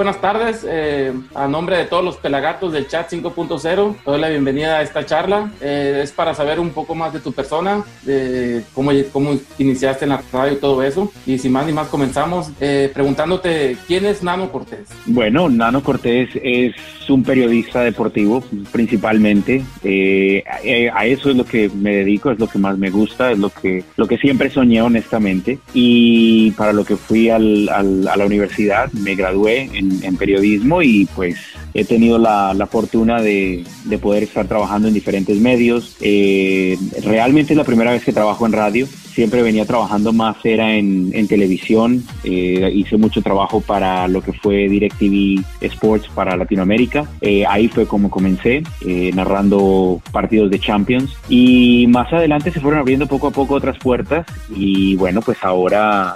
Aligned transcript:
buenas 0.00 0.22
tardes. 0.22 0.66
Eh, 0.66 1.12
a 1.34 1.46
nombre 1.46 1.76
de 1.76 1.84
todos 1.84 2.02
los 2.02 2.16
pelagatos 2.16 2.72
del 2.72 2.88
chat 2.88 3.12
5.0, 3.12 3.96
doy 4.06 4.18
la 4.18 4.30
bienvenida 4.30 4.78
a 4.78 4.82
esta 4.82 5.04
charla. 5.04 5.50
Eh, 5.60 6.00
es 6.02 6.10
para 6.10 6.32
saber 6.32 6.58
un 6.58 6.70
poco 6.70 6.94
más 6.94 7.12
de 7.12 7.20
tu 7.20 7.32
persona, 7.32 7.84
de 8.04 8.64
cómo, 8.72 8.92
cómo 9.12 9.38
iniciaste 9.58 10.06
en 10.06 10.08
la 10.08 10.22
radio 10.32 10.54
y 10.54 10.56
todo 10.56 10.82
eso. 10.82 11.12
Y 11.26 11.36
sin 11.36 11.52
más 11.52 11.66
ni 11.66 11.74
más 11.74 11.88
comenzamos 11.88 12.50
eh, 12.62 12.90
preguntándote, 12.94 13.76
¿quién 13.86 14.06
es 14.06 14.22
Nano 14.22 14.50
Cortés? 14.50 14.88
Bueno, 15.04 15.50
Nano 15.50 15.82
Cortés 15.82 16.30
es 16.42 16.74
un 17.10 17.22
periodista 17.22 17.82
deportivo 17.82 18.42
principalmente. 18.72 19.62
a 19.84 21.04
eso 21.04 21.28
es 21.28 21.36
lo 21.36 21.44
que 21.44 21.68
me 21.74 21.96
dedico, 21.96 22.30
es 22.30 22.38
lo 22.38 22.46
que 22.46 22.58
más 22.58 22.78
me 22.78 22.88
gusta, 22.88 23.32
es 23.32 23.38
lo 23.38 23.50
que, 23.50 23.84
lo 23.96 24.06
que 24.08 24.16
siempre 24.16 24.48
soñé 24.48 24.80
honestamente. 24.80 25.58
Y 25.74 26.52
para 26.52 26.72
lo 26.72 26.86
que 26.86 26.96
fui 26.96 27.28
al, 27.28 27.68
al, 27.68 28.08
a 28.08 28.16
la 28.16 28.24
universidad, 28.24 28.90
me 28.92 29.14
gradué 29.14 29.68
en, 29.74 29.89
periodismo 30.18 30.82
y 30.82 31.06
pues 31.14 31.36
he 31.74 31.84
tenido 31.84 32.18
la, 32.18 32.68
fortuna 32.70 33.20
de, 33.20 33.64
poder 34.00 34.22
estar 34.22 34.46
trabajando 34.46 34.88
en 34.88 34.94
diferentes 34.94 35.38
medios. 35.38 35.96
Eh, 36.00 36.76
realmente 37.02 37.52
es 37.52 37.56
la 37.56 37.64
primera 37.64 37.92
vez 37.92 38.04
que 38.04 38.12
trabajo 38.12 38.46
en 38.46 38.52
radio. 38.52 38.86
Siempre 38.86 39.42
venía 39.42 39.64
trabajando 39.66 40.12
más 40.12 40.36
era 40.44 40.76
en, 40.76 41.10
televisión, 41.28 42.02
eh, 42.24 42.70
hice 42.72 42.96
mucho 42.96 43.22
trabajo 43.22 43.60
para 43.60 44.08
lo 44.08 44.22
que 44.22 44.32
fue 44.32 44.68
DirecTV 44.68 45.44
Sports 45.60 46.08
para 46.14 46.36
Latinoamérica, 46.36 47.08
eh, 47.20 47.44
ahí 47.46 47.68
fue 47.68 47.86
como 47.86 48.08
comencé, 48.08 48.62
eh, 48.86 49.10
narrando 49.14 50.00
partidos 50.12 50.50
de 50.50 50.58
Champions. 50.58 51.12
Y 51.28 51.86
más 51.88 52.12
adelante 52.12 52.50
se 52.50 52.60
fueron 52.60 52.80
abriendo 52.80 53.06
poco 53.06 53.26
a 53.26 53.30
poco 53.30 53.54
otras 53.54 53.78
puertas 53.78 54.26
y 54.54 54.96
bueno, 54.96 55.20
pues 55.22 55.38
ahora 55.42 56.14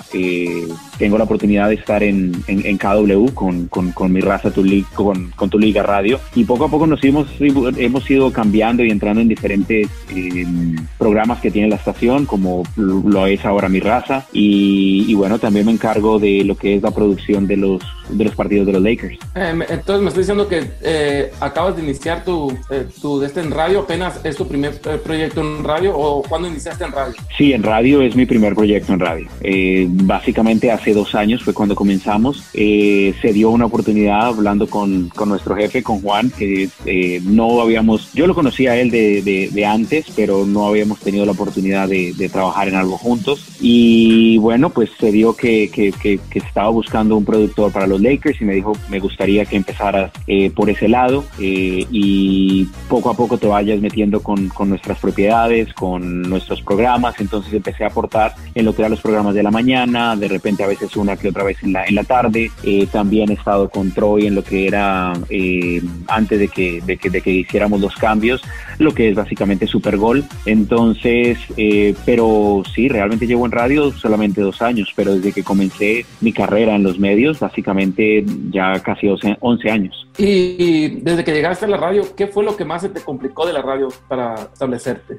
tengo 0.98 1.18
la 1.18 1.24
oportunidad 1.24 1.68
de 1.68 1.74
estar 1.74 2.02
en, 2.02 2.32
en, 2.46 2.78
KW 2.78 3.34
con, 3.34 3.63
con, 3.68 4.12
mi 4.12 4.20
raza, 4.20 4.50
tu 4.50 4.64
con, 4.94 5.30
con 5.36 5.50
tu 5.50 5.58
liga 5.58 5.82
radio 5.82 6.18
y 6.34 6.44
poco 6.44 6.64
a 6.64 6.68
poco 6.68 6.86
nos 6.86 7.02
hemos, 7.04 7.28
hemos 7.40 8.10
ido 8.10 8.32
cambiando 8.32 8.84
y 8.84 8.90
entrando 8.90 9.20
en 9.20 9.28
diferentes 9.28 9.88
programas 10.98 11.40
que 11.40 11.50
tiene 11.50 11.68
la 11.68 11.76
estación 11.76 12.26
como 12.26 12.62
lo 12.76 13.26
es 13.26 13.44
ahora 13.44 13.68
mi 13.68 13.80
raza 13.80 14.26
y, 14.32 15.14
bueno, 15.14 15.38
también 15.38 15.66
me 15.66 15.72
encargo 15.72 16.18
de 16.18 16.44
lo 16.44 16.56
que 16.56 16.76
es 16.76 16.82
la 16.82 16.90
producción 16.90 17.46
de 17.46 17.56
los, 17.56 17.82
de 18.08 18.24
los 18.24 18.34
partidos 18.34 18.66
de 18.66 18.72
los 18.72 18.82
Lakers. 18.82 19.18
Eh, 19.34 19.54
entonces 19.68 20.02
me 20.02 20.08
estoy 20.08 20.22
diciendo 20.22 20.48
que 20.48 20.70
eh, 20.82 21.32
acabas 21.40 21.76
de 21.76 21.82
iniciar 21.82 22.24
tu, 22.24 22.50
eh, 22.70 22.86
tu 23.00 23.22
este 23.22 23.40
en 23.40 23.50
radio, 23.50 23.80
apenas 23.80 24.20
es 24.24 24.36
tu 24.36 24.46
primer 24.46 24.80
proyecto 24.80 25.40
en 25.40 25.64
radio 25.64 25.96
o 25.96 26.22
cuándo 26.22 26.48
iniciaste 26.48 26.84
en 26.84 26.92
radio? 26.92 27.14
Sí, 27.36 27.52
en 27.52 27.62
radio 27.62 28.02
es 28.02 28.16
mi 28.16 28.26
primer 28.26 28.54
proyecto 28.54 28.92
en 28.92 29.00
radio. 29.00 29.28
básicamente 30.04 30.70
hace 30.70 30.92
dos 30.92 31.14
años 31.14 31.42
fue 31.42 31.54
cuando 31.54 31.74
comenzamos. 31.74 32.44
se 32.52 33.32
dio 33.32 33.50
una 33.54 33.66
oportunidad 33.66 34.26
hablando 34.26 34.68
con, 34.68 35.08
con 35.10 35.28
nuestro 35.28 35.56
jefe, 35.56 35.82
con 35.82 36.00
Juan, 36.00 36.30
que 36.30 36.68
no 37.24 37.60
habíamos, 37.60 38.12
yo 38.12 38.26
lo 38.26 38.34
conocía 38.34 38.72
a 38.72 38.76
él 38.76 38.90
de, 38.90 39.22
de, 39.22 39.50
de, 39.50 39.66
antes, 39.66 40.06
pero 40.14 40.44
no 40.46 40.66
habíamos 40.66 41.00
tenido 41.00 41.24
la 41.24 41.32
oportunidad 41.32 41.88
de, 41.88 42.12
de 42.14 42.28
trabajar 42.28 42.68
en 42.68 42.74
algo 42.74 42.98
juntos. 42.98 43.44
Y 43.60 44.38
bueno, 44.38 44.70
pues 44.70 44.90
se 44.98 45.12
dio 45.12 45.34
que, 45.34 45.70
que, 45.70 45.92
que, 45.92 46.20
estaba 46.38 46.68
buscando 46.68 47.16
un 47.16 47.24
productor 47.24 47.72
para 47.72 47.86
los 47.86 48.00
Lakers 48.00 48.40
y 48.40 48.44
me 48.44 48.54
dijo, 48.54 48.76
me 48.88 49.00
gustaría 49.00 49.44
que 49.44 49.56
empezaras 49.56 50.12
eh, 50.26 50.50
por 50.50 50.68
ese 50.68 50.88
lado 50.88 51.24
eh, 51.38 51.86
y 51.90 52.66
poco 52.88 53.10
a 53.10 53.14
poco 53.14 53.38
te 53.38 53.46
vayas 53.46 53.80
metiendo 53.80 54.22
con, 54.22 54.48
con, 54.48 54.68
nuestras 54.68 54.98
propiedades, 54.98 55.72
con 55.72 56.22
nuestros 56.22 56.62
programas. 56.62 57.14
Entonces 57.20 57.52
empecé 57.52 57.84
a 57.84 57.88
aportar 57.88 58.34
en 58.54 58.64
lo 58.64 58.74
que 58.74 58.82
eran 58.82 58.90
los 58.90 59.00
programas 59.00 59.34
de 59.34 59.42
la 59.42 59.50
mañana, 59.50 60.16
de 60.16 60.28
repente 60.28 60.64
a 60.64 60.66
veces 60.66 60.96
una 60.96 61.16
que 61.16 61.28
otra 61.28 61.44
vez 61.44 61.62
en 61.62 61.72
la, 61.72 61.84
en 61.84 61.94
la 61.94 62.04
tarde. 62.04 62.50
Eh, 62.62 62.86
también 62.90 63.30
he 63.44 63.50
estado 63.50 63.68
con 63.68 63.90
Troy 63.90 64.26
en 64.26 64.34
lo 64.34 64.42
que 64.42 64.66
era 64.66 65.12
antes 66.08 66.38
de 66.38 66.48
que, 66.48 66.80
de 66.80 66.96
que, 66.96 67.10
de 67.10 67.20
que 67.20 67.30
hiciéramos 67.30 67.80
los 67.80 67.94
cambios, 67.96 68.42
lo 68.78 68.94
que 68.94 69.10
es 69.10 69.14
básicamente 69.14 69.66
Super 69.66 69.96
Gol. 69.96 70.24
Entonces, 70.46 71.38
pero 72.04 72.62
sí, 72.74 72.88
realmente 72.88 73.26
llevo 73.26 73.46
en 73.46 73.52
radio 73.52 73.92
solamente 73.92 74.40
dos 74.40 74.62
años, 74.62 74.92
pero 74.96 75.14
desde 75.14 75.32
que 75.32 75.42
comencé 75.42 76.06
mi 76.20 76.32
carrera 76.32 76.74
en 76.74 76.82
los 76.82 76.98
medios, 76.98 77.38
básicamente 77.40 78.24
ya 78.50 78.80
casi 78.80 79.08
11 79.08 79.70
años. 79.70 80.06
Y 80.16 81.00
desde 81.00 81.24
que 81.24 81.32
llegaste 81.32 81.64
a 81.64 81.68
la 81.68 81.76
radio, 81.76 82.04
¿qué 82.14 82.28
fue 82.28 82.44
lo 82.44 82.56
que 82.56 82.64
más 82.64 82.82
se 82.82 82.88
te 82.88 83.00
complicó 83.00 83.46
de 83.46 83.52
la 83.52 83.62
radio 83.62 83.88
para 84.08 84.34
establecerte? 84.34 85.18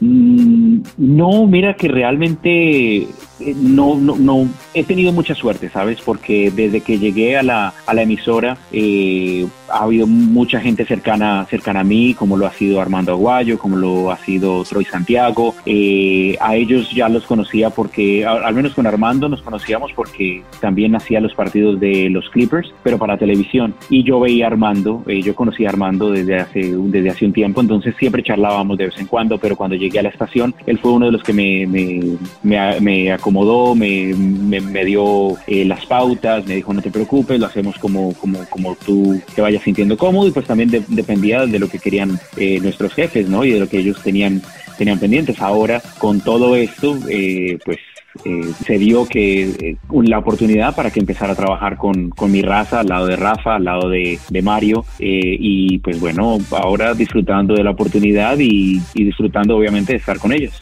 Mm, 0.00 0.82
no, 0.98 1.46
mira 1.46 1.74
que 1.74 1.88
realmente 1.88 3.06
eh, 3.40 3.54
no, 3.56 3.96
no, 3.96 4.16
no, 4.16 4.48
he 4.72 4.84
tenido 4.84 5.12
mucha 5.12 5.34
suerte, 5.34 5.68
¿sabes? 5.68 6.00
Porque 6.00 6.50
desde 6.50 6.80
que 6.80 6.98
llegué 6.98 7.36
a 7.36 7.42
la, 7.42 7.74
a 7.86 7.94
la 7.94 8.02
emisora 8.02 8.56
eh, 8.72 9.46
ha 9.68 9.84
habido 9.84 10.06
mucha 10.06 10.60
gente 10.60 10.84
cercana, 10.84 11.46
cercana 11.46 11.80
a 11.80 11.84
mí, 11.84 12.14
como 12.14 12.36
lo 12.36 12.46
ha 12.46 12.52
sido 12.52 12.80
Armando 12.80 13.12
Aguayo, 13.12 13.58
como 13.58 13.76
lo 13.76 14.10
ha 14.10 14.18
sido 14.18 14.62
Troy 14.64 14.84
Santiago. 14.84 15.54
Eh, 15.66 16.36
a 16.40 16.56
ellos 16.56 16.90
ya 16.94 17.08
los 17.08 17.24
conocía 17.26 17.70
porque, 17.70 18.24
al 18.24 18.54
menos 18.54 18.74
con 18.74 18.86
Armando 18.86 19.28
nos 19.28 19.42
conocíamos 19.42 19.92
porque 19.92 20.42
también 20.60 20.94
hacía 20.94 21.20
los 21.20 21.34
partidos 21.34 21.80
de 21.80 22.08
los 22.10 22.28
Clippers, 22.30 22.72
pero 22.82 22.98
para 22.98 23.16
televisión. 23.24 23.74
Y 23.88 24.02
yo 24.04 24.20
veía 24.20 24.46
Armando, 24.46 25.02
yo 25.06 25.34
conocía 25.34 25.68
a 25.68 25.70
Armando 25.70 26.10
desde 26.10 26.36
hace, 26.36 26.60
desde 26.76 27.10
hace 27.10 27.24
un 27.24 27.32
tiempo, 27.32 27.60
entonces 27.62 27.94
siempre 27.98 28.22
charlábamos 28.22 28.76
de 28.76 28.86
vez 28.86 28.98
en 28.98 29.06
cuando, 29.06 29.38
pero 29.38 29.56
cuando 29.56 29.76
llegué 29.76 29.98
a 29.98 30.02
la 30.02 30.10
estación, 30.10 30.54
él 30.66 30.78
fue 30.78 30.92
uno 30.92 31.06
de 31.06 31.12
los 31.12 31.22
que 31.22 31.32
me, 31.32 31.66
me, 31.66 32.80
me, 32.80 33.12
acomodó, 33.12 33.74
me, 33.74 34.12
me, 34.14 34.84
dio 34.84 35.36
eh, 35.46 35.64
las 35.64 35.86
pautas, 35.86 36.46
me 36.46 36.56
dijo 36.56 36.74
no 36.74 36.82
te 36.82 36.90
preocupes, 36.90 37.40
lo 37.40 37.46
hacemos 37.46 37.78
como, 37.78 38.12
como, 38.14 38.44
como 38.50 38.76
tú 38.84 39.18
te 39.34 39.40
vayas 39.40 39.62
sintiendo 39.62 39.96
cómodo 39.96 40.28
y 40.28 40.32
pues 40.32 40.46
también 40.46 40.70
dependía 40.88 41.46
de 41.46 41.58
lo 41.58 41.68
que 41.68 41.78
querían 41.78 42.18
eh, 42.36 42.60
nuestros 42.60 42.92
jefes, 42.92 43.28
¿no? 43.28 43.44
Y 43.44 43.52
de 43.52 43.60
lo 43.60 43.68
que 43.68 43.78
ellos 43.78 44.02
tenían 44.02 44.42
tenían 44.76 44.98
pendientes. 44.98 45.40
Ahora, 45.40 45.80
con 45.98 46.20
todo 46.20 46.56
esto, 46.56 46.98
eh, 47.08 47.58
pues 47.64 47.78
eh, 48.24 48.52
se 48.64 48.78
dio 48.78 49.06
que 49.06 49.42
eh, 49.42 49.76
la 49.90 50.18
oportunidad 50.18 50.74
para 50.74 50.90
que 50.90 51.00
empezara 51.00 51.32
a 51.32 51.36
trabajar 51.36 51.76
con, 51.76 52.10
con, 52.10 52.30
mi 52.30 52.42
raza, 52.42 52.80
al 52.80 52.86
lado 52.86 53.06
de 53.06 53.16
Rafa, 53.16 53.56
al 53.56 53.64
lado 53.64 53.88
de, 53.88 54.18
de 54.28 54.42
Mario, 54.42 54.84
eh, 54.98 55.36
y 55.38 55.78
pues 55.78 55.98
bueno, 56.00 56.38
ahora 56.52 56.94
disfrutando 56.94 57.54
de 57.54 57.64
la 57.64 57.70
oportunidad 57.70 58.38
y, 58.38 58.80
y 58.94 59.04
disfrutando 59.04 59.56
obviamente 59.56 59.92
de 59.92 59.98
estar 59.98 60.18
con 60.18 60.32
ellos. 60.32 60.58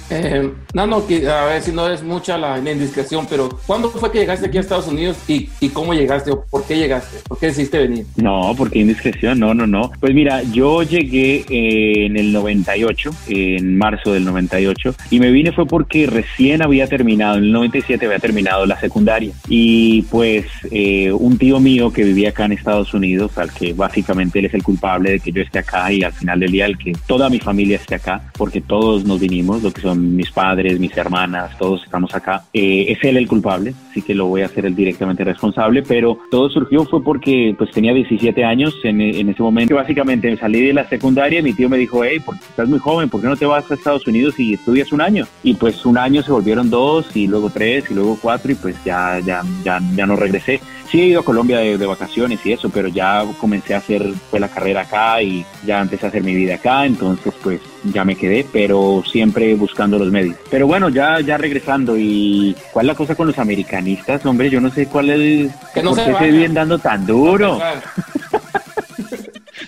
Nano, 0.74 1.06
que, 1.06 1.28
a 1.28 1.44
ver 1.46 1.62
si 1.62 1.72
no 1.72 1.88
es 1.88 2.02
mucha 2.02 2.38
la, 2.38 2.58
indiscreción, 2.58 3.26
pero 3.28 3.50
¿cuándo 3.66 3.90
fue 3.90 4.10
que 4.10 4.20
llegaste 4.20 4.46
aquí 4.46 4.56
a 4.56 4.60
Estados 4.60 4.88
Unidos 4.88 5.18
y, 5.28 5.48
y 5.60 5.68
cómo 5.68 5.92
llegaste 5.92 6.30
o 6.30 6.44
por 6.44 6.64
qué 6.64 6.76
llegaste? 6.76 7.18
¿Por 7.28 7.38
qué 7.38 7.46
decidiste 7.46 7.78
venir? 7.78 8.06
No, 8.16 8.54
porque 8.56 8.78
indiscreción, 8.78 9.38
no, 9.38 9.52
no, 9.52 9.66
no. 9.66 9.92
Pues 10.00 10.14
mira, 10.14 10.42
yo 10.42 10.82
llegué 10.82 11.44
en 11.48 12.16
el 12.16 12.32
98, 12.32 13.10
en 13.28 13.76
marzo 13.76 14.12
del 14.12 14.24
98, 14.24 14.94
y 15.10 15.20
me 15.20 15.30
vine 15.30 15.52
fue 15.52 15.66
porque 15.66 16.06
recién 16.06 16.62
había 16.62 16.86
terminado 16.86 17.41
en 17.42 17.48
el 17.48 17.52
97 17.52 18.06
había 18.06 18.18
terminado 18.18 18.66
la 18.66 18.78
secundaria. 18.78 19.32
Y 19.48 20.02
pues 20.02 20.46
eh, 20.70 21.12
un 21.12 21.38
tío 21.38 21.60
mío 21.60 21.92
que 21.92 22.04
vivía 22.04 22.30
acá 22.30 22.44
en 22.44 22.52
Estados 22.52 22.94
Unidos, 22.94 23.36
al 23.38 23.52
que 23.52 23.72
básicamente 23.72 24.38
él 24.38 24.46
es 24.46 24.54
el 24.54 24.62
culpable 24.62 25.12
de 25.12 25.20
que 25.20 25.32
yo 25.32 25.42
esté 25.42 25.58
acá 25.58 25.92
y 25.92 26.02
al 26.02 26.12
final 26.12 26.40
del 26.40 26.52
día 26.52 26.66
el 26.66 26.78
que 26.78 26.92
toda 27.06 27.28
mi 27.28 27.38
familia 27.38 27.76
esté 27.76 27.96
acá, 27.96 28.30
porque 28.36 28.60
todos 28.60 29.04
nos 29.04 29.20
vinimos, 29.20 29.62
lo 29.62 29.72
que 29.72 29.80
son 29.80 30.16
mis 30.16 30.30
padres, 30.30 30.78
mis 30.78 30.96
hermanas, 30.96 31.56
todos 31.58 31.82
estamos 31.82 32.14
acá, 32.14 32.44
eh, 32.52 32.86
es 32.88 33.02
él 33.02 33.16
el 33.16 33.28
culpable, 33.28 33.74
así 33.90 34.02
que 34.02 34.14
lo 34.14 34.26
voy 34.26 34.42
a 34.42 34.46
hacer 34.46 34.66
él 34.66 34.74
directamente 34.74 35.24
responsable, 35.24 35.82
pero 35.82 36.18
todo 36.30 36.48
surgió 36.50 36.84
fue 36.84 37.02
porque 37.02 37.54
pues 37.56 37.70
tenía 37.70 37.92
17 37.92 38.44
años 38.44 38.74
en, 38.84 39.00
en 39.00 39.28
ese 39.28 39.42
momento, 39.42 39.74
básicamente 39.74 40.36
salí 40.36 40.66
de 40.66 40.72
la 40.72 40.88
secundaria 40.88 41.40
y 41.40 41.42
mi 41.42 41.52
tío 41.52 41.68
me 41.68 41.78
dijo, 41.78 42.04
hey, 42.04 42.20
porque 42.24 42.44
estás 42.48 42.68
muy 42.68 42.78
joven, 42.78 43.08
¿por 43.08 43.20
qué 43.20 43.26
no 43.26 43.36
te 43.36 43.46
vas 43.46 43.70
a 43.70 43.74
Estados 43.74 44.06
Unidos 44.06 44.38
y 44.38 44.54
estudias 44.54 44.92
un 44.92 45.00
año? 45.00 45.26
Y 45.42 45.54
pues 45.54 45.84
un 45.84 45.98
año 45.98 46.22
se 46.22 46.32
volvieron 46.32 46.70
dos 46.70 47.16
y 47.16 47.26
luego 47.32 47.50
tres 47.50 47.84
y 47.90 47.94
luego 47.94 48.16
cuatro 48.20 48.52
y 48.52 48.54
pues 48.54 48.76
ya, 48.84 49.18
ya, 49.18 49.42
ya, 49.64 49.80
ya 49.94 50.06
no 50.06 50.14
regresé. 50.14 50.60
Sí 50.88 51.00
he 51.00 51.06
ido 51.06 51.20
a 51.20 51.24
Colombia 51.24 51.58
de, 51.58 51.86
vacaciones 51.86 52.44
y 52.44 52.52
eso, 52.52 52.68
pero 52.68 52.88
ya 52.88 53.24
comencé 53.40 53.74
a 53.74 53.78
hacer 53.78 54.12
pues, 54.30 54.40
la 54.40 54.48
carrera 54.48 54.82
acá 54.82 55.22
y 55.22 55.44
ya 55.64 55.80
empecé 55.80 56.06
a 56.06 56.08
hacer 56.10 56.22
mi 56.22 56.34
vida 56.34 56.56
acá, 56.56 56.84
entonces 56.84 57.32
pues 57.42 57.60
ya 57.84 58.04
me 58.04 58.14
quedé, 58.14 58.46
pero 58.52 59.02
siempre 59.10 59.54
buscando 59.54 59.98
los 59.98 60.12
medios. 60.12 60.36
Pero 60.50 60.66
bueno, 60.66 60.90
ya, 60.90 61.20
ya 61.20 61.38
regresando 61.38 61.96
y 61.96 62.54
¿cuál 62.72 62.86
es 62.86 62.88
la 62.88 62.94
cosa 62.94 63.14
con 63.14 63.26
los 63.26 63.38
americanistas? 63.38 64.24
Hombre, 64.26 64.50
yo 64.50 64.60
no 64.60 64.70
sé 64.70 64.86
cuál 64.86 65.10
es, 65.10 65.50
que 65.72 65.82
no 65.82 65.94
por 65.94 66.04
qué 66.04 66.14
se 66.18 66.30
vienen 66.30 66.54
dando 66.54 66.78
tan 66.78 67.06
duro. 67.06 67.58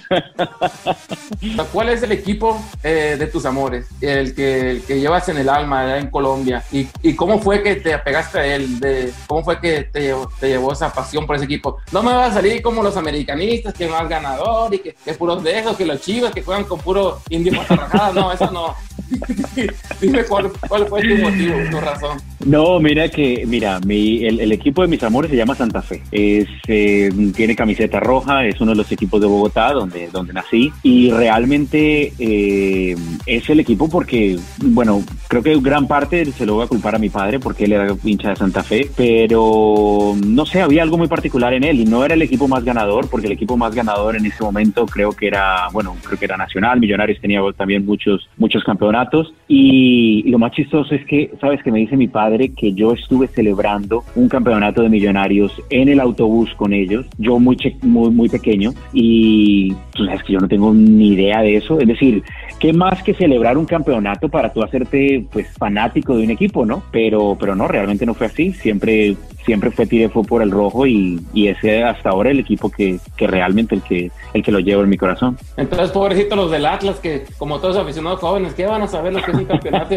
¿Cuál 1.73 1.89
es 1.91 2.03
el 2.03 2.13
equipo 2.13 2.63
eh, 2.83 3.17
de 3.19 3.27
tus 3.27 3.45
amores? 3.47 3.87
El 4.01 4.35
que, 4.35 4.83
que 4.87 5.01
llevas 5.01 5.29
en 5.29 5.39
el 5.39 5.49
alma 5.49 5.99
en 5.99 6.11
Colombia. 6.11 6.63
¿Y, 6.73 6.89
¿Y, 7.03 7.15
cómo 7.15 7.41
fue 7.41 7.63
que 7.63 7.77
te 7.77 7.95
apegaste 7.95 8.39
a 8.39 8.47
él? 8.47 8.81
De, 8.81 9.13
¿Cómo 9.27 9.45
fue 9.45 9.61
que 9.61 9.85
te, 9.85 10.15
te, 10.41 10.49
llevó 10.49 10.73
esa 10.73 10.93
pasión 10.93 11.27
por 11.27 11.37
ese 11.37 11.45
equipo? 11.45 11.79
No 11.93 12.03
me 12.03 12.13
va 12.13 12.27
a 12.27 12.33
salir 12.33 12.63
como 12.63 12.83
los 12.83 12.97
americanistas, 12.97 13.75
que 13.75 13.87
más 13.89 14.09
ganador 14.09 14.75
y 14.75 14.79
que, 14.79 14.95
que 15.05 15.15
puros 15.15 15.43
de 15.43 15.59
esos, 15.59 15.77
que 15.77 15.87
los 15.87 16.01
chivos 16.01 16.33
que 16.33 16.43
juegan 16.43 16.65
con 16.65 16.81
puro 16.81 17.21
indio 17.31 17.53
No, 18.15 18.33
eso 18.33 18.51
no. 18.51 18.75
Dime 20.01 20.25
cuál, 20.25 20.51
fue 20.51 21.03
tu 21.03 21.17
motivo, 21.17 21.55
tu 21.71 21.81
razón. 21.81 22.19
No, 22.45 22.79
mira 22.79 23.09
que, 23.09 23.45
mira, 23.47 23.81
mi, 23.81 24.25
el, 24.25 24.53
equipo 24.53 24.83
de 24.83 24.89
mis 24.89 25.03
amores 25.03 25.31
se 25.31 25.37
llama 25.37 25.55
Santa 25.55 25.83
Fe. 25.83 26.03
Es, 26.13 26.47
eh, 26.69 27.11
tiene 27.35 27.57
camiseta 27.57 28.01
roja, 28.01 28.45
es 28.45 28.61
uno 28.61 28.73
de 28.73 28.77
los 28.77 28.93
equipos 28.93 29.21
de 29.21 29.27
Bogotá 29.27 29.73
donde, 29.73 30.09
donde 30.09 30.33
nací 30.33 30.73
y 30.83 31.11
realmente 31.11 32.13
eh, 32.19 32.97
es 33.27 33.49
el 33.49 33.61
equipo 33.61 33.89
porque, 33.89 34.39
bueno, 34.63 35.03
creo 35.29 35.43
que 35.43 35.59
gran 35.61 35.87
parte 35.87 36.25
se 36.27 36.45
lo 36.45 36.55
voy 36.55 36.65
a 36.65 36.69
culpar 36.69 36.95
a 36.95 36.99
mi 36.99 37.09
padre 37.09 37.41
porque 37.41 37.65
él 37.65 37.73
era 37.73 37.95
hincha 38.05 38.31
de 38.31 38.37
Santa 38.37 38.63
Fe, 38.63 38.91
pero 38.95 40.15
no 40.25 40.47
sé, 40.47 40.61
había 40.61 40.83
algo 40.83 40.99
muy 40.99 41.09
particular 41.09 41.55
en 41.55 41.65
él 41.65 41.81
y 41.81 41.85
no 41.85 42.05
era 42.05 42.15
el 42.15 42.23
equipo 42.23 42.47
más 42.47 42.65
ganador 42.65 43.09
porque 43.09 43.27
el 43.27 43.33
equipo 43.33 43.57
más 43.57 43.75
ganador 43.75 44.17
en 44.17 44.27
ese 44.27 44.43
momento 44.43 44.87
creo 44.87 45.13
que 45.13 45.29
era, 45.29 45.69
bueno, 45.73 45.97
creo 46.03 46.19
que 46.19 46.27
era 46.27 46.37
Nacional, 46.37 46.81
Millonarios 46.81 47.21
tenía 47.21 47.41
también 47.57 47.87
muchos, 47.87 48.29
muchos 48.37 48.63
campeonatos 48.65 49.04
y 49.49 50.23
lo 50.31 50.39
más 50.39 50.53
chistoso 50.53 50.95
es 50.95 51.05
que, 51.07 51.31
¿sabes? 51.41 51.63
Que 51.63 51.71
me 51.71 51.81
dice 51.81 51.97
mi 51.97 52.09
padre 52.09 52.53
que 52.55 52.73
yo 52.73 52.93
estuve 52.93 53.29
celebrando 53.29 54.05
un 54.15 54.29
campeonato 54.29 54.83
de 54.83 54.89
millonarios 54.89 55.53
en 55.71 55.89
el 55.89 56.01
autobús 56.01 56.53
con 56.57 56.73
ellos, 56.73 57.07
yo 57.19 57.39
muy, 57.39 57.57
muy, 57.83 58.11
muy 58.11 58.29
pequeño, 58.29 58.73
y 58.93 59.73
tú 59.93 60.05
sabes 60.07 60.23
que 60.23 60.33
yo 60.33 60.41
no 60.41 60.49
tengo 60.49 60.73
ni 60.73 61.09
idea 61.09 61.43
de 61.43 61.57
eso. 61.57 61.81
Es 61.81 61.89
decir, 61.89 62.23
¿qué 62.59 62.73
más 62.73 63.03
que 63.03 63.15
celebrar 63.15 63.59
un 63.59 63.67
campeonato 63.67 64.29
para 64.29 64.53
tú 64.53 64.63
hacerte 64.63 65.25
pues 65.33 65.49
fanático 65.57 66.17
de 66.17 66.25
un 66.25 66.31
equipo, 66.31 66.65
no? 66.65 66.83
Pero, 66.91 67.37
pero 67.39 67.55
no, 67.55 67.69
realmente 67.69 68.07
no 68.07 68.15
fue 68.15 68.27
así. 68.27 68.53
Siempre 68.53 69.17
siempre 69.45 69.71
fue 69.71 69.87
tiré 69.87 70.09
fue 70.09 70.23
por 70.23 70.43
el 70.43 70.51
rojo 70.51 70.87
y, 70.87 71.21
y, 71.33 71.49
ese 71.49 71.83
hasta 71.83 72.11
ahora 72.11 72.31
el 72.31 72.39
equipo 72.39 72.71
que, 72.71 72.99
que, 73.17 73.27
realmente 73.27 73.75
el 73.75 73.83
que 73.83 74.11
el 74.33 74.43
que 74.43 74.53
lo 74.53 74.59
llevo 74.59 74.83
en 74.83 74.89
mi 74.89 74.97
corazón. 74.97 75.39
Entonces, 75.57 75.91
pobrecito 75.91 76.37
los 76.37 76.51
del 76.51 76.67
Atlas 76.67 76.99
que 77.01 77.25
como 77.39 77.61
todos 77.61 77.77
aficionados 77.77 78.21
jóvenes, 78.21 78.55
¿qué 78.55 78.67
van 78.67 78.83
a 78.83 78.89
saber 78.89 79.13
lo 79.13 79.23
que 79.23 79.31
es 79.31 79.37
un 79.37 79.45
campeonato 79.45 79.95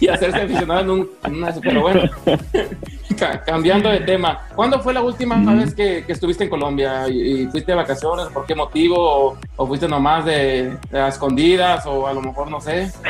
y, 0.00 0.08
hacerse 0.08 0.42
aficionados 0.42 0.84
en, 0.84 0.90
un, 0.90 1.08
en 1.24 1.34
una 1.36 1.54
pero 1.60 1.82
bueno, 1.82 2.02
cambiando 3.46 3.88
de 3.88 4.00
tema, 4.00 4.46
¿cuándo 4.54 4.80
fue 4.80 4.94
la 4.94 5.02
última 5.02 5.36
vez 5.54 5.74
que, 5.74 6.04
estuviste 6.08 6.44
en 6.44 6.50
Colombia 6.50 7.08
y, 7.08 7.46
fuiste 7.46 7.72
de 7.72 7.76
vacaciones? 7.76 8.26
¿Por 8.26 8.46
qué 8.46 8.54
motivo? 8.54 9.36
¿O, 9.56 9.66
fuiste 9.66 9.88
nomás 9.88 10.24
de, 10.24 10.76
de 10.90 11.08
escondidas 11.08 11.84
o 11.86 12.06
a 12.06 12.12
lo 12.12 12.20
mejor 12.20 12.50
no 12.50 12.60
sé? 12.60 12.90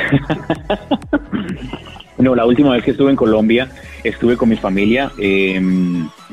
No, 2.17 2.33
la 2.33 2.45
última 2.45 2.71
vez 2.71 2.83
que 2.83 2.91
estuve 2.91 3.09
en 3.09 3.17
Colombia 3.17 3.69
estuve 4.03 4.37
con 4.37 4.49
mi 4.49 4.57
familia, 4.57 5.11
eh, 5.19 5.61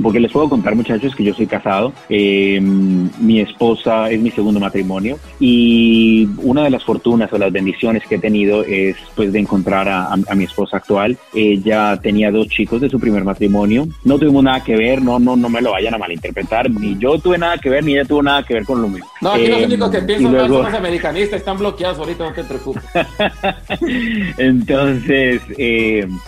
porque 0.02 0.20
les 0.20 0.32
puedo 0.32 0.48
contar 0.48 0.74
muchachos 0.74 1.14
que 1.14 1.24
yo 1.24 1.34
soy 1.34 1.46
casado, 1.46 1.92
eh, 2.08 2.60
mi 2.60 3.40
esposa 3.40 4.10
es 4.10 4.20
mi 4.20 4.30
segundo 4.30 4.60
matrimonio 4.60 5.18
y 5.38 6.28
una 6.38 6.64
de 6.64 6.70
las 6.70 6.84
fortunas 6.84 7.32
o 7.32 7.38
las 7.38 7.52
bendiciones 7.52 8.02
que 8.08 8.16
he 8.16 8.18
tenido 8.18 8.64
es 8.64 8.96
pues 9.14 9.32
de 9.32 9.38
encontrar 9.38 9.88
a, 9.88 10.16
mi 10.34 10.44
esposa 10.44 10.78
actual. 10.78 11.18
Ella 11.34 11.98
tenía 12.02 12.30
dos 12.30 12.48
chicos 12.48 12.80
de 12.80 12.88
su 12.88 12.98
primer 12.98 13.24
matrimonio, 13.24 13.86
no 14.04 14.18
tuvimos 14.18 14.42
nada 14.44 14.62
que 14.64 14.76
ver, 14.76 15.02
no, 15.02 15.18
no, 15.18 15.36
no 15.36 15.48
me 15.48 15.60
lo 15.60 15.72
vayan 15.72 15.94
a 15.94 15.98
malinterpretar, 15.98 16.70
ni 16.70 16.98
yo 16.98 17.18
tuve 17.18 17.38
nada 17.38 17.58
que 17.58 17.68
ver, 17.68 17.84
ni 17.84 17.94
ella 17.94 18.04
tuvo 18.04 18.22
nada 18.22 18.42
que 18.42 18.54
ver 18.54 18.64
con 18.64 18.80
lo 18.80 18.88
mismo. 18.88 19.06
No, 19.20 19.32
aquí 19.32 19.46
los 19.46 19.60
eh, 19.60 19.66
únicos 19.66 19.90
que 19.90 20.02
piensan 20.02 20.32
luego... 20.32 20.54
son 20.54 20.64
los 20.64 20.74
americanistas, 20.74 21.40
están 21.40 21.58
bloqueados 21.58 21.98
ahorita, 21.98 22.24
no 22.24 22.32
te 22.32 22.44
preocupes. 22.44 22.82
entonces, 24.38 25.42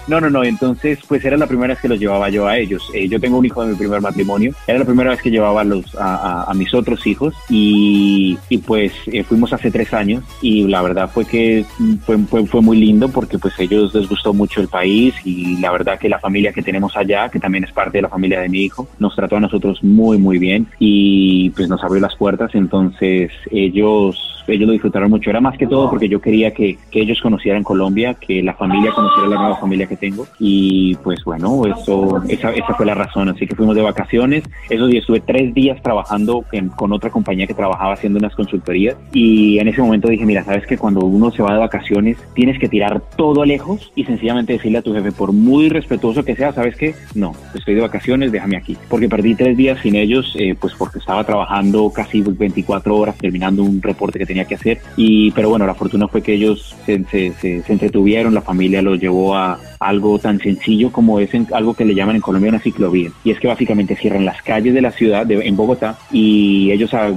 no, 0.07 0.21
no, 0.21 0.31
no, 0.31 0.45
entonces 0.45 0.99
pues 1.09 1.25
era 1.25 1.34
la 1.37 1.47
primera 1.47 1.75
vez 1.75 1.81
que 1.81 1.89
los 1.89 1.99
llevaba 1.99 2.29
yo 2.29 2.47
a 2.47 2.59
ellos. 2.59 2.91
Eh, 2.95 3.09
yo 3.09 3.21
tengo 3.21 3.39
un 3.39 3.47
hijo 3.47 3.65
de 3.65 3.73
mi 3.73 3.79
primer 3.79 4.01
matrimonio. 4.01 4.53
Era 4.67 4.79
la 4.79 4.85
primera 4.85 5.11
vez 5.11 5.23
que 5.23 5.31
llevaba 5.31 5.63
a, 5.63 5.65
los, 5.65 5.85
a, 5.99 6.53
mis 6.55 6.73
otros 6.75 7.07
hijos 7.07 7.35
y, 7.49 8.39
y 8.49 8.59
pues 8.59 8.93
eh, 9.07 9.25
fuimos 9.25 9.53
hace 9.53 9.71
tres 9.71 9.93
años 9.93 10.25
y 10.41 10.67
la 10.69 10.83
verdad 10.83 11.11
fue 11.13 11.25
que 11.25 11.65
fue, 12.05 12.19
fue, 12.19 12.47
fue, 12.47 12.61
muy 12.63 12.79
lindo 12.79 13.09
porque 13.09 13.39
pues 13.39 13.59
ellos 13.59 13.95
les 13.95 14.09
gustó 14.09 14.33
mucho 14.33 14.61
el 14.61 14.69
país 14.69 15.15
y 15.25 15.59
la 15.59 15.73
verdad 15.73 15.99
que 15.99 16.09
la 16.09 16.21
familia 16.21 16.53
que 16.53 16.63
tenemos 16.63 16.97
allá, 16.97 17.29
que 17.29 17.41
también 17.41 17.65
es 17.65 17.73
parte 17.73 17.99
de 17.99 18.03
la 18.03 18.09
familia 18.09 18.41
de 18.41 18.49
mi 18.49 18.61
hijo, 18.61 18.89
nos 18.99 19.17
trató 19.17 19.37
a 19.37 19.41
nosotros 19.41 19.83
muy, 19.83 20.19
muy 20.19 20.39
bien 20.39 20.69
y 20.79 21.51
pues 21.51 21.69
nos 21.69 21.83
abrió 21.83 22.01
las 22.01 22.17
puertas. 22.17 22.55
Entonces 22.55 23.33
ellos 23.51 24.35
ellos 24.47 24.67
lo 24.67 24.73
disfrutaron 24.73 25.11
mucho. 25.11 25.31
Era 25.31 25.41
más 25.41 25.57
que 25.57 25.67
todo 25.67 25.91
porque 25.91 26.09
yo 26.09 26.21
quería 26.21 26.53
que, 26.53 26.79
que, 26.91 27.01
ellos 27.01 27.21
conocieran 27.23 27.63
Colombia, 27.63 28.15
que 28.15 28.43
la 28.43 28.55
familia 28.55 28.93
conociera 28.93 29.29
la 29.29 29.37
nueva 29.37 29.57
familia 29.57 29.87
que 29.87 29.97
tengo. 29.97 30.27
Y 30.39 30.95
pues 30.97 31.14
bueno, 31.25 31.63
eso, 31.67 32.23
esa, 32.29 32.51
esa 32.51 32.75
fue 32.75 32.87
la 32.87 32.95
razón. 32.95 33.29
Así 33.29 33.47
que 33.47 33.55
fuimos 33.55 33.77
de 33.77 33.83
vacaciones. 33.83 34.45
Esos 34.71 34.89
días 34.89 35.03
estuve 35.03 35.21
tres 35.21 35.55
días 35.55 35.81
trabajando 35.83 36.45
con 36.77 36.93
otra 36.93 37.11
compañía 37.11 37.47
que 37.47 37.55
trabajaba 37.55 37.95
haciendo 37.95 38.19
unas 38.19 38.35
consultorías. 38.35 38.97
Y 39.13 39.59
en 39.59 39.69
ese 39.69 39.83
momento 39.83 40.09
dije, 40.09 40.25
mira, 40.25 40.45
sabes 40.45 40.67
que 40.67 40.79
cuando 40.79 41.01
uno 41.01 41.31
se 41.31 41.43
va 41.43 41.53
de 41.53 41.61
vacaciones 41.61 42.17
tienes 42.35 42.59
que 42.59 42.69
tirar 42.69 43.03
todo 43.17 43.45
lejos 43.45 43.93
y 43.95 44.05
sencillamente 44.05 44.55
decirle 44.55 44.79
a 44.79 44.83
tu 44.83 44.95
jefe, 44.95 45.13
por 45.13 45.33
muy 45.33 45.69
respetuoso 45.69 46.25
que 46.25 46.37
sea, 46.37 46.53
sabes 46.53 46.77
que 46.77 46.95
no, 47.15 47.33
estoy 47.55 47.75
de 47.75 47.81
vacaciones, 47.81 48.33
déjame 48.33 48.57
aquí. 48.57 48.77
Porque 48.89 49.09
perdí 49.09 49.35
tres 49.35 49.57
días 49.57 49.79
sin 49.83 49.95
ellos, 49.95 50.35
eh, 50.39 50.55
pues 50.59 50.75
porque 50.75 50.99
estaba 50.99 51.25
trabajando 51.25 51.91
casi 51.91 52.23
24 52.23 52.97
horas 52.97 53.17
terminando 53.17 53.63
un 53.63 53.83
reporte 53.83 54.19
que 54.19 54.27
tenía 54.27 54.45
que 54.45 54.55
hacer. 54.55 54.81
Y, 54.97 55.31
pero 55.33 55.49
bueno, 55.49 55.67
la 55.67 55.75
fortuna 55.75 56.09
fue 56.09 56.23
que 56.23 56.35
ellos 56.35 56.75
se, 56.87 57.05
se, 57.05 57.33
se, 57.33 57.73
entretuvieron, 57.73 58.35
la 58.35 58.43
familia 58.43 58.83
los 58.83 59.01
llevó 59.01 59.37
a 59.37 59.59
algo 59.85 60.19
tan 60.19 60.39
sencillo 60.41 60.91
como 60.91 61.21
es 61.21 61.31
algo 61.53 61.75
que 61.75 61.85
le 61.85 61.95
llaman 61.95 62.17
en 62.17 62.23
Colombia 62.23 62.51
una 62.51 62.61
ciclovía. 62.61 63.11
Y 63.23 63.31
es 63.31 63.41
que 63.41 63.49
básicamente 63.49 63.97
cierran 63.97 64.25
las 64.25 64.43
calles 64.43 64.75
de 64.75 64.81
la 64.81 64.91
ciudad 64.91 65.27
de, 65.27 65.35
en 65.47 65.57
Bogotá 65.57 65.99
y 66.11 66.71
ellos 66.73 66.93
ah, 66.95 67.11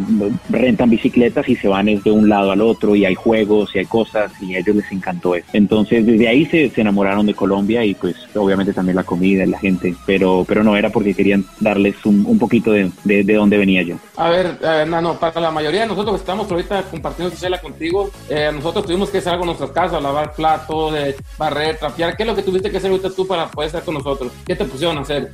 rentan 0.50 0.90
bicicletas 0.90 1.48
y 1.48 1.56
se 1.56 1.68
van 1.68 1.88
de 1.88 2.12
un 2.12 2.28
lado 2.28 2.52
al 2.52 2.62
otro 2.62 2.96
y 2.96 3.06
hay 3.06 3.16
juegos 3.16 3.74
y 3.74 3.80
hay 3.80 3.86
cosas 3.86 4.32
y 4.42 4.56
a 4.56 4.60
ellos 4.60 4.76
les 4.76 4.92
encantó 4.92 5.36
eso. 5.36 5.48
Entonces 5.54 6.06
desde 6.06 6.28
ahí 6.28 6.46
se, 6.46 6.72
enamoraron 6.76 7.26
de 7.26 7.34
Colombia 7.34 7.84
y 7.86 7.96
pues 7.96 8.16
obviamente 8.36 8.74
también 8.74 8.98
la 8.98 9.04
comida 9.04 9.44
y 9.44 9.48
la 9.48 9.58
gente, 9.58 9.96
pero, 10.06 10.46
pero 10.48 10.64
no 10.64 10.76
era 10.76 10.90
porque 10.90 11.14
querían 11.14 11.46
darles 11.60 12.06
un, 12.06 12.26
un 12.26 12.38
poquito 12.38 12.72
de, 12.72 12.92
de, 13.04 13.24
de, 13.24 13.34
dónde 13.34 13.58
venía 13.58 13.82
yo. 13.84 13.96
A 14.18 14.30
ver, 14.30 14.58
eh, 14.62 14.86
Nano, 14.88 15.20
para 15.20 15.40
la 15.40 15.52
mayoría 15.52 15.82
de 15.82 15.88
nosotros 15.88 16.16
que 16.16 16.22
estamos 16.22 16.50
ahorita 16.52 16.84
compartiendo 16.84 17.32
sociedad 17.32 17.62
contigo, 17.62 18.10
eh, 18.30 18.52
nosotros 18.54 18.86
tuvimos 18.86 19.10
que 19.10 19.20
hacer 19.20 19.34
algo 19.34 19.44
en 19.44 19.48
nuestras 19.48 19.72
casas, 19.72 20.02
lavar 20.02 20.34
platos, 20.34 20.94
de 20.94 21.16
barrer, 21.38 21.78
trapear. 21.78 22.16
¿Qué 22.16 22.24
es 22.24 22.28
lo 22.28 22.36
que 22.36 22.44
tuviste 22.60 22.72
que 22.72 22.78
hacer 22.78 23.14
tú 23.14 23.28
para 23.28 23.50
poder 23.50 23.68
estar 23.68 23.84
con 23.84 23.94
nosotros? 23.94 24.32
¿Qué 24.46 24.56
te 24.56 24.66
pusieron 24.66 24.98
a 24.98 25.02
hacer? 25.02 25.32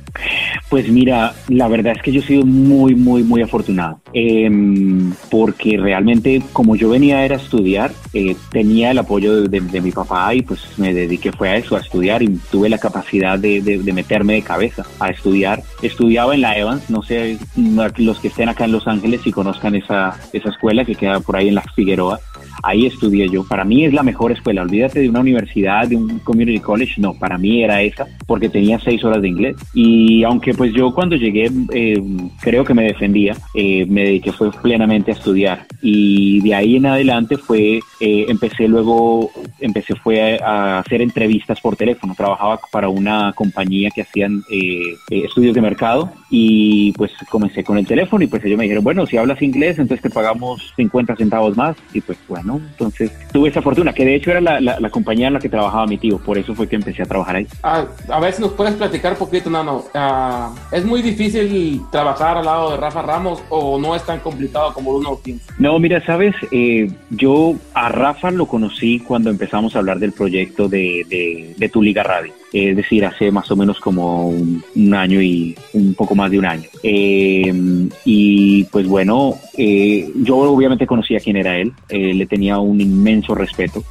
Pues 0.68 0.88
mira, 0.88 1.34
la 1.48 1.68
verdad 1.68 1.94
es 1.96 2.02
que 2.02 2.12
yo 2.12 2.20
he 2.20 2.24
sido 2.24 2.44
muy, 2.44 2.94
muy, 2.94 3.22
muy 3.22 3.42
afortunado. 3.42 4.00
Em, 4.12 5.12
porque 5.30 5.76
realmente, 5.78 6.42
como 6.52 6.76
yo 6.76 6.90
venía 6.90 7.24
era 7.24 7.36
a 7.36 7.38
estudiar, 7.38 7.92
eh, 8.12 8.36
tenía 8.50 8.90
el 8.90 8.98
apoyo 8.98 9.42
de, 9.42 9.60
mi 9.60 9.90
papá 9.90 10.34
y 10.34 10.42
pues 10.42 10.60
me 10.78 10.94
dediqué 10.94 11.32
fue 11.32 11.48
a 11.48 11.56
eso, 11.56 11.76
a 11.76 11.80
estudiar 11.80 12.22
y 12.22 12.28
tuve 12.50 12.68
la 12.68 12.78
capacidad 12.78 13.38
de, 13.38 13.80
meterme 13.92 14.34
de 14.34 14.42
cabeza 14.42 14.84
a 15.00 15.10
estudiar. 15.10 15.62
Estudiaba 15.82 16.34
en 16.34 16.40
la 16.40 16.56
Evans, 16.56 16.88
no 16.90 17.02
sé, 17.02 17.38
los 17.96 18.18
que 18.20 18.28
estén 18.28 18.48
acá 18.48 18.64
en 18.64 18.72
Los 18.72 18.86
Ángeles 18.86 19.20
y 19.26 19.32
conozcan 19.32 19.74
esa, 19.74 20.18
esa 20.32 20.48
escuela 20.48 20.84
que 20.84 20.94
queda 20.94 21.20
por 21.20 21.36
ahí 21.36 21.48
en 21.48 21.56
las 21.56 21.66
Figueroa. 21.74 22.20
Ahí 22.62 22.86
estudié 22.86 23.28
yo. 23.28 23.44
Para 23.44 23.64
mí 23.64 23.84
es 23.84 23.92
la 23.92 24.02
mejor 24.02 24.32
escuela. 24.32 24.62
Olvídate 24.62 25.00
de 25.00 25.08
una 25.08 25.20
universidad, 25.20 25.88
de 25.88 25.96
un 25.96 26.18
community 26.20 26.60
college. 26.60 27.00
No, 27.00 27.14
para 27.14 27.38
mí 27.38 27.62
era 27.62 27.82
esa 27.82 28.06
porque 28.26 28.48
tenía 28.48 28.78
seis 28.78 29.04
horas 29.04 29.22
de 29.22 29.28
inglés. 29.28 29.56
Y 29.74 30.24
aunque 30.24 30.54
pues 30.54 30.72
yo 30.72 30.92
cuando 30.94 31.16
llegué 31.16 31.50
eh, 31.72 32.02
creo 32.40 32.64
que 32.64 32.74
me 32.74 32.84
defendía, 32.84 33.36
eh, 33.54 33.86
me 33.86 34.04
dediqué 34.04 34.32
fue 34.32 34.50
plenamente 34.50 35.10
a 35.10 35.14
estudiar. 35.14 35.66
Y 35.82 36.40
de 36.40 36.54
ahí 36.54 36.76
en 36.76 36.86
adelante 36.86 37.36
fue, 37.36 37.80
eh, 38.04 38.26
empecé 38.28 38.68
luego, 38.68 39.30
empecé 39.60 39.94
fue 39.94 40.38
a, 40.42 40.80
hacer 40.80 41.00
entrevistas 41.00 41.60
por 41.60 41.76
teléfono. 41.76 42.14
Trabajaba 42.14 42.60
para 42.70 42.88
una 42.88 43.32
compañía 43.32 43.90
que 43.90 44.02
hacían 44.02 44.42
estudios 45.08 45.54
de 45.54 45.60
mercado 45.60 46.12
y 46.30 46.92
pues 46.92 47.12
comencé 47.30 47.64
con 47.64 47.78
el 47.78 47.86
teléfono 47.86 48.24
y 48.24 48.26
pues 48.26 48.44
ellos 48.44 48.58
me 48.58 48.64
dijeron, 48.64 48.84
bueno, 48.84 49.06
si 49.06 49.16
hablas 49.16 49.40
inglés, 49.40 49.78
entonces 49.78 50.02
te 50.02 50.10
pagamos 50.10 50.72
50 50.76 51.16
centavos 51.16 51.56
más. 51.56 51.76
Y 51.92 52.00
pues 52.00 52.18
bueno, 52.28 52.60
entonces 52.70 53.10
tuve 53.32 53.48
esa 53.48 53.62
fortuna, 53.62 53.92
que 53.92 54.04
de 54.04 54.16
hecho 54.16 54.30
era 54.30 54.40
la, 54.40 54.60
la, 54.60 54.90
compañía 54.90 55.28
en 55.28 55.34
la 55.34 55.40
que 55.40 55.48
trabajaba 55.48 55.86
mi 55.86 55.98
tío, 55.98 56.18
por 56.18 56.36
eso 56.36 56.54
fue 56.54 56.68
que 56.68 56.76
empecé 56.76 57.02
a 57.02 57.06
trabajar 57.06 57.36
ahí. 57.36 57.46
Ah, 57.62 57.86
a 58.08 58.20
ver 58.20 58.32
si 58.32 58.42
nos 58.42 58.52
puedes 58.52 58.74
platicar 58.74 59.12
un 59.12 59.18
poquito, 59.18 59.48
Nano. 59.48 59.84
Ah, 59.94 60.54
¿Es 60.72 60.84
muy 60.84 61.02
difícil 61.02 61.82
trabajar 61.90 62.36
al 62.36 62.44
lado 62.44 62.72
de 62.72 62.76
Rafa 62.76 63.02
Ramos 63.02 63.42
o 63.48 63.78
no 63.78 63.94
es 63.94 64.04
tan 64.04 64.20
complicado 64.20 64.72
como 64.74 64.90
uno 64.90 65.16
piensa? 65.16 65.52
No, 65.58 65.78
mira, 65.78 66.04
sabes, 66.04 66.34
eh, 66.50 66.90
yo 67.10 67.54
a 67.74 67.88
Rafa 67.94 68.30
lo 68.30 68.46
conocí 68.46 69.00
cuando 69.00 69.30
empezamos 69.30 69.74
a 69.74 69.78
hablar 69.78 69.98
del 69.98 70.12
proyecto 70.12 70.68
de, 70.68 71.54
de, 71.56 71.68
Tu 71.68 71.82
Liga 71.82 72.02
Radio 72.02 72.32
es 72.54 72.76
decir, 72.76 73.04
hace 73.04 73.32
más 73.32 73.50
o 73.50 73.56
menos 73.56 73.80
como 73.80 74.28
un, 74.28 74.62
año 74.94 75.20
y 75.20 75.56
un 75.72 75.94
poco 75.94 76.14
más 76.14 76.30
de 76.30 76.38
un 76.38 76.46
año. 76.46 76.68
Eh, 76.84 77.52
y 78.04 78.62
pues 78.64 78.86
bueno, 78.86 79.34
eh, 79.58 80.08
yo 80.22 80.36
obviamente 80.36 80.86
conocía 80.86 81.18
quién 81.18 81.36
era 81.36 81.58
él, 81.58 81.72
eh, 81.88 82.14
le 82.14 82.26
tenía 82.26 82.58
un 82.58 82.80
inmenso 82.80 83.34
respeto, 83.34 83.82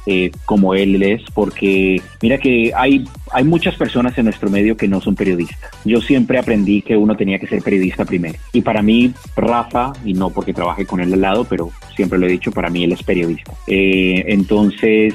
como 0.46 0.74
él 0.74 1.02
es, 1.02 1.22
porque 1.34 2.00
mira 2.22 2.38
que 2.38 2.72
hay, 2.74 3.04
hay 3.32 3.44
muchas 3.44 3.76
personas 3.76 4.16
en 4.16 4.24
nuestro 4.24 4.48
medio 4.48 4.78
que 4.78 4.88
no 4.88 5.02
son 5.02 5.14
periodistas. 5.14 5.70
Yo 5.84 6.00
siempre 6.00 6.38
aprendí 6.38 6.80
que 6.80 6.96
uno 6.96 7.16
tenía 7.16 7.38
que 7.38 7.46
ser 7.46 7.62
periodista 7.62 8.06
primero. 8.06 8.38
Y 8.54 8.62
para 8.62 8.80
mí, 8.80 9.12
Rafa, 9.36 9.92
y 10.06 10.14
no 10.14 10.30
porque 10.30 10.54
trabajé 10.54 10.86
con 10.86 11.00
él 11.00 11.12
al 11.12 11.20
lado, 11.20 11.44
pero 11.44 11.70
siempre 11.94 12.18
lo 12.18 12.26
he 12.26 12.30
dicho, 12.30 12.50
para 12.50 12.70
mí 12.70 12.84
él 12.84 12.92
es 12.92 13.02
periodista. 13.02 13.52
Entonces, 14.26 15.14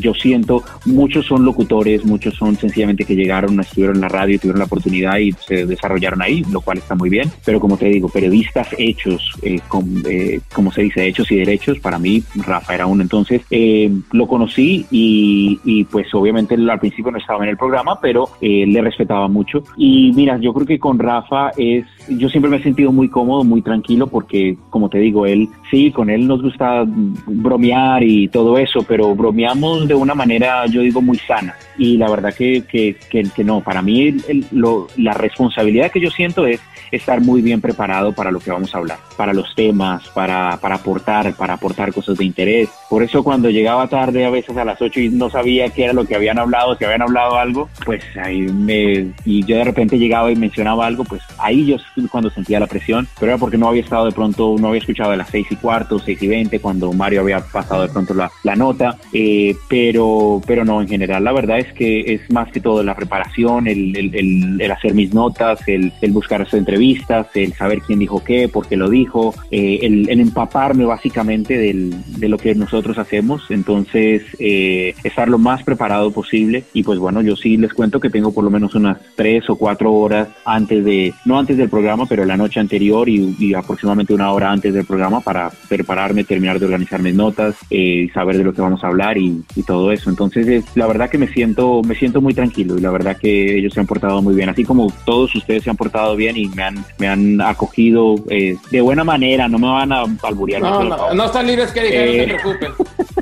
yo 0.00 0.14
siento, 0.14 0.62
muchos 0.86 1.26
son 1.26 1.44
locutores, 1.44 2.04
muchos 2.04 2.34
son 2.34 2.56
sencillamente 2.56 3.04
que 3.04 3.14
llegaron, 3.14 3.58
estuvieron 3.60 3.96
en 3.96 4.02
la 4.02 4.08
radio, 4.08 4.38
tuvieron 4.38 4.58
la 4.58 4.64
oportunidad 4.66 5.18
y 5.18 5.32
se 5.32 5.66
desarrollaron 5.66 6.22
ahí, 6.22 6.44
lo 6.50 6.60
cual 6.60 6.78
está 6.78 6.94
muy 6.94 7.10
bien. 7.10 7.28
Pero 7.44 7.60
como 7.60 7.76
te 7.76 7.86
digo, 7.86 8.08
periodistas 8.08 8.68
hechos, 8.78 9.32
eh, 9.42 9.60
eh, 10.08 10.40
como 10.52 10.72
se 10.72 10.82
dice, 10.82 11.06
hechos 11.06 11.30
y 11.30 11.36
derechos, 11.36 11.78
para 11.80 11.98
mí 11.98 12.22
Rafa 12.46 12.74
era 12.74 12.86
uno. 12.86 13.02
Entonces 13.02 13.42
eh, 13.50 13.90
lo 14.12 14.26
conocí 14.26 14.86
y, 14.90 15.84
pues 15.90 16.12
obviamente 16.14 16.54
al 16.54 16.78
principio 16.78 17.10
no 17.10 17.18
estaba 17.18 17.44
en 17.44 17.50
el 17.50 17.56
programa, 17.56 18.00
pero 18.00 18.28
le 18.40 18.80
respetaba 18.82 19.28
mucho. 19.28 19.62
Y 19.76 20.12
mira, 20.14 20.38
yo 20.38 20.52
creo 20.52 20.66
que 20.66 20.78
con 20.78 20.98
Rafa 20.98 21.50
es, 21.56 21.84
yo 22.08 22.28
siempre 22.28 22.50
me 22.50 22.58
he 22.58 22.62
sentido 22.62 22.92
muy 22.92 23.08
cómodo, 23.08 23.44
muy 23.44 23.62
tranquilo, 23.62 24.06
porque 24.06 24.56
como 24.70 24.88
te 24.88 24.98
digo, 24.98 25.26
él, 25.26 25.48
sí, 25.70 25.90
con 25.90 26.10
él 26.10 26.26
nos 26.26 26.42
gusta 26.42 26.84
bromear 27.26 27.89
y 28.00 28.28
todo 28.28 28.58
eso, 28.58 28.82
pero 28.82 29.14
bromeamos 29.14 29.88
de 29.88 29.94
una 29.94 30.14
manera, 30.14 30.66
yo 30.66 30.82
digo, 30.82 31.00
muy 31.00 31.18
sana. 31.18 31.56
Y 31.76 31.96
la 31.96 32.08
verdad 32.08 32.34
que, 32.34 32.62
que, 32.62 32.96
que, 33.10 33.44
no, 33.44 33.60
para 33.60 33.82
mí 33.82 34.16
lo, 34.52 34.88
la 34.96 35.12
responsabilidad 35.14 35.90
que 35.90 36.00
yo 36.00 36.10
siento 36.10 36.46
es 36.46 36.60
estar 36.90 37.20
muy 37.20 37.42
bien 37.42 37.60
preparado 37.60 38.12
para 38.12 38.30
lo 38.30 38.40
que 38.40 38.50
vamos 38.50 38.74
a 38.74 38.78
hablar, 38.78 38.98
para 39.16 39.32
los 39.32 39.54
temas, 39.54 40.08
para, 40.08 40.58
para 40.60 40.76
aportar, 40.76 41.34
para 41.34 41.54
aportar 41.54 41.92
cosas 41.92 42.18
de 42.18 42.24
interés. 42.24 42.68
Por 42.88 43.02
eso 43.02 43.22
cuando 43.22 43.50
llegaba 43.50 43.88
tarde 43.88 44.24
a 44.24 44.30
veces 44.30 44.56
a 44.56 44.64
las 44.64 44.80
8 44.80 45.00
y 45.00 45.08
no 45.10 45.30
sabía 45.30 45.70
qué 45.70 45.84
era 45.84 45.92
lo 45.92 46.04
que 46.04 46.14
habían 46.14 46.38
hablado, 46.38 46.76
si 46.76 46.84
habían 46.84 47.02
hablado 47.02 47.36
algo, 47.36 47.68
pues 47.84 48.02
ahí 48.22 48.42
me, 48.42 49.12
y 49.24 49.44
yo 49.44 49.56
de 49.56 49.64
repente 49.64 49.98
llegaba 49.98 50.30
y 50.30 50.36
mencionaba 50.36 50.86
algo, 50.86 51.04
pues 51.04 51.22
ahí 51.38 51.66
yo 51.66 51.76
cuando 52.10 52.30
sentía 52.30 52.60
la 52.60 52.66
presión, 52.66 53.08
pero 53.18 53.32
era 53.32 53.38
porque 53.38 53.58
no 53.58 53.68
había 53.68 53.82
estado 53.82 54.06
de 54.06 54.12
pronto, 54.12 54.56
no 54.58 54.68
había 54.68 54.80
escuchado 54.80 55.10
de 55.10 55.16
las 55.16 55.28
6 55.30 55.46
y 55.50 55.56
cuarto, 55.56 55.98
6 55.98 56.22
y 56.22 56.28
20, 56.28 56.60
cuando 56.60 56.92
Mario 56.92 57.20
había 57.20 57.40
pasado 57.40 57.82
de 57.82 57.88
pronto 57.88 58.14
la, 58.14 58.30
la 58.44 58.56
nota, 58.56 58.96
eh, 59.12 59.56
pero, 59.68 60.40
pero 60.46 60.64
no, 60.64 60.80
en 60.80 60.88
general 60.88 61.24
la 61.24 61.32
verdad 61.32 61.58
es 61.58 61.72
que 61.72 62.14
es 62.14 62.30
más 62.30 62.50
que 62.50 62.60
todo 62.60 62.82
la 62.82 62.94
preparación, 62.94 63.66
el, 63.66 63.96
el, 63.96 64.60
el, 64.60 64.70
hacer 64.70 64.94
mis 64.94 65.12
notas, 65.12 65.60
el, 65.66 65.92
el 66.00 66.12
buscar 66.12 66.42
esa 66.42 66.56
entrevista 66.80 67.00
vistas, 67.00 67.26
el 67.34 67.52
saber 67.52 67.82
quién 67.82 67.98
dijo 67.98 68.22
qué, 68.24 68.48
por 68.48 68.66
qué 68.66 68.76
lo 68.76 68.88
dijo, 68.88 69.34
eh, 69.50 69.80
el, 69.82 70.08
empaparme 70.08 70.84
básicamente 70.84 71.56
del, 71.56 71.94
de 72.18 72.28
lo 72.28 72.38
que 72.38 72.54
nosotros 72.54 72.98
hacemos. 72.98 73.42
Entonces, 73.50 74.22
eh, 74.38 74.94
estar 75.04 75.28
lo 75.28 75.38
más 75.38 75.62
preparado 75.62 76.10
posible. 76.10 76.64
Y 76.72 76.82
pues 76.82 76.98
bueno, 76.98 77.22
yo 77.22 77.36
sí 77.36 77.56
les 77.56 77.72
cuento 77.74 78.00
que 78.00 78.10
tengo 78.10 78.32
por 78.32 78.44
lo 78.44 78.50
menos 78.50 78.74
unas 78.74 78.98
tres 79.14 79.48
o 79.50 79.56
cuatro 79.56 79.92
horas 79.92 80.28
antes 80.44 80.84
de, 80.84 81.12
no 81.24 81.38
antes 81.38 81.56
del 81.56 81.68
programa, 81.68 82.06
pero 82.06 82.24
la 82.24 82.36
noche 82.36 82.60
anterior 82.60 83.08
y, 83.08 83.54
aproximadamente 83.54 84.14
una 84.14 84.32
hora 84.32 84.50
antes 84.50 84.72
del 84.72 84.84
programa 84.84 85.20
para 85.20 85.50
prepararme, 85.68 86.24
terminar 86.24 86.58
de 86.58 86.66
organizar 86.66 87.02
mis 87.02 87.14
notas, 87.14 87.56
eh, 87.70 88.08
saber 88.14 88.38
de 88.38 88.44
lo 88.44 88.54
que 88.54 88.62
vamos 88.62 88.82
a 88.84 88.88
hablar 88.88 89.18
y, 89.18 89.42
todo 89.66 89.92
eso. 89.92 90.08
Entonces, 90.08 90.64
la 90.74 90.86
verdad 90.86 91.10
que 91.10 91.18
me 91.18 91.28
siento, 91.28 91.82
me 91.82 91.94
siento 91.94 92.20
muy 92.22 92.32
tranquilo 92.32 92.78
y 92.78 92.80
la 92.80 92.90
verdad 92.90 93.18
que 93.18 93.58
ellos 93.58 93.74
se 93.74 93.80
han 93.80 93.86
portado 93.86 94.22
muy 94.22 94.34
bien, 94.34 94.48
así 94.48 94.64
como 94.64 94.90
todos 95.04 95.34
ustedes 95.34 95.62
se 95.62 95.70
han 95.70 95.76
portado 95.76 96.16
bien 96.16 96.36
y 96.36 96.48
me 96.48 96.62
han 96.62 96.69
me 96.98 97.08
han 97.08 97.40
acogido 97.40 98.16
eh, 98.28 98.56
de 98.70 98.80
buena 98.80 99.04
manera, 99.04 99.48
no 99.48 99.58
me 99.58 99.68
van 99.68 99.92
a 99.92 100.04
alburear. 100.22 100.62
No, 100.62 100.82
no, 100.84 101.14
no, 101.14 101.24
están 101.24 101.46
libres 101.46 101.70
que 101.72 101.82
digan, 101.82 102.06
no 102.06 102.12
se 102.12 102.22
eh, 102.22 102.26
preocupen. 102.26 102.72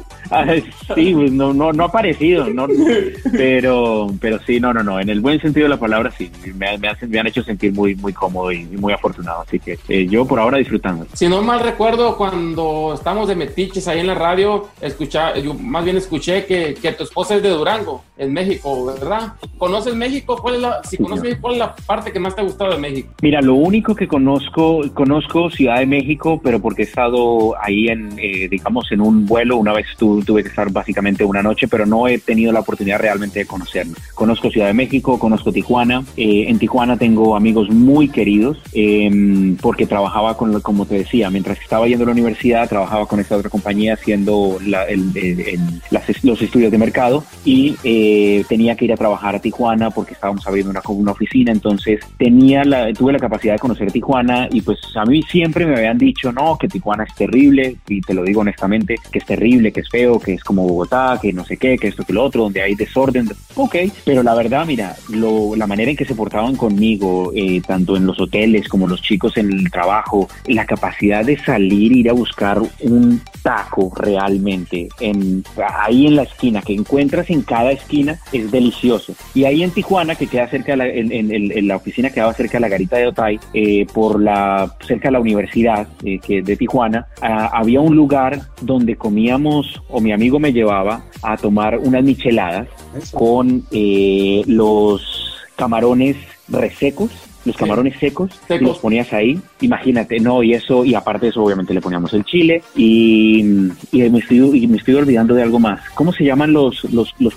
sí, 0.94 1.14
pues, 1.14 1.32
no, 1.32 1.52
no, 1.52 1.72
no 1.72 1.82
ha 1.84 1.86
aparecido, 1.86 2.48
no, 2.48 2.66
pero, 3.32 4.08
pero 4.20 4.38
sí, 4.46 4.60
no, 4.60 4.72
no, 4.72 4.82
no, 4.82 5.00
en 5.00 5.08
el 5.08 5.20
buen 5.20 5.40
sentido 5.40 5.64
de 5.64 5.70
la 5.70 5.80
palabra 5.80 6.10
sí, 6.10 6.30
me, 6.54 6.78
me, 6.78 6.88
me 7.08 7.20
han 7.20 7.26
hecho 7.26 7.42
sentir 7.42 7.72
muy, 7.72 7.94
muy 7.94 8.12
cómodo 8.12 8.52
y, 8.52 8.64
muy 8.64 8.92
afortunado, 8.92 9.42
así 9.42 9.58
que 9.58 9.78
eh, 9.88 10.06
yo 10.06 10.24
por 10.24 10.38
ahora 10.38 10.58
disfrutando. 10.58 11.06
Si 11.14 11.28
no 11.28 11.42
mal 11.42 11.60
recuerdo, 11.60 12.16
cuando 12.16 12.92
estamos 12.94 13.28
de 13.28 13.34
metiches 13.34 13.88
ahí 13.88 14.00
en 14.00 14.06
la 14.06 14.14
radio, 14.14 14.68
escucha, 14.80 15.36
yo 15.38 15.54
más 15.54 15.84
bien 15.84 15.96
escuché 15.96 16.46
que, 16.46 16.74
que 16.74 16.92
tu 16.92 17.04
esposa 17.04 17.36
es 17.36 17.42
de 17.42 17.50
Durango, 17.50 18.04
en 18.18 18.32
México, 18.32 18.84
¿verdad? 18.86 19.34
¿Conoces 19.56 19.94
México? 19.94 20.36
¿Cuál 20.40 20.56
es 20.56 20.60
la, 20.60 20.82
si 20.84 20.96
conoces 20.96 21.22
México, 21.22 21.40
¿cuál 21.42 21.54
es 21.54 21.58
la 21.60 21.76
parte 21.76 22.12
que 22.12 22.18
más 22.18 22.34
te 22.34 22.40
ha 22.40 22.44
gustado 22.44 22.72
de 22.72 22.78
México? 22.78 23.14
Mira, 23.22 23.40
lo 23.40 23.54
único 23.54 23.94
que 23.94 24.08
conozco, 24.08 24.82
conozco 24.92 25.50
Ciudad 25.50 25.78
de 25.78 25.86
México, 25.86 26.40
pero 26.42 26.60
porque 26.60 26.82
he 26.82 26.84
estado 26.84 27.54
ahí 27.62 27.88
en, 27.88 28.18
eh, 28.18 28.48
digamos, 28.48 28.90
en 28.90 29.00
un 29.00 29.24
vuelo, 29.24 29.56
una 29.56 29.72
vez 29.72 29.86
estuve 29.90 30.17
tuve 30.24 30.42
que 30.42 30.48
estar 30.48 30.70
básicamente 30.70 31.24
una 31.24 31.42
noche, 31.42 31.68
pero 31.68 31.86
no 31.86 32.08
he 32.08 32.18
tenido 32.18 32.52
la 32.52 32.60
oportunidad 32.60 32.98
realmente 32.98 33.40
de 33.40 33.46
conocerlo. 33.46 33.94
Conozco 34.14 34.50
Ciudad 34.50 34.66
de 34.66 34.74
México, 34.74 35.18
conozco 35.18 35.52
Tijuana. 35.52 36.04
Eh, 36.16 36.46
en 36.48 36.58
Tijuana 36.58 36.96
tengo 36.96 37.36
amigos 37.36 37.70
muy 37.70 38.08
queridos 38.08 38.58
em, 38.72 39.56
porque 39.56 39.86
trabajaba 39.86 40.36
con, 40.36 40.60
como 40.60 40.86
te 40.86 40.96
decía, 40.96 41.30
mientras 41.30 41.60
estaba 41.60 41.86
yendo 41.86 42.04
a 42.04 42.06
la 42.06 42.12
universidad, 42.12 42.68
trabajaba 42.68 43.06
con 43.06 43.20
esta 43.20 43.36
otra 43.36 43.50
compañía 43.50 43.94
haciendo 43.94 44.58
los 46.22 46.42
estudios 46.42 46.70
de 46.70 46.78
mercado 46.78 47.24
y 47.44 47.76
eh, 47.84 48.44
tenía 48.48 48.76
que 48.76 48.84
ir 48.84 48.92
a 48.92 48.96
trabajar 48.96 49.36
a 49.36 49.40
Tijuana 49.40 49.90
porque 49.90 50.14
estábamos 50.14 50.46
abriendo 50.46 50.70
una, 50.70 50.82
una 50.88 51.12
oficina, 51.12 51.52
entonces 51.52 52.00
tenía 52.16 52.64
la, 52.64 52.92
tuve 52.92 53.12
la 53.12 53.18
capacidad 53.18 53.54
de 53.54 53.58
conocer 53.58 53.90
Tijuana 53.92 54.48
y 54.50 54.60
pues 54.62 54.78
a 54.96 55.04
mí 55.04 55.22
siempre 55.22 55.66
me 55.66 55.76
habían 55.76 55.98
dicho, 55.98 56.32
no, 56.32 56.56
que 56.58 56.68
Tijuana 56.68 57.04
es 57.04 57.14
terrible 57.14 57.76
y 57.88 58.00
te 58.00 58.14
lo 58.14 58.22
digo 58.22 58.40
honestamente, 58.40 58.96
que 59.10 59.18
es 59.18 59.26
terrible, 59.26 59.72
que 59.72 59.80
es 59.80 59.88
feo 59.88 60.07
que 60.18 60.34
es 60.34 60.42
como 60.42 60.66
Bogotá, 60.66 61.18
que 61.20 61.32
no 61.32 61.44
sé 61.44 61.58
qué, 61.58 61.76
que 61.76 61.88
esto, 61.88 62.04
que 62.04 62.14
lo 62.14 62.24
otro, 62.24 62.44
donde 62.44 62.62
hay 62.62 62.74
desorden. 62.74 63.28
Ok, 63.54 63.76
pero 64.04 64.22
la 64.22 64.34
verdad, 64.34 64.64
mira, 64.66 64.96
lo, 65.10 65.54
la 65.56 65.66
manera 65.66 65.90
en 65.90 65.96
que 65.96 66.04
se 66.04 66.14
portaban 66.14 66.56
conmigo, 66.56 67.32
eh, 67.34 67.60
tanto 67.66 67.96
en 67.96 68.06
los 68.06 68.18
hoteles 68.20 68.68
como 68.68 68.86
los 68.86 69.02
chicos 69.02 69.36
en 69.36 69.52
el 69.52 69.70
trabajo, 69.70 70.28
la 70.46 70.64
capacidad 70.64 71.24
de 71.24 71.36
salir, 71.38 71.92
ir 71.92 72.08
a 72.08 72.12
buscar 72.14 72.62
un 72.80 73.20
taco 73.42 73.92
realmente 73.96 74.88
en, 75.00 75.44
ahí 75.80 76.06
en 76.06 76.16
la 76.16 76.22
esquina, 76.22 76.62
que 76.62 76.74
encuentras 76.74 77.28
en 77.30 77.42
cada 77.42 77.72
esquina, 77.72 78.18
es 78.32 78.50
delicioso. 78.50 79.14
Y 79.34 79.44
ahí 79.44 79.62
en 79.62 79.70
Tijuana, 79.70 80.14
que 80.14 80.26
queda 80.26 80.48
cerca 80.48 80.72
de 80.72 80.76
la, 80.76 80.86
en, 80.86 81.68
la 81.68 81.76
oficina 81.76 82.10
quedaba 82.10 82.32
cerca 82.32 82.58
de 82.58 82.60
la 82.60 82.68
garita 82.68 82.96
de 82.96 83.06
Otay, 83.08 83.40
eh, 83.54 83.86
por 83.92 84.20
la, 84.22 84.74
cerca 84.86 85.08
de 85.08 85.12
la 85.12 85.20
universidad 85.20 85.88
eh, 86.04 86.18
que 86.18 86.42
de 86.42 86.56
Tijuana, 86.56 87.06
ah, 87.20 87.50
había 87.52 87.80
un 87.80 87.96
lugar 87.96 88.40
donde 88.60 88.96
comíamos 88.96 89.82
o 89.98 90.00
mi 90.00 90.12
amigo 90.12 90.38
me 90.38 90.52
llevaba 90.52 91.02
a 91.22 91.36
tomar 91.36 91.76
unas 91.78 92.04
micheladas 92.04 92.68
con 93.12 93.64
eh, 93.72 94.44
los 94.46 95.02
camarones 95.56 96.16
resecos 96.46 97.10
los 97.48 97.56
camarones 97.56 97.98
secos, 97.98 98.30
y 98.48 98.58
los 98.58 98.78
ponías 98.78 99.12
ahí, 99.12 99.40
imagínate, 99.60 100.20
no, 100.20 100.42
y 100.42 100.54
eso, 100.54 100.84
y 100.84 100.94
aparte 100.94 101.26
de 101.26 101.30
eso, 101.30 101.42
obviamente 101.42 101.72
le 101.72 101.80
poníamos 101.80 102.12
el 102.12 102.24
chile, 102.24 102.62
y, 102.76 103.42
me, 103.92 104.18
estoy, 104.18 104.64
y 104.64 104.66
me 104.66 104.76
estoy 104.76 104.94
olvidando 104.94 105.34
de 105.34 105.42
algo 105.42 105.58
más. 105.58 105.80
¿Cómo 105.94 106.12
se 106.12 106.24
llaman 106.24 106.52
los, 106.52 106.84
los, 106.92 107.14
los, 107.18 107.34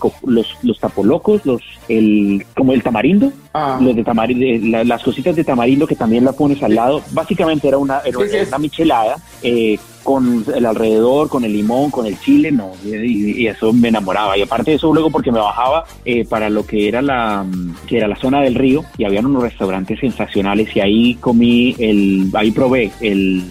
los, 0.63 0.79
tapolocos? 0.79 1.45
Los, 1.45 1.61
el, 1.87 2.45
como 2.55 2.73
el 2.73 2.83
tamarindo, 2.83 3.31
ah. 3.53 3.79
los 3.81 3.95
de 3.95 4.03
tamarindo, 4.03 4.83
las 4.83 5.01
cositas 5.01 5.35
de 5.35 5.43
tamarindo 5.43 5.87
que 5.87 5.95
también 5.95 6.25
la 6.25 6.33
pones 6.33 6.61
al 6.61 6.75
lado, 6.75 7.01
básicamente 7.11 7.69
era 7.69 7.77
una, 7.77 7.99
era 7.99 8.17
una 8.17 8.57
michelada, 8.59 9.15
eh, 9.41 9.79
con 10.03 10.43
el 10.53 10.65
alrededor, 10.65 11.29
con 11.29 11.43
el 11.43 11.53
limón, 11.53 11.91
con 11.91 12.05
el 12.05 12.19
chile, 12.19 12.51
no, 12.51 12.71
y, 12.83 13.47
eso 13.47 13.73
me 13.73 13.89
enamoraba. 13.89 14.37
Y 14.37 14.41
aparte 14.41 14.71
de 14.71 14.77
eso, 14.77 14.93
luego 14.93 15.09
porque 15.09 15.31
me 15.31 15.39
bajaba 15.39 15.85
eh, 16.05 16.25
para 16.25 16.49
lo 16.49 16.65
que 16.65 16.87
era 16.87 17.01
la 17.01 17.45
que 17.87 17.97
era 17.97 18.07
la 18.07 18.15
zona 18.15 18.41
del 18.41 18.55
río 18.55 18.83
y 18.97 19.05
habían 19.05 19.25
unos 19.25 19.43
restaurantes 19.43 19.99
sensacionales 19.99 20.75
y 20.75 20.79
ahí 20.79 21.15
comí 21.15 21.75
el, 21.79 22.29
ahí 22.33 22.51
probé 22.51 22.91
el, 23.01 23.43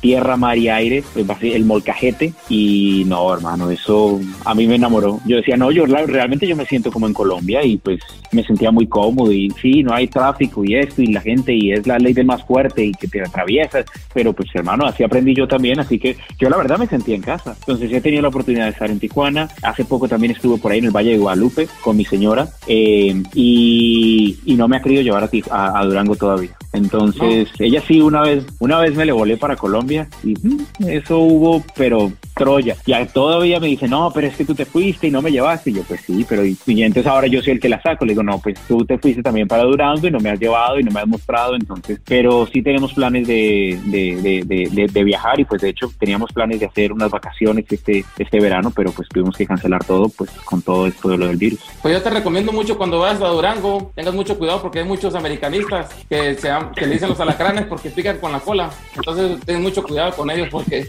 tierra, 0.00 0.36
mar 0.36 0.56
y 0.58 0.68
aire, 0.68 1.02
pues, 1.12 1.26
el 1.42 1.64
molcajete 1.64 2.32
y 2.48 3.04
no, 3.06 3.32
hermano, 3.32 3.70
eso 3.70 4.20
a 4.44 4.54
mí 4.54 4.66
me 4.66 4.76
enamoró. 4.76 5.20
Yo 5.26 5.36
decía, 5.36 5.56
no, 5.56 5.70
yo 5.70 5.86
realmente 5.86 6.46
yo 6.46 6.56
me 6.56 6.64
siento 6.64 6.90
como 6.90 7.06
en 7.06 7.14
Colombia 7.14 7.64
y 7.64 7.76
pues 7.76 8.00
me 8.32 8.44
sentía 8.44 8.70
muy 8.70 8.86
cómodo 8.86 9.32
y 9.32 9.50
sí, 9.60 9.82
no 9.82 9.92
hay 9.92 10.08
tráfico 10.08 10.64
y 10.64 10.76
esto 10.76 11.02
y 11.02 11.08
la 11.08 11.20
gente 11.20 11.54
y 11.54 11.72
es 11.72 11.86
la 11.86 11.98
ley 11.98 12.12
del 12.12 12.26
más 12.26 12.44
fuerte 12.44 12.84
y 12.84 12.92
que 12.92 13.08
te 13.08 13.22
atraviesas, 13.22 13.84
pero 14.12 14.32
pues 14.32 14.48
hermano, 14.54 14.86
así 14.86 15.02
aprendí 15.02 15.34
yo 15.34 15.46
también 15.48 15.69
así 15.78 15.98
que 15.98 16.16
yo 16.38 16.48
la 16.48 16.56
verdad 16.56 16.78
me 16.78 16.86
sentía 16.86 17.14
en 17.14 17.22
casa. 17.22 17.54
Entonces 17.60 17.92
he 17.92 18.00
tenido 18.00 18.22
la 18.22 18.28
oportunidad 18.28 18.64
de 18.64 18.70
estar 18.70 18.90
en 18.90 18.98
Tijuana, 18.98 19.48
hace 19.62 19.84
poco 19.84 20.08
también 20.08 20.32
estuve 20.32 20.58
por 20.58 20.72
ahí 20.72 20.78
en 20.78 20.86
el 20.86 20.90
Valle 20.90 21.12
de 21.12 21.18
Guadalupe 21.18 21.68
con 21.82 21.96
mi 21.96 22.04
señora 22.04 22.48
eh, 22.66 23.22
y, 23.34 24.38
no 24.60 24.68
me 24.68 24.76
ha 24.76 24.82
querido 24.82 25.00
llevar 25.00 25.24
a, 25.50 25.80
a, 25.80 25.84
Durango 25.86 26.16
todavía. 26.16 26.50
Entonces 26.74 27.48
ella 27.58 27.82
sí 27.86 28.02
una 28.02 28.20
vez, 28.20 28.44
una 28.58 28.78
vez 28.78 28.94
me 28.94 29.06
le 29.06 29.12
volé 29.12 29.38
para 29.38 29.56
Colombia 29.56 30.06
y 30.22 30.34
mm, 30.34 30.66
eso 30.86 31.18
hubo, 31.18 31.64
pero 31.74 32.12
Troya. 32.40 32.76
Ya 32.86 33.04
todavía 33.06 33.60
me 33.60 33.66
dice, 33.66 33.86
no, 33.86 34.10
pero 34.14 34.26
es 34.26 34.34
que 34.34 34.46
tú 34.46 34.54
te 34.54 34.64
fuiste 34.64 35.08
y 35.08 35.10
no 35.10 35.20
me 35.20 35.30
llevaste. 35.30 35.70
Y 35.70 35.74
yo, 35.74 35.82
pues 35.82 36.00
sí, 36.00 36.24
pero 36.26 36.44
y, 36.44 36.56
entonces 36.66 37.06
ahora 37.06 37.26
yo 37.26 37.42
soy 37.42 37.52
el 37.52 37.60
que 37.60 37.68
la 37.68 37.82
saco. 37.82 38.04
Le 38.04 38.12
digo, 38.12 38.22
no, 38.22 38.38
pues 38.38 38.58
tú 38.66 38.84
te 38.84 38.98
fuiste 38.98 39.22
también 39.22 39.46
para 39.46 39.64
Durango 39.64 40.06
y 40.06 40.10
no 40.10 40.20
me 40.20 40.30
has 40.30 40.40
llevado 40.40 40.80
y 40.80 40.82
no 40.82 40.90
me 40.90 41.00
has 41.00 41.06
mostrado. 41.06 41.54
Entonces, 41.54 42.00
pero 42.04 42.48
sí 42.50 42.62
tenemos 42.62 42.94
planes 42.94 43.26
de, 43.26 43.78
de, 43.84 44.44
de, 44.44 44.86
de 44.90 45.04
viajar 45.04 45.38
y 45.38 45.44
pues 45.44 45.59
de 45.60 45.70
hecho 45.70 45.90
teníamos 45.98 46.32
planes 46.32 46.60
de 46.60 46.66
hacer 46.66 46.92
unas 46.92 47.10
vacaciones 47.10 47.64
este, 47.70 48.04
este 48.18 48.40
verano, 48.40 48.72
pero 48.74 48.92
pues 48.92 49.08
tuvimos 49.08 49.36
que 49.36 49.46
cancelar 49.46 49.84
todo 49.84 50.08
pues 50.08 50.30
con 50.44 50.62
todo 50.62 50.86
esto 50.86 51.08
de 51.08 51.18
lo 51.18 51.26
del 51.26 51.36
virus. 51.36 51.60
Pues 51.82 51.94
yo 51.94 52.02
te 52.02 52.10
recomiendo 52.10 52.52
mucho 52.52 52.76
cuando 52.76 52.98
vayas 53.00 53.20
a 53.22 53.28
Durango, 53.28 53.92
tengas 53.94 54.14
mucho 54.14 54.38
cuidado 54.38 54.62
porque 54.62 54.80
hay 54.80 54.84
muchos 54.84 55.14
americanistas 55.14 55.90
que, 56.08 56.34
se, 56.34 56.50
que 56.74 56.86
le 56.86 56.94
dicen 56.94 57.08
los 57.08 57.20
alacranes 57.20 57.66
porque 57.66 57.90
pican 57.90 58.18
con 58.18 58.32
la 58.32 58.40
cola. 58.40 58.70
Entonces 58.96 59.40
ten 59.44 59.62
mucho 59.62 59.82
cuidado 59.82 60.12
con 60.12 60.30
ellos 60.30 60.48
porque 60.50 60.88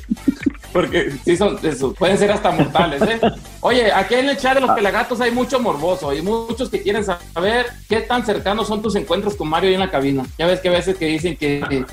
porque 0.71 1.11
sí 1.23 1.35
son, 1.37 1.57
pueden 1.97 2.17
ser 2.17 2.31
hasta 2.31 2.51
mortales, 2.51 3.01
¿eh? 3.01 3.19
Oye, 3.61 3.91
aquí 3.91 4.15
en 4.15 4.29
el 4.29 4.37
chat 4.37 4.55
de 4.55 4.61
los 4.61 4.69
ah. 4.69 4.75
pelagatos 4.75 5.21
hay 5.21 5.31
mucho 5.31 5.59
morboso 5.59 6.13
y 6.13 6.21
muchos 6.21 6.69
que 6.69 6.81
quieren 6.81 7.03
saber 7.03 7.67
qué 7.87 8.01
tan 8.01 8.25
cercanos 8.25 8.67
son 8.67 8.81
tus 8.81 8.95
encuentros 8.95 9.35
con 9.35 9.49
Mario 9.49 9.69
ahí 9.69 9.75
en 9.75 9.81
la 9.81 9.91
cabina. 9.91 10.25
Ya 10.37 10.47
ves 10.47 10.59
que 10.59 10.69
a 10.69 10.71
veces 10.71 10.97
que 10.97 11.05
dicen 11.07 11.37
que... 11.37 11.61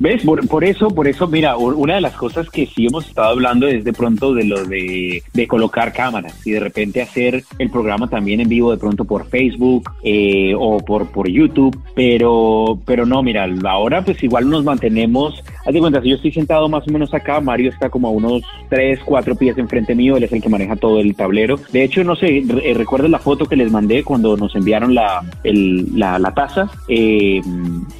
¿Ves? 0.00 0.22
Por, 0.24 0.64
eso, 0.64 0.88
por 0.88 1.08
eso, 1.08 1.26
mira, 1.26 1.56
una 1.56 1.94
de 1.94 2.00
las 2.00 2.14
cosas 2.14 2.48
que 2.50 2.66
sí 2.66 2.86
hemos 2.86 3.06
estado 3.06 3.28
hablando 3.28 3.66
es 3.66 3.84
de 3.84 3.92
pronto 3.92 4.34
de 4.34 4.44
lo 4.44 4.64
de, 4.64 5.22
colocar 5.48 5.92
cámaras 5.92 6.34
y 6.46 6.52
de 6.52 6.60
repente 6.60 7.02
hacer 7.02 7.44
el 7.58 7.70
programa 7.70 8.08
también 8.08 8.40
en 8.40 8.48
vivo 8.48 8.70
de 8.70 8.78
pronto 8.78 9.04
por 9.04 9.28
Facebook 9.28 9.90
eh, 10.02 10.54
o 10.58 10.78
por, 10.78 11.10
por 11.12 11.28
YouTube, 11.28 11.78
pero, 11.94 12.78
pero 12.84 13.06
no, 13.06 13.22
mira, 13.22 13.46
ahora 13.68 14.04
pues 14.04 14.22
igual 14.22 14.48
nos 14.48 14.64
mantenemos, 14.64 15.42
haz 15.64 15.72
de 15.72 15.80
cuenta, 15.80 16.02
si 16.02 16.10
yo 16.10 16.16
estoy 16.16 16.32
sentado 16.32 16.68
más 16.68 16.86
o 16.88 16.90
menos 16.90 17.03
acá, 17.12 17.40
Mario 17.40 17.70
está 17.70 17.90
como 17.90 18.08
a 18.08 18.10
unos 18.10 18.42
3, 18.68 19.00
4 19.04 19.34
pies 19.36 19.58
enfrente 19.58 19.94
mío, 19.94 20.16
él 20.16 20.24
es 20.24 20.32
el 20.32 20.42
que 20.42 20.48
maneja 20.48 20.76
todo 20.76 21.00
el 21.00 21.14
tablero. 21.14 21.58
De 21.72 21.84
hecho, 21.84 22.04
no 22.04 22.16
sé, 22.16 22.38
eh, 22.38 22.74
recuerdo 22.74 23.08
la 23.08 23.18
foto 23.18 23.46
que 23.46 23.56
les 23.56 23.70
mandé 23.70 24.04
cuando 24.04 24.36
nos 24.36 24.54
enviaron 24.54 24.94
la, 24.94 25.22
la, 25.42 26.34
taza, 26.34 26.70
eh, 26.88 27.40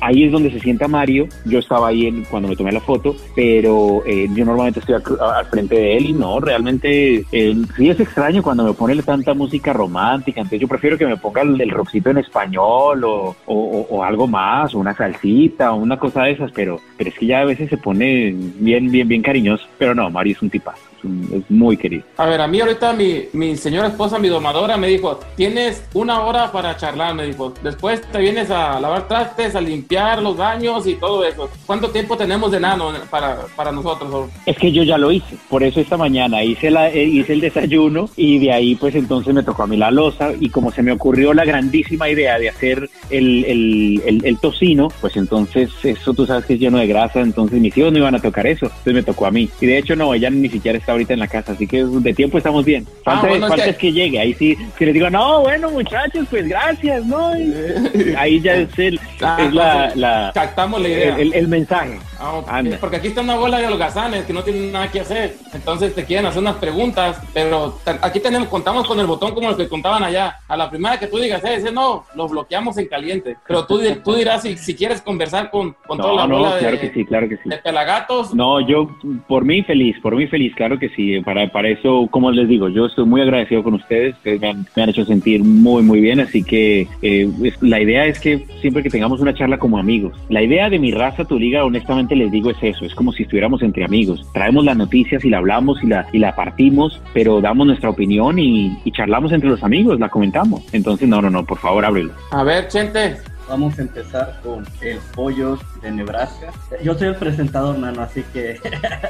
ahí 0.00 0.24
es 0.24 0.32
donde 0.32 0.50
se 0.50 0.60
sienta 0.60 0.88
Mario, 0.88 1.28
yo 1.44 1.58
estaba 1.58 1.88
ahí 1.88 2.06
en, 2.06 2.24
cuando 2.24 2.48
me 2.48 2.56
tomé 2.56 2.72
la 2.72 2.80
foto, 2.80 3.14
pero 3.34 4.02
eh, 4.06 4.28
yo 4.34 4.44
normalmente 4.44 4.80
estoy 4.80 4.94
al, 4.94 5.46
frente 5.46 5.74
de 5.74 5.96
él 5.96 6.06
y 6.06 6.12
no, 6.12 6.40
realmente 6.40 7.24
sí 7.30 7.88
es 7.88 8.00
extraño 8.00 8.42
cuando 8.42 8.64
me 8.64 8.72
pone 8.72 8.94
tanta 9.02 9.34
música 9.34 9.72
romántica, 9.72 10.40
entonces 10.40 10.60
yo 10.60 10.68
prefiero 10.68 10.96
que 10.96 11.06
me 11.06 11.16
ponga 11.16 11.42
el, 11.42 11.60
el 11.60 11.72
en 12.04 12.18
español 12.18 13.04
o, 13.04 13.36
o, 13.46 13.86
o 13.90 14.02
algo 14.04 14.26
más, 14.26 14.74
o 14.74 14.78
una 14.78 14.94
salsita 14.94 15.72
o 15.72 15.76
una 15.76 15.98
cosa 15.98 16.22
de 16.22 16.32
esas, 16.32 16.52
pero, 16.52 16.80
pero 16.96 17.10
es 17.10 17.18
que 17.18 17.26
ya 17.26 17.40
a 17.40 17.44
veces 17.44 17.68
se 17.68 17.76
pone 17.76 18.34
bien, 18.58 18.90
bien, 18.94 19.08
bien 19.08 19.22
cariñoso. 19.22 19.66
Pero 19.78 19.94
no, 19.94 20.08
Mario 20.08 20.32
es 20.32 20.42
un 20.42 20.50
tipazo 20.50 20.93
es 21.32 21.50
muy 21.50 21.76
querido. 21.76 22.04
A 22.16 22.26
ver, 22.26 22.40
a 22.40 22.46
mí 22.46 22.60
ahorita 22.60 22.92
mi, 22.92 23.24
mi 23.32 23.56
señora 23.56 23.88
esposa, 23.88 24.18
mi 24.18 24.28
domadora, 24.28 24.76
me 24.76 24.88
dijo, 24.88 25.20
tienes 25.36 25.84
una 25.94 26.20
hora 26.22 26.50
para 26.52 26.76
charlar, 26.76 27.14
me 27.14 27.26
dijo. 27.26 27.52
Después 27.62 28.00
te 28.10 28.18
vienes 28.18 28.50
a 28.50 28.80
lavar 28.80 29.08
trastes, 29.08 29.54
a 29.54 29.60
limpiar 29.60 30.22
los 30.22 30.36
baños 30.36 30.86
y 30.86 30.94
todo 30.94 31.24
eso. 31.24 31.48
¿Cuánto 31.66 31.90
tiempo 31.90 32.16
tenemos 32.16 32.50
de 32.50 32.60
nano 32.60 32.92
para, 33.10 33.46
para 33.56 33.72
nosotros? 33.72 34.30
Es 34.46 34.56
que 34.56 34.72
yo 34.72 34.82
ya 34.82 34.98
lo 34.98 35.10
hice, 35.10 35.36
por 35.48 35.62
eso 35.62 35.80
esta 35.80 35.96
mañana 35.96 36.42
hice, 36.42 36.70
la, 36.70 36.90
eh, 36.90 37.04
hice 37.04 37.34
el 37.34 37.40
desayuno 37.40 38.08
y 38.16 38.38
de 38.38 38.52
ahí 38.52 38.74
pues 38.74 38.94
entonces 38.94 39.34
me 39.34 39.42
tocó 39.42 39.64
a 39.64 39.66
mí 39.66 39.76
la 39.76 39.90
losa 39.90 40.32
y 40.38 40.50
como 40.50 40.70
se 40.70 40.82
me 40.82 40.92
ocurrió 40.92 41.32
la 41.34 41.44
grandísima 41.44 42.08
idea 42.08 42.38
de 42.38 42.48
hacer 42.48 42.88
el, 43.10 43.44
el, 43.44 44.22
el, 44.24 44.38
tocino, 44.38 44.88
pues 45.00 45.16
entonces 45.16 45.70
eso 45.82 46.14
tú 46.14 46.26
sabes 46.26 46.44
que 46.44 46.54
es 46.54 46.60
lleno 46.60 46.78
de 46.78 46.86
grasa, 46.86 47.20
entonces 47.20 47.60
mis 47.60 47.76
hijos 47.76 47.92
no 47.92 47.98
iban 47.98 48.14
a 48.14 48.20
tocar 48.20 48.46
eso, 48.46 48.66
entonces 48.66 48.94
me 48.94 49.02
tocó 49.02 49.26
a 49.26 49.30
mí. 49.30 49.48
Y 49.60 49.66
de 49.66 49.78
hecho 49.78 49.96
no, 49.96 50.14
ella 50.14 50.30
ni 50.30 50.48
siquiera 50.48 50.78
está 50.78 50.93
ahorita 50.94 51.14
en 51.14 51.20
la 51.20 51.28
casa, 51.28 51.52
así 51.52 51.66
que 51.66 51.84
de 51.84 52.14
tiempo 52.14 52.38
estamos 52.38 52.64
bien. 52.64 52.86
Ah, 53.04 53.20
falta, 53.20 53.66
es, 53.66 53.76
que... 53.76 53.92
llegue, 53.92 54.18
ahí 54.18 54.34
sí, 54.34 54.56
si 54.78 54.84
les 54.84 54.94
digo, 54.94 55.10
no, 55.10 55.42
bueno 55.42 55.70
muchachos, 55.70 56.26
pues 56.30 56.48
gracias, 56.48 57.04
¿no? 57.04 57.32
ahí 58.16 58.40
ya 58.40 58.54
es, 58.54 58.78
el, 58.78 59.00
ah, 59.20 59.38
es 59.40 59.52
la, 59.52 59.92
la, 59.94 60.30
Captamos 60.34 60.80
la 60.80 60.88
idea. 60.88 61.16
El, 61.18 61.48
mensaje. 61.48 61.98
Ah, 62.18 62.62
porque 62.80 62.96
aquí 62.96 63.08
está 63.08 63.20
una 63.20 63.36
bola 63.36 63.58
de 63.58 63.66
holgazanes 63.66 64.24
que 64.24 64.32
no 64.32 64.42
tienen 64.42 64.72
nada 64.72 64.90
que 64.90 65.00
hacer, 65.00 65.36
entonces 65.52 65.94
te 65.94 66.04
quieren 66.04 66.26
hacer 66.26 66.40
unas 66.40 66.56
preguntas, 66.56 67.20
pero 67.32 67.78
aquí 68.00 68.20
tenemos, 68.20 68.48
contamos 68.48 68.86
con 68.86 68.98
el 68.98 69.06
botón 69.06 69.34
como 69.34 69.48
los 69.48 69.56
que 69.56 69.68
contaban 69.68 70.02
allá. 70.02 70.38
A 70.48 70.56
la 70.56 70.70
primera 70.70 70.98
que 70.98 71.06
tú 71.06 71.18
digas, 71.18 71.44
eh, 71.44 71.56
ese 71.56 71.72
no, 71.72 72.04
lo 72.14 72.28
bloqueamos 72.28 72.78
en 72.78 72.86
caliente. 72.86 73.36
Pero 73.46 73.66
tú, 73.66 73.80
tú 74.02 74.14
dirás 74.14 74.42
si, 74.42 74.56
si 74.56 74.74
quieres 74.74 75.02
conversar 75.02 75.50
con, 75.50 75.76
con 75.86 75.98
toda 75.98 76.14
la 76.14 76.26
bola 76.26 76.58
claro 76.58 76.80
que 76.80 76.92
sí, 76.92 77.04
claro 77.04 77.28
que 77.28 77.36
sí. 77.36 77.48
de 77.48 77.58
pelagatos. 77.58 78.34
No, 78.34 78.60
yo 78.60 78.88
por 79.26 79.44
mí 79.44 79.62
feliz, 79.62 79.96
por 80.02 80.16
mí 80.16 80.26
feliz, 80.26 80.54
claro 80.54 80.78
que 80.88 80.94
sí 80.94 81.20
para, 81.20 81.50
para 81.50 81.68
eso, 81.68 82.08
como 82.10 82.30
les 82.30 82.48
digo, 82.48 82.68
yo 82.68 82.86
estoy 82.86 83.04
muy 83.06 83.20
agradecido 83.20 83.62
con 83.62 83.74
ustedes, 83.74 84.14
ustedes 84.16 84.40
me 84.40 84.48
han, 84.48 84.66
me 84.76 84.82
han 84.82 84.88
hecho 84.90 85.04
sentir 85.04 85.42
muy, 85.42 85.82
muy 85.82 86.00
bien, 86.00 86.20
así 86.20 86.42
que 86.42 86.86
eh, 87.02 87.30
la 87.60 87.80
idea 87.80 88.06
es 88.06 88.20
que 88.20 88.44
siempre 88.60 88.82
que 88.82 88.90
tengamos 88.90 89.20
una 89.20 89.34
charla 89.34 89.58
como 89.58 89.78
amigos, 89.78 90.14
la 90.28 90.42
idea 90.42 90.68
de 90.68 90.78
mi 90.78 90.90
raza, 90.90 91.24
tu 91.24 91.38
liga, 91.38 91.64
honestamente 91.64 92.16
les 92.16 92.30
digo 92.30 92.50
es 92.50 92.62
eso, 92.62 92.84
es 92.84 92.94
como 92.94 93.12
si 93.12 93.22
estuviéramos 93.22 93.62
entre 93.62 93.84
amigos, 93.84 94.26
traemos 94.32 94.64
las 94.64 94.76
noticias 94.76 95.24
y 95.24 95.30
la 95.30 95.38
hablamos 95.38 95.82
y 95.82 95.86
la, 95.86 96.06
y 96.12 96.18
la 96.18 96.34
partimos, 96.34 97.00
pero 97.12 97.40
damos 97.40 97.66
nuestra 97.66 97.90
opinión 97.90 98.38
y, 98.38 98.76
y 98.84 98.92
charlamos 98.92 99.32
entre 99.32 99.48
los 99.48 99.62
amigos, 99.62 99.98
la 100.00 100.08
comentamos. 100.08 100.62
Entonces, 100.72 101.08
no, 101.08 101.22
no, 101.22 101.30
no, 101.30 101.44
por 101.44 101.58
favor, 101.58 101.84
ábrelo. 101.84 102.12
A 102.30 102.44
ver, 102.44 102.68
Chente, 102.68 103.16
Vamos 103.48 103.78
a 103.78 103.82
empezar 103.82 104.40
con 104.42 104.66
el 104.80 104.98
pollo 105.14 105.58
de 105.82 105.90
Nebraska. 105.90 106.50
Yo 106.82 106.94
soy 106.94 107.08
el 107.08 107.16
presentador, 107.16 107.78
nano, 107.78 108.02
así 108.02 108.24
que 108.32 108.58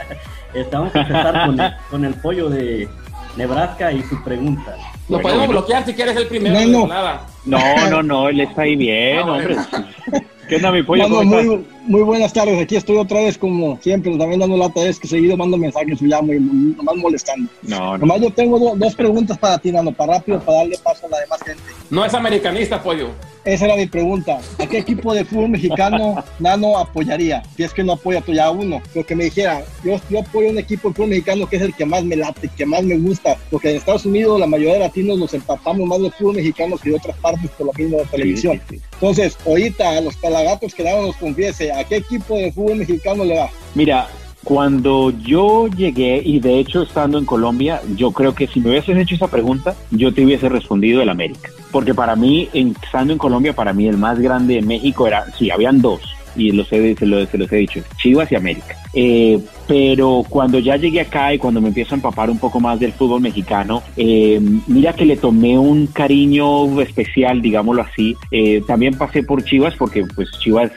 vamos 0.72 0.94
a 0.94 1.00
empezar 1.00 1.50
con 1.90 2.04
el, 2.04 2.14
pollo 2.14 2.48
de 2.48 2.88
Nebraska 3.36 3.92
y 3.92 4.02
su 4.02 4.22
pregunta. 4.24 4.76
Lo 5.08 5.20
podemos 5.20 5.48
bloquear 5.48 5.84
si 5.84 5.94
quieres 5.94 6.16
el 6.16 6.26
primero. 6.26 6.58
No, 6.68 6.86
no, 6.86 7.20
no, 7.44 7.90
no, 7.90 8.02
no, 8.02 8.28
él 8.28 8.40
está 8.40 8.62
ahí 8.62 8.74
bien, 8.74 9.20
hombre. 9.20 9.56
¿Qué 10.48 10.56
onda, 10.56 10.72
mi 10.72 10.82
pollo? 10.82 11.08
muy, 11.08 11.64
muy, 11.86 12.02
buenas 12.02 12.32
tardes. 12.32 12.60
Aquí 12.60 12.76
estoy 12.76 12.96
otra 12.96 13.20
vez, 13.20 13.38
como 13.38 13.78
siempre, 13.80 14.16
también 14.18 14.40
dando 14.40 14.56
lata. 14.56 14.86
Es 14.86 14.98
que 14.98 15.08
seguido 15.08 15.36
mando 15.36 15.56
mensajes 15.56 15.98
ya 16.00 16.20
muy, 16.20 16.38
nomás 16.38 16.96
molestando. 16.96 17.50
No, 17.62 17.78
no. 17.78 17.98
Nomás 17.98 18.20
yo 18.20 18.30
tengo 18.30 18.74
dos 18.76 18.94
preguntas 18.94 19.38
para 19.38 19.58
ti, 19.58 19.72
Nano, 19.72 19.92
para 19.92 20.14
rápido, 20.14 20.40
para 20.40 20.58
darle 20.58 20.78
paso 20.82 21.06
a 21.06 21.10
la 21.10 21.20
demás 21.20 21.42
gente. 21.42 21.62
No 21.90 22.04
es 22.04 22.14
americanista, 22.14 22.82
pollo. 22.82 23.10
Esa 23.44 23.66
era 23.66 23.76
mi 23.76 23.86
pregunta. 23.86 24.38
¿A 24.58 24.66
qué 24.66 24.78
equipo 24.78 25.12
de 25.12 25.24
fútbol 25.24 25.50
mexicano 25.50 26.24
Nano 26.38 26.78
apoyaría? 26.78 27.42
Si 27.56 27.62
es 27.62 27.74
que 27.74 27.84
no 27.84 27.92
apoya 27.92 28.22
a 28.44 28.50
uno. 28.50 28.80
Lo 28.94 29.04
que 29.04 29.14
me 29.14 29.24
dijera, 29.24 29.62
yo, 29.84 30.00
yo 30.08 30.20
apoyo 30.20 30.48
un 30.48 30.58
equipo 30.58 30.88
de 30.88 30.94
fútbol 30.94 31.10
mexicano 31.10 31.46
que 31.46 31.56
es 31.56 31.62
el 31.62 31.74
que 31.74 31.84
más 31.84 32.04
me 32.04 32.16
late, 32.16 32.50
que 32.56 32.64
más 32.64 32.82
me 32.82 32.96
gusta. 32.96 33.36
Porque 33.50 33.70
en 33.70 33.76
Estados 33.76 34.06
Unidos 34.06 34.40
la 34.40 34.46
mayoría 34.46 34.74
de 34.74 34.80
latinos 34.80 35.18
nos 35.18 35.34
empapamos 35.34 35.86
más 35.86 36.00
de 36.00 36.10
fútbol 36.10 36.36
mexicano 36.36 36.76
que 36.78 36.88
de 36.88 36.96
otras 36.96 37.16
partes 37.18 37.50
por 37.50 37.66
lo 37.66 37.72
mismo 37.74 37.98
de 37.98 38.04
televisión. 38.06 38.60
Entonces, 39.04 39.36
ahorita 39.44 39.98
a 39.98 40.00
los 40.00 40.16
pelagatos 40.16 40.74
que 40.74 40.82
Nano 40.82 41.02
nos 41.08 41.16
confiese, 41.16 41.70
¿a 41.70 41.84
qué 41.84 41.96
equipo 41.96 42.38
de 42.38 42.50
fútbol 42.50 42.76
mexicano 42.76 43.22
le 43.22 43.36
va? 43.36 43.50
Mira, 43.74 44.08
cuando 44.44 45.10
yo 45.10 45.68
llegué, 45.68 46.22
y 46.24 46.40
de 46.40 46.58
hecho 46.58 46.84
estando 46.84 47.18
en 47.18 47.26
Colombia, 47.26 47.82
yo 47.96 48.12
creo 48.12 48.34
que 48.34 48.46
si 48.46 48.60
me 48.60 48.70
hubieses 48.70 48.96
hecho 48.96 49.16
esa 49.16 49.28
pregunta, 49.28 49.74
yo 49.90 50.14
te 50.14 50.24
hubiese 50.24 50.48
respondido 50.48 51.02
el 51.02 51.10
América. 51.10 51.50
Porque 51.70 51.92
para 51.92 52.16
mí, 52.16 52.48
estando 52.54 53.12
en 53.12 53.18
Colombia, 53.18 53.52
para 53.52 53.74
mí 53.74 53.86
el 53.86 53.98
más 53.98 54.18
grande 54.18 54.54
de 54.54 54.62
México 54.62 55.06
era, 55.06 55.26
sí, 55.36 55.50
habían 55.50 55.82
dos, 55.82 56.00
y 56.34 56.52
los 56.52 56.72
he, 56.72 56.96
se, 56.96 57.04
los, 57.04 57.28
he 57.30 57.56
dicho, 57.56 57.82
Chivas 57.98 58.32
y 58.32 58.36
América. 58.36 58.74
Eh, 58.94 59.38
pero 59.66 60.24
cuando 60.28 60.58
ya 60.58 60.76
llegué 60.76 61.00
acá 61.00 61.34
y 61.34 61.38
cuando 61.38 61.60
me 61.60 61.68
empiezo 61.68 61.94
a 61.94 61.96
empapar 61.96 62.30
un 62.30 62.38
poco 62.38 62.60
más 62.60 62.78
del 62.80 62.92
fútbol 62.92 63.20
mexicano, 63.20 63.82
eh, 63.96 64.40
mira 64.66 64.92
que 64.92 65.04
le 65.04 65.16
tomé 65.16 65.58
un 65.58 65.86
cariño 65.86 66.80
especial, 66.80 67.42
digámoslo 67.42 67.82
así. 67.82 68.16
Eh, 68.30 68.62
también 68.66 68.96
pasé 68.96 69.22
por 69.22 69.44
Chivas 69.44 69.74
porque 69.76 70.04
pues 70.14 70.30
Chivas 70.38 70.72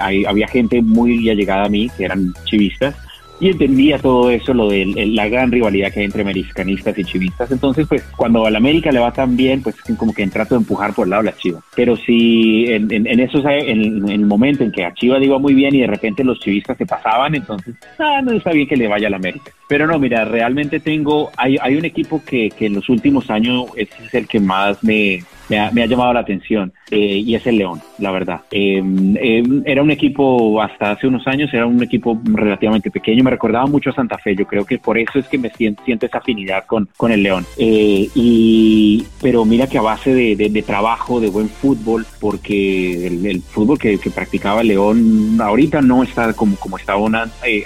había 0.00 0.48
gente 0.48 0.82
muy 0.82 1.28
allegada 1.28 1.64
a 1.64 1.68
mí, 1.68 1.90
que 1.96 2.04
eran 2.04 2.32
chivistas, 2.44 2.94
y 3.40 3.48
entendía 3.50 3.98
todo 3.98 4.30
eso, 4.30 4.52
lo 4.52 4.68
de 4.68 4.86
la 5.06 5.28
gran 5.28 5.50
rivalidad 5.50 5.92
que 5.92 6.00
hay 6.00 6.06
entre 6.06 6.22
americanistas 6.22 6.98
y 6.98 7.04
chivistas. 7.04 7.50
Entonces, 7.50 7.86
pues 7.88 8.02
cuando 8.16 8.46
a 8.46 8.50
la 8.50 8.58
América 8.58 8.90
le 8.90 8.98
va 8.98 9.12
tan 9.12 9.36
bien, 9.36 9.62
pues 9.62 9.76
como 9.96 10.12
que 10.12 10.26
trato 10.28 10.54
de 10.54 10.60
empujar 10.60 10.92
por 10.92 11.06
el 11.06 11.10
lado 11.10 11.22
de 11.22 11.30
la 11.30 11.36
Chivas. 11.36 11.62
Pero 11.74 11.96
si 11.96 12.66
en, 12.66 12.92
en, 12.92 13.06
en 13.06 13.20
eso, 13.20 13.42
en, 13.48 14.08
el 14.08 14.26
momento 14.26 14.64
en 14.64 14.72
que 14.72 14.84
a 14.84 14.94
Chivas 14.94 15.22
iba 15.22 15.38
muy 15.38 15.54
bien 15.54 15.74
y 15.74 15.80
de 15.80 15.86
repente 15.86 16.24
los 16.24 16.40
chivistas 16.40 16.76
se 16.76 16.86
pasaban, 16.86 17.34
entonces, 17.34 17.74
ah, 17.98 18.20
no 18.22 18.32
está 18.32 18.50
bien 18.50 18.66
que 18.66 18.76
le 18.76 18.88
vaya 18.88 19.06
a 19.06 19.10
la 19.10 19.16
América. 19.16 19.52
Pero 19.68 19.86
no, 19.86 19.98
mira, 19.98 20.24
realmente 20.24 20.80
tengo, 20.80 21.30
hay, 21.36 21.56
hay 21.60 21.76
un 21.76 21.84
equipo 21.84 22.22
que, 22.24 22.50
que 22.50 22.66
en 22.66 22.74
los 22.74 22.88
últimos 22.88 23.30
años 23.30 23.66
es 23.76 23.88
el 24.12 24.26
que 24.26 24.40
más 24.40 24.82
me, 24.82 25.22
me 25.48 25.58
ha, 25.58 25.86
llamado 25.86 26.12
la 26.12 26.20
atención 26.20 26.72
eh, 26.90 27.22
y 27.24 27.34
es 27.34 27.46
el 27.46 27.58
León, 27.58 27.80
la 27.98 28.10
verdad. 28.10 28.40
Eh, 28.50 28.82
eh, 29.20 29.42
era 29.64 29.82
un 29.82 29.90
equipo, 29.90 30.60
hasta 30.60 30.92
hace 30.92 31.06
unos 31.06 31.26
años, 31.26 31.52
era 31.52 31.66
un 31.66 31.82
equipo 31.82 32.20
relativamente 32.24 32.90
pequeño, 32.90 33.24
me 33.24 33.30
recordaba 33.30 33.66
mucho 33.66 33.90
a 33.90 33.94
Santa 33.94 34.18
Fe, 34.18 34.34
yo 34.36 34.46
creo 34.46 34.64
que 34.64 34.78
por 34.78 34.98
eso 34.98 35.18
es 35.18 35.26
que 35.28 35.38
me 35.38 35.50
siento, 35.50 36.06
esa 36.06 36.18
afinidad 36.18 36.64
con, 36.66 36.88
con 36.96 37.12
el 37.12 37.22
León. 37.22 37.46
y, 37.58 39.04
pero 39.22 39.44
mira 39.44 39.66
que 39.66 39.78
a 39.78 39.82
base 39.82 40.14
de, 40.14 40.62
trabajo, 40.62 41.20
de 41.20 41.28
buen 41.28 41.48
fútbol, 41.48 42.06
porque 42.20 43.06
el, 43.06 43.40
fútbol 43.42 43.78
que, 43.78 43.98
practicaba 44.14 44.62
el 44.62 44.68
León 44.68 45.38
ahorita 45.40 45.80
no 45.82 46.02
está 46.02 46.32
como, 46.32 46.56
como 46.56 46.76
estaba 46.76 46.98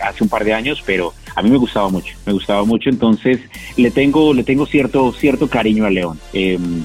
hace 0.02 0.22
un 0.22 0.28
par 0.28 0.44
de 0.44 0.52
años, 0.52 0.82
pero 0.84 1.14
a 1.34 1.42
mí 1.42 1.50
me 1.50 1.56
gustaba 1.56 1.88
mucho, 1.88 2.14
me 2.26 2.32
gustaba 2.32 2.64
mucho, 2.64 2.90
entonces 2.90 3.40
le 3.76 3.90
tengo, 3.90 4.34
le 4.34 4.44
tengo 4.44 4.66
cierto, 4.66 5.12
cierto 5.12 5.48
cariño 5.48 5.86
al 5.86 5.94
León, 5.94 6.18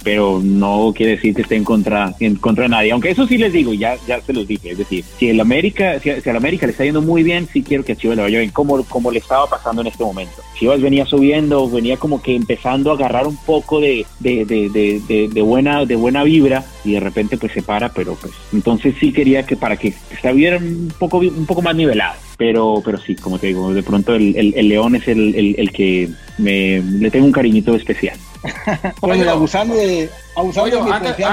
pero 0.04 0.40
no 0.42 0.87
quiere 0.93 1.13
decir 1.13 1.36
que 1.36 1.41
esté 1.41 1.56
en 1.56 1.63
contra, 1.63 2.13
en 2.19 2.36
contra 2.36 2.63
de 2.63 2.69
nadie. 2.69 2.91
Aunque 2.91 3.12
eso 3.12 3.28
sí 3.28 3.38
les 3.38 3.54
digo, 3.54 3.73
ya, 3.73 3.95
ya 4.08 4.21
se 4.21 4.34
los 4.34 4.47
dije. 4.47 4.71
Es 4.71 4.78
decir, 4.78 5.04
si 5.17 5.30
el 5.30 5.39
América, 5.39 6.00
si, 6.00 6.12
si 6.21 6.30
al 6.30 6.38
América 6.38 6.65
le 6.65 6.71
está 6.71 6.84
yendo 6.86 7.02
muy 7.02 7.23
bien, 7.23 7.47
sí 7.52 7.63
quiero 7.63 7.84
que 7.84 7.93
a 7.93 7.95
Chivas 7.95 8.17
le 8.17 8.23
vaya 8.23 8.39
bien, 8.39 8.52
como, 8.52 8.84
como 8.84 9.12
le 9.12 9.19
estaba 9.19 9.47
pasando 9.47 9.82
en 9.82 9.88
este 9.88 10.04
momento. 10.04 10.41
Chivas 10.58 10.82
venía 10.82 11.06
subiendo, 11.06 11.69
venía 11.69 11.97
como 11.97 12.21
que 12.21 12.36
empezando 12.36 12.91
a 12.91 12.95
agarrar 12.95 13.28
un 13.28 13.38
poco 13.38 13.80
de, 13.80 14.06
de, 14.19 15.41
buena, 15.41 15.86
de 15.86 15.95
buena 15.95 16.23
vibra 16.23 16.65
y 16.84 16.93
de 16.93 17.00
repente 17.00 17.38
pues 17.38 17.52
se 17.52 17.62
para, 17.62 17.89
pero 17.89 18.15
pues 18.15 18.34
entonces 18.54 18.95
sí 19.00 19.12
quería 19.12 19.45
que 19.45 19.56
para 19.56 19.78
que 19.78 19.93
estuviera 20.12 20.58
un 20.58 20.91
poco, 20.97 21.19
un 21.19 21.45
poco 21.45 21.62
más 21.62 21.76
nivelado. 21.76 22.15
pero, 22.38 22.82
pero 22.84 22.97
sí, 22.97 23.15
como 23.15 23.39
te 23.39 23.47
digo, 23.47 23.73
de 23.73 23.84
pronto 23.84 24.15
el, 24.15 24.36
el, 24.36 24.67
León 24.67 24.95
es 24.95 25.08
el, 25.08 25.56
el, 25.58 25.71
que 25.71 26.10
me, 26.38 26.82
le 26.82 27.12
tengo 27.12 27.26
un 27.26 27.32
cariñito 27.32 27.76
especial. 27.76 28.17
bueno, 29.02 29.32
abusando 29.32 29.76
de, 29.76 30.10
abusando 30.36 30.84
de 30.84 30.92
antes, 30.92 31.26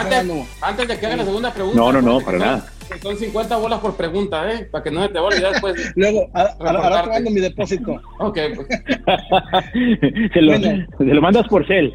antes, 0.60 0.88
de 0.88 0.98
que 0.98 1.06
haga 1.06 1.16
la 1.16 1.24
segunda 1.24 1.52
pregunta. 1.52 1.78
No, 1.78 1.92
no, 1.92 2.02
no, 2.02 2.20
para 2.20 2.38
nada. 2.38 2.66
Son 3.02 3.16
50 3.16 3.56
bolas 3.56 3.80
por 3.80 3.96
pregunta, 3.96 4.50
¿eh? 4.52 4.68
Para 4.70 4.84
que 4.84 4.90
no 4.90 5.02
se 5.02 5.08
te 5.08 5.18
olvide 5.18 5.48
después. 5.50 5.92
Luego, 5.96 6.28
ahora 6.34 7.02
te 7.02 7.10
mando 7.10 7.30
mi 7.30 7.40
depósito. 7.40 8.00
Ok, 8.18 8.38
pues. 8.54 8.68
se, 10.32 10.42
lo, 10.42 10.54
se 10.58 11.04
lo 11.04 11.22
mandas 11.22 11.48
por 11.48 11.66
cel. 11.66 11.94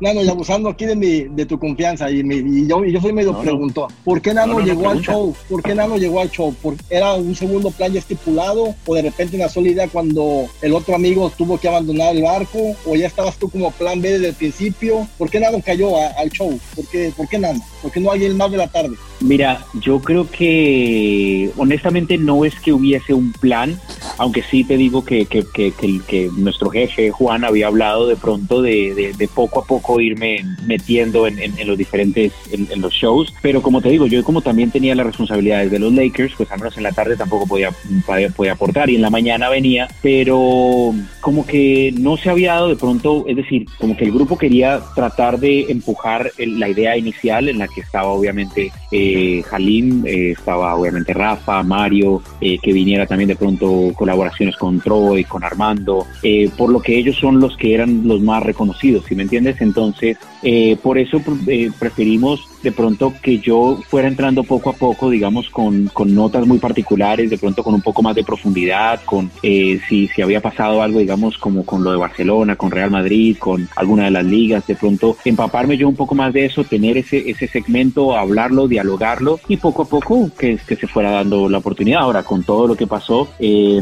Nano, 0.00 0.22
y 0.22 0.28
abusando 0.28 0.68
aquí 0.68 0.86
de, 0.86 0.96
mi, 0.96 1.22
de 1.22 1.46
tu 1.46 1.58
confianza, 1.58 2.10
y, 2.10 2.20
y 2.20 2.66
yo, 2.66 2.84
yo 2.84 3.00
soy 3.00 3.12
medio 3.12 3.32
preguntó, 3.40 3.88
¿por 4.04 4.20
qué 4.20 4.34
Nano 4.34 4.60
llegó 4.60 4.90
al 4.90 5.00
show? 5.00 5.34
¿Por 5.48 5.62
qué 5.62 5.74
Nano 5.74 5.96
llegó 5.96 6.20
al 6.20 6.30
show? 6.30 6.54
¿Por, 6.62 6.74
¿Era 6.90 7.14
un 7.14 7.34
segundo 7.34 7.70
plan 7.70 7.92
ya 7.92 7.98
estipulado? 7.98 8.74
¿O 8.86 8.94
de 8.94 9.02
repente 9.02 9.36
una 9.36 9.48
sola 9.48 9.68
idea 9.68 9.88
cuando 9.88 10.46
el 10.60 10.74
otro 10.74 10.94
amigo 10.94 11.30
tuvo 11.36 11.58
que 11.58 11.68
abandonar 11.68 12.14
el 12.14 12.22
barco? 12.22 12.76
¿O 12.86 12.96
ya 12.96 13.06
estabas 13.06 13.36
tú 13.36 13.48
como 13.48 13.70
plan 13.70 14.00
B 14.00 14.12
desde 14.12 14.28
el 14.28 14.34
principio? 14.34 15.06
¿Por 15.18 15.30
qué 15.30 15.40
Nano 15.40 15.60
cayó 15.64 15.96
al 15.96 16.30
show? 16.30 16.58
¿Por 16.74 16.86
qué, 16.86 17.12
¿Por 17.16 17.28
qué 17.28 17.38
Nano? 17.38 17.60
¿Por 17.80 17.90
qué 17.90 18.00
no 18.00 18.10
alguien 18.10 18.36
más 18.36 18.50
de 18.50 18.56
la 18.58 18.68
tarde? 18.68 18.96
Mira, 19.20 19.64
yo 19.80 20.00
creo 20.00 20.28
que 20.30 21.50
honestamente 21.56 22.18
no 22.18 22.44
es 22.44 22.58
que 22.58 22.72
hubiese 22.72 23.14
un 23.14 23.32
plan, 23.32 23.78
aunque 24.18 24.42
sí 24.42 24.64
te 24.64 24.76
digo 24.76 25.04
que, 25.04 25.26
que, 25.26 25.44
que, 25.52 25.72
que 25.72 26.30
nuestro 26.36 26.70
jefe 26.70 27.10
Juan 27.10 27.44
había 27.44 27.68
hablado 27.68 28.08
de 28.08 28.16
pronto 28.16 28.31
de, 28.38 29.12
de, 29.16 29.28
poco 29.28 29.60
a 29.60 29.64
poco 29.64 30.00
irme 30.00 30.44
metiendo 30.66 31.26
en, 31.26 31.38
en, 31.38 31.66
los 31.66 31.76
diferentes, 31.78 32.32
en, 32.50 32.80
los 32.80 32.92
shows, 32.92 33.32
pero 33.42 33.62
como 33.62 33.80
te 33.80 33.88
digo, 33.88 34.06
yo 34.06 34.22
como 34.24 34.42
también 34.42 34.70
tenía 34.70 34.94
las 34.94 35.06
responsabilidades 35.06 35.70
de 35.70 35.78
los 35.78 35.92
Lakers, 35.92 36.34
pues 36.36 36.50
al 36.50 36.58
menos 36.58 36.76
en 36.76 36.82
la 36.82 36.92
tarde 36.92 37.16
tampoco 37.16 37.46
podía, 37.46 37.70
podía, 38.06 38.52
aportar 38.52 38.90
y 38.90 38.96
en 38.96 39.02
la 39.02 39.10
mañana 39.10 39.48
venía, 39.48 39.88
pero 40.02 40.92
como 41.20 41.46
que 41.46 41.94
no 41.98 42.16
se 42.16 42.30
había 42.30 42.54
dado 42.54 42.68
de 42.68 42.76
pronto, 42.76 43.24
es 43.26 43.36
decir, 43.36 43.66
como 43.78 43.96
que 43.96 44.04
el 44.04 44.12
grupo 44.12 44.36
quería 44.36 44.80
tratar 44.94 45.38
de 45.38 45.70
empujar 45.70 46.30
la 46.38 46.68
idea 46.68 46.96
inicial 46.96 47.48
en 47.48 47.58
la 47.58 47.68
que 47.68 47.80
estaba 47.80 48.08
obviamente 48.08 48.72
eh, 48.90 49.42
Halim, 49.50 50.04
eh, 50.06 50.32
estaba 50.32 50.74
obviamente 50.74 51.14
Rafa, 51.14 51.62
Mario, 51.62 52.22
eh, 52.40 52.58
que 52.58 52.72
viniera 52.72 53.06
también 53.06 53.28
de 53.28 53.36
pronto 53.36 53.92
colaboraciones 53.96 54.56
con 54.56 54.80
Troy, 54.80 55.24
con 55.24 55.44
Armando, 55.44 56.06
eh, 56.22 56.50
por 56.56 56.70
lo 56.70 56.80
que 56.80 56.96
ellos 56.96 57.16
son 57.16 57.40
los 57.40 57.56
que 57.56 57.74
eran 57.74 58.06
los 58.06 58.11
más 58.20 58.42
reconocidos, 58.42 59.04
¿sí 59.06 59.14
me 59.14 59.22
entiendes? 59.22 59.60
Entonces, 59.60 60.18
eh, 60.42 60.76
por 60.82 60.98
eso 60.98 61.20
eh, 61.46 61.70
preferimos 61.78 62.48
de 62.62 62.72
pronto 62.72 63.12
que 63.22 63.38
yo 63.38 63.80
fuera 63.88 64.08
entrando 64.08 64.44
poco 64.44 64.70
a 64.70 64.72
poco, 64.74 65.10
digamos, 65.10 65.50
con, 65.50 65.88
con, 65.92 66.14
notas 66.14 66.46
muy 66.46 66.58
particulares, 66.58 67.28
de 67.30 67.38
pronto 67.38 67.64
con 67.64 67.74
un 67.74 67.82
poco 67.82 68.02
más 68.02 68.14
de 68.14 68.24
profundidad, 68.24 69.00
con 69.04 69.30
eh, 69.42 69.80
si, 69.88 70.08
si 70.08 70.22
había 70.22 70.40
pasado 70.40 70.82
algo, 70.82 71.00
digamos, 71.00 71.38
como 71.38 71.64
con 71.64 71.82
lo 71.82 71.90
de 71.90 71.96
Barcelona, 71.96 72.56
con 72.56 72.70
Real 72.70 72.90
Madrid, 72.90 73.36
con 73.38 73.68
alguna 73.76 74.04
de 74.04 74.12
las 74.12 74.24
ligas, 74.24 74.66
de 74.66 74.76
pronto 74.76 75.16
empaparme 75.24 75.76
yo 75.76 75.88
un 75.88 75.96
poco 75.96 76.14
más 76.14 76.32
de 76.32 76.46
eso, 76.46 76.64
tener 76.64 76.96
ese, 76.96 77.30
ese 77.30 77.48
segmento, 77.48 78.16
hablarlo, 78.16 78.68
dialogarlo 78.68 79.40
y 79.48 79.56
poco 79.56 79.82
a 79.82 79.88
poco 79.88 80.30
que, 80.38 80.58
que 80.66 80.76
se 80.76 80.86
fuera 80.86 81.10
dando 81.10 81.48
la 81.48 81.58
oportunidad. 81.58 82.02
Ahora, 82.02 82.22
con 82.22 82.44
todo 82.44 82.66
lo 82.66 82.76
que 82.76 82.86
pasó, 82.86 83.28
eh, 83.38 83.80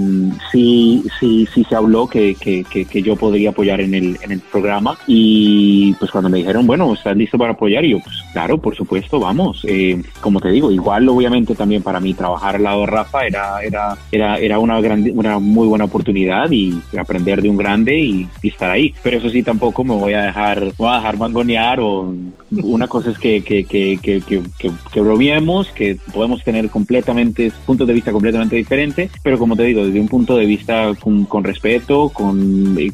sí, 0.50 1.04
sí, 1.18 1.46
sí 1.52 1.64
se 1.68 1.74
habló 1.74 2.06
que, 2.06 2.34
que, 2.34 2.64
que, 2.64 3.00
yo 3.02 3.16
podría 3.16 3.50
apoyar 3.50 3.80
en 3.80 3.94
el, 3.94 4.18
en 4.20 4.32
el 4.32 4.40
programa 4.40 4.98
y 5.06 5.94
pues 5.94 6.10
cuando 6.10 6.28
me 6.28 6.38
dijeron, 6.38 6.49
bueno, 6.62 6.92
¿estás 6.92 7.16
listo 7.16 7.38
para 7.38 7.52
apoyar? 7.52 7.84
Y 7.84 7.90
yo, 7.90 8.00
pues 8.00 8.22
claro, 8.32 8.58
por 8.58 8.76
supuesto, 8.76 9.20
vamos. 9.20 9.64
Eh, 9.68 10.02
como 10.20 10.40
te 10.40 10.50
digo, 10.50 10.70
igual 10.70 11.08
obviamente 11.08 11.54
también 11.54 11.82
para 11.82 12.00
mí 12.00 12.14
trabajar 12.14 12.56
al 12.56 12.62
lado 12.62 12.80
de 12.80 12.86
Rafa 12.86 13.26
era, 13.26 13.62
era, 13.62 13.96
era, 14.10 14.38
era 14.38 14.58
una, 14.58 14.80
grande, 14.80 15.12
una 15.12 15.38
muy 15.38 15.66
buena 15.66 15.84
oportunidad 15.84 16.50
y 16.50 16.80
aprender 16.98 17.42
de 17.42 17.50
un 17.50 17.56
grande 17.56 17.98
y, 17.98 18.28
estar 18.42 18.70
ahí. 18.70 18.94
Pero 19.02 19.18
eso 19.18 19.30
sí, 19.30 19.42
tampoco 19.42 19.84
me 19.84 19.94
voy 19.94 20.14
a 20.14 20.22
dejar, 20.22 20.72
voy 20.76 20.88
a 20.88 20.96
dejar 20.96 21.18
mangonear 21.18 21.78
o 21.80 22.12
una 22.50 22.88
cosa 22.88 23.10
es 23.10 23.18
que, 23.18 23.42
que, 23.42 23.64
que, 23.64 23.98
que, 24.02 24.20
que, 24.20 24.42
que 24.92 25.00
bromeemos, 25.00 25.68
que 25.68 25.98
podemos 26.12 26.42
tener 26.42 26.68
completamente 26.68 27.52
puntos 27.64 27.86
de 27.86 27.94
vista 27.94 28.10
completamente 28.10 28.56
diferentes, 28.56 29.10
pero 29.22 29.38
como 29.38 29.54
te 29.54 29.62
digo, 29.62 29.86
desde 29.86 30.00
un 30.00 30.08
punto 30.08 30.36
de 30.36 30.46
vista 30.46 30.92
con, 31.00 31.24
con 31.26 31.44
respeto, 31.44 32.08
con 32.08 32.76
eh, 32.78 32.90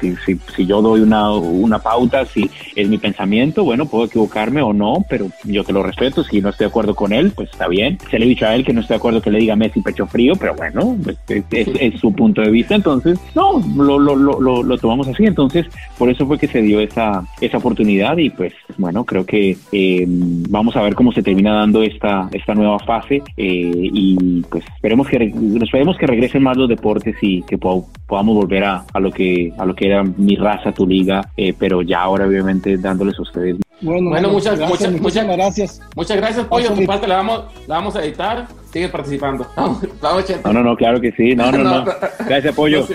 si, 0.00 0.14
si, 0.24 0.38
si 0.54 0.66
yo 0.66 0.80
doy 0.80 1.00
una, 1.00 1.32
una 1.32 1.78
pauta, 1.80 2.24
si 2.26 2.48
es 2.84 2.90
mi 2.90 2.98
pensamiento, 2.98 3.64
bueno, 3.64 3.86
puedo 3.86 4.04
equivocarme 4.04 4.62
o 4.62 4.72
no, 4.72 5.04
pero 5.08 5.26
yo 5.44 5.64
te 5.64 5.72
lo 5.72 5.82
respeto. 5.82 6.24
Si 6.24 6.40
no 6.40 6.50
estoy 6.50 6.66
de 6.66 6.68
acuerdo 6.70 6.94
con 6.94 7.12
él, 7.12 7.32
pues 7.34 7.50
está 7.50 7.68
bien. 7.68 7.98
Se 8.10 8.18
le 8.18 8.26
he 8.26 8.28
dicho 8.28 8.46
a 8.46 8.54
él 8.54 8.64
que 8.64 8.72
no 8.72 8.80
estoy 8.80 8.94
de 8.94 8.98
acuerdo 8.98 9.22
que 9.22 9.30
le 9.30 9.38
diga 9.38 9.56
Messi 9.56 9.80
pecho 9.80 10.06
frío, 10.06 10.34
pero 10.36 10.54
bueno, 10.54 10.96
pues, 11.02 11.18
es, 11.50 12.00
su 12.00 12.12
punto 12.12 12.40
de 12.42 12.50
vista. 12.50 12.74
Entonces, 12.74 13.18
no, 13.34 13.62
lo, 13.76 13.98
lo, 13.98 14.16
lo, 14.16 14.62
lo, 14.62 14.78
tomamos 14.78 15.08
así. 15.08 15.24
Entonces, 15.24 15.66
por 15.98 16.10
eso 16.10 16.26
fue 16.26 16.38
que 16.38 16.48
se 16.48 16.62
dio 16.62 16.80
esa, 16.80 17.24
esa 17.40 17.58
oportunidad 17.58 18.16
y 18.18 18.30
pues 18.30 18.52
bueno, 18.78 19.04
creo 19.04 19.24
que 19.24 19.56
eh, 19.72 20.04
vamos 20.06 20.76
a 20.76 20.82
ver 20.82 20.94
cómo 20.94 21.12
se 21.12 21.22
termina 21.22 21.54
dando 21.54 21.82
esta, 21.82 22.28
esta 22.32 22.54
nueva 22.54 22.78
fase 22.80 23.22
eh, 23.36 23.72
y 23.74 24.42
pues 24.50 24.64
esperemos 24.74 25.08
que, 25.08 25.32
esperemos 25.62 25.96
que 25.96 26.06
regresen 26.06 26.42
más 26.42 26.56
los 26.56 26.68
deportes 26.68 27.16
y 27.20 27.42
que 27.42 27.58
podamos 27.58 28.34
volver 28.34 28.64
a, 28.64 28.84
a, 28.92 29.00
lo 29.00 29.10
que, 29.10 29.52
a 29.56 29.64
lo 29.64 29.74
que 29.74 29.86
era 29.86 30.02
mi 30.02 30.36
raza, 30.36 30.72
tu 30.72 30.86
liga, 30.86 31.30
eh, 31.36 31.54
pero 31.58 31.82
ya 31.82 32.00
ahora 32.00 32.26
obviamente 32.26 32.73
dándoles 32.80 33.18
a 33.18 33.22
ustedes 33.22 33.56
bueno, 33.84 34.30
muchas, 34.30 34.58
gracias, 34.58 35.00
muchas, 35.00 35.26
gracias. 35.26 35.80
Muchas 35.94 36.16
gracias, 36.16 36.46
Pollo. 36.46 36.72
Tu 36.72 36.86
parte 36.86 37.06
la 37.06 37.16
vamos, 37.16 37.44
la 37.66 37.76
vamos 37.76 37.96
a 37.96 38.04
editar. 38.04 38.46
Sigue 38.72 38.88
participando. 38.88 39.46
no, 39.56 40.52
no, 40.52 40.62
no, 40.62 40.76
claro 40.76 41.00
que 41.00 41.12
sí. 41.12 41.34
No, 41.34 41.52
no, 41.52 41.58
no. 41.58 41.84
Gracias, 42.26 42.54
Pollo. 42.54 42.86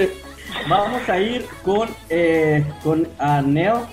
Vamos 0.68 1.08
a 1.08 1.20
ir 1.20 1.46
con, 1.64 1.88
eh, 2.10 2.66
con 2.84 3.08
Neo 3.46 3.88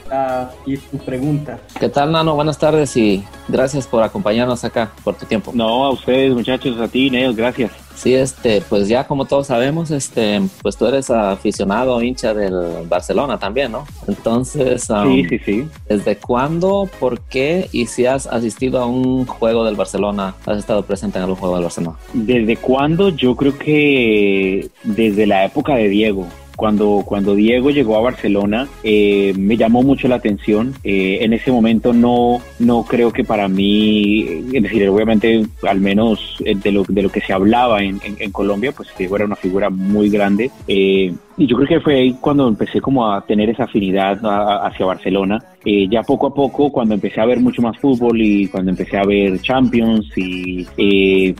y 0.64 0.76
su 0.76 0.98
pregunta. 0.98 1.58
¿Qué 1.78 1.88
tal, 1.88 2.12
Nano? 2.12 2.34
Buenas 2.34 2.58
tardes 2.58 2.96
y 2.96 3.24
gracias 3.46 3.86
por 3.86 4.02
acompañarnos 4.02 4.64
acá, 4.64 4.90
por 5.04 5.14
tu 5.14 5.26
tiempo. 5.26 5.52
No, 5.54 5.84
a 5.84 5.90
ustedes, 5.90 6.32
muchachos, 6.32 6.80
a 6.80 6.88
ti, 6.88 7.10
Neo, 7.10 7.34
gracias. 7.34 7.70
Sí, 7.96 8.14
este, 8.14 8.62
pues 8.68 8.88
ya 8.88 9.06
como 9.06 9.24
todos 9.24 9.46
sabemos, 9.46 9.90
este, 9.90 10.40
pues 10.62 10.76
tú 10.76 10.86
eres 10.86 11.10
aficionado, 11.10 12.02
hincha 12.02 12.34
del 12.34 12.86
Barcelona 12.88 13.38
también, 13.38 13.72
¿no? 13.72 13.86
Entonces, 14.06 14.88
um, 14.90 15.14
sí, 15.14 15.28
sí, 15.28 15.38
sí. 15.38 15.68
¿desde 15.88 16.16
cuándo, 16.16 16.88
por 17.00 17.20
qué 17.22 17.68
y 17.72 17.86
si 17.86 18.06
has 18.06 18.26
asistido 18.26 18.80
a 18.80 18.86
un 18.86 19.26
juego 19.26 19.64
del 19.64 19.76
Barcelona, 19.76 20.34
has 20.44 20.58
estado 20.58 20.82
presente 20.82 21.18
en 21.18 21.24
algún 21.24 21.38
juego 21.38 21.54
del 21.54 21.64
Barcelona? 21.64 21.96
¿Desde 22.12 22.56
cuándo? 22.56 23.08
Yo 23.08 23.34
creo 23.34 23.58
que 23.58 24.68
desde 24.84 25.26
la 25.26 25.44
época 25.46 25.74
de 25.74 25.88
Diego 25.88 26.26
cuando, 26.56 27.02
cuando 27.04 27.34
Diego 27.34 27.70
llegó 27.70 27.96
a 27.96 28.00
Barcelona, 28.00 28.66
eh, 28.82 29.34
me 29.36 29.56
llamó 29.56 29.82
mucho 29.82 30.08
la 30.08 30.16
atención. 30.16 30.74
Eh, 30.82 31.18
en 31.20 31.32
ese 31.34 31.52
momento 31.52 31.92
no, 31.92 32.40
no 32.58 32.84
creo 32.84 33.12
que 33.12 33.24
para 33.24 33.46
mí, 33.46 34.22
es 34.52 34.62
decir, 34.62 34.88
obviamente, 34.88 35.46
al 35.62 35.80
menos 35.80 36.38
eh, 36.44 36.54
de 36.56 36.72
lo, 36.72 36.84
de 36.88 37.02
lo 37.02 37.10
que 37.10 37.20
se 37.20 37.32
hablaba 37.32 37.82
en, 37.86 38.00
en, 38.02 38.32
Colombia, 38.32 38.72
pues 38.72 38.88
Diego 38.96 39.16
era 39.16 39.24
una 39.24 39.36
figura 39.36 39.70
muy 39.70 40.10
grande. 40.10 40.50
y 40.66 41.12
yo 41.36 41.56
creo 41.56 41.68
que 41.68 41.80
fue 41.80 41.96
ahí 41.96 42.16
cuando 42.20 42.48
empecé 42.48 42.80
como 42.80 43.10
a 43.12 43.24
tener 43.24 43.50
esa 43.50 43.64
afinidad 43.64 44.18
hacia 44.64 44.86
Barcelona. 44.86 45.38
Eh, 45.68 45.88
ya 45.90 46.04
poco 46.04 46.28
a 46.28 46.32
poco, 46.32 46.70
cuando 46.70 46.94
empecé 46.94 47.20
a 47.20 47.26
ver 47.26 47.40
mucho 47.40 47.60
más 47.60 47.76
fútbol 47.78 48.22
y 48.22 48.46
cuando 48.46 48.70
empecé 48.70 48.98
a 48.98 49.04
ver 49.04 49.40
Champions 49.40 50.06
y 50.16 50.64
eh, 50.76 51.34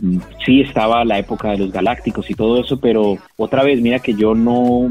sí 0.45 0.59
estaba 0.59 1.05
la 1.05 1.17
época 1.17 1.51
de 1.51 1.59
los 1.59 1.71
Galácticos 1.71 2.29
y 2.29 2.33
todo 2.33 2.59
eso, 2.59 2.77
pero 2.77 3.17
otra 3.37 3.63
vez, 3.63 3.79
mira 3.79 3.99
que 3.99 4.13
yo 4.13 4.35
no, 4.35 4.89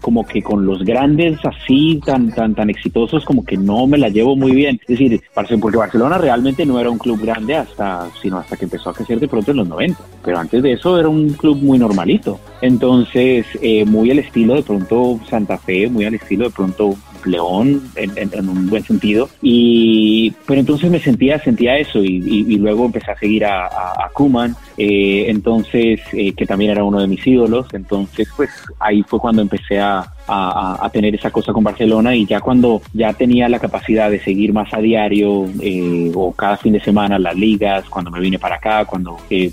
como 0.00 0.24
que 0.24 0.40
con 0.40 0.66
los 0.66 0.84
grandes 0.84 1.40
así 1.44 2.00
tan, 2.06 2.30
tan, 2.32 2.54
tan 2.54 2.70
exitosos, 2.70 3.24
como 3.24 3.44
que 3.44 3.56
no 3.56 3.88
me 3.88 3.98
la 3.98 4.08
llevo 4.08 4.36
muy 4.36 4.52
bien. 4.52 4.78
Es 4.82 4.98
decir, 4.98 5.20
porque 5.60 5.76
Barcelona 5.76 6.18
realmente 6.18 6.64
no 6.64 6.78
era 6.78 6.90
un 6.90 6.98
club 6.98 7.20
grande 7.20 7.56
hasta, 7.56 8.08
sino 8.22 8.38
hasta 8.38 8.56
que 8.56 8.66
empezó 8.66 8.90
a 8.90 8.94
crecer 8.94 9.18
de 9.18 9.26
pronto 9.26 9.50
en 9.50 9.56
los 9.56 9.68
90, 9.68 10.00
pero 10.24 10.38
antes 10.38 10.62
de 10.62 10.74
eso 10.74 10.96
era 10.96 11.08
un 11.08 11.30
club 11.30 11.58
muy 11.60 11.76
normalito. 11.76 12.38
Entonces, 12.62 13.46
eh, 13.62 13.84
muy 13.84 14.12
al 14.12 14.20
estilo 14.20 14.54
de 14.54 14.62
pronto 14.62 15.18
Santa 15.28 15.58
Fe, 15.58 15.88
muy 15.88 16.04
al 16.04 16.14
estilo 16.14 16.44
de 16.44 16.50
pronto 16.50 16.94
León 17.26 17.82
en, 17.96 18.48
un 18.48 18.68
buen 18.68 18.84
sentido. 18.84 19.28
Y, 19.42 20.32
pero 20.46 20.60
entonces 20.60 20.90
me 20.90 21.00
sentía, 21.00 21.38
sentía 21.38 21.78
eso 21.78 22.02
y, 22.02 22.56
luego 22.58 22.86
empecé 22.86 23.10
a 23.10 23.18
seguir 23.18 23.44
a, 23.44 23.66
a, 23.66 24.10
Kuman, 24.12 24.54
eh, 24.82 25.28
entonces, 25.28 26.00
eh, 26.14 26.32
que 26.32 26.46
también 26.46 26.70
era 26.70 26.84
uno 26.84 27.00
de 27.00 27.06
mis 27.06 27.26
ídolos. 27.26 27.66
Entonces, 27.74 28.28
pues 28.34 28.48
ahí 28.78 29.02
fue 29.02 29.20
cuando 29.20 29.42
empecé 29.42 29.78
a, 29.78 30.10
a, 30.32 30.90
tener 30.92 31.14
esa 31.14 31.30
cosa 31.30 31.52
con 31.52 31.64
Barcelona 31.64 32.14
y 32.14 32.26
ya 32.26 32.40
cuando 32.40 32.82
ya 32.92 33.12
tenía 33.12 33.48
la 33.48 33.58
capacidad 33.58 34.10
de 34.10 34.20
seguir 34.20 34.52
más 34.52 34.72
a 34.72 34.78
diario 34.78 35.46
eh, 35.60 36.10
o 36.14 36.32
cada 36.32 36.56
fin 36.56 36.72
de 36.72 36.80
semana 36.80 37.18
las 37.18 37.34
ligas, 37.34 37.88
cuando 37.88 38.10
me 38.10 38.20
vine 38.20 38.38
para 38.38 38.56
acá, 38.56 38.84
cuando 38.84 39.18
eh, 39.28 39.50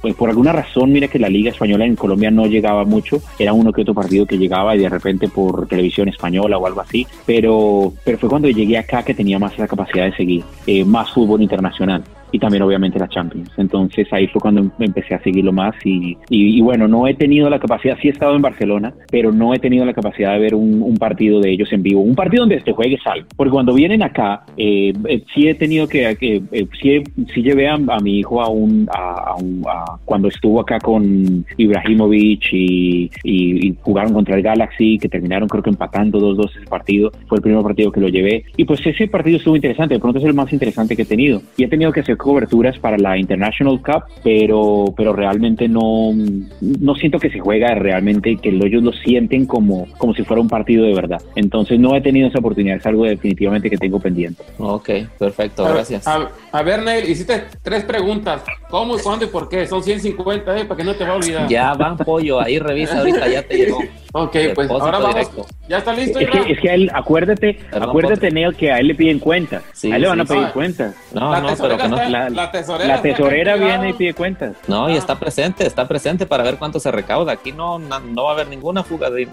pues 0.00 0.14
por 0.14 0.28
alguna 0.28 0.52
razón, 0.52 0.92
mira 0.92 1.08
que 1.08 1.18
la 1.18 1.28
liga 1.28 1.50
española 1.50 1.84
en 1.84 1.96
Colombia 1.96 2.30
no 2.30 2.46
llegaba 2.46 2.84
mucho, 2.84 3.20
era 3.38 3.52
uno 3.52 3.72
que 3.72 3.82
otro 3.82 3.94
partido 3.94 4.26
que 4.26 4.38
llegaba 4.38 4.76
y 4.76 4.80
de 4.80 4.88
repente 4.88 5.28
por 5.28 5.66
televisión 5.66 6.08
española 6.08 6.58
o 6.58 6.66
algo 6.66 6.80
así, 6.80 7.06
pero, 7.26 7.92
pero 8.04 8.18
fue 8.18 8.28
cuando 8.28 8.48
llegué 8.48 8.78
acá 8.78 9.02
que 9.02 9.14
tenía 9.14 9.38
más 9.38 9.58
la 9.58 9.68
capacidad 9.68 10.04
de 10.04 10.16
seguir 10.16 10.44
eh, 10.66 10.84
más 10.84 11.10
fútbol 11.12 11.42
internacional. 11.42 12.02
Y 12.32 12.38
también 12.38 12.62
obviamente 12.62 12.98
la 12.98 13.08
Champions. 13.08 13.50
Entonces 13.56 14.06
ahí 14.12 14.26
fue 14.28 14.40
cuando 14.40 14.70
empecé 14.78 15.14
a 15.14 15.22
seguirlo 15.22 15.52
más 15.52 15.74
y, 15.84 16.16
y, 16.28 16.60
bueno, 16.60 16.88
no 16.88 17.06
he 17.06 17.14
tenido 17.14 17.48
la 17.50 17.58
capacidad, 17.58 17.96
sí 18.00 18.08
he 18.08 18.10
estado 18.10 18.36
en 18.36 18.42
Barcelona, 18.42 18.94
pero 19.10 19.32
no 19.32 19.54
he 19.54 19.58
tenido 19.58 19.84
la 19.84 19.94
capacidad 19.94 20.32
de 20.32 20.38
ver 20.38 20.54
un, 20.54 20.82
un 20.82 20.96
partido 20.96 21.40
de 21.40 21.50
ellos 21.50 21.72
en 21.72 21.82
vivo, 21.82 22.00
un 22.00 22.14
partido 22.14 22.42
donde 22.42 22.60
te 22.60 22.72
juegues 22.72 23.00
algo, 23.06 23.26
porque 23.36 23.50
cuando 23.50 23.74
vienen 23.74 24.02
acá, 24.02 24.44
eh, 24.56 24.92
eh, 25.06 25.24
sí 25.34 25.48
he 25.48 25.54
tenido 25.54 25.88
que, 25.88 26.16
eh, 26.20 26.66
sí, 26.80 27.02
sí, 27.34 27.42
llevé 27.42 27.68
a, 27.68 27.76
mi 27.76 28.18
hijo 28.18 28.42
a 28.42 28.48
un, 28.48 28.88
a, 28.92 29.34
un 29.36 29.64
cuando 30.04 30.28
estuvo 30.28 30.60
acá 30.60 30.78
con 30.78 31.44
Ibrahimovic 31.56 32.52
y, 32.52 33.10
y, 33.24 33.74
jugaron 33.82 34.12
contra 34.12 34.36
el 34.36 34.42
Galaxy, 34.42 34.98
que 34.98 35.08
terminaron 35.08 35.48
creo 35.48 35.62
que 35.62 35.70
empatando 35.70 36.18
2-2 36.20 36.50
ese 36.58 36.66
partido, 36.66 37.10
fue 37.26 37.38
el 37.38 37.42
primer 37.42 37.62
partido 37.62 37.92
que 37.92 38.00
lo 38.00 38.08
llevé, 38.08 38.44
y 38.56 38.64
pues 38.64 38.84
ese 38.86 39.06
partido 39.08 39.38
estuvo 39.38 39.56
interesante, 39.56 39.94
de 39.94 40.00
pronto 40.00 40.18
es 40.18 40.24
el 40.24 40.34
más 40.34 40.52
interesante 40.52 40.96
que 40.96 41.02
he 41.02 41.06
tenido, 41.06 41.42
y 41.56 41.64
he 41.64 41.68
tenido 41.68 41.92
que 41.92 42.00
hacer 42.00 42.17
coberturas 42.18 42.78
para 42.78 42.98
la 42.98 43.16
International 43.16 43.80
Cup, 43.80 44.04
pero, 44.22 44.86
pero 44.96 45.12
realmente 45.12 45.68
no, 45.68 46.12
no 46.60 46.94
siento 46.94 47.18
que 47.18 47.30
se 47.30 47.40
juega 47.40 47.74
realmente, 47.74 48.36
que 48.36 48.50
ellos 48.50 48.82
lo 48.82 48.92
sienten 48.92 49.46
como, 49.46 49.86
como 49.96 50.14
si 50.14 50.24
fuera 50.24 50.42
un 50.42 50.48
partido 50.48 50.84
de 50.84 50.94
verdad. 50.94 51.22
Entonces 51.34 51.78
no 51.78 51.96
he 51.96 52.00
tenido 52.00 52.28
esa 52.28 52.38
oportunidad, 52.38 52.76
es 52.76 52.86
algo 52.86 53.04
definitivamente 53.04 53.70
que 53.70 53.78
tengo 53.78 53.98
pendiente. 54.00 54.42
Ok, 54.58 54.90
perfecto, 55.18 55.64
gracias. 55.64 56.06
A, 56.06 56.62
ver, 56.62 56.82
Neil, 56.82 57.08
hiciste 57.08 57.44
tres 57.62 57.84
preguntas. 57.84 58.42
¿Cómo, 58.70 58.98
cuándo 58.98 59.24
y 59.24 59.28
por 59.28 59.48
qué? 59.48 59.66
Son 59.66 59.82
150, 59.82 60.58
¿eh? 60.58 60.64
Para 60.64 60.76
que 60.76 60.84
no 60.84 60.94
te 60.94 61.04
va 61.04 61.10
a 61.10 61.16
olvidar. 61.16 61.48
Ya 61.48 61.72
van, 61.74 61.96
pollo, 61.96 62.40
ahí 62.40 62.58
revisa 62.58 62.98
ahorita, 62.98 63.28
ya 63.28 63.42
te 63.42 63.56
llegó. 63.56 63.78
Ok, 64.12 64.36
pues 64.54 64.70
ahora 64.70 64.98
vamos. 64.98 65.28
¿Ya 65.68 65.78
está 65.78 65.92
listo? 65.92 66.18
Es 66.18 66.30
que, 66.30 66.52
es 66.52 66.60
que 66.60 66.70
a 66.70 66.74
él, 66.74 66.90
acuérdate, 66.94 67.58
acuérdate, 67.72 68.30
Neil, 68.30 68.54
que 68.56 68.72
a 68.72 68.78
él 68.78 68.88
le 68.88 68.94
piden 68.94 69.18
cuentas. 69.18 69.62
a 69.84 69.96
él 69.96 70.02
le 70.02 70.08
van 70.08 70.20
a 70.20 70.24
pedir 70.24 70.48
cuentas. 70.48 70.94
No, 71.12 71.40
no, 71.40 71.48
pero 71.60 71.76
que 71.76 71.88
no. 71.88 72.07
La, 72.08 72.30
la 72.30 72.50
tesorera, 72.50 72.96
la 72.96 73.02
tesorera 73.02 73.56
viene 73.56 73.90
y 73.90 73.92
pide 73.92 74.14
cuentas. 74.14 74.56
No, 74.66 74.88
y 74.88 74.96
está 74.96 75.18
presente, 75.18 75.66
está 75.66 75.86
presente 75.86 76.26
para 76.26 76.42
ver 76.42 76.56
cuánto 76.56 76.80
se 76.80 76.90
recauda. 76.90 77.32
Aquí 77.32 77.52
no, 77.52 77.78
no, 77.78 78.24
va 78.24 78.30
a 78.30 78.34
haber 78.34 78.48
ninguna 78.48 78.82
fuga 78.82 79.10
de, 79.10 79.26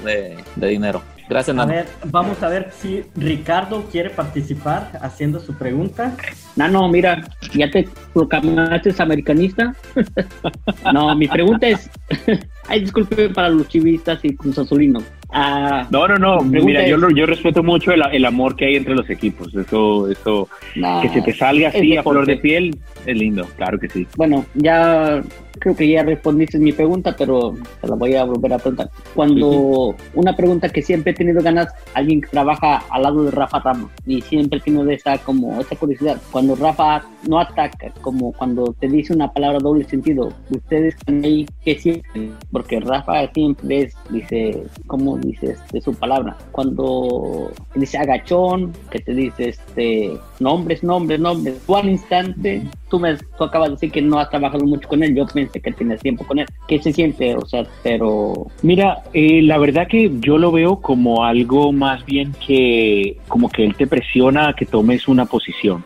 de, 0.56 0.68
dinero. 0.68 1.02
Gracias, 1.28 1.56
Nano. 1.56 1.72
A 1.72 1.76
ver, 1.76 1.88
vamos 2.06 2.42
a 2.44 2.50
ver 2.50 2.72
si 2.78 3.04
Ricardo 3.16 3.84
quiere 3.92 4.10
participar 4.10 4.92
haciendo 5.02 5.40
su 5.40 5.56
pregunta. 5.56 6.16
Nano, 6.56 6.88
mira, 6.88 7.28
ya 7.54 7.70
te 7.70 7.88
proclamaste 8.14 8.94
americanista. 9.00 9.76
no, 10.94 11.16
mi 11.16 11.28
pregunta 11.28 11.68
es, 11.68 11.90
ay, 12.68 12.82
disculpe 12.82 13.30
para 13.30 13.50
los 13.50 13.68
chivistas 13.68 14.20
y 14.24 14.36
cruzazulinos. 14.36 15.04
Ah, 15.38 15.86
no, 15.92 16.08
no, 16.08 16.18
no. 16.18 16.42
Mira, 16.42 16.88
yo, 16.88 16.98
yo 17.10 17.26
respeto 17.26 17.62
mucho 17.62 17.92
el, 17.92 18.02
el, 18.14 18.24
amor 18.24 18.56
que 18.56 18.68
hay 18.68 18.78
entre 18.78 18.96
los 18.96 19.10
equipos. 19.10 19.54
Eso, 19.54 20.10
eso, 20.10 20.48
que 20.74 21.10
se 21.10 21.22
te 21.22 21.34
salga 21.34 21.68
así 21.68 21.98
a 21.98 22.04
flor 22.04 22.26
de 22.26 22.38
piel, 22.38 22.78
es 23.06 23.18
lindo, 23.18 23.46
claro 23.58 23.78
que 23.78 23.90
sí. 23.90 24.08
Bueno, 24.16 24.46
ya 24.54 25.22
creo 25.60 25.76
que 25.76 25.88
ya 25.90 26.04
respondiste 26.04 26.60
mi 26.60 26.72
pregunta, 26.72 27.16
pero 27.18 27.56
te 27.82 27.88
la 27.88 27.96
voy 27.96 28.16
a 28.16 28.24
volver 28.24 28.54
a 28.54 28.60
preguntar. 28.60 28.90
Cuando 29.14 29.96
una 30.14 30.36
pregunta 30.36 30.70
que 30.70 30.82
siempre 30.82 31.12
he 31.12 31.16
tenido 31.16 31.42
ganas, 31.42 31.74
alguien 31.94 32.22
que 32.22 32.30
trabaja 32.30 32.84
al 32.90 33.04
lado 33.04 33.24
de 33.24 33.32
Rafa 33.32 33.60
Ramos, 33.60 33.92
y 34.06 34.22
siempre 34.22 34.60
he 34.60 34.62
tenido 34.62 34.90
esa, 34.90 35.18
como, 35.20 35.60
esa 35.60 35.76
curiosidad, 35.76 36.22
cuando 36.32 36.56
Rafa 36.56 37.04
no 37.28 37.40
ataca, 37.40 37.92
como 38.02 38.32
cuando 38.34 38.74
te 38.80 38.88
dice 38.88 39.14
una 39.14 39.32
palabra 39.32 39.60
doble 39.60 39.86
sentido, 39.86 40.32
ustedes 40.50 40.96
están 40.96 41.24
ahí, 41.24 41.46
¿qué 41.64 41.78
sienten? 41.78 42.34
Porque 42.52 42.80
Rafa 42.80 43.28
siempre 43.34 43.90
dice, 44.10 44.64
¿cómo 44.88 45.18
dices 45.18 45.60
de 45.72 45.82
su 45.82 45.94
palabra? 45.94 46.38
Cuando 46.52 47.52
dice 47.76 47.98
agachón, 47.98 48.74
que 48.90 49.00
te 49.00 49.14
dice 49.14 49.50
este, 49.50 50.18
nombres, 50.40 50.84
nombres, 50.84 51.20
nombres, 51.20 51.60
tú 51.66 51.76
al 51.76 51.90
instante, 51.90 52.64
tú, 52.96 53.00
me, 53.02 53.18
tú 53.18 53.44
acabas 53.44 53.68
de 53.68 53.76
decir 53.76 53.92
que 53.92 54.02
no 54.02 54.20
has 54.20 54.30
trabajado 54.30 54.66
mucho 54.66 54.88
con 54.88 55.04
él, 55.04 55.14
yo 55.14 55.26
pensé 55.26 55.60
que 55.60 55.72
tienes 55.74 56.00
tiempo 56.00 56.26
con 56.26 56.40
él. 56.40 56.46
¿Qué 56.66 56.82
se 56.82 56.94
siente? 56.94 57.36
O 57.36 57.46
sea, 57.46 57.66
pero... 57.84 58.48
Mira, 58.62 59.04
eh, 59.12 59.42
la 59.42 59.58
verdad 59.58 59.88
que 59.88 60.10
yo 60.22 60.38
lo 60.38 60.52
veo 60.52 60.78
como 60.78 61.26
algo 61.26 61.74
más 61.74 62.06
bien 62.06 62.34
que 62.46 63.18
como 63.28 63.50
que 63.50 63.66
él 63.66 63.76
te 63.76 63.86
presiona 63.86 64.48
a 64.50 64.54
que 64.54 64.66
tomes 64.66 65.10
una 65.10 65.26
posición. 65.26 65.84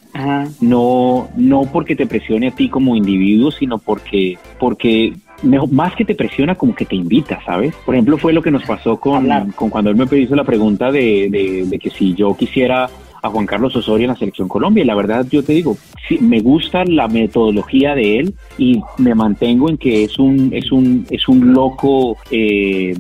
No, 0.61 1.29
no 1.35 1.61
porque 1.71 1.95
te 1.95 2.05
presione 2.05 2.49
a 2.49 2.51
ti 2.51 2.69
como 2.69 2.95
individuo, 2.95 3.51
sino 3.51 3.79
porque, 3.79 4.37
porque 4.59 5.13
más 5.71 5.95
que 5.95 6.05
te 6.05 6.13
presiona, 6.13 6.55
como 6.55 6.75
que 6.75 6.85
te 6.85 6.95
invita, 6.95 7.39
¿sabes? 7.45 7.73
Por 7.85 7.95
ejemplo, 7.95 8.17
fue 8.17 8.33
lo 8.33 8.43
que 8.43 8.51
nos 8.51 8.63
pasó 8.63 8.99
con, 8.99 9.27
con 9.53 9.69
cuando 9.69 9.89
él 9.89 9.95
me 9.95 10.17
hizo 10.17 10.35
la 10.35 10.43
pregunta 10.43 10.91
de, 10.91 11.29
de, 11.31 11.65
de 11.65 11.79
que 11.79 11.89
si 11.89 12.13
yo 12.13 12.35
quisiera 12.35 12.89
a 13.21 13.29
Juan 13.29 13.45
Carlos 13.45 13.75
Osorio 13.75 14.05
en 14.05 14.11
la 14.11 14.17
selección 14.17 14.47
Colombia. 14.47 14.83
Y 14.83 14.87
la 14.87 14.95
verdad, 14.95 15.25
yo 15.29 15.43
te 15.43 15.53
digo, 15.53 15.77
sí, 16.07 16.19
me 16.19 16.41
gusta 16.41 16.85
la 16.85 17.07
metodología 17.07 17.95
de 17.95 18.19
él 18.19 18.33
y 18.57 18.81
me 18.97 19.15
mantengo 19.15 19.69
en 19.69 19.77
que 19.77 20.03
es 20.03 20.17
un, 20.19 20.51
es 20.53 20.71
un, 20.71 21.05
es 21.09 21.27
un 21.27 21.53
loco 21.53 22.17
eh, 22.31 22.95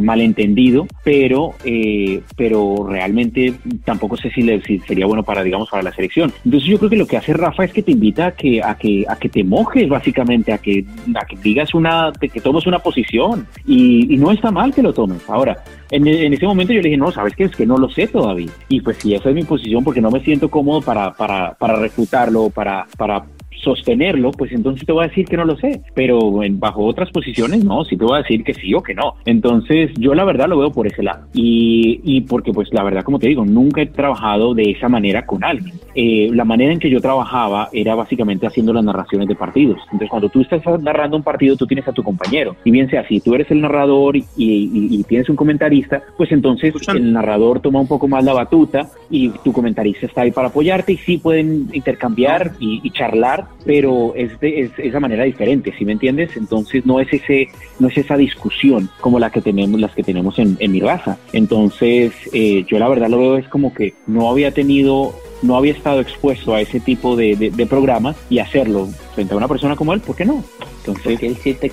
malentendido, 0.00 0.86
pero, 1.04 1.54
eh, 1.64 2.20
pero 2.36 2.86
realmente 2.88 3.54
tampoco 3.84 4.16
sé 4.16 4.30
si, 4.30 4.42
le, 4.42 4.60
sería 4.62 5.06
bueno 5.06 5.22
para, 5.22 5.42
digamos, 5.42 5.68
para 5.70 5.82
la 5.82 5.92
selección. 5.92 6.32
Entonces 6.44 6.68
yo 6.68 6.78
creo 6.78 6.90
que 6.90 6.96
lo 6.96 7.06
que 7.06 7.16
hace 7.16 7.32
Rafa 7.32 7.64
es 7.64 7.72
que 7.72 7.82
te 7.82 7.92
invita 7.92 8.26
a 8.26 8.32
que, 8.32 8.62
a 8.62 8.76
que, 8.76 9.04
a 9.08 9.16
que 9.16 9.28
te 9.28 9.44
mojes 9.44 9.88
básicamente, 9.88 10.52
a 10.52 10.58
que, 10.58 10.84
a 11.14 11.26
que 11.26 11.36
digas 11.36 11.74
una, 11.74 12.12
que 12.20 12.40
tomes 12.40 12.66
una 12.66 12.78
posición 12.78 13.46
y, 13.66 14.14
y 14.14 14.16
no 14.16 14.30
está 14.30 14.50
mal 14.50 14.74
que 14.74 14.82
lo 14.82 14.92
tomes. 14.92 15.28
Ahora, 15.28 15.62
en, 15.90 16.06
en, 16.06 16.32
ese 16.32 16.46
momento 16.46 16.72
yo 16.72 16.80
le 16.80 16.88
dije, 16.88 16.98
no, 16.98 17.12
¿sabes 17.12 17.34
qué? 17.36 17.44
Es 17.44 17.56
que 17.56 17.66
no 17.66 17.76
lo 17.76 17.88
sé 17.90 18.06
todavía. 18.06 18.50
Y 18.68 18.80
pues 18.80 18.96
si 18.98 19.14
esa 19.14 19.28
es 19.28 19.34
mi 19.34 19.44
posición, 19.44 19.84
porque 19.84 20.00
no 20.00 20.10
me 20.10 20.20
siento 20.20 20.50
cómodo 20.50 20.80
para, 20.80 21.12
para, 21.12 21.54
para 21.54 21.76
refutarlo, 21.76 22.50
para, 22.50 22.86
para 22.96 23.24
sostenerlo, 23.62 24.32
pues 24.32 24.52
entonces 24.52 24.84
te 24.84 24.92
voy 24.92 25.04
a 25.04 25.08
decir 25.08 25.26
que 25.26 25.36
no 25.36 25.44
lo 25.44 25.56
sé. 25.56 25.82
Pero 25.94 26.42
en, 26.42 26.58
bajo 26.58 26.84
otras 26.84 27.10
posiciones, 27.10 27.64
no, 27.64 27.84
sí 27.84 27.96
te 27.96 28.04
voy 28.04 28.16
a 28.16 28.22
decir 28.22 28.44
que 28.44 28.54
sí 28.54 28.74
o 28.74 28.82
que 28.82 28.94
no. 28.94 29.14
Entonces, 29.24 29.90
yo 29.96 30.14
la 30.14 30.24
verdad 30.24 30.48
lo 30.48 30.58
veo 30.58 30.70
por 30.70 30.86
ese 30.86 31.02
lado. 31.02 31.26
Y, 31.32 32.00
y 32.04 32.22
porque, 32.22 32.52
pues 32.52 32.68
la 32.72 32.82
verdad, 32.82 33.04
como 33.04 33.18
te 33.18 33.28
digo, 33.28 33.44
nunca 33.44 33.82
he 33.82 33.86
trabajado 33.86 34.54
de 34.54 34.70
esa 34.70 34.88
manera 34.88 35.24
con 35.24 35.44
alguien. 35.44 35.74
Eh, 35.94 36.30
la 36.32 36.44
manera 36.44 36.72
en 36.72 36.78
que 36.78 36.90
yo 36.90 37.00
trabajaba 37.00 37.68
era 37.72 37.94
básicamente 37.94 38.46
haciendo 38.46 38.72
las 38.72 38.84
narraciones 38.84 39.28
de 39.28 39.34
partidos. 39.34 39.78
Entonces, 39.84 40.10
cuando 40.10 40.28
tú 40.28 40.40
estás 40.40 40.62
narrando 40.80 41.16
un 41.16 41.22
partido, 41.22 41.56
tú 41.56 41.66
tienes 41.66 41.86
a 41.86 41.92
tu 41.92 42.02
compañero. 42.02 42.56
Y 42.64 42.70
bien 42.70 42.88
sea, 42.88 43.06
si 43.06 43.20
tú 43.20 43.34
eres 43.34 43.50
el 43.50 43.60
narrador 43.60 44.16
y, 44.16 44.26
y, 44.36 45.02
tienes 45.04 45.28
un 45.28 45.36
comentarista, 45.36 46.02
pues 46.16 46.32
entonces 46.32 46.74
el 46.88 47.12
narrador 47.12 47.60
toma 47.60 47.80
un 47.80 47.88
poco 47.88 48.08
más 48.08 48.24
la 48.24 48.32
batuta 48.32 48.88
y 49.10 49.28
tu 49.30 49.52
comentarista 49.52 50.06
está 50.06 50.22
ahí 50.22 50.30
para 50.30 50.48
apoyarte 50.48 50.92
y 50.92 50.96
sí 50.96 51.18
pueden 51.18 51.68
intercambiar 51.72 52.52
y 52.60 52.88
charlar 52.90 53.46
pero 53.64 54.12
es 54.14 54.38
de 54.40 54.70
esa 54.78 55.00
manera 55.00 55.24
diferente, 55.24 55.72
¿sí 55.78 55.84
me 55.84 55.92
entiendes? 55.92 56.36
Entonces 56.36 56.84
no 56.86 57.00
es 57.00 57.12
ese, 57.12 57.48
no 57.78 57.88
es 57.88 57.96
esa 57.96 58.16
discusión 58.16 58.88
como 59.00 59.18
la 59.18 59.30
que 59.30 59.40
tenemos, 59.40 59.80
las 59.80 59.94
que 59.94 60.02
tenemos 60.02 60.38
en, 60.38 60.56
mi 60.58 60.80
raza. 60.80 61.18
Entonces, 61.32 62.12
eh, 62.32 62.64
yo 62.66 62.78
la 62.78 62.88
verdad 62.88 63.08
lo 63.08 63.18
veo 63.18 63.36
es 63.36 63.48
como 63.48 63.74
que 63.74 63.94
no 64.06 64.30
había 64.30 64.52
tenido 64.52 65.14
no 65.42 65.56
había 65.56 65.72
estado 65.72 66.00
expuesto 66.00 66.54
a 66.54 66.60
ese 66.60 66.78
tipo 66.78 67.16
de, 67.16 67.34
de, 67.34 67.66
programas 67.66 68.16
y 68.30 68.38
hacerlo 68.38 68.88
frente 69.12 69.34
a 69.34 69.36
una 69.36 69.48
persona 69.48 69.74
como 69.74 69.92
él, 69.92 70.00
¿por 70.00 70.14
qué 70.14 70.24
no? 70.24 70.44
Entonces, 70.86 71.20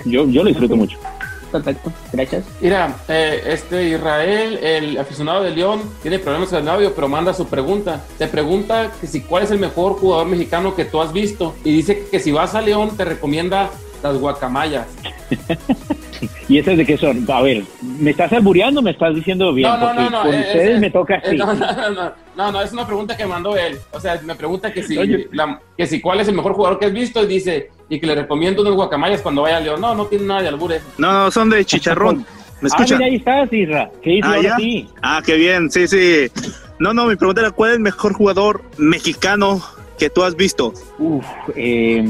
yo, 0.06 0.28
yo 0.28 0.44
lo 0.44 0.50
disfruto 0.50 0.76
mucho 0.76 0.98
perfecto, 1.52 1.92
gracias. 2.12 2.46
Mira, 2.62 2.96
eh, 3.08 3.42
este 3.48 3.90
Israel, 3.90 4.60
el 4.62 4.98
aficionado 4.98 5.44
de 5.44 5.52
León, 5.52 5.82
tiene 6.02 6.20
problemas 6.20 6.50
con 6.50 6.60
el 6.60 6.70
audio, 6.70 6.94
pero 6.94 7.08
manda 7.08 7.34
su 7.34 7.48
pregunta. 7.48 8.04
Te 8.18 8.28
pregunta 8.28 8.92
que 9.00 9.08
si 9.08 9.22
cuál 9.22 9.44
es 9.44 9.52
el 9.52 9.60
mejor 9.60 9.94
jugador 9.94 10.28
mexicano 10.28 10.76
que 10.76 10.86
tú 10.86 11.02
has 11.02 11.14
visto 11.14 11.56
y 11.64 11.72
dice 11.72 12.08
que 12.10 12.20
si 12.20 12.32
vas 12.32 12.56
a 12.56 12.62
León 12.62 12.96
te 12.96 13.06
recomienda 13.06 13.70
las 14.02 14.18
guacamayas. 14.18 14.88
¿Y 16.48 16.58
esas 16.58 16.78
de 16.78 16.86
qué 16.86 16.98
son? 16.98 17.26
A 17.30 17.42
ver, 17.42 17.64
¿me 17.82 18.12
estás 18.12 18.34
albureando 18.34 18.80
o 18.80 18.84
me 18.84 18.92
estás 18.92 19.16
diciendo 19.16 19.54
bien? 19.54 19.70
No, 19.70 19.78
no, 19.78 19.94
no, 19.94 20.10
no. 20.10 20.30
ustedes 20.30 20.80
me 20.80 20.90
toca 20.90 21.22
así. 21.24 21.38
No, 21.38 21.54
no, 21.54 21.92
no, 21.92 22.14
no, 22.36 22.52
no, 22.52 22.62
es 22.62 22.74
una 22.74 22.86
pregunta 22.86 23.16
que 23.16 23.26
mandó 23.26 23.56
él. 23.56 23.78
O 23.92 24.00
sea, 24.00 24.20
me 24.24 24.36
pregunta 24.36 24.74
que 24.74 24.84
si, 24.84 24.98
que 25.78 25.88
si 25.88 26.02
cuál 26.02 26.20
es 26.20 26.28
el 26.28 26.36
mejor 26.36 26.54
jugador 26.54 26.80
que 26.80 26.88
has 26.88 26.94
visto 26.94 27.24
y 27.24 27.28
dice, 27.28 27.70
y 27.90 28.00
que 28.00 28.08
le 28.08 28.16
recomiendo 28.16 28.62
unos 28.62 28.76
guacamayas 28.76 29.22
cuando 29.22 29.42
vaya 29.42 29.58
a 29.58 29.60
León. 29.60 29.82
No, 29.82 29.96
no 29.96 30.06
tiene 30.06 30.26
nada 30.26 30.42
de 30.44 30.48
albure. 30.50 30.82
No, 30.98 31.12
no, 31.12 31.32
son 31.32 31.50
de 31.50 31.66
chicharrón. 31.66 32.26
¿Me 32.62 32.68
escuchan? 32.68 33.02
Ah, 33.02 33.06
mira, 33.06 33.06
ahí 33.06 33.16
estás, 33.16 33.54
Isra. 33.54 33.92
¿Qué 34.02 34.10
dice 34.12 34.28
ah, 34.28 34.56
sí? 34.58 34.90
ah, 35.02 35.22
qué 35.26 35.36
bien, 35.36 35.72
sí, 35.72 35.88
sí. 35.88 36.28
No, 36.78 36.94
no, 36.94 37.06
mi 37.06 37.16
pregunta 37.16 37.42
era, 37.42 37.52
¿cuál 37.52 37.72
es 37.72 37.78
el 37.78 37.82
mejor 37.82 38.14
jugador 38.14 38.64
mexicano 38.78 39.62
que 39.98 40.10
tú 40.10 40.24
has 40.24 40.36
visto? 40.36 40.74
Uf, 40.98 41.26
eh, 41.56 42.04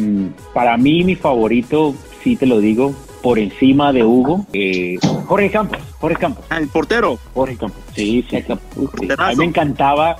para 0.53 0.75
mí 0.77 1.03
mi 1.03 1.15
favorito, 1.15 1.93
sí 2.23 2.35
te 2.35 2.47
lo 2.47 2.59
digo, 2.59 2.95
por 3.21 3.37
encima 3.37 3.93
de 3.93 4.03
Hugo, 4.03 4.45
eh, 4.53 4.97
Jorge 5.27 5.51
Campos, 5.51 5.79
Jorge 5.99 6.17
Campos. 6.17 6.45
Ah, 6.49 6.57
el 6.57 6.67
portero. 6.67 7.19
Jorge 7.33 7.57
Campos, 7.57 7.81
sí, 7.93 8.25
sí. 8.29 8.43
A 9.17 9.29
mí 9.29 9.35
me 9.35 9.45
encantaba 9.45 10.17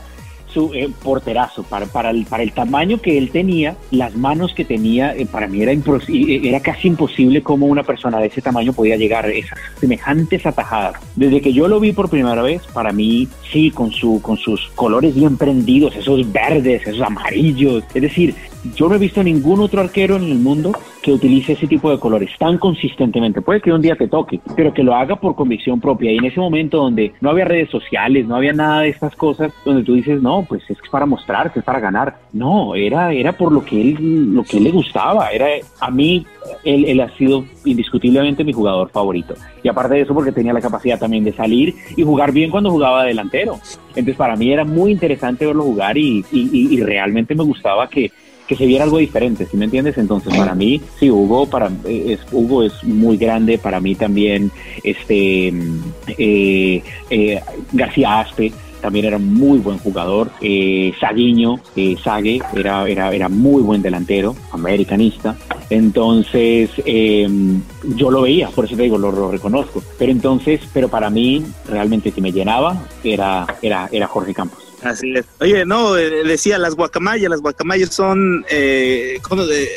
su 0.51 0.73
eh, 0.73 0.89
porterazo, 1.03 1.63
para, 1.63 1.85
para, 1.85 2.09
el, 2.09 2.25
para 2.25 2.43
el 2.43 2.51
tamaño 2.51 2.99
que 3.01 3.17
él 3.17 3.29
tenía, 3.31 3.75
las 3.91 4.15
manos 4.15 4.53
que 4.53 4.65
tenía, 4.65 5.15
eh, 5.15 5.25
para 5.25 5.47
mí 5.47 5.61
era, 5.61 5.71
eh, 5.71 6.41
era 6.43 6.59
casi 6.59 6.87
imposible 6.87 7.41
cómo 7.43 7.67
una 7.67 7.83
persona 7.83 8.19
de 8.19 8.27
ese 8.27 8.41
tamaño 8.41 8.73
podía 8.73 8.95
llegar 8.95 9.25
a 9.25 9.29
esas 9.29 9.57
semejantes 9.79 10.45
atajadas. 10.45 10.95
Desde 11.15 11.41
que 11.41 11.53
yo 11.53 11.67
lo 11.67 11.79
vi 11.79 11.91
por 11.91 12.09
primera 12.09 12.41
vez, 12.41 12.61
para 12.73 12.91
mí, 12.91 13.27
sí, 13.51 13.71
con, 13.71 13.91
su, 13.91 14.21
con 14.21 14.37
sus 14.37 14.69
colores 14.75 15.15
bien 15.15 15.37
prendidos, 15.37 15.95
esos 15.95 16.31
verdes, 16.31 16.85
esos 16.85 17.01
amarillos, 17.01 17.83
es 17.93 18.01
decir, 18.01 18.35
yo 18.75 18.89
no 18.89 18.95
he 18.95 18.99
visto 18.99 19.23
ningún 19.23 19.61
otro 19.61 19.81
arquero 19.81 20.17
en 20.17 20.23
el 20.23 20.39
mundo 20.39 20.73
que 21.01 21.13
utilice 21.13 21.53
ese 21.53 21.67
tipo 21.67 21.89
de 21.89 21.99
colores 21.99 22.31
tan 22.37 22.57
consistentemente. 22.57 23.41
Puede 23.41 23.61
que 23.61 23.71
un 23.71 23.81
día 23.81 23.95
te 23.95 24.07
toque, 24.07 24.39
pero 24.55 24.73
que 24.73 24.83
lo 24.83 24.93
haga 24.95 25.15
por 25.15 25.35
convicción 25.35 25.79
propia. 25.79 26.11
Y 26.11 26.17
en 26.17 26.25
ese 26.25 26.39
momento 26.39 26.77
donde 26.77 27.13
no 27.21 27.29
había 27.29 27.45
redes 27.45 27.69
sociales, 27.69 28.27
no 28.27 28.35
había 28.35 28.53
nada 28.53 28.81
de 28.81 28.89
estas 28.89 29.15
cosas, 29.15 29.53
donde 29.63 29.83
tú 29.83 29.93
dices, 29.93 30.21
no, 30.21 30.45
pues 30.47 30.61
es 30.69 30.77
para 30.91 31.05
mostrarse, 31.05 31.59
es 31.59 31.65
para 31.65 31.79
ganar. 31.79 32.17
No, 32.33 32.75
era, 32.75 33.13
era 33.13 33.33
por 33.33 33.51
lo 33.51 33.63
que 33.63 33.79
él, 33.79 34.33
lo 34.33 34.43
que 34.43 34.57
él 34.57 34.65
le 34.65 34.71
gustaba. 34.71 35.29
Era, 35.29 35.47
a 35.79 35.89
mí, 35.89 36.25
él, 36.65 36.85
él 36.85 36.99
ha 36.99 37.09
sido 37.17 37.45
indiscutiblemente 37.63 38.43
mi 38.43 38.53
jugador 38.53 38.89
favorito. 38.89 39.35
Y 39.63 39.69
aparte 39.69 39.95
de 39.95 40.01
eso, 40.01 40.13
porque 40.13 40.31
tenía 40.31 40.53
la 40.53 40.61
capacidad 40.61 40.99
también 40.99 41.23
de 41.23 41.33
salir 41.33 41.75
y 41.95 42.03
jugar 42.03 42.31
bien 42.31 42.51
cuando 42.51 42.71
jugaba 42.71 43.05
delantero. 43.05 43.59
Entonces, 43.89 44.15
para 44.15 44.35
mí 44.35 44.51
era 44.51 44.65
muy 44.65 44.91
interesante 44.91 45.45
verlo 45.45 45.63
jugar 45.63 45.97
y, 45.97 46.25
y, 46.31 46.75
y 46.75 46.81
realmente 46.81 47.35
me 47.35 47.43
gustaba 47.43 47.87
que, 47.87 48.11
que 48.49 48.55
se 48.55 48.65
viera 48.65 48.83
algo 48.83 48.97
diferente, 48.97 49.45
¿sí 49.45 49.55
me 49.57 49.65
entiendes? 49.65 49.99
Entonces 49.99 50.35
para 50.35 50.55
mí, 50.55 50.81
sí, 50.99 51.11
Hugo, 51.11 51.45
para, 51.45 51.69
es, 51.85 52.19
Hugo 52.31 52.63
es 52.63 52.83
muy 52.83 53.15
grande, 53.15 53.59
para 53.59 53.79
mí 53.79 53.93
también, 53.93 54.51
este, 54.83 55.53
eh, 56.17 56.83
eh, 57.11 57.41
García 57.71 58.21
Aspe, 58.21 58.51
también 58.81 59.05
era 59.05 59.19
muy 59.19 59.59
buen 59.59 59.77
jugador. 59.77 60.31
Eh, 60.41 60.93
Saguiño, 60.99 61.59
eh, 61.75 61.95
Sague, 62.03 62.41
era, 62.55 62.87
era, 62.87 63.13
era 63.13 63.29
muy 63.29 63.61
buen 63.61 63.83
delantero, 63.83 64.35
americanista. 64.51 65.35
Entonces, 65.69 66.71
eh, 66.85 67.27
yo 67.95 68.09
lo 68.09 68.23
veía, 68.23 68.49
por 68.49 68.65
eso 68.65 68.75
te 68.75 68.83
digo, 68.83 68.97
lo, 68.97 69.11
lo, 69.11 69.29
reconozco. 69.29 69.83
Pero 69.99 70.11
entonces, 70.11 70.61
pero 70.73 70.89
para 70.89 71.11
mí, 71.11 71.45
realmente 71.67 72.11
que 72.11 72.21
me 72.21 72.31
llenaba, 72.31 72.81
era, 73.03 73.45
era, 73.61 73.89
era 73.91 74.07
Jorge 74.07 74.33
Campos. 74.33 74.68
Así 74.83 75.13
es. 75.15 75.25
Oye, 75.39 75.65
no, 75.65 75.93
decía 75.93 76.57
las 76.57 76.75
guacamayas, 76.75 77.29
las 77.29 77.41
guacamayas 77.41 77.93
son, 77.93 78.45
eh, 78.49 79.19
¿cómo 79.21 79.45
de, 79.45 79.67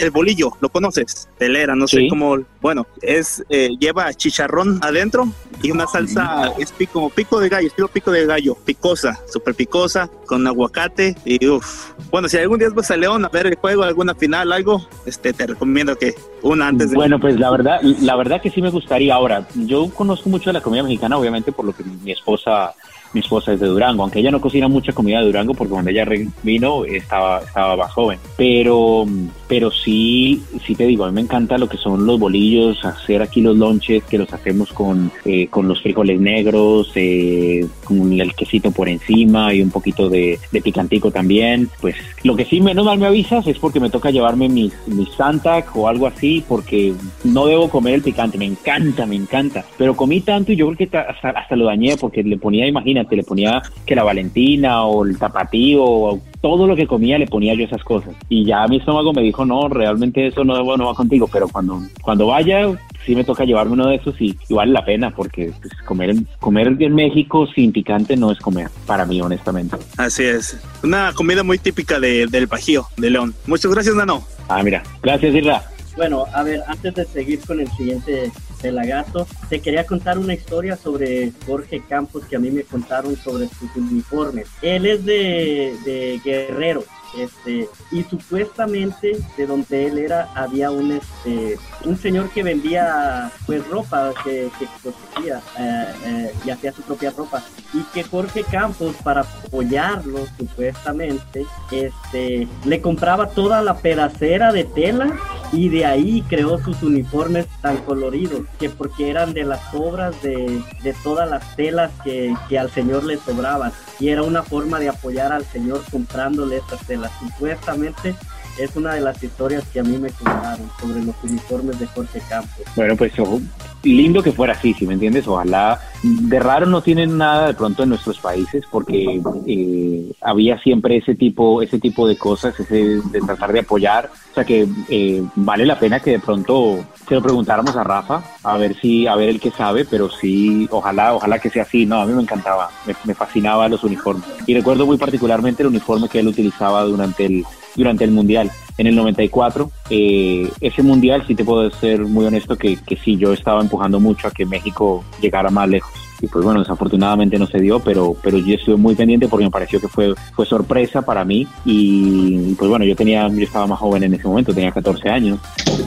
el 0.00 0.10
bolillo, 0.10 0.52
¿lo 0.60 0.70
conoces? 0.70 1.28
Telera, 1.38 1.74
no 1.76 1.86
sé 1.86 1.98
Sí. 1.98 2.08
cómo, 2.08 2.38
bueno, 2.60 2.86
es, 3.02 3.44
eh, 3.50 3.68
lleva 3.78 4.12
chicharrón 4.14 4.78
adentro 4.82 5.28
y 5.62 5.70
una 5.70 5.86
salsa, 5.86 6.52
es 6.58 6.72
pico, 6.72 6.94
como 6.94 7.10
pico 7.10 7.38
de 7.38 7.50
gallo, 7.50 7.68
estilo 7.68 7.88
pico 7.88 8.10
de 8.10 8.24
gallo, 8.24 8.56
picosa, 8.64 9.20
súper 9.30 9.54
picosa, 9.54 10.08
con 10.26 10.46
aguacate 10.46 11.14
y 11.24 11.46
uff. 11.46 11.92
Bueno, 12.10 12.28
si 12.28 12.38
algún 12.38 12.58
día 12.58 12.68
vas 12.70 12.90
a 12.90 12.96
León 12.96 13.24
a 13.24 13.28
ver 13.28 13.46
el 13.46 13.56
juego, 13.56 13.82
alguna 13.82 14.14
final, 14.14 14.52
algo, 14.52 14.88
este, 15.04 15.32
te 15.34 15.46
recomiendo 15.46 15.96
que 15.96 16.14
una 16.42 16.68
antes 16.68 16.90
de... 16.90 16.96
Bueno, 16.96 17.20
pues 17.20 17.38
la 17.38 17.50
verdad, 17.50 17.80
la 17.82 18.16
verdad 18.16 18.40
que 18.40 18.50
sí 18.50 18.62
me 18.62 18.70
gustaría. 18.70 19.14
Ahora, 19.14 19.46
yo 19.54 19.90
conozco 19.90 20.30
mucho 20.30 20.48
de 20.48 20.54
la 20.54 20.62
comida 20.62 20.82
mexicana, 20.82 21.18
obviamente, 21.18 21.52
por 21.52 21.66
lo 21.66 21.74
que 21.74 21.84
mi 21.84 22.12
esposa 22.12 22.74
mi 23.12 23.20
esposa 23.20 23.52
es 23.52 23.60
de 23.60 23.66
Durango, 23.66 24.02
aunque 24.02 24.20
ella 24.20 24.30
no 24.30 24.40
cocina 24.40 24.68
mucha 24.68 24.92
comida 24.92 25.20
de 25.20 25.26
Durango 25.26 25.54
porque 25.54 25.72
cuando 25.72 25.90
ella 25.90 26.06
vino 26.42 26.84
estaba, 26.84 27.40
estaba 27.40 27.76
más 27.76 27.92
joven. 27.92 28.18
Pero, 28.36 29.06
pero 29.48 29.70
sí, 29.70 30.42
sí 30.66 30.74
te 30.74 30.86
digo, 30.86 31.04
a 31.04 31.08
mí 31.08 31.14
me 31.14 31.20
encanta 31.22 31.58
lo 31.58 31.68
que 31.68 31.76
son 31.76 32.06
los 32.06 32.18
bolillos, 32.20 32.84
hacer 32.84 33.22
aquí 33.22 33.40
los 33.40 33.56
lonches 33.56 34.04
que 34.04 34.18
los 34.18 34.32
hacemos 34.32 34.72
con, 34.72 35.10
eh, 35.24 35.48
con 35.48 35.66
los 35.66 35.80
frijoles 35.82 36.20
negros, 36.20 36.92
eh, 36.94 37.66
con 37.84 38.12
el 38.20 38.34
quesito 38.34 38.70
por 38.70 38.88
encima 38.88 39.52
y 39.52 39.60
un 39.62 39.70
poquito 39.70 40.08
de, 40.08 40.38
de 40.52 40.60
picantico 40.60 41.10
también. 41.10 41.68
Pues 41.80 41.96
lo 42.22 42.36
que 42.36 42.44
sí 42.44 42.60
menos 42.60 42.84
mal 42.84 42.98
me 42.98 43.06
avisas 43.06 43.46
es 43.46 43.58
porque 43.58 43.80
me 43.80 43.90
toca 43.90 44.10
llevarme 44.10 44.48
mis, 44.48 44.72
mis 44.86 45.08
Santac 45.10 45.74
o 45.76 45.88
algo 45.88 46.06
así 46.06 46.44
porque 46.48 46.92
no 47.24 47.46
debo 47.46 47.68
comer 47.68 47.94
el 47.94 48.02
picante, 48.02 48.38
me 48.38 48.46
encanta, 48.46 49.04
me 49.06 49.16
encanta. 49.16 49.64
Pero 49.76 49.96
comí 49.96 50.20
tanto 50.20 50.52
y 50.52 50.56
yo 50.56 50.66
creo 50.66 50.78
que 50.78 50.86
ta- 50.86 51.06
hasta, 51.08 51.30
hasta 51.30 51.56
lo 51.56 51.66
dañé 51.66 51.96
porque 51.96 52.22
le 52.22 52.36
ponía, 52.36 52.66
imagínate, 52.66 52.99
le 53.16 53.22
ponía 53.22 53.62
que 53.86 53.94
la 53.94 54.02
Valentina 54.04 54.84
o 54.84 55.04
el 55.04 55.18
tapatío 55.18 55.82
o 55.84 56.20
todo 56.40 56.66
lo 56.66 56.74
que 56.76 56.86
comía 56.86 57.18
le 57.18 57.26
ponía 57.26 57.54
yo 57.54 57.64
esas 57.64 57.82
cosas. 57.84 58.14
Y 58.28 58.44
ya 58.44 58.66
mi 58.66 58.78
estómago 58.78 59.12
me 59.12 59.22
dijo, 59.22 59.44
no, 59.44 59.68
realmente 59.68 60.26
eso 60.26 60.42
no, 60.44 60.62
no 60.76 60.86
va 60.86 60.94
contigo, 60.94 61.28
pero 61.30 61.48
cuando, 61.48 61.82
cuando 62.02 62.26
vaya 62.28 62.66
sí 63.04 63.14
me 63.14 63.24
toca 63.24 63.44
llevarme 63.44 63.72
uno 63.72 63.88
de 63.88 63.96
esos 63.96 64.20
y, 64.20 64.36
y 64.48 64.54
vale 64.54 64.72
la 64.72 64.84
pena 64.84 65.10
porque 65.14 65.52
pues, 65.60 65.72
comer, 65.86 66.10
en- 66.10 66.26
comer 66.38 66.76
en 66.80 66.94
México 66.94 67.46
sin 67.54 67.72
picante 67.72 68.16
no 68.16 68.30
es 68.30 68.38
comer, 68.38 68.68
para 68.86 69.04
mí 69.06 69.20
honestamente. 69.20 69.76
Así 69.96 70.24
es. 70.24 70.58
Una 70.82 71.12
comida 71.14 71.42
muy 71.42 71.58
típica 71.58 71.98
de, 72.00 72.26
del 72.26 72.46
Bajío, 72.46 72.86
de 72.96 73.10
León. 73.10 73.34
Muchas 73.46 73.70
gracias, 73.72 73.94
Nano. 73.94 74.22
Ah, 74.48 74.62
mira, 74.62 74.82
gracias 75.02 75.34
Irra. 75.34 75.62
Bueno, 75.96 76.24
a 76.32 76.42
ver, 76.42 76.62
antes 76.66 76.94
de 76.94 77.04
seguir 77.06 77.40
con 77.46 77.60
el 77.60 77.68
siguiente 77.72 78.30
pelagato, 78.60 79.26
te 79.48 79.60
quería 79.60 79.86
contar 79.86 80.18
una 80.18 80.34
historia 80.34 80.76
sobre 80.76 81.32
Jorge 81.46 81.82
Campos 81.88 82.24
que 82.24 82.36
a 82.36 82.38
mí 82.38 82.50
me 82.50 82.62
contaron 82.62 83.16
sobre 83.16 83.48
sus 83.48 83.74
uniformes. 83.76 84.48
Él 84.62 84.86
es 84.86 85.04
de, 85.04 85.76
de 85.84 86.20
Guerrero, 86.24 86.84
este, 87.16 87.68
y 87.90 88.04
supuestamente 88.04 89.18
de 89.36 89.46
donde 89.46 89.86
él 89.86 89.98
era 89.98 90.28
había 90.34 90.70
un 90.70 90.92
este 90.92 91.58
un 91.84 91.96
señor 91.96 92.30
que 92.30 92.44
vendía 92.44 93.32
pues 93.46 93.66
ropa 93.66 94.12
que, 94.22 94.48
que 94.58 94.64
eh, 94.64 95.40
eh, 95.58 96.32
y 96.44 96.50
hacía 96.50 96.72
su 96.72 96.82
propia 96.82 97.10
ropa 97.10 97.42
y 97.74 97.82
que 97.92 98.04
Jorge 98.04 98.44
Campos 98.44 98.94
para 99.02 99.22
apoyarlo 99.22 100.20
supuestamente 100.38 101.44
este 101.72 102.46
le 102.64 102.80
compraba 102.80 103.30
toda 103.30 103.60
la 103.62 103.76
pedacera 103.78 104.52
de 104.52 104.64
tela 104.64 105.12
y 105.52 105.68
de 105.68 105.84
ahí 105.84 106.22
creó 106.28 106.58
sus 106.58 106.82
uniformes 106.82 107.46
tan 107.60 107.78
coloridos 107.78 108.42
que 108.58 108.70
porque 108.70 109.10
eran 109.10 109.34
de 109.34 109.44
las 109.44 109.74
obras 109.74 110.20
de, 110.22 110.62
de 110.82 110.94
todas 111.02 111.28
las 111.28 111.56
telas 111.56 111.90
que, 112.04 112.34
que 112.48 112.58
al 112.58 112.70
señor 112.70 113.04
le 113.04 113.16
sobraban. 113.16 113.72
Y 113.98 114.08
era 114.08 114.22
una 114.22 114.42
forma 114.42 114.78
de 114.78 114.88
apoyar 114.88 115.32
al 115.32 115.44
señor 115.44 115.82
comprándole 115.90 116.56
estas 116.56 116.86
telas. 116.86 117.10
Supuestamente 117.18 118.14
es 118.62 118.76
una 118.76 118.94
de 118.94 119.00
las 119.00 119.22
historias 119.22 119.64
que 119.72 119.80
a 119.80 119.82
mí 119.82 119.96
me 119.96 120.10
contaron 120.10 120.70
sobre 120.78 121.02
los 121.02 121.14
uniformes 121.22 121.78
de 121.78 121.86
Jorge 121.86 122.20
Campos 122.28 122.64
Bueno, 122.76 122.96
pues 122.96 123.18
ojo, 123.18 123.40
lindo 123.82 124.22
que 124.22 124.32
fuera 124.32 124.52
así, 124.52 124.74
si 124.74 124.86
me 124.86 124.94
entiendes, 124.94 125.26
ojalá. 125.26 125.80
De 126.02 126.38
raro 126.38 126.66
no 126.66 126.82
tienen 126.82 127.16
nada 127.16 127.48
de 127.48 127.54
pronto 127.54 127.82
en 127.82 127.90
nuestros 127.90 128.18
países 128.18 128.64
porque 128.70 129.22
eh, 129.46 130.12
había 130.20 130.58
siempre 130.60 130.96
ese 130.98 131.14
tipo, 131.14 131.62
ese 131.62 131.78
tipo 131.78 132.06
de 132.06 132.16
cosas, 132.16 132.58
ese 132.60 133.00
de 133.02 133.20
tratar 133.20 133.52
de 133.52 133.60
apoyar. 133.60 134.10
O 134.30 134.34
sea 134.34 134.44
que 134.44 134.68
eh, 134.88 135.22
vale 135.36 135.66
la 135.66 135.78
pena 135.78 136.00
que 136.00 136.12
de 136.12 136.18
pronto 136.18 136.84
se 137.08 137.14
lo 137.14 137.22
preguntáramos 137.22 137.76
a 137.76 137.84
Rafa, 137.84 138.22
a 138.42 138.56
ver 138.56 138.74
si, 138.80 139.06
a 139.06 139.16
ver 139.16 139.30
el 139.30 139.40
que 139.40 139.50
sabe, 139.50 139.84
pero 139.84 140.10
sí, 140.10 140.68
ojalá, 140.70 141.14
ojalá 141.14 141.38
que 141.38 141.50
sea 141.50 141.62
así. 141.62 141.86
No, 141.86 142.00
a 142.00 142.06
mí 142.06 142.12
me 142.12 142.22
encantaba, 142.22 142.70
me, 142.86 142.94
me 143.04 143.14
fascinaba 143.14 143.68
los 143.68 143.82
uniformes. 143.84 144.24
Y 144.46 144.54
recuerdo 144.54 144.86
muy 144.86 144.98
particularmente 144.98 145.62
el 145.62 145.68
uniforme 145.68 146.08
que 146.08 146.20
él 146.20 146.28
utilizaba 146.28 146.82
durante 146.84 147.26
el, 147.26 147.44
durante 147.76 148.04
el 148.04 148.10
Mundial. 148.10 148.50
En 148.78 148.86
el 148.86 148.96
94, 148.96 149.70
eh, 149.90 150.48
ese 150.60 150.82
Mundial, 150.82 151.24
sí 151.26 151.34
te 151.34 151.44
puedo 151.44 151.70
ser 151.70 152.00
muy 152.00 152.24
honesto, 152.26 152.56
que, 152.56 152.76
que 152.76 152.96
sí, 152.96 153.16
yo 153.16 153.32
estaba 153.32 153.60
empujando 153.60 154.00
mucho 154.00 154.28
a 154.28 154.30
que 154.30 154.46
México 154.46 155.04
llegara 155.20 155.50
más 155.50 155.68
lejos. 155.68 156.09
Y 156.20 156.26
pues 156.26 156.44
bueno, 156.44 156.60
desafortunadamente 156.60 157.38
no 157.38 157.46
se 157.46 157.58
dio, 157.60 157.80
pero, 157.80 158.14
pero 158.22 158.38
yo 158.38 158.54
estuve 158.54 158.76
muy 158.76 158.94
pendiente 158.94 159.28
porque 159.28 159.44
me 159.44 159.50
pareció 159.50 159.80
que 159.80 159.88
fue, 159.88 160.14
fue 160.34 160.46
sorpresa 160.46 161.02
para 161.02 161.24
mí. 161.24 161.46
Y 161.64 162.54
pues 162.54 162.68
bueno, 162.68 162.84
yo 162.84 162.94
tenía, 162.94 163.28
yo 163.28 163.42
estaba 163.42 163.66
más 163.66 163.78
joven 163.78 164.02
en 164.02 164.14
ese 164.14 164.28
momento, 164.28 164.52
tenía 164.54 164.72
14 164.72 165.08
años. 165.08 165.38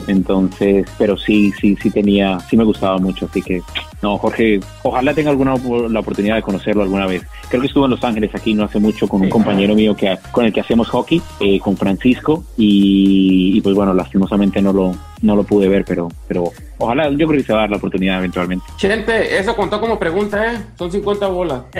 Entonces, 0.06 0.86
pero 0.98 1.16
sí, 1.16 1.52
sí, 1.60 1.76
sí 1.80 1.90
tenía, 1.90 2.38
sí 2.40 2.56
me 2.56 2.64
gustaba 2.64 2.98
mucho. 2.98 3.26
Así 3.26 3.42
que, 3.42 3.62
no, 4.02 4.18
Jorge, 4.18 4.60
ojalá 4.82 5.14
tenga 5.14 5.30
alguna 5.30 5.54
la 5.88 6.00
oportunidad 6.00 6.36
de 6.36 6.42
conocerlo 6.42 6.82
alguna 6.82 7.06
vez. 7.06 7.22
Creo 7.48 7.60
que 7.60 7.68
estuvo 7.68 7.84
en 7.84 7.92
Los 7.92 8.04
Ángeles 8.04 8.34
aquí 8.34 8.54
no 8.54 8.64
hace 8.64 8.78
mucho 8.78 9.08
con 9.08 9.22
un 9.22 9.30
compañero 9.30 9.74
mío 9.74 9.94
que 9.96 10.16
con 10.32 10.44
el 10.44 10.52
que 10.52 10.60
hacemos 10.60 10.88
hockey, 10.88 11.22
eh, 11.40 11.58
con 11.60 11.76
Francisco, 11.76 12.44
y, 12.56 13.56
y, 13.56 13.60
pues 13.60 13.74
bueno, 13.74 13.94
lastimosamente 13.94 14.60
no 14.60 14.72
lo, 14.72 14.94
no 15.22 15.36
lo 15.36 15.44
pude 15.44 15.68
ver, 15.68 15.84
pero, 15.86 16.08
pero 16.26 16.52
ojalá, 16.84 17.08
yo 17.10 17.26
creo 17.26 17.40
que 17.40 17.42
se 17.44 17.52
va 17.52 17.60
a 17.60 17.62
dar 17.62 17.70
la 17.70 17.76
oportunidad 17.76 18.18
eventualmente. 18.18 18.64
Chente, 18.76 19.38
eso 19.38 19.54
contó 19.56 19.80
como 19.80 19.98
pregunta, 19.98 20.52
¿eh? 20.52 20.58
Son 20.76 20.90
50 20.90 21.26
bolas. 21.28 21.62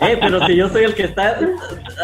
eh, 0.00 0.18
pero 0.20 0.44
si 0.46 0.56
yo 0.56 0.68
soy 0.68 0.84
el 0.84 0.94
que 0.94 1.04
está 1.04 1.38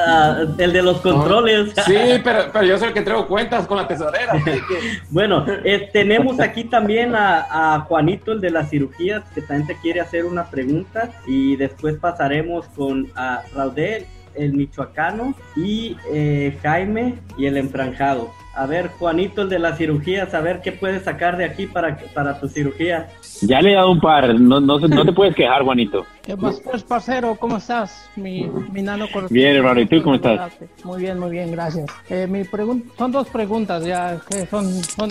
ah, 0.06 0.38
el 0.58 0.72
de 0.72 0.82
los 0.82 1.00
controles 1.00 1.72
Sí, 1.86 2.20
pero, 2.22 2.44
pero 2.52 2.64
yo 2.64 2.78
soy 2.78 2.88
el 2.88 2.94
que 2.94 3.02
traigo 3.02 3.26
cuentas 3.26 3.66
con 3.66 3.76
la 3.76 3.86
tesorera. 3.88 4.32
así 4.32 4.44
que- 4.44 4.98
Bueno, 5.10 5.44
eh, 5.64 5.88
tenemos 5.92 6.40
aquí 6.40 6.64
también 6.64 7.14
a, 7.14 7.74
a 7.76 7.80
Juanito, 7.80 8.32
el 8.32 8.40
de 8.40 8.50
las 8.50 8.70
cirugías, 8.70 9.22
que 9.34 9.40
también 9.42 9.66
te 9.66 9.76
quiere 9.76 10.00
hacer 10.00 10.24
una 10.24 10.44
pregunta. 10.44 11.10
Y 11.26 11.56
después 11.56 11.96
pasaremos 11.96 12.66
con 12.76 13.08
a 13.14 13.42
Raudel, 13.54 14.06
el 14.34 14.52
michoacano, 14.54 15.34
y 15.56 15.96
eh, 16.12 16.56
Jaime 16.62 17.14
y 17.36 17.46
el 17.46 17.56
enfranjado. 17.56 18.30
A 18.54 18.66
ver, 18.66 18.88
Juanito, 18.98 19.42
el 19.42 19.48
de 19.48 19.58
las 19.58 19.78
cirugías, 19.78 20.34
a 20.34 20.40
ver 20.40 20.60
qué 20.60 20.72
puedes 20.72 21.04
sacar 21.04 21.38
de 21.38 21.44
aquí 21.46 21.66
para, 21.66 21.96
para 22.14 22.38
tu 22.38 22.48
cirugía. 22.48 23.08
Ya 23.40 23.62
le 23.62 23.72
he 23.72 23.74
dado 23.74 23.90
un 23.90 24.00
par, 24.00 24.34
no, 24.38 24.60
no, 24.60 24.78
se- 24.78 24.88
no 24.88 25.04
te 25.06 25.12
puedes 25.12 25.34
quejar, 25.34 25.62
Juanito. 25.62 26.04
¿Qué 26.22 26.36
más, 26.36 26.60
pues, 26.60 26.82
parcero? 26.82 27.34
¿Cómo 27.36 27.56
estás? 27.56 28.10
Mi, 28.14 28.46
mi 28.70 28.82
nano 28.82 29.06
corazón. 29.10 29.34
Bien, 29.34 29.56
hermano, 29.56 29.80
¿y 29.80 29.86
tú 29.86 30.02
cómo 30.02 30.16
estás? 30.16 30.52
Muy 30.84 31.00
bien, 31.00 31.18
muy 31.18 31.30
bien, 31.30 31.50
gracias. 31.50 31.86
Eh, 32.10 32.26
mi 32.28 32.42
pregun- 32.42 32.84
son 32.98 33.10
dos 33.10 33.26
preguntas 33.28 33.84
ya, 33.86 34.20
que 34.30 34.44
son, 34.46 34.70
son 34.84 35.08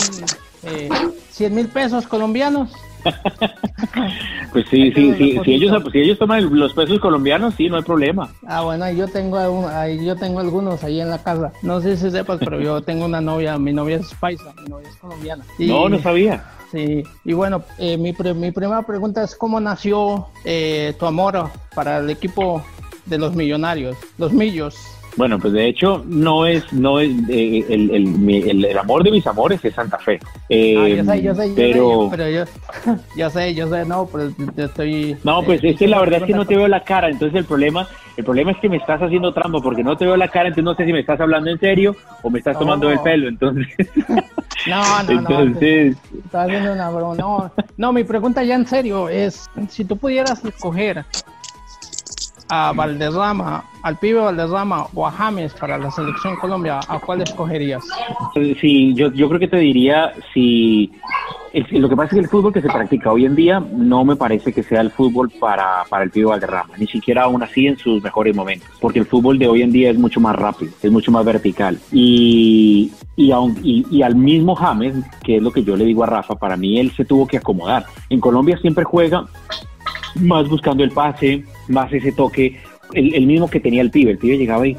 eh, 0.64 0.88
100 1.32 1.56
mil 1.56 1.68
pesos 1.68 2.06
colombianos. 2.06 2.72
Pues 4.52 4.66
sí, 4.70 4.92
sí, 4.94 5.14
sí. 5.18 5.40
Si 5.46 5.54
ellos, 5.54 5.84
si 5.92 6.00
ellos 6.00 6.20
toman 6.20 6.58
los 6.60 6.74
pesos 6.74 7.00
colombianos, 7.00 7.54
sí, 7.56 7.70
no 7.70 7.78
hay 7.78 7.84
problema. 7.84 8.30
Ah, 8.46 8.62
bueno, 8.62 8.84
ahí 8.84 8.98
yo 8.98 9.08
tengo 9.08 9.38
un- 9.50 9.70
ahí 9.70 10.04
yo 10.06 10.16
tengo 10.18 10.40
algunos 10.42 10.84
ahí 10.84 11.00
en 11.00 11.10
la 11.10 11.20
casa. 11.24 11.54
No 11.62 11.80
sé 11.80 11.96
si 11.96 12.12
sepas, 12.12 12.40
pero 12.40 12.60
yo 12.60 12.82
tengo 12.84 13.06
una 13.06 13.22
novia, 13.22 13.58
mi 13.58 13.72
novia 13.72 13.98
es 13.98 14.14
paisa, 14.16 14.54
mi 14.62 14.70
novia 14.70 14.90
es 14.90 14.96
colombiana. 14.98 15.44
Y- 15.58 15.68
No, 15.68 15.88
no 15.88 16.00
sabía. 16.00 16.44
Sí, 16.72 17.04
y 17.26 17.34
bueno, 17.34 17.64
eh, 17.78 17.98
mi, 17.98 18.14
pre- 18.14 18.34
mi 18.34 18.52
primera 18.52 18.82
pregunta 18.84 19.24
es 19.24 19.36
cómo 19.36 19.60
nació 19.60 20.28
eh, 20.46 20.94
tu 21.00 21.06
amor 21.06 21.50
para 21.76 21.98
el 22.00 22.10
equipo 22.10 22.64
de 23.06 23.18
los 23.18 23.36
millonarios, 23.36 23.98
los 24.18 24.32
millos. 24.34 24.76
Bueno, 25.18 25.40
pues 25.40 25.54
de 25.54 25.68
hecho 25.68 26.04
no 26.08 26.46
es, 26.46 26.72
no 26.72 27.00
es 27.00 27.10
eh, 27.30 27.66
el, 27.70 27.92
el, 27.92 28.50
el- 28.50 28.66
el 28.66 28.78
amor 28.78 29.04
de 29.04 29.12
mis 29.12 29.26
amores 29.28 29.64
es 29.64 29.74
Santa 29.74 29.98
Fe. 29.98 30.20
Eh, 30.50 30.76
Ah, 30.78 30.88
yo 30.88 31.04
sé, 31.04 31.22
yo 31.22 31.36
sé, 31.36 31.50
yo 31.50 31.56
pero 31.56 32.10
sé, 32.10 32.18
pero 32.18 32.30
yo, 32.30 32.44
yo 33.18 33.30
sé, 33.30 33.54
yo 33.54 33.70
sé, 33.70 33.86
no, 33.86 34.06
pero 34.12 34.32
te 34.56 34.64
estoy... 34.64 35.18
no, 35.24 35.44
pues 35.44 35.64
eh, 35.64 35.70
es 35.72 35.78
que 35.80 35.88
la 35.88 36.00
verdad 36.00 36.20
es 36.22 36.26
que 36.28 36.34
no 36.34 36.46
te 36.46 36.56
veo 36.56 36.68
la 36.68 36.84
cara, 36.84 37.10
entonces 37.10 37.38
el 37.38 37.46
problema, 37.46 37.88
el 38.16 38.24
problema 38.24 38.52
es 38.52 38.58
que 38.60 38.70
me 38.70 38.78
estás 38.78 39.02
haciendo 39.02 39.34
trampa 39.34 39.60
porque 39.62 39.84
no 39.84 39.98
te 39.98 40.06
veo 40.06 40.16
la 40.18 40.30
cara, 40.30 40.48
entonces 40.48 40.64
no 40.64 40.76
sé 40.76 40.86
si 40.86 40.94
me 40.94 41.00
estás 41.02 41.20
hablando 41.20 41.50
en 41.50 41.60
serio 41.60 41.96
o 42.24 42.30
me 42.30 42.40
estás 42.40 42.58
tomando 42.58 42.88
No. 42.88 42.94
el 42.94 43.00
pelo, 43.02 43.28
entonces, 43.28 43.68
No, 44.68 45.02
no, 45.04 45.22
no. 45.22 45.40
entonces, 45.40 45.98
Estaba 46.24 46.44
haciendo 46.46 46.72
una 46.74 46.90
broma. 46.92 47.16
No, 47.16 47.52
no, 47.78 47.94
mi 47.94 48.04
pregunta 48.04 48.44
ya 48.44 48.56
en 48.56 48.68
serio 48.68 49.10
es, 49.10 49.50
si 49.70 49.84
tú 49.86 49.98
pudieras 49.98 50.44
escoger 50.46 51.04
a 52.54 52.74
Valderrama, 52.74 53.64
al 53.82 53.98
pibe 53.98 54.20
Valderrama 54.20 54.86
o 54.94 55.08
a 55.08 55.12
James 55.12 55.54
para 55.54 55.78
la 55.78 55.90
selección 55.90 56.36
Colombia, 56.36 56.82
¿a 56.86 57.00
cuál 57.00 57.22
escogerías? 57.22 57.82
sí, 58.60 58.94
yo, 58.94 59.10
yo 59.14 59.30
creo 59.30 59.40
que 59.40 59.48
te 59.48 59.58
diría 59.58 60.12
si 60.34 60.92
lo 61.72 61.88
que 61.88 61.96
pasa 61.96 62.08
es 62.08 62.14
que 62.14 62.20
el 62.20 62.28
fútbol 62.28 62.54
que 62.54 62.62
se 62.62 62.68
practica 62.68 63.12
hoy 63.12 63.26
en 63.26 63.36
día 63.36 63.60
no 63.60 64.04
me 64.04 64.18
parece 64.18 64.52
que 64.52 64.64
sea 64.64 64.82
el 64.82 64.92
fútbol 64.92 65.30
para, 65.30 65.84
para 65.90 66.04
el 66.04 66.12
pibe 66.12 66.26
Valderrama, 66.26 66.74
ni 66.78 66.88
siquiera 66.88 67.24
aún 67.24 67.42
así 67.42 67.68
en 67.68 67.78
sus 67.78 68.04
mejores 68.04 68.36
momentos, 68.36 68.68
porque 68.82 69.00
el 69.00 69.06
fútbol 69.06 69.40
de 69.40 69.48
hoy 69.48 69.62
en 69.62 69.72
día 69.72 69.90
es 69.90 69.98
mucho 69.98 70.20
más 70.20 70.36
rápido, 70.36 70.74
es 70.82 70.92
mucho 70.92 71.12
más 71.12 71.24
vertical. 71.24 71.78
Y, 71.92 72.92
y, 73.16 73.86
y 73.90 74.02
al 74.02 74.16
mismo 74.16 74.56
James, 74.56 74.96
que 75.24 75.38
es 75.38 75.44
lo 75.44 75.52
que 75.52 75.64
yo 75.64 75.78
le 75.78 75.86
digo 75.86 76.04
a 76.04 76.08
Rafa, 76.08 76.36
para 76.36 76.58
mí 76.58 76.80
él 76.80 76.92
se 76.92 77.06
tuvo 77.06 77.28
que 77.28 77.38
acomodar. 77.38 77.86
En 78.10 78.20
Colombia 78.20 78.58
siempre 78.58 78.84
juega 78.84 79.26
más 80.16 80.48
buscando 80.50 80.84
el 80.84 80.92
pase, 80.92 81.44
más 81.68 81.92
ese 81.94 82.12
toque, 82.12 82.60
el, 82.94 83.14
el 83.14 83.26
mismo 83.26 83.50
que 83.50 83.60
tenía 83.60 83.82
el 83.82 83.92
pibe, 83.92 84.12
el 84.12 84.18
pibe 84.18 84.38
llegaba 84.38 84.68
y 84.68 84.78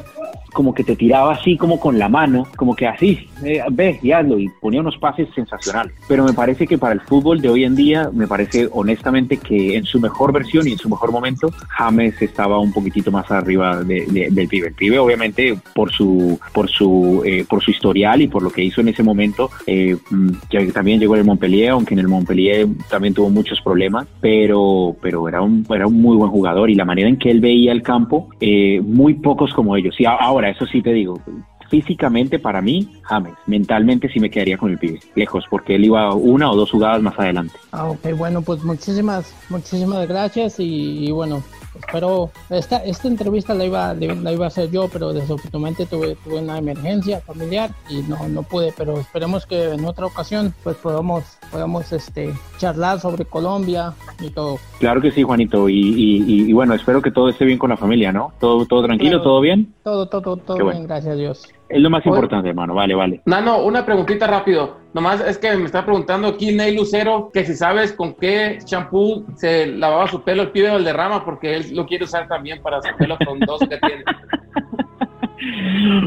como 0.52 0.74
que 0.74 0.84
te 0.84 0.96
tiraba 0.96 1.32
así 1.32 1.56
como 1.56 1.80
con 1.80 1.98
la 1.98 2.08
mano, 2.08 2.46
como 2.56 2.76
que 2.76 2.86
así, 2.86 3.26
eh, 3.44 3.60
ve 3.70 3.98
y 4.02 4.48
ponía 4.60 4.80
unos 4.80 4.96
pases 4.98 5.28
sensacionales. 5.34 5.92
Pero 6.08 6.24
me 6.24 6.32
parece 6.32 6.66
que 6.66 6.78
para 6.78 6.94
el 6.94 7.00
fútbol 7.00 7.40
de 7.40 7.48
hoy 7.48 7.64
en 7.64 7.74
día, 7.74 8.10
me 8.12 8.26
parece 8.26 8.68
honestamente 8.72 9.36
que 9.36 9.76
en 9.76 9.84
su 9.84 10.00
mejor 10.00 10.32
versión 10.32 10.66
y 10.68 10.72
en 10.72 10.78
su 10.78 10.88
mejor 10.88 11.12
momento, 11.12 11.50
James 11.68 12.20
estaba 12.20 12.58
un 12.58 12.72
poquitito 12.72 13.10
más 13.10 13.30
arriba 13.30 13.82
de- 13.82 14.06
de- 14.06 14.28
del 14.30 14.48
pibe. 14.48 14.68
El 14.68 14.74
pibe 14.74 14.98
obviamente 14.98 15.56
por 15.74 15.90
su, 15.92 16.38
por 16.52 16.68
su, 16.68 17.22
eh, 17.24 17.44
por 17.48 17.62
su 17.62 17.70
historial 17.70 18.20
y 18.22 18.28
por 18.28 18.42
lo 18.42 18.50
que 18.50 18.62
hizo 18.64 18.80
en 18.80 18.88
ese 18.88 19.02
momento, 19.02 19.50
eh, 19.66 19.96
mm, 20.10 20.30
que 20.50 20.66
también 20.72 21.00
llegó 21.00 21.14
en 21.14 21.20
el 21.20 21.26
Montpellier, 21.26 21.70
aunque 21.70 21.94
en 21.94 22.00
el 22.00 22.08
Montpellier 22.08 22.66
también 22.90 23.14
tuvo 23.14 23.30
muchos 23.30 23.60
problemas, 23.60 24.06
pero, 24.20 24.96
pero 25.00 25.28
era 25.28 25.40
un, 25.42 25.66
era 25.70 25.86
un 25.86 26.00
muy 26.00 26.16
buen 26.16 26.30
jugador 26.30 26.70
y 26.70 26.74
la 26.74 26.84
manera 26.84 27.08
en 27.08 27.16
que 27.18 27.30
él 27.30 27.40
veía 27.40 27.72
el 27.72 27.82
campo, 27.82 28.28
eh, 28.40 28.80
muy 28.82 29.14
pocos 29.14 29.52
como 29.54 29.76
ellos. 29.76 29.94
Y 30.00 30.04
ahora, 30.04 30.50
eso 30.50 30.66
sí 30.66 30.82
te 30.82 30.92
digo, 30.92 31.20
físicamente 31.72 32.38
para 32.38 32.60
mí, 32.60 32.86
James, 33.04 33.32
mentalmente 33.46 34.06
sí 34.10 34.20
me 34.20 34.28
quedaría 34.30 34.58
con 34.58 34.70
el 34.70 34.78
pibe, 34.78 35.00
lejos, 35.14 35.46
porque 35.48 35.76
él 35.76 35.86
iba 35.86 36.12
una 36.14 36.50
o 36.52 36.54
dos 36.54 36.70
jugadas 36.70 37.00
más 37.00 37.18
adelante. 37.18 37.54
Ah, 37.72 37.86
ok, 37.88 38.10
bueno, 38.14 38.42
pues 38.42 38.62
muchísimas, 38.62 39.34
muchísimas 39.48 40.06
gracias 40.06 40.60
y, 40.60 41.06
y 41.06 41.10
bueno, 41.12 41.42
espero, 41.74 42.30
esta, 42.50 42.76
esta 42.84 43.08
entrevista 43.08 43.54
la 43.54 43.64
iba, 43.64 43.94
la 43.94 44.32
iba 44.32 44.44
a 44.44 44.48
hacer 44.48 44.70
yo, 44.70 44.86
pero 44.92 45.14
desafortunadamente 45.14 45.86
tuve, 45.86 46.14
tuve 46.22 46.40
una 46.40 46.58
emergencia 46.58 47.20
familiar 47.22 47.70
y 47.88 48.02
no, 48.02 48.28
no 48.28 48.42
pude, 48.42 48.74
pero 48.76 49.00
esperemos 49.00 49.46
que 49.46 49.70
en 49.72 49.82
otra 49.86 50.04
ocasión 50.04 50.52
pues 50.62 50.76
podamos, 50.76 51.24
podamos 51.50 51.90
este, 51.90 52.34
charlar 52.58 53.00
sobre 53.00 53.24
Colombia 53.24 53.94
y 54.20 54.28
todo. 54.28 54.58
Claro 54.78 55.00
que 55.00 55.10
sí, 55.10 55.22
Juanito, 55.22 55.70
y, 55.70 55.78
y- 55.80 56.22
y- 56.26 56.50
y 56.50 56.52
bueno, 56.52 56.74
espero 56.74 57.00
que 57.00 57.10
todo 57.10 57.30
esté 57.30 57.46
bien 57.46 57.58
con 57.58 57.70
la 57.70 57.78
familia, 57.78 58.12
¿no? 58.12 58.34
Todo, 58.38 58.66
todo 58.66 58.82
tranquilo, 58.82 59.12
Claro. 59.12 59.22
todo 59.24 59.40
bien. 59.40 59.72
Todo, 59.82 60.06
todo, 60.06 60.36
todo 60.36 60.56
bueno. 60.58 60.72
bien, 60.72 60.86
gracias 60.86 61.14
a 61.14 61.16
Dios. 61.16 61.48
Es 61.72 61.80
lo 61.80 61.88
más 61.88 62.02
Oye. 62.04 62.14
importante, 62.14 62.50
hermano. 62.50 62.74
Vale, 62.74 62.94
vale. 62.94 63.22
Nano, 63.24 63.64
una 63.64 63.84
preguntita 63.86 64.26
rápido. 64.26 64.76
Nomás 64.92 65.22
es 65.22 65.38
que 65.38 65.56
me 65.56 65.64
está 65.64 65.84
preguntando 65.84 66.28
aquí 66.28 66.52
Ney 66.52 66.76
Lucero 66.76 67.30
que 67.32 67.46
si 67.46 67.54
sabes 67.54 67.94
con 67.94 68.12
qué 68.14 68.58
champú 68.62 69.24
se 69.36 69.66
lavaba 69.66 70.06
su 70.06 70.22
pelo 70.22 70.42
el 70.42 70.50
pibe 70.50 70.70
Valderrama, 70.70 71.24
porque 71.24 71.56
él 71.56 71.74
lo 71.74 71.86
quiere 71.86 72.04
usar 72.04 72.28
también 72.28 72.60
para 72.62 72.82
su 72.82 72.94
pelo 72.98 73.16
frondoso 73.16 73.66
que 73.66 73.78
tiene. 73.78 74.04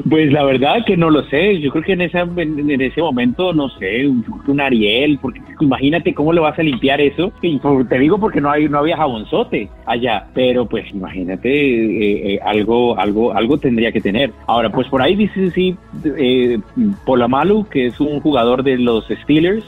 Pues 0.09 0.31
la 0.31 0.43
verdad 0.43 0.85
que 0.85 0.97
no 0.97 1.09
lo 1.09 1.23
sé. 1.23 1.59
Yo 1.59 1.71
creo 1.71 1.83
que 1.83 1.93
en, 1.93 2.01
esa, 2.01 2.21
en, 2.21 2.81
ese 2.81 3.01
momento, 3.01 3.53
no 3.53 3.69
sé, 3.69 4.07
un, 4.07 4.23
un 4.47 4.61
Ariel, 4.61 5.19
porque 5.21 5.41
imagínate 5.59 6.13
cómo 6.13 6.33
le 6.33 6.41
vas 6.41 6.57
a 6.57 6.63
limpiar 6.63 7.01
eso. 7.01 7.31
Por- 7.61 7.87
te 7.87 7.99
digo 7.99 8.19
porque 8.19 8.41
no 8.41 8.49
hay 8.49 8.67
no 8.69 8.79
había 8.79 8.97
jabonzote 8.97 9.69
allá, 9.85 10.27
pero 10.33 10.65
pues 10.65 10.85
imagínate 10.91 11.49
eh, 11.49 12.33
eh, 12.35 12.39
algo 12.43 12.97
algo 12.99 13.33
algo 13.33 13.57
tendría 13.57 13.91
que 13.91 14.01
tener. 14.01 14.31
Ahora, 14.47 14.69
pues 14.69 14.87
por 14.87 15.01
ahí 15.01 15.15
dice 15.15 15.51
sí 15.51 15.75
eh, 16.17 16.59
Polamalu, 17.05 17.65
que 17.69 17.87
es 17.87 17.99
un 17.99 18.19
jugador 18.19 18.63
de 18.63 18.77
los 18.77 19.05
Steelers. 19.23 19.65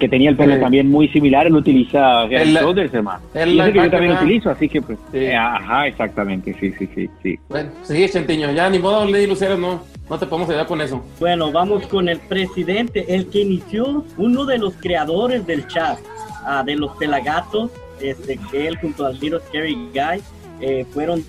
Que 0.00 0.08
tenía 0.08 0.30
el 0.30 0.36
pelo 0.36 0.58
también 0.58 0.90
muy 0.90 1.08
similar, 1.08 1.46
él 1.46 1.54
utiliza 1.54 2.24
El- 2.24 2.54
Shoulders, 2.54 2.92
hermano. 2.94 3.20
el 3.34 3.50
Y 3.54 3.58
que 3.58 3.72
yo 3.74 3.90
también 3.90 4.12
¿verdad? 4.12 4.22
utilizo, 4.22 4.50
así 4.50 4.66
que 4.66 4.80
pues. 4.80 4.98
Sí. 5.12 5.18
eh, 5.18 5.36
ajá, 5.36 5.86
exactamente, 5.88 6.56
sí, 6.58 6.72
sí, 6.78 6.88
sí, 6.94 7.10
sí. 7.22 7.38
Bueno, 7.50 7.68
sí, 7.82 8.08
Chentiño, 8.08 8.50
ya 8.52 8.70
ni 8.70 8.78
modo, 8.78 9.04
Ney 9.04 9.26
Lucero, 9.26 9.58
no, 9.58 9.82
no 10.08 10.18
te 10.18 10.26
podemos 10.26 10.48
ayudar 10.48 10.66
con 10.66 10.80
eso. 10.80 11.04
Bueno, 11.20 11.52
vamos 11.52 11.86
con 11.86 12.08
el 12.08 12.18
presidente, 12.18 13.14
el 13.14 13.28
que 13.28 13.40
inició, 13.42 14.04
uno 14.16 14.46
de 14.46 14.56
los 14.56 14.72
creadores 14.76 15.46
del 15.46 15.66
chat, 15.68 15.98
ah, 16.46 16.62
de 16.64 16.76
los 16.76 16.96
pelagatos, 16.96 17.70
este, 18.00 18.38
que 18.50 18.68
él 18.68 18.78
junto 18.78 19.04
al 19.04 19.20
Little 19.20 19.40
Scary 19.48 19.74
Guy, 19.92 20.22
eh, 20.62 20.86
fueron 20.92 21.22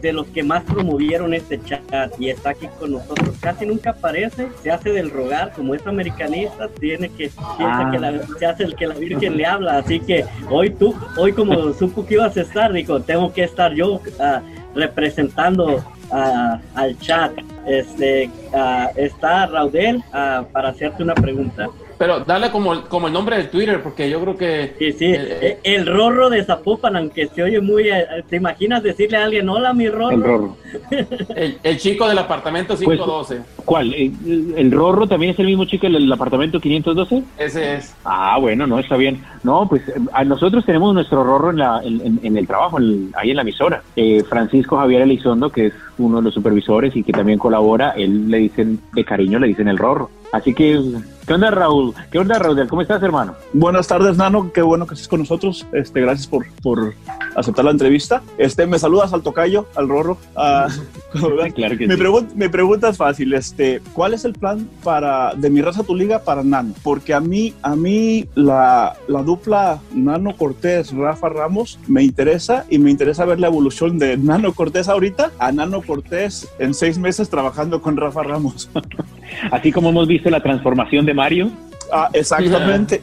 de 0.00 0.12
los 0.12 0.26
que 0.28 0.42
más 0.42 0.62
promovieron 0.64 1.34
este 1.34 1.60
chat 1.62 1.82
y 2.18 2.30
está 2.30 2.50
aquí 2.50 2.68
con 2.78 2.92
nosotros. 2.92 3.36
Casi 3.40 3.66
nunca 3.66 3.90
aparece, 3.90 4.48
se 4.62 4.70
hace 4.70 4.90
del 4.90 5.10
rogar, 5.10 5.52
como 5.52 5.74
es 5.74 5.86
americanista, 5.86 6.68
tiene 6.68 7.08
que, 7.08 7.30
piensa 7.56 7.78
Ah. 7.78 7.90
que 7.90 7.98
la, 7.98 8.26
se 8.38 8.46
hace 8.46 8.64
el 8.64 8.74
que 8.74 8.86
la 8.86 8.94
Virgen 8.94 9.36
le 9.36 9.46
habla, 9.46 9.78
así 9.78 10.00
que 10.00 10.24
hoy 10.50 10.70
tú, 10.70 10.94
hoy 11.16 11.32
como 11.32 11.72
supo 11.78 12.04
que 12.06 12.14
ibas 12.14 12.36
a 12.36 12.42
estar, 12.42 12.72
dijo, 12.72 13.00
tengo 13.00 13.32
que 13.32 13.44
estar 13.44 13.72
yo 13.72 14.00
ah, 14.20 14.42
representando 14.74 15.84
ah, 16.10 16.60
al 16.74 16.98
chat. 16.98 17.32
Este, 17.66 18.30
ah, 18.54 18.90
está 18.96 19.46
Raudel 19.46 20.02
ah, 20.12 20.44
para 20.52 20.70
hacerte 20.70 21.02
una 21.02 21.14
pregunta. 21.14 21.68
Pero 21.98 22.20
dale 22.20 22.50
como, 22.52 22.72
el- 22.74 22.82
como 22.82 23.08
el 23.08 23.12
nombre 23.12 23.36
de 23.38 23.44
Twitter, 23.44 23.82
porque 23.82 24.08
yo 24.08 24.20
creo 24.20 24.36
que 24.36 24.74
Sí, 24.78 24.92
sí, 24.92 25.04
Eh, 25.06 25.38
eh, 25.42 25.58
el 25.64 25.84
rorro 25.86 26.30
de 26.30 26.44
Zapopan, 26.44 26.94
aunque 26.96 27.26
se 27.26 27.42
oye 27.42 27.60
muy, 27.60 27.88
eh, 27.88 28.06
¿te 28.28 28.36
imaginas 28.36 28.82
decirle 28.84 29.16
a 29.18 29.24
alguien, 29.24 29.48
hola 29.48 29.72
mi 29.74 29.88
rorro? 29.88 30.10
El 30.12 30.22
Rorro. 30.22 30.56
el, 31.34 31.58
el 31.62 31.78
chico 31.78 32.08
del 32.08 32.18
apartamento 32.18 32.74
Pues- 32.76 32.98
512, 32.98 33.40
¿Cuál? 33.64 33.92
¿El, 33.94 34.54
el 34.56 34.70
Rorro 34.70 35.06
también 35.08 35.32
es 35.32 35.38
el 35.40 35.46
mismo 35.46 35.64
chico 35.64 35.88
del 35.88 36.10
apartamento 36.12 36.60
512? 36.60 37.22
ese 37.36 37.74
es. 37.74 37.94
Ah, 38.04 38.38
bueno, 38.40 38.66
no, 38.66 38.78
está 38.78 38.96
bien. 38.96 39.20
No, 39.42 39.68
pues 39.68 39.82
a 40.12 40.24
nosotros 40.24 40.64
tenemos 40.64 40.94
nuestro 40.94 41.24
Rorro 41.24 41.50
en, 41.50 41.58
la, 41.58 41.80
en, 41.82 42.00
en- 42.00 42.20
en 42.22 42.36
el 42.36 42.46
trabajo, 42.46 42.78
en- 42.78 43.10
ahí 43.16 43.30
en 43.30 43.36
la 43.36 43.42
emisora. 43.42 43.82
Eh, 43.96 44.22
Francisco 44.28 44.76
Javier 44.78 45.02
Elizondo, 45.02 45.50
que 45.50 45.66
es 45.66 45.72
uno 45.98 46.18
de 46.18 46.22
los 46.22 46.34
supervisores 46.34 46.94
y 46.96 47.02
que 47.02 47.12
también 47.12 47.38
colabora, 47.40 47.90
él 47.90 48.30
le 48.30 48.38
dicen, 48.38 48.78
de 48.92 49.04
cariño 49.04 49.38
le 49.40 49.48
dicen 49.48 49.66
el 49.68 49.78
Rorro. 49.78 50.10
Así 50.32 50.54
que, 50.54 50.80
¿qué 51.28 51.34
onda 51.34 51.50
Raúl? 51.50 51.94
¿Qué 52.10 52.18
onda 52.18 52.38
Raúl? 52.38 52.66
¿Cómo 52.68 52.82
estás, 52.82 53.00
hermano? 53.02 53.34
Buenas 53.52 53.86
tardes, 53.86 54.16
Nano. 54.16 54.50
Qué 54.52 54.62
bueno 54.62 54.86
que 54.86 54.94
estés 54.94 55.06
con 55.08 55.20
nosotros. 55.20 55.66
Este, 55.72 56.00
gracias 56.00 56.26
por, 56.26 56.46
por 56.62 56.94
aceptar 57.36 57.64
la 57.64 57.70
entrevista. 57.70 58.22
Este, 58.38 58.66
me 58.66 58.78
saludas 58.78 59.12
al 59.12 59.22
tocayo, 59.22 59.66
al 59.76 59.88
Rorro. 59.88 60.16
Ah, 60.34 60.68
Claro 61.54 61.76
que 61.78 61.86
mi, 61.86 61.94
sí. 61.94 62.00
pregun- 62.00 62.28
mi 62.34 62.48
pregunta 62.48 62.88
es 62.88 62.96
fácil. 62.96 63.32
Este, 63.34 63.80
¿cuál 63.92 64.14
es 64.14 64.24
el 64.24 64.32
plan 64.32 64.68
para 64.82 65.34
de 65.34 65.50
mi 65.50 65.60
raza 65.62 65.82
a 65.82 65.84
tu 65.84 65.94
liga 65.94 66.20
para 66.20 66.42
Nano? 66.42 66.74
Porque 66.82 67.14
a 67.14 67.20
mí, 67.20 67.54
a 67.62 67.76
mí 67.76 68.26
la, 68.34 68.96
la 69.06 69.22
dupla 69.22 69.78
Nano 69.94 70.36
Cortés 70.36 70.92
Rafa 70.92 71.28
Ramos 71.28 71.78
me 71.86 72.02
interesa 72.02 72.64
y 72.70 72.78
me 72.78 72.90
interesa 72.90 73.24
ver 73.24 73.38
la 73.40 73.46
evolución 73.48 73.98
de 73.98 74.16
Nano 74.16 74.52
Cortés 74.52 74.88
ahorita 74.88 75.30
a 75.38 75.52
Nano 75.52 75.82
Cortés 75.82 76.48
en 76.58 76.74
seis 76.74 76.98
meses 76.98 77.28
trabajando 77.28 77.80
con 77.82 77.96
Rafa 77.96 78.22
Ramos. 78.22 78.70
Así 79.50 79.72
como 79.72 79.90
hemos 79.90 80.06
visto 80.06 80.30
la 80.30 80.42
transformación 80.42 81.06
de 81.06 81.14
Mario, 81.14 81.50
Ah, 81.90 82.10
exactamente, 82.12 83.02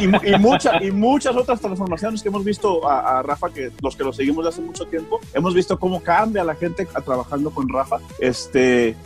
y, 0.00 0.04
y 0.04 0.88
y 0.88 0.90
muchas 0.90 1.36
otras 1.36 1.60
transformaciones 1.60 2.22
que 2.22 2.28
hemos 2.28 2.44
visto 2.44 2.88
a, 2.88 3.22
Rafa, 3.22 3.50
que 3.50 3.70
los 3.82 3.96
que 3.96 4.04
lo 4.04 4.12
seguimos 4.12 4.44
de 4.44 4.48
hace 4.50 4.60
mucho 4.60 4.86
tiempo, 4.86 5.20
hemos 5.34 5.54
visto 5.54 5.78
cómo 5.78 6.02
cambia 6.02 6.44
la 6.44 6.54
gente 6.54 6.86
trabajando 7.04 7.50
con 7.50 7.68
Rafa. 7.68 7.98
Este, 8.18 8.96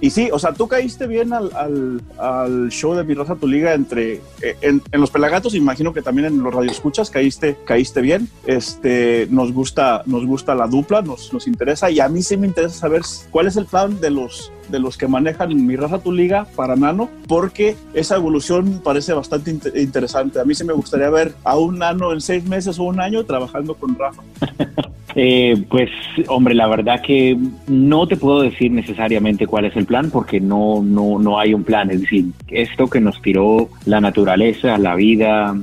y 0.00 0.10
sí, 0.10 0.30
o 0.32 0.38
sea, 0.38 0.52
tú 0.52 0.68
caíste 0.68 1.06
bien 1.06 1.32
al, 1.32 2.70
show 2.70 2.94
de 2.94 3.04
Mi 3.04 3.14
Rosa 3.14 3.36
Tu 3.36 3.46
Liga 3.46 3.74
entre, 3.74 4.20
eh, 4.40 4.56
en, 4.62 4.82
los 4.92 5.10
Pelagatos, 5.10 5.54
imagino 5.54 5.92
que 5.92 6.02
también 6.02 6.28
en 6.28 6.42
los 6.42 6.54
radioescuchas 6.54 7.10
caíste, 7.10 7.56
caíste 7.64 8.00
bien. 8.00 8.28
Este, 8.46 9.26
nos 9.30 9.52
gusta, 9.52 10.02
nos 10.06 10.24
gusta 10.24 10.54
la 10.54 10.66
dupla, 10.66 11.02
nos 11.02 11.46
interesa 11.46 11.90
y 11.90 12.00
a 12.00 12.08
mí 12.08 12.22
sí 12.22 12.36
me 12.36 12.46
interesa 12.46 12.76
saber 12.76 13.02
cuál 13.30 13.46
es 13.46 13.56
el 13.56 13.66
plan 13.66 14.00
de 14.00 14.10
los, 14.10 14.50
de 14.68 14.78
los 14.78 14.96
que 14.96 15.08
manejan 15.08 15.66
Mi 15.66 15.76
Raza 15.76 15.98
Tu 15.98 16.12
Liga 16.12 16.46
para 16.56 16.76
Nano, 16.76 17.08
porque 17.26 17.76
esa 17.94 18.16
evolución 18.16 18.80
parece 18.82 19.12
bastante 19.12 19.50
in 19.50 19.60
interesante. 19.76 20.40
A 20.40 20.44
mí 20.44 20.54
sí 20.54 20.64
me 20.64 20.72
gustaría 20.72 21.10
ver 21.10 21.34
a 21.44 21.56
un 21.58 21.78
Nano 21.78 22.12
en 22.12 22.20
seis 22.20 22.44
meses 22.44 22.78
o 22.78 22.84
un 22.84 23.00
año 23.00 23.24
trabajando 23.24 23.74
con 23.74 23.96
Rafa. 23.96 24.22
Eh, 25.14 25.64
pues, 25.68 25.90
hombre, 26.28 26.54
la 26.54 26.66
verdad 26.66 27.02
que 27.02 27.36
no 27.66 28.06
te 28.06 28.16
puedo 28.16 28.40
decir 28.40 28.70
necesariamente 28.70 29.46
cuál 29.46 29.66
es 29.66 29.76
el 29.76 29.84
plan 29.84 30.10
porque 30.10 30.40
no, 30.40 30.82
no, 30.82 31.18
no 31.18 31.38
hay 31.38 31.52
un 31.54 31.64
plan. 31.64 31.90
Es 31.90 32.00
decir, 32.00 32.26
esto 32.48 32.86
que 32.86 33.00
nos 33.00 33.20
tiró 33.20 33.68
la 33.84 34.00
naturaleza, 34.00 34.78
la 34.78 34.94
vida, 34.94 35.54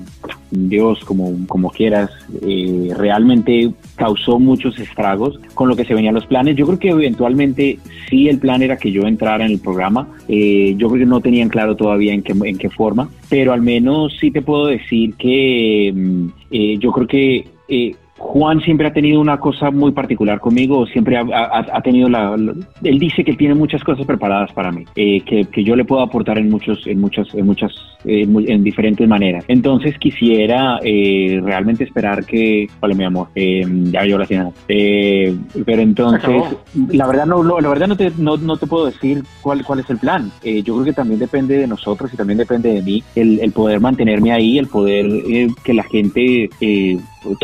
Dios, 0.52 1.04
como, 1.06 1.34
como 1.47 1.70
quieras, 1.70 2.10
eh, 2.41 2.91
realmente 2.95 3.72
causó 3.95 4.39
muchos 4.39 4.80
estragos 4.80 5.39
con 5.54 5.70
lo 5.70 5.76
que 5.76 5.86
se 5.86 5.93
venían 5.93 6.16
los 6.16 6.26
planes. 6.26 6.56
Yo 6.56 6.66
creo 6.66 6.80
que 6.80 6.89
eventualmente 6.89 7.80
sí 8.10 8.28
el 8.30 8.39
plan 8.39 8.62
era 8.62 8.78
que 8.78 8.91
yo 8.91 9.04
entrara 9.04 9.45
en 9.45 9.52
el 9.52 9.60
programa. 9.60 10.08
Eh, 10.28 10.76
yo 10.78 10.88
creo 10.89 11.02
que 11.02 11.06
no 11.06 11.22
tenían 11.22 11.50
claro 11.50 11.76
todavía 11.76 12.14
en 12.14 12.24
qué, 12.24 12.34
en 12.43 12.58
qué 12.58 12.70
forma, 12.70 13.10
pero 13.30 13.54
al 13.54 13.62
menos 13.62 14.18
sí 14.20 14.32
te 14.32 14.41
puedo 14.41 14.68
decir 14.68 15.14
que 15.16 15.91
mm, 15.95 16.28
eh, 16.52 16.78
yo 16.80 16.91
creo 16.91 17.08
que 17.08 17.47
eh, 17.68 17.95
Juan 18.20 18.59
siempre 18.59 18.86
ha 18.86 18.93
tenido 18.93 19.22
una 19.22 19.39
cosa 19.39 19.72
muy 19.72 19.91
particular 19.93 20.39
conmigo, 20.39 20.86
siempre 20.86 21.17
ha, 21.17 21.22
ha, 21.22 21.65
ha 21.72 21.82
tenido 21.82 22.09
la, 22.09 22.36
la, 22.36 22.53
Él 22.84 22.99
dice 22.99 23.24
que 23.24 23.34
tiene 23.34 23.55
muchas 23.55 23.82
cosas 23.84 24.05
preparadas 24.05 24.51
para 24.51 24.72
mí, 24.72 24.84
eh, 24.95 25.22
que, 25.22 25.45
que, 25.45 25.63
yo 25.63 25.76
le 25.76 25.86
puedo 25.86 26.01
aportar 26.01 26.38
en, 26.38 26.49
muchos, 26.49 26.86
en 26.86 26.99
muchas, 26.99 27.34
en 27.34 27.45
muchas, 27.45 27.72
eh, 28.03 28.28
en 28.47 28.63
diferentes 28.63 29.07
maneras. 29.07 29.45
Entonces 29.47 29.97
quisiera 29.97 30.80
eh, 30.84 31.39
realmente 31.41 31.86
esperar 31.86 32.26
que... 32.26 32.67
Vale, 32.82 32.93
mi 32.93 33.05
amor, 33.05 33.30
eh, 33.36 33.65
ya 33.86 34.05
yo 34.05 34.17
la 34.17 34.28
pero 34.28 35.82
entonces, 35.82 36.43
la 36.91 37.07
verdad 37.07 37.26
no, 37.26 37.43
no, 37.43 37.59
la 37.59 37.70
verdad 37.70 37.88
no 37.88 37.95
te, 37.95 38.11
no, 38.17 38.38
no 38.38 38.57
te 38.57 38.67
puedo 38.67 38.86
decir 38.86 39.24
cuál, 39.41 39.63
cuál 39.63 39.80
es 39.80 39.89
el 39.89 39.97
plan. 39.97 40.30
Yo 40.43 40.76
creo 40.76 40.84
que 40.84 40.93
también 40.93 41.20
depende 41.20 41.57
de 41.57 41.67
nosotros 41.67 42.13
y 42.13 42.17
también 42.17 42.38
depende 42.38 42.74
de 42.74 42.82
mí 42.82 43.03
el, 43.15 43.39
el 43.39 43.51
poder 43.53 43.80
mantenerme 43.80 44.34
ahí, 44.34 44.59
el 44.59 44.67
poder 44.67 45.07
que 45.63 45.74
la 45.74 45.84
gente... 45.84 46.49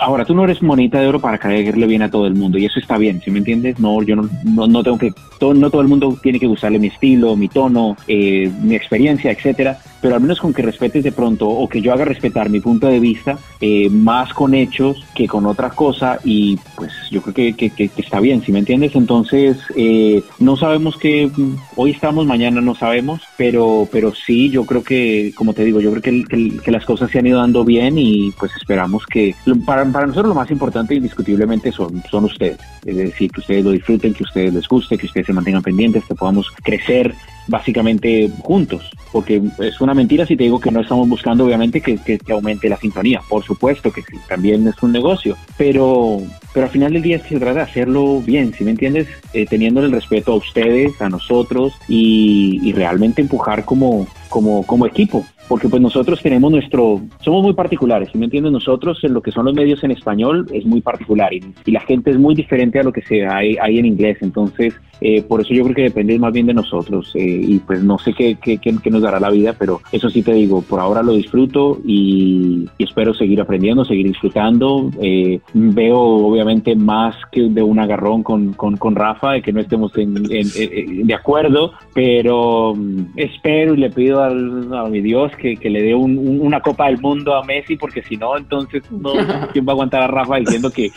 Ahora, 0.01 0.23
tú 0.23 0.33
no 0.33 0.45
eres 0.45 0.61
monita 0.65 0.99
de 0.99 1.07
oro 1.07 1.19
para 1.19 1.37
caerle 1.37 1.87
bien 1.87 2.01
a 2.01 2.11
todo 2.11 2.27
el 2.27 2.35
mundo 2.35 2.57
y 2.57 2.65
eso 2.65 2.79
está 2.79 2.97
bien, 2.97 3.21
¿sí 3.23 3.31
me 3.31 3.39
entiendes? 3.39 3.79
No, 3.79 4.01
yo 4.03 4.15
no, 4.15 4.29
no, 4.43 4.67
no 4.67 4.83
tengo 4.83 4.97
que, 4.97 5.13
todo, 5.39 5.53
no 5.53 5.69
todo 5.69 5.81
el 5.81 5.87
mundo 5.87 6.17
tiene 6.21 6.39
que 6.39 6.47
gustarle 6.47 6.79
mi 6.79 6.87
estilo, 6.87 7.35
mi 7.35 7.47
tono, 7.47 7.95
eh, 8.07 8.51
mi 8.61 8.75
experiencia, 8.75 9.31
etcétera, 9.31 9.79
pero 10.01 10.15
al 10.15 10.21
menos 10.21 10.39
con 10.39 10.53
que 10.53 10.61
respetes 10.61 11.03
de 11.03 11.11
pronto 11.11 11.47
o 11.47 11.67
que 11.67 11.81
yo 11.81 11.93
haga 11.93 12.05
respetar 12.05 12.49
mi 12.49 12.59
punto 12.59 12.87
de 12.87 12.99
vista 12.99 13.37
eh, 13.61 13.89
más 13.89 14.33
con 14.33 14.53
hechos 14.53 15.03
que 15.15 15.27
con 15.27 15.45
otra 15.45 15.69
cosa 15.71 16.19
y 16.23 16.57
pues 16.75 16.91
yo 17.09 17.21
creo 17.21 17.33
que, 17.33 17.53
que, 17.53 17.69
que, 17.69 17.89
que 17.89 18.01
está 18.01 18.19
bien, 18.19 18.41
¿sí 18.41 18.51
me 18.51 18.59
entiendes? 18.59 18.95
Entonces, 18.95 19.57
eh, 19.75 20.23
no 20.39 20.57
sabemos 20.57 20.97
que 20.97 21.31
hoy 21.75 21.91
estamos, 21.91 22.25
mañana 22.25 22.61
no 22.61 22.75
sabemos, 22.75 23.21
pero, 23.37 23.87
pero 23.91 24.13
sí, 24.13 24.49
yo 24.49 24.65
creo 24.65 24.83
que, 24.83 25.33
como 25.35 25.53
te 25.53 25.63
digo, 25.63 25.81
yo 25.81 25.91
creo 25.91 26.01
que, 26.01 26.71
las 26.71 26.85
cosas 26.85 27.09
se 27.09 27.19
han 27.19 27.27
ido 27.27 27.39
dando 27.39 27.63
bien 27.63 27.97
y 27.97 28.31
pues 28.31 28.51
esperamos 28.55 29.05
que, 29.05 29.33
para, 29.65 29.85
para 29.85 30.07
nosotros 30.07 30.29
lo 30.29 30.35
más 30.35 30.51
importante 30.55 30.95
indiscutiblemente 30.95 31.71
son, 31.71 32.01
son 32.09 32.25
ustedes, 32.25 32.57
es 32.85 32.95
decir, 32.95 33.29
que 33.31 33.41
ustedes 33.41 33.63
lo 33.63 33.71
disfruten, 33.71 34.13
que 34.13 34.23
ustedes 34.23 34.53
les 34.53 34.67
guste, 34.67 34.97
que 34.97 35.05
ustedes 35.05 35.27
se 35.27 35.33
mantengan 35.33 35.61
pendientes, 35.61 36.03
que 36.05 36.15
podamos 36.15 36.49
crecer 36.63 37.13
básicamente 37.47 38.29
juntos, 38.39 38.89
porque 39.11 39.41
es 39.59 39.79
una 39.79 39.93
mentira 39.93 40.25
si 40.25 40.35
te 40.35 40.45
digo 40.45 40.59
que 40.59 40.71
no 40.71 40.81
estamos 40.81 41.07
buscando 41.07 41.45
obviamente 41.45 41.79
que, 41.79 41.97
que, 41.97 42.17
que 42.17 42.33
aumente 42.33 42.69
la 42.69 42.77
sintonía, 42.77 43.21
por 43.29 43.43
supuesto 43.43 43.91
que 43.91 44.01
sí, 44.01 44.17
también 44.27 44.67
es 44.67 44.81
un 44.81 44.91
negocio, 44.91 45.37
pero, 45.57 46.21
pero 46.53 46.65
al 46.65 46.71
final 46.71 46.93
del 46.93 47.03
día 47.03 47.19
se 47.19 47.37
trata 47.37 47.59
de 47.59 47.61
hacerlo 47.61 48.21
bien, 48.21 48.53
si 48.53 48.63
me 48.63 48.71
entiendes, 48.71 49.07
eh, 49.33 49.45
teniendo 49.47 49.81
el 49.81 49.91
respeto 49.91 50.33
a 50.33 50.37
ustedes, 50.37 50.99
a 51.01 51.09
nosotros 51.09 51.73
y, 51.87 52.59
y 52.63 52.73
realmente 52.73 53.21
empujar 53.21 53.63
como, 53.65 54.07
como, 54.29 54.65
como 54.65 54.87
equipo, 54.87 55.25
porque 55.47 55.69
pues 55.69 55.81
nosotros 55.81 56.21
tenemos 56.21 56.51
nuestro, 56.51 57.01
somos 57.21 57.43
muy 57.43 57.53
particulares, 57.53 58.09
¿sí 58.11 58.17
me 58.17 58.25
entiendes? 58.25 58.51
Nosotros 58.51 59.03
en 59.03 59.13
lo 59.13 59.21
que 59.21 59.31
son 59.31 59.45
los 59.45 59.53
medios 59.53 59.83
en 59.83 59.91
español 59.91 60.47
es 60.51 60.65
muy 60.65 60.81
particular 60.81 61.33
y, 61.33 61.43
y 61.65 61.71
la 61.71 61.81
gente 61.81 62.11
es 62.11 62.17
muy 62.17 62.35
diferente 62.35 62.79
a 62.79 62.83
lo 62.83 62.91
que 62.91 63.01
se 63.01 63.25
hay, 63.25 63.57
hay 63.61 63.79
en 63.79 63.85
inglés, 63.85 64.17
entonces 64.21 64.73
eh, 65.01 65.21
por 65.23 65.41
eso 65.41 65.53
yo 65.53 65.63
creo 65.63 65.75
que 65.75 65.81
depende 65.83 66.17
más 66.19 66.31
bien 66.31 66.45
de 66.47 66.53
nosotros 66.53 67.11
eh, 67.15 67.23
y 67.23 67.59
pues 67.59 67.83
no 67.83 67.97
sé 67.99 68.13
qué, 68.13 68.37
qué, 68.41 68.57
qué, 68.57 68.75
qué, 68.81 68.89
nos 68.89 69.01
dará 69.01 69.19
la 69.19 69.29
vida, 69.29 69.53
pero 69.57 69.81
eso 69.91 70.09
sí 70.09 70.23
te 70.23 70.33
digo, 70.33 70.61
por 70.61 70.79
ahora 70.79 71.03
lo 71.03 71.13
disfruto 71.13 71.79
y, 71.85 72.67
y 72.77 72.83
espero 72.83 73.13
seguir 73.13 73.41
aprendiendo, 73.41 73.83
seguir 73.83 74.07
disfrutando. 74.07 74.89
Eh, 75.01 75.39
veo 75.53 75.99
obviamente 75.99 76.75
más 76.75 77.15
que 77.31 77.41
de 77.41 77.61
un 77.61 77.79
agarrón 77.79 78.23
con, 78.23 78.53
con, 78.53 78.77
con 78.77 78.95
Rafa, 78.95 79.33
de 79.33 79.41
que 79.41 79.51
no 79.51 79.59
estemos 79.59 79.95
en, 79.97 80.17
en, 80.31 80.47
en, 80.55 81.07
de 81.07 81.13
acuerdo, 81.13 81.73
pero 81.93 82.71
um, 82.71 83.07
espero 83.15 83.73
y 83.73 83.77
le 83.77 83.89
pido 83.89 84.23
al, 84.23 84.73
a 84.73 84.85
mi 84.85 85.01
Dios 85.01 85.31
que, 85.37 85.57
que 85.57 85.69
le 85.69 85.81
dé 85.81 85.93
un, 85.93 86.17
un, 86.17 86.39
una 86.41 86.61
Copa 86.61 86.87
del 86.87 86.99
Mundo 86.99 87.35
a 87.35 87.43
Messi, 87.43 87.75
porque 87.75 88.01
si 88.03 88.15
no, 88.15 88.37
entonces 88.37 88.83
no, 88.91 89.11
¿quién 89.53 89.65
va 89.65 89.71
a 89.71 89.73
aguantar 89.73 90.03
a 90.03 90.07
Rafa 90.07 90.37
diciendo 90.37 90.71
que 90.71 90.89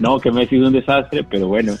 no, 0.00 0.18
que 0.20 0.30
Messi 0.30 0.56
es 0.56 0.62
un 0.62 0.72
desastre? 0.72 1.24
Pero 1.24 1.48
bueno, 1.48 1.72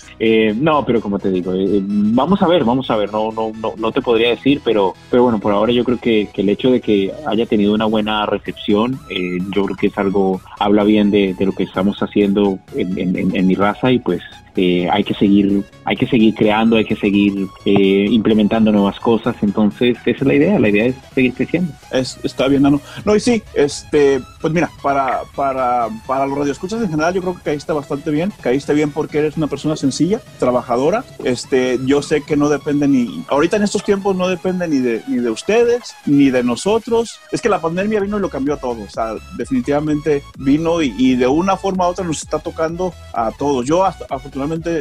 no, 0.60 0.84
pero 0.84 1.00
como 1.00 1.18
te 1.18 1.30
digo, 1.30 1.52
eh, 1.58 1.82
vamos 1.82 2.40
a 2.42 2.46
ver, 2.46 2.64
vamos 2.64 2.90
a 2.90 2.96
ver, 2.96 3.12
no, 3.12 3.32
no, 3.32 3.52
no, 3.60 3.74
no 3.76 3.92
te 3.92 4.02
podría 4.02 4.30
decir, 4.30 4.60
pero, 4.64 4.94
pero 5.10 5.24
bueno, 5.24 5.38
por 5.38 5.52
ahora 5.52 5.72
yo 5.72 5.84
creo 5.84 5.98
que, 5.98 6.28
que 6.32 6.42
el 6.42 6.48
hecho 6.48 6.70
de 6.70 6.80
que 6.80 7.12
haya 7.26 7.46
tenido 7.46 7.74
una 7.74 7.86
buena 7.86 8.26
recepción, 8.26 8.98
eh, 9.10 9.38
yo 9.54 9.64
creo 9.64 9.76
que 9.76 9.86
es 9.88 9.98
algo, 9.98 10.40
habla 10.58 10.84
bien 10.84 11.10
de, 11.10 11.34
lo 11.38 11.52
que 11.52 11.64
estamos 11.64 11.98
haciendo 12.02 12.58
en, 12.74 12.98
en, 12.98 13.34
en 13.34 13.46
mi 13.46 13.54
raza 13.54 13.90
y 13.90 13.98
pues 13.98 14.22
eh, 14.58 14.88
hay 14.90 15.04
que 15.04 15.14
seguir 15.14 15.62
hay 15.84 15.96
que 15.96 16.08
seguir 16.08 16.34
creando 16.34 16.74
hay 16.74 16.84
que 16.84 16.96
seguir 16.96 17.46
eh, 17.64 18.06
implementando 18.10 18.72
nuevas 18.72 18.98
cosas. 18.98 19.36
Entonces 19.40 19.96
esa 20.04 20.10
es 20.10 20.26
la 20.26 20.34
idea 20.34 20.58
la 20.58 20.68
idea 20.68 20.86
es 20.86 20.96
seguir 21.14 21.32
creciendo. 21.32 21.72
Es, 21.92 22.18
está 22.24 22.48
bien 22.48 22.62
Nano. 22.62 22.80
No 23.04 23.14
y 23.14 23.20
sí 23.20 23.40
este 23.54 24.20
pues 24.40 24.52
mira 24.52 24.68
para 24.82 25.20
para 25.36 25.88
para 26.08 26.26
los 26.26 26.36
radioescuchas 26.36 26.82
en 26.82 26.90
general 26.90 27.14
yo 27.14 27.20
creo 27.20 27.36
que 27.36 27.42
caíste 27.42 27.72
bastante 27.72 28.10
bien. 28.10 28.32
Caíste 28.40 28.74
bien 28.74 28.90
porque 28.90 29.18
eres 29.18 29.36
una 29.36 29.46
persona 29.46 29.76
sencilla 29.76 30.20
trabajadora. 30.40 31.04
Este 31.22 31.78
yo 31.86 32.02
sé 32.02 32.22
que 32.22 32.36
no 32.36 32.48
depende 32.48 32.88
ni 32.88 33.24
ahorita 33.28 33.58
en 33.58 33.62
estos 33.62 33.84
tiempos 33.84 34.16
no 34.16 34.26
depende 34.26 34.66
ni 34.66 34.78
de 34.78 35.02
ni 35.06 35.18
de 35.18 35.30
ustedes 35.30 35.94
ni 36.04 36.30
de 36.30 36.42
nosotros. 36.42 37.20
Es 37.30 37.40
que 37.40 37.48
la 37.48 37.60
pandemia 37.60 38.00
vino 38.00 38.18
y 38.18 38.20
lo 38.20 38.28
cambió 38.28 38.56
todo. 38.56 38.82
O 38.82 38.90
sea 38.90 39.14
definitivamente 39.36 40.24
vino 40.36 40.82
y, 40.82 40.92
y 40.98 41.14
de 41.14 41.28
una 41.28 41.56
forma 41.56 41.86
u 41.86 41.90
otra 41.90 42.04
nos 42.04 42.22
está 42.24 42.40
tocando 42.40 42.92
a 43.12 43.30
todos. 43.30 43.64
Yo 43.64 43.84
hasta, 43.84 44.06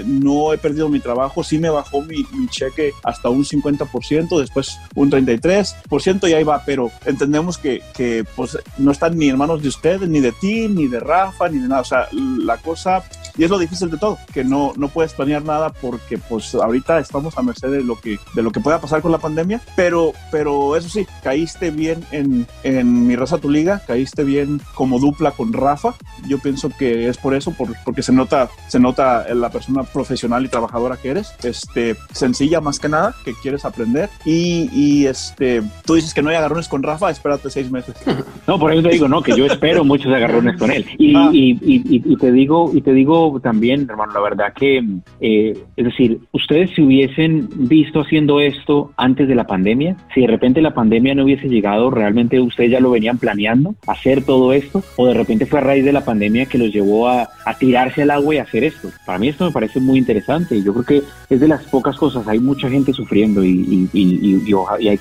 no 0.05 0.53
he 0.53 0.57
perdido 0.57 0.89
mi 0.89 0.99
trabajo, 0.99 1.43
sí 1.43 1.59
me 1.59 1.70
bajó 1.70 2.01
mi, 2.01 2.26
cheque 2.49 2.91
hasta 3.03 3.30
un 3.30 3.43
50%, 3.43 4.39
después 4.39 4.78
un 4.95 5.11
33% 5.11 6.30
y 6.30 6.34
ahí 6.34 6.43
va, 6.43 6.63
pero 6.65 6.91
entendemos 7.05 7.57
que, 7.57 7.82
que 7.95 8.26
pues 8.36 8.57
no 8.78 8.91
están 8.91 9.18
ni 9.18 9.30
hermanos 9.30 9.61
de 9.61 9.70
ustedes, 9.70 10.07
ni 10.07 10.20
de 10.20 10.32
ti, 10.32 10.68
ni 10.68 10.88
de 10.88 10.99
Rafa, 10.99 11.49
ni 11.49 11.59
de 11.59 11.68
nada, 11.68 11.82
o 11.82 11.86
sea, 11.86 12.07
la 12.11 12.57
cosa, 12.57 13.03
y 13.38 13.44
es 13.44 13.50
lo 13.50 13.58
difícil 13.58 13.90
de 13.90 13.98
todo, 13.98 14.18
que 14.34 14.44
no, 14.44 14.74
no 14.78 14.90
puedes 14.90 15.14
planear 15.14 15.44
nada 15.44 15.70
porque 15.70 16.18
pues 16.18 16.56
ahorita 16.56 17.00
estamos 17.00 17.38
a 17.38 17.42
merced 17.42 17.70
de 17.70 17.84
lo 17.84 18.00
que, 18.00 18.20
de 18.34 18.42
lo 18.42 18.52
que 18.52 18.60
pueda 18.60 18.82
pasar 18.82 19.02
con 19.02 19.12
la 19.12 19.18
pandemia, 19.18 19.62
pero, 19.76 20.14
pero 20.32 20.76
eso 20.76 20.90
sí, 20.90 21.06
caíste 21.24 21.72
bien 21.72 22.04
en, 22.12 22.48
en 22.64 23.08
mi 23.08 23.16
raza 23.16 23.38
tu 23.38 23.50
liga, 23.50 23.82
caíste 23.86 24.24
bien 24.24 24.62
como 24.74 25.00
dupla 25.00 25.32
con 25.32 25.54
Rafa, 25.54 25.96
yo 26.28 26.40
pienso 26.40 26.70
que 26.70 27.08
es 27.08 27.18
por 27.18 27.34
eso, 27.34 27.52
por, 27.52 27.70
porque 27.84 28.04
se 28.04 28.12
nota, 28.12 28.50
se 28.68 28.80
nota 28.80 29.26
la 29.34 29.50
persona 29.50 29.84
profesional 29.84 30.46
y 30.46 30.50
trabajadora 30.50 30.98
que 30.98 31.10
eres, 31.10 31.34
este, 31.44 31.96
sencilla 32.12 32.62
más 32.62 32.80
que 32.80 32.90
nada, 32.90 33.16
que 33.24 33.34
quieres 33.34 33.66
aprender 33.66 34.10
y, 34.26 34.70
y 34.74 35.06
este, 35.06 35.62
tú 35.86 35.96
dices 35.96 36.14
que 36.14 36.22
no 36.22 36.30
hay 36.30 36.36
agarrones 36.36 36.68
con 36.68 36.84
Rafa, 36.84 37.10
espérate 37.10 37.50
seis 37.50 37.72
meses. 37.72 37.96
No, 38.48 38.58
por 38.58 38.72
eso 38.72 38.82
te 38.82 38.90
digo, 38.90 39.10
no, 39.10 39.22
que 39.22 39.36
yo 39.36 39.46
espero 39.46 39.84
muchos 39.84 40.14
agarrones 40.14 40.56
con 40.58 40.72
él. 40.72 40.86
Y, 40.98 41.14
ah. 41.18 41.30
y, 41.34 41.52
y, 41.52 41.82
y, 42.06 42.16
te 42.16 42.32
digo, 42.32 42.72
y 42.74 42.82
te 42.82 42.94
digo 42.94 43.26
también, 43.41 43.88
hermano, 43.89 44.13
la 44.13 44.21
verdad 44.21 44.53
que, 44.53 44.84
eh, 45.19 45.57
es 45.75 45.86
decir, 45.86 46.19
ustedes 46.32 46.71
si 46.71 46.82
hubiesen 46.82 47.49
visto 47.67 48.01
haciendo 48.01 48.39
esto 48.39 48.91
antes 48.97 49.28
de 49.28 49.36
la 49.36 49.45
pandemia, 49.45 49.95
si 50.13 50.21
de 50.21 50.28
repente 50.28 50.61
la 50.61 50.73
pandemia 50.73 51.15
no 51.15 51.23
hubiese 51.23 51.47
llegado, 51.47 51.89
realmente 51.89 52.39
ustedes 52.39 52.71
ya 52.71 52.80
lo 52.80 52.91
venían 52.91 53.17
planeando, 53.17 53.75
hacer 53.88 54.23
todo 54.23 54.53
esto, 54.53 54.84
o 54.97 55.07
de 55.07 55.13
repente 55.13 55.45
fue 55.45 55.59
a 55.59 55.63
raíz 55.63 55.86
de 55.86 55.93
la 55.93 56.05
pandemia 56.05 56.45
que 56.45 56.57
los 56.57 56.71
llevó 56.71 57.07
a, 57.07 57.30
a 57.45 57.57
tirarse 57.57 58.03
al 58.03 58.11
agua 58.11 58.36
y 58.36 58.38
hacer 58.39 58.63
esto. 58.63 58.89
Para 59.05 59.19
mí 59.19 59.30
esto 59.30 59.45
me 59.45 59.51
parece 59.51 59.80
muy 59.80 59.97
interesante 59.97 60.57
yo 60.63 60.73
creo 60.73 60.86
que 60.86 61.03
es 61.30 61.39
de 61.39 61.47
las 61.47 61.63
pocas 61.65 61.97
cosas, 61.97 62.28
hay 62.28 62.39
mucha 62.39 62.69
gente 62.69 62.93
sufriendo 62.93 63.43
y, 63.43 63.89
y, 63.93 63.99
y, 64.01 64.43
y 64.45 64.88
hay, 64.88 64.99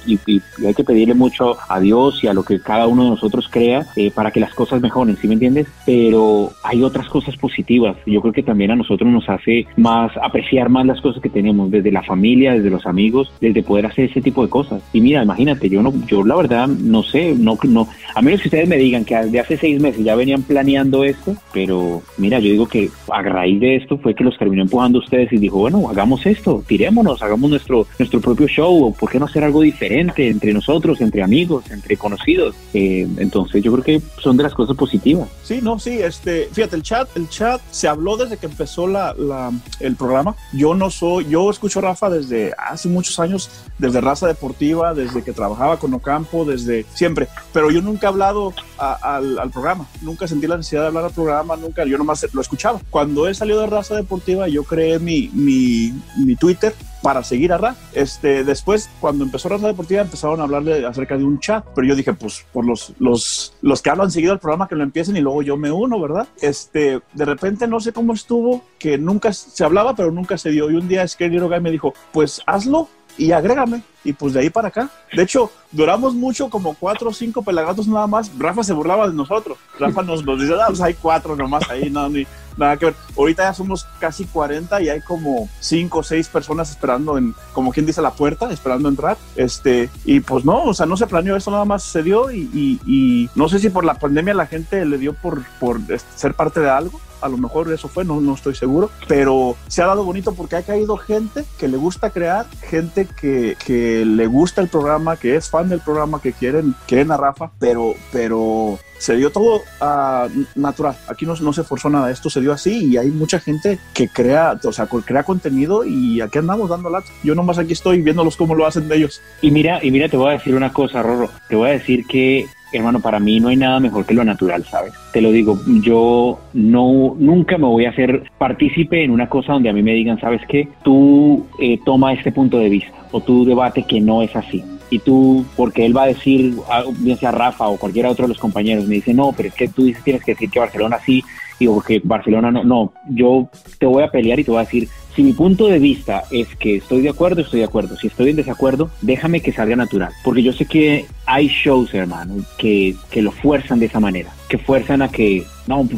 hay, 0.67 0.75
que 0.75 0.85
pedirle 0.85 1.15
mucho 1.15 1.57
a 1.69 1.81
Dios 1.81 2.23
y 2.23 2.29
a 2.29 2.35
lo 2.35 2.43
que 2.43 2.61
cada 2.61 2.87
uno 2.87 3.05
de 3.05 3.11
nosotros 3.11 3.49
crea 3.51 3.87
eh, 3.97 4.11
para 4.11 4.31
que 4.31 4.41
las 4.41 4.55
cosas 4.55 4.81
mejoren, 4.81 5.17
¿sí 5.17 5.27
me 5.27 5.35
entiendes? 5.35 5.67
Pero 5.85 6.53
hay 6.63 6.83
otras 6.83 7.09
cosas 7.09 7.37
positivas. 7.37 7.97
Yo 8.07 8.16
yo 8.17 8.23
creo 8.23 8.33
que 8.33 8.43
también 8.43 8.71
a 8.71 8.77
nosotros 8.77 9.11
nos 9.11 9.29
hace 9.29 9.67
más 9.77 10.11
apreciar 10.23 10.71
más 10.71 10.87
las 10.87 11.03
cosas 11.03 11.23
que 11.23 11.29
tenemos, 11.29 11.71
desde 11.71 11.93
la 11.93 12.03
familia, 12.03 12.55
desde 12.55 12.71
los 12.71 12.87
amigos, 12.87 13.31
desde 13.43 13.63
poder 13.63 13.85
hacer 13.85 14.07
ese 14.07 14.23
tipo 14.23 14.43
de 14.43 14.49
cosas. 14.49 14.83
Y 14.95 15.03
mira, 15.03 15.23
imagínate, 15.23 15.69
yo 15.69 15.83
no, 15.83 15.93
yo 16.07 16.25
la 16.25 16.35
verdad 16.35 16.67
no 16.67 17.03
sé, 17.03 17.35
no, 17.39 17.59
no, 17.65 17.87
a 18.15 18.23
menos 18.23 18.41
que 18.41 18.49
ustedes 18.49 18.69
me 18.69 18.79
digan 18.79 19.05
que 19.05 19.17
de 19.17 19.39
hace 19.39 19.59
seis 19.59 19.79
meses 19.83 20.03
ya 20.03 20.15
venían 20.15 20.43
planeando 20.45 21.05
esto, 21.05 21.37
pero 21.53 22.01
mira, 22.17 22.39
yo 22.39 22.51
digo 22.51 22.67
que 22.67 22.89
a 23.13 23.21
raíz 23.21 23.61
de 23.61 23.77
esto 23.77 23.99
fue 23.99 24.15
que 24.15 24.25
los 24.25 24.39
terminó 24.39 24.63
empujando 24.63 24.99
ustedes 24.99 25.31
y 25.35 25.37
dijo, 25.37 25.59
bueno, 25.59 25.91
hagamos 25.91 26.25
esto, 26.25 26.65
tirémonos, 26.67 27.23
hagamos 27.23 27.51
nuestro, 27.51 27.87
nuestro 27.99 28.23
propio 28.23 28.49
show, 28.49 28.95
¿por 28.99 29.11
qué 29.11 29.19
no 29.19 29.27
hacer 29.27 29.45
algo 29.45 29.61
diferente 29.61 30.31
entre 30.31 30.55
nosotros, 30.55 31.03
entre 31.03 31.23
amigos, 31.23 31.71
entre 31.71 31.99
conocidos? 31.99 32.55
Eh, 32.73 33.07
entonces 33.19 33.63
yo 33.63 33.73
creo 33.73 33.85
que 33.85 34.01
son 34.23 34.39
de 34.39 34.45
las 34.45 34.55
cosas 34.55 34.75
positivas. 34.75 35.29
Sí, 35.43 35.61
no, 35.63 35.79
sí, 35.79 35.99
este, 35.99 36.49
fíjate, 36.51 36.77
el 36.77 36.83
chat, 36.83 37.15
el 37.15 37.29
chat 37.29 37.61
se 37.71 37.89
habló 37.89 38.06
desde 38.17 38.37
que 38.37 38.47
empezó 38.47 38.87
la, 38.87 39.13
la, 39.15 39.51
el 39.81 39.97
programa. 39.97 40.37
Yo 40.53 40.75
no 40.75 40.91
soy, 40.91 41.27
yo 41.29 41.51
escucho 41.51 41.81
a 41.81 41.83
Rafa 41.83 42.09
desde 42.11 42.55
hace 42.57 42.89
muchos 42.89 43.19
años, 43.19 43.51
desde 43.79 44.01
Raza 44.01 44.29
Deportiva, 44.29 44.95
desde 44.95 45.25
que 45.25 45.33
trabajaba 45.33 45.79
con 45.79 45.93
Ocampo, 45.95 46.45
desde 46.45 46.85
siempre, 46.95 47.27
pero 47.53 47.71
yo 47.71 47.83
nunca 47.83 48.07
he 48.07 48.11
hablado 48.11 48.55
al, 48.79 49.39
al, 49.39 49.51
programa, 49.51 49.87
nunca 50.03 50.29
sentí 50.29 50.47
la 50.47 50.57
necesidad 50.57 50.83
de 50.83 50.87
hablar 50.89 51.05
al 51.07 51.13
programa, 51.13 51.57
nunca, 51.57 51.85
yo 51.85 51.99
nomás 51.99 52.27
lo 52.33 52.41
escuchaba. 52.41 52.81
Cuando 52.91 53.27
he 53.27 53.35
salido 53.35 53.61
de 53.61 53.67
Raza 53.67 53.97
Deportiva, 53.97 54.47
yo 54.49 54.63
creé 54.63 54.99
mi, 54.99 55.31
mi, 55.33 55.93
mi 56.17 56.37
Twitter 56.37 56.75
para 57.03 57.23
seguir 57.23 57.53
a 57.53 57.59
Ra. 57.59 57.77
Este, 57.93 58.45
después, 58.45 58.91
cuando 59.01 59.25
empezó 59.25 59.49
Raza 59.49 59.67
Deportiva, 59.67 60.03
empezaron 60.03 60.41
a 60.41 60.45
hablarle 60.45 60.87
acerca 60.87 61.17
de 61.17 61.25
un 61.25 61.39
chat, 61.39 61.65
pero 61.75 61.87
yo 61.87 61.95
dije, 61.95 62.13
pues 62.13 62.45
por 62.53 62.65
los, 62.65 62.93
los, 62.99 63.55
los 63.63 63.83
que 63.83 63.91
hablan 63.91 64.11
seguido 64.11 64.33
el 64.33 64.39
programa 64.39 64.69
que 64.69 64.75
lo 64.75 64.83
empiecen 64.83 65.17
y 65.17 65.21
luego 65.21 65.43
yo 65.43 65.57
me 65.57 65.71
uno, 65.71 66.01
¿verdad? 66.01 66.29
Este, 66.41 67.01
de 67.13 67.25
repente 67.25 67.67
no 67.67 67.81
sé 67.81 67.93
cómo 67.93 68.13
estuvo, 68.13 68.63
que 68.79 68.99
nunca 68.99 69.33
se 69.33 69.65
hablaba, 69.65 69.95
pero 69.95 70.11
nunca 70.11 70.39
se 70.39 70.51
dio. 70.51 70.71
Y 70.71 70.75
un 70.75 70.89
día 70.89 71.07
Scary 71.07 71.39
Guy 71.39 71.61
me 71.61 71.71
dijo, 71.71 71.95
pues 72.13 72.43
hazlo 72.47 72.89
y 73.19 73.33
agrégame. 73.33 73.83
Y 74.05 74.13
pues 74.13 74.35
de 74.35 74.41
ahí 74.41 74.51
para 74.51 74.69
acá. 74.69 74.89
De 75.13 75.23
hecho, 75.23 75.51
duramos 75.73 76.15
mucho, 76.15 76.49
como 76.49 76.75
cuatro 76.75 77.11
o 77.11 77.13
cinco 77.13 77.43
pelagatos 77.43 77.89
nada 77.89 78.07
más. 78.07 78.31
Rafa 78.39 78.63
se 78.63 78.73
burlaba 78.73 79.09
de 79.09 79.15
nosotros. 79.15 79.59
Rafa 79.81 80.03
nos, 80.03 80.25
nos 80.25 80.41
dice, 80.41 80.55
ah, 80.55 80.67
pues 80.69 80.81
hay 80.81 80.95
cuatro 80.95 81.35
nomás 81.35 81.69
ahí, 81.69 81.91
no, 81.91 82.09
ni, 82.09 82.25
nada 82.57 82.77
que 82.77 82.87
ver. 82.87 82.95
Ahorita 83.17 83.43
ya 83.45 83.53
somos 83.53 83.85
casi 83.99 84.25
40 84.27 84.81
y 84.83 84.89
hay 84.89 85.01
como 85.01 85.49
cinco 85.61 85.99
o 85.99 86.03
seis 86.03 86.29
personas 86.29 86.71
esperando 86.71 87.19
en, 87.19 87.35
como 87.53 87.73
quien 87.73 87.87
dice, 87.87 88.01
la 88.01 88.13
puerta, 88.13 88.51
esperando 88.53 88.89
entrar. 88.89 89.17
Este, 89.35 89.91
y 90.05 90.21
pues 90.21 90.45
no, 90.45 90.65
o 90.65 90.75
sea, 90.75 90.87
no 90.87 90.97
se 90.97 91.07
planeó 91.07 91.37
eso, 91.37 91.51
nada 91.51 91.65
más 91.65 91.83
se 91.83 92.03
dio 92.03 92.31
y, 92.31 92.49
y, 92.53 92.81
y 92.87 93.31
no 93.35 93.49
sé 93.49 93.59
si 93.59 93.71
por 93.71 93.85
la 93.85 93.95
pandemia 93.95 94.35
la 94.35 94.47
gente 94.47 94.85
le 94.85 94.99
dio 94.99 95.15
por, 95.15 95.43
por 95.59 95.81
ser 96.15 96.35
parte 96.35 96.61
de 96.61 96.71
algo 96.71 97.01
a 97.21 97.29
lo 97.29 97.37
mejor 97.37 97.73
eso 97.73 97.89
fue, 97.89 98.05
no, 98.05 98.21
no 98.21 98.35
estoy 98.35 98.55
seguro, 98.55 98.91
pero 99.09 99.57
se 99.69 99.83
ha 99.83 99.87
dado 99.87 100.05
bonito 100.05 100.35
porque 100.35 100.57
ha 100.57 100.63
caído 100.63 100.97
gente 100.97 101.45
que 101.59 101.69
le 101.69 101.77
gusta 101.77 102.11
crear, 102.11 102.47
gente 102.63 103.07
que, 103.21 103.57
que 103.65 104.05
le 104.05 104.27
gusta 104.27 104.61
el 104.61 104.69
programa, 104.69 105.17
que 105.17 105.37
es 105.37 105.49
fan 105.49 105.69
del 105.69 105.81
programa, 105.81 106.21
que 106.21 106.33
quieren, 106.33 106.75
quieren 106.87 107.11
a 107.11 107.17
Rafa, 107.17 107.51
pero, 107.59 107.95
pero 108.13 108.79
se 108.99 109.17
dio 109.17 109.31
todo 109.31 109.63
uh, 109.81 110.29
natural. 110.55 110.97
Aquí 111.09 111.27
no, 111.27 111.35
no, 111.37 111.53
se 111.53 111.65
forzó 111.65 111.91
nada, 111.91 112.11
esto 112.11 112.31
se 112.31 112.41
dio 112.41 112.53
así 112.53 112.87
y 112.87 112.97
hay 112.97 113.09
mucha 113.09 113.39
gente 113.41 113.79
que 113.95 114.09
crea, 114.09 114.59
o 114.65 114.73
sea, 114.73 114.87
crea 114.87 115.23
contenido 115.23 115.85
y 115.85 116.21
aquí 116.21 116.39
andamos 116.39 116.71
dando 116.71 116.91
lata. 116.91 117.09
Yo 117.23 117.35
nomás 117.35 117.59
aquí 117.59 117.73
estoy 117.73 118.03
viéndolos 118.03 118.37
cómo 118.37 118.55
lo 118.55 118.67
hacen 118.67 118.89
de 118.89 118.97
ellos. 118.97 119.21
Y 119.43 119.51
mira, 119.51 119.85
y 119.85 119.91
mira, 119.91 120.09
te 120.09 120.17
voy 120.17 120.31
a 120.31 120.33
decir 120.33 120.55
una 120.55 120.73
cosa, 120.73 121.03
Rorro. 121.03 121.31
Te 121.49 121.57
voy 121.57 121.71
a 121.71 121.73
decir 121.73 122.07
que 122.07 122.47
hermano, 122.73 123.01
para 123.01 123.21
mí 123.21 123.41
no 123.41 123.49
hay 123.49 123.57
nada 123.57 123.81
mejor 123.81 124.05
que 124.05 124.15
lo 124.15 124.25
natural, 124.25 124.65
¿sabes? 124.65 124.93
Te 125.13 125.21
lo 125.21 125.31
digo, 125.31 125.59
yo 125.83 126.41
no, 126.53 127.15
nunca 127.19 127.59
me 127.59 127.67
voy 127.67 127.87
a 127.87 127.91
hacer 127.91 128.31
partícipe 128.39 129.05
en 129.05 129.11
una 129.11 129.29
cosa 129.29 129.53
donde 129.53 129.69
a 129.69 129.73
mí 129.73 129.83
me 129.83 129.95
digan, 129.95 130.21
¿sabes 130.21 130.43
qué? 130.49 130.69
Tú 130.83 131.47
eh, 131.61 131.79
toma 131.85 132.13
este 132.13 132.33
punto 132.33 132.59
de 132.59 132.69
vista 132.69 132.93
o 133.13 133.21
tú 133.21 133.45
debate 133.45 133.85
que 133.85 134.01
no 134.01 134.23
es 134.23 134.35
así. 134.35 134.65
Y 134.89 135.01
tú, 135.01 135.45
porque 135.57 135.85
él 135.85 135.97
va 135.97 136.05
a 136.05 136.09
decir, 136.09 136.55
bien 136.99 137.19
sea 137.19 137.33
Rafa 137.33 137.67
o 137.67 137.77
cualquiera 137.77 138.09
otro 138.09 138.25
de 138.25 138.29
los 138.29 138.39
compañeros, 138.39 138.87
me 138.87 138.97
dice, 138.97 139.13
no, 139.13 139.33
pero 139.37 139.49
es 139.49 139.55
que 139.55 139.69
tú 139.69 139.85
dices, 139.85 140.05
tienes 140.05 140.23
que 140.23 140.33
decir 140.33 140.49
que 140.49 140.61
Barcelona 140.61 140.99
sí, 141.05 141.25
y 141.59 141.67
o 141.67 141.81
que 141.81 142.01
Barcelona 142.03 142.51
no. 142.51 142.65
No, 142.65 142.93
yo 143.09 143.49
te 143.79 143.87
voy 143.87 144.03
a 144.03 144.11
pelear 144.11 144.41
y 144.41 144.45
te 144.45 144.51
voy 144.51 144.61
a 144.61 144.65
decir, 144.65 144.89
si 145.15 145.23
mi 145.23 145.33
punto 145.33 145.67
de 145.67 145.79
vista 145.79 146.25
es 146.31 146.55
que 146.57 146.77
estoy 146.77 147.01
de 147.01 147.09
acuerdo, 147.09 147.41
estoy 147.41 147.61
de 147.61 147.67
acuerdo. 147.67 147.97
Si 147.97 148.09
estoy 148.09 148.31
en 148.31 148.37
desacuerdo, 148.37 148.91
déjame 149.01 149.41
que 149.41 149.53
salga 149.53 149.75
natural. 149.75 150.13
Porque 150.23 150.43
yo 150.43 150.53
sé 150.53 150.67
que 150.67 151.07
hay 151.25 151.49
shows, 151.49 151.95
hermano, 151.95 152.35
que, 152.59 152.95
que 153.11 153.23
lo 153.23 153.33
fuerzan 153.33 153.81
de 153.81 153.87
esa 153.87 153.99
manera. 153.99 154.31
Que 154.49 154.59
fuerzan 154.59 155.01
a 155.01 155.09
que, 155.09 155.45
no, 155.67 155.89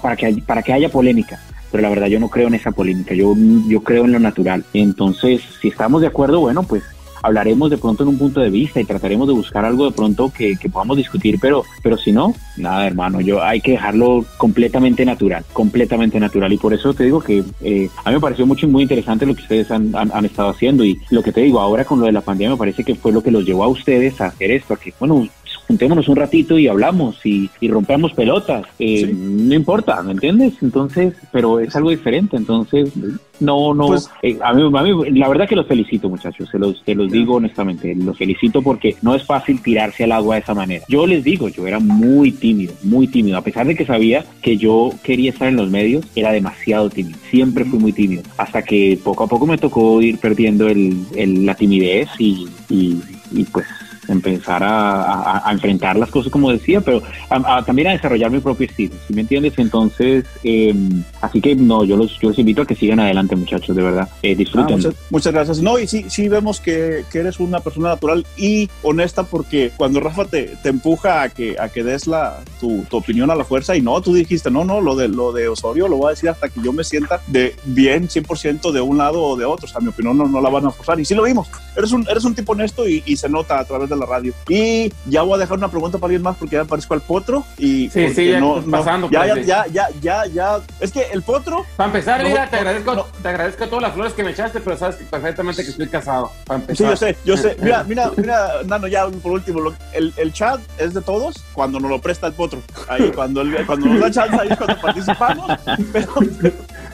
para 0.00 0.16
que, 0.16 0.42
para 0.46 0.62
que 0.62 0.72
haya 0.72 0.88
polémica. 0.88 1.40
Pero 1.72 1.82
la 1.82 1.88
verdad 1.88 2.06
yo 2.06 2.20
no 2.20 2.28
creo 2.28 2.48
en 2.48 2.54
esa 2.54 2.70
polémica. 2.70 3.14
Yo, 3.14 3.34
yo 3.68 3.82
creo 3.82 4.04
en 4.04 4.12
lo 4.12 4.20
natural. 4.20 4.64
Entonces, 4.72 5.42
si 5.60 5.68
estamos 5.68 6.00
de 6.00 6.06
acuerdo, 6.06 6.40
bueno, 6.40 6.62
pues 6.62 6.84
hablaremos 7.22 7.70
de 7.70 7.78
pronto 7.78 8.02
en 8.02 8.10
un 8.10 8.18
punto 8.18 8.40
de 8.40 8.50
vista 8.50 8.80
y 8.80 8.84
trataremos 8.84 9.28
de 9.28 9.34
buscar 9.34 9.64
algo 9.64 9.86
de 9.86 9.92
pronto 9.92 10.32
que, 10.32 10.56
que, 10.56 10.68
podamos 10.68 10.96
discutir, 10.96 11.38
pero, 11.40 11.64
pero 11.82 11.96
si 11.96 12.12
no, 12.12 12.34
nada, 12.56 12.86
hermano, 12.86 13.20
yo 13.20 13.42
hay 13.42 13.60
que 13.60 13.72
dejarlo 13.72 14.24
completamente 14.36 15.04
natural, 15.04 15.44
completamente 15.52 16.18
natural. 16.20 16.52
Y 16.52 16.58
por 16.58 16.72
eso 16.72 16.94
te 16.94 17.04
digo 17.04 17.20
que 17.20 17.42
eh, 17.62 17.88
a 18.04 18.10
mí 18.10 18.14
me 18.14 18.20
pareció 18.20 18.46
mucho 18.46 18.68
muy 18.68 18.82
interesante 18.82 19.26
lo 19.26 19.34
que 19.34 19.42
ustedes 19.42 19.70
han, 19.70 19.94
han, 19.94 20.10
han, 20.12 20.24
estado 20.24 20.50
haciendo 20.50 20.84
y 20.84 21.00
lo 21.10 21.22
que 21.22 21.32
te 21.32 21.40
digo 21.40 21.60
ahora 21.60 21.84
con 21.84 22.00
lo 22.00 22.06
de 22.06 22.12
la 22.12 22.20
pandemia 22.20 22.50
me 22.50 22.56
parece 22.56 22.84
que 22.84 22.94
fue 22.94 23.12
lo 23.12 23.22
que 23.22 23.30
los 23.30 23.44
llevó 23.44 23.64
a 23.64 23.68
ustedes 23.68 24.20
a 24.20 24.26
hacer 24.26 24.50
esto, 24.50 24.74
a 24.74 24.76
que, 24.76 24.92
bueno, 24.98 25.28
juntémonos 25.70 26.08
un 26.08 26.16
ratito 26.16 26.58
y 26.58 26.66
hablamos 26.66 27.24
y, 27.24 27.48
y 27.60 27.68
rompemos 27.68 28.12
pelotas. 28.12 28.66
Eh, 28.80 29.06
sí. 29.06 29.12
No 29.14 29.54
importa, 29.54 30.02
¿me 30.02 30.10
entiendes? 30.10 30.54
Entonces, 30.62 31.14
pero 31.30 31.60
es 31.60 31.76
algo 31.76 31.90
diferente. 31.90 32.36
Entonces, 32.36 32.90
no, 33.38 33.72
no. 33.72 33.86
Pues, 33.86 34.10
eh, 34.22 34.36
a, 34.42 34.52
mí, 34.52 34.62
a, 34.62 34.82
mí, 34.82 35.10
la 35.12 35.28
verdad 35.28 35.48
que 35.48 35.54
los 35.54 35.68
felicito, 35.68 36.08
muchachos. 36.08 36.48
Se 36.50 36.58
los, 36.58 36.82
se 36.84 36.96
los 36.96 37.08
digo 37.12 37.36
honestamente. 37.36 37.94
Los 37.94 38.18
felicito 38.18 38.62
porque 38.62 38.96
no 39.02 39.14
es 39.14 39.24
fácil 39.24 39.62
tirarse 39.62 40.02
al 40.02 40.10
agua 40.10 40.34
de 40.34 40.40
esa 40.40 40.54
manera. 40.54 40.84
Yo 40.88 41.06
les 41.06 41.22
digo, 41.22 41.48
yo 41.48 41.64
era 41.68 41.78
muy 41.78 42.32
tímido, 42.32 42.74
muy 42.82 43.06
tímido. 43.06 43.38
A 43.38 43.42
pesar 43.44 43.64
de 43.68 43.76
que 43.76 43.86
sabía 43.86 44.24
que 44.42 44.56
yo 44.56 44.90
quería 45.04 45.30
estar 45.30 45.46
en 45.46 45.54
los 45.54 45.70
medios, 45.70 46.04
era 46.16 46.32
demasiado 46.32 46.90
tímido. 46.90 47.16
Siempre 47.30 47.64
fui 47.64 47.78
muy 47.78 47.92
tímido. 47.92 48.24
Hasta 48.38 48.62
que 48.62 48.98
poco 49.04 49.22
a 49.22 49.28
poco 49.28 49.46
me 49.46 49.56
tocó 49.56 50.02
ir 50.02 50.18
perdiendo 50.18 50.66
el, 50.68 50.96
el, 51.14 51.46
la 51.46 51.54
timidez 51.54 52.08
y, 52.18 52.48
y, 52.68 53.00
y 53.30 53.44
pues 53.44 53.66
empezar 54.08 54.62
a, 54.64 55.42
enfrentar 55.50 55.96
las 55.96 56.10
cosas 56.10 56.32
como 56.32 56.50
decía, 56.50 56.80
pero 56.80 57.02
a, 57.28 57.64
también 57.64 57.88
a 57.88 57.92
desarrollar 57.92 58.30
mi 58.30 58.40
propio 58.40 58.66
estilo, 58.66 58.94
¿sí 59.06 59.14
me 59.14 59.22
entiendes? 59.22 59.54
Entonces, 59.56 60.24
eh, 60.42 60.74
así 61.20 61.40
que 61.40 61.54
no, 61.54 61.84
yo 61.84 61.96
los, 61.96 62.18
invito 62.38 62.62
a 62.62 62.66
que 62.66 62.74
sigan 62.74 63.00
adelante 63.00 63.36
muchachos, 63.36 63.74
de 63.74 63.82
verdad, 63.82 64.08
eh, 64.22 64.34
disfruten. 64.34 64.80
Ah, 64.86 64.90
muchas, 65.10 65.32
gracias. 65.32 65.60
No, 65.60 65.78
y 65.78 65.86
sí, 65.86 66.06
sí 66.08 66.28
vemos 66.28 66.60
que, 66.60 67.04
eres 67.12 67.38
una 67.38 67.60
persona 67.60 67.90
natural 67.90 68.24
y 68.36 68.70
honesta 68.82 69.24
porque 69.24 69.72
cuando 69.76 70.00
Rafa 70.00 70.24
te, 70.24 70.56
empuja 70.64 71.22
a 71.22 71.28
que, 71.28 71.56
des 71.82 72.06
la, 72.06 72.40
tu, 72.58 72.84
opinión 72.90 73.30
a 73.30 73.34
la 73.34 73.44
fuerza 73.44 73.76
y 73.76 73.82
no, 73.82 74.00
tú 74.00 74.14
dijiste, 74.14 74.50
no, 74.50 74.64
no, 74.64 74.80
lo 74.80 74.96
de, 74.96 75.08
lo 75.08 75.32
de 75.32 75.48
Osorio 75.48 75.88
lo 75.88 75.96
voy 75.96 76.08
a 76.08 76.10
decir 76.10 76.30
hasta 76.30 76.48
que 76.48 76.60
yo 76.62 76.72
me 76.72 76.84
sienta 76.84 77.20
de 77.26 77.54
bien 77.64 78.08
100% 78.08 78.72
de 78.72 78.80
un 78.80 78.98
lado 78.98 79.22
o 79.22 79.36
de 79.36 79.44
otro, 79.44 79.66
o 79.66 79.68
sea, 79.68 79.80
mi 79.80 79.88
opinión 79.88 80.16
no, 80.16 80.40
la 80.40 80.48
van 80.48 80.66
a 80.66 80.70
forzar 80.70 80.98
y 80.98 81.04
sí 81.04 81.14
lo 81.14 81.22
vimos, 81.22 81.48
eres 81.76 81.92
un, 81.92 82.06
eres 82.08 82.24
un 82.24 82.34
tipo 82.34 82.52
honesto 82.52 82.88
y, 82.88 83.02
y 83.04 83.16
se 83.16 83.28
nota 83.28 83.58
a 83.58 83.64
través 83.64 83.90
de 83.90 83.96
la 84.00 84.06
radio. 84.06 84.32
Y 84.48 84.92
ya 85.06 85.22
voy 85.22 85.34
a 85.34 85.38
dejar 85.38 85.58
una 85.58 85.68
pregunta 85.68 85.98
para 85.98 86.08
alguien 86.08 86.22
más 86.22 86.36
porque 86.36 86.56
ya 86.56 86.64
parezco 86.64 86.94
al 86.94 87.00
potro. 87.00 87.44
Y 87.58 87.90
sí, 87.90 88.12
sí, 88.14 88.30
ya 88.30 88.40
no, 88.40 88.62
pasando. 88.62 89.08
No, 89.08 89.12
ya, 89.12 89.36
ya, 89.36 89.42
ya, 89.42 89.66
ya, 89.72 89.88
ya, 90.00 90.26
ya, 90.26 90.60
Es 90.80 90.92
que 90.92 91.02
el 91.12 91.22
potro. 91.22 91.64
Para 91.76 91.88
empezar, 91.88 92.22
mira, 92.24 92.48
te 92.48 92.56
agradezco, 92.56 93.06
te 93.22 93.28
agradezco 93.28 93.68
todas 93.68 93.82
las 93.82 93.94
flores 93.94 94.12
que 94.12 94.24
me 94.24 94.30
echaste, 94.30 94.60
pero 94.60 94.76
sabes 94.76 94.96
perfectamente 94.96 95.62
que 95.62 95.70
estoy 95.70 95.88
casado. 95.88 96.30
Para 96.46 96.60
empezar. 96.60 96.76
Sí, 96.76 96.84
yo 96.84 96.96
sé, 96.96 97.16
yo 97.24 97.36
sé. 97.36 97.56
Mira, 97.60 97.84
mira, 97.88 98.10
mira, 98.16 98.62
Nano, 98.64 98.86
ya 98.86 99.06
por 99.08 99.32
último, 99.32 99.60
lo, 99.60 99.74
el, 99.92 100.12
el 100.16 100.32
chat 100.32 100.60
es 100.78 100.94
de 100.94 101.00
todos 101.00 101.36
cuando 101.52 101.78
nos 101.80 101.90
lo 101.90 102.00
presta 102.00 102.26
el 102.26 102.32
potro. 102.32 102.62
Ahí, 102.88 103.10
cuando, 103.14 103.42
el, 103.42 103.66
cuando 103.66 103.86
nos 103.86 104.00
da 104.00 104.10
chance, 104.10 104.36
ahí 104.40 104.48
es 104.50 104.56
cuando 104.56 104.80
participamos. 104.80 105.50
Pero, 105.92 106.12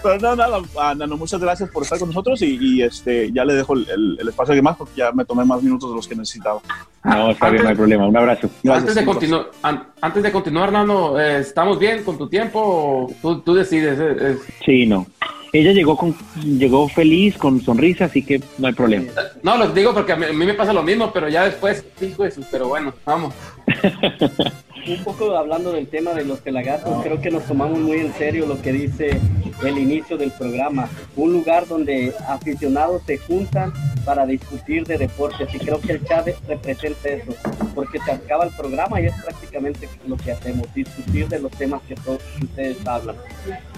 pero 0.02 0.18
no, 0.18 0.36
nada, 0.36 0.60
Nano, 0.94 1.16
muchas 1.16 1.40
gracias 1.40 1.70
por 1.70 1.82
estar 1.82 1.98
con 1.98 2.08
nosotros 2.08 2.40
y, 2.42 2.58
y 2.60 2.82
este, 2.82 3.32
ya 3.32 3.44
le 3.44 3.54
dejo 3.54 3.74
el, 3.74 3.88
el, 3.88 4.18
el 4.20 4.28
espacio 4.28 4.50
a 4.50 4.52
alguien 4.52 4.64
más 4.64 4.76
porque 4.76 4.94
ya 4.96 5.12
me 5.12 5.24
tomé 5.24 5.44
más 5.44 5.62
minutos 5.62 5.90
de 5.90 5.96
los 5.96 6.06
que 6.06 6.14
necesitaba. 6.14 6.60
No, 7.04 7.30
está 7.30 7.46
antes, 7.46 7.52
bien, 7.52 7.62
no 7.62 7.68
hay 7.68 7.76
problema. 7.76 8.06
Un 8.08 8.16
abrazo. 8.16 8.50
Antes 8.68 8.94
de, 8.94 9.04
continu 9.04 9.44
an 9.62 9.88
antes 10.00 10.22
de 10.22 10.32
continuar, 10.32 10.72
Nano, 10.72 11.18
eh, 11.20 11.38
¿estamos 11.38 11.78
bien 11.78 12.02
con 12.02 12.18
tu 12.18 12.28
tiempo? 12.28 13.12
Tú, 13.22 13.40
tú 13.40 13.54
decides. 13.54 13.98
Eh, 13.98 14.16
eh. 14.20 14.38
Sí, 14.64 14.86
no. 14.86 15.06
Ella 15.52 15.72
llegó 15.72 15.96
con 15.96 16.14
llegó 16.42 16.88
feliz, 16.88 17.36
con 17.38 17.60
sonrisa, 17.62 18.06
así 18.06 18.22
que 18.22 18.42
no 18.58 18.66
hay 18.66 18.74
problema. 18.74 19.10
No, 19.42 19.56
lo 19.56 19.68
digo 19.68 19.94
porque 19.94 20.12
a 20.12 20.16
mí, 20.16 20.26
a 20.26 20.32
mí 20.32 20.44
me 20.44 20.54
pasa 20.54 20.72
lo 20.72 20.82
mismo, 20.82 21.12
pero 21.12 21.28
ya 21.28 21.44
después, 21.44 21.84
hijo 22.00 22.24
de 22.24 22.32
pero 22.50 22.68
bueno, 22.68 22.92
vamos. 23.04 23.32
un 24.88 25.04
poco 25.04 25.36
hablando 25.36 25.72
del 25.72 25.88
tema 25.88 26.14
de 26.14 26.24
los 26.24 26.40
pelagatos, 26.40 27.02
creo 27.02 27.20
que 27.20 27.30
nos 27.30 27.44
tomamos 27.44 27.78
muy 27.78 27.98
en 27.98 28.12
serio 28.14 28.46
lo 28.46 28.60
que 28.60 28.72
dice 28.72 29.20
el 29.64 29.78
inicio 29.78 30.16
del 30.16 30.30
programa. 30.32 30.88
Un 31.16 31.32
lugar 31.32 31.66
donde 31.66 32.12
aficionados 32.28 33.02
se 33.06 33.18
juntan 33.18 33.72
para 34.04 34.26
discutir 34.26 34.86
de 34.86 34.98
deportes 34.98 35.52
y 35.54 35.58
creo 35.58 35.80
que 35.80 35.92
el 35.92 36.04
chat 36.04 36.28
representa 36.46 37.08
eso, 37.08 37.34
porque 37.74 37.98
se 38.00 38.12
acaba 38.12 38.44
el 38.44 38.50
programa 38.50 39.00
y 39.00 39.06
es 39.06 39.14
prácticamente 39.22 39.88
lo 40.06 40.16
que 40.16 40.32
hacemos, 40.32 40.72
discutir 40.74 41.28
de 41.28 41.40
los 41.40 41.50
temas 41.52 41.82
que 41.88 41.94
todos 41.96 42.22
ustedes 42.42 42.86
hablan. 42.86 43.16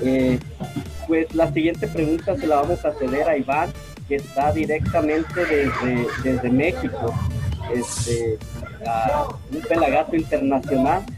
Eh, 0.02 0.38
pues 1.06 1.34
la 1.34 1.50
siguiente 1.52 1.88
pregunta 1.88 2.36
se 2.36 2.46
la 2.46 2.56
vamos 2.56 2.84
a 2.84 2.92
ceder 2.92 3.28
a 3.28 3.36
Iván, 3.36 3.72
que 4.08 4.16
está 4.16 4.52
directamente 4.52 5.40
desde, 5.40 6.06
desde 6.22 6.50
México. 6.50 7.14
Este, 7.72 8.38
a 8.86 9.28
un 9.52 9.60
pelagato 9.62 10.16
internacional. 10.16 11.02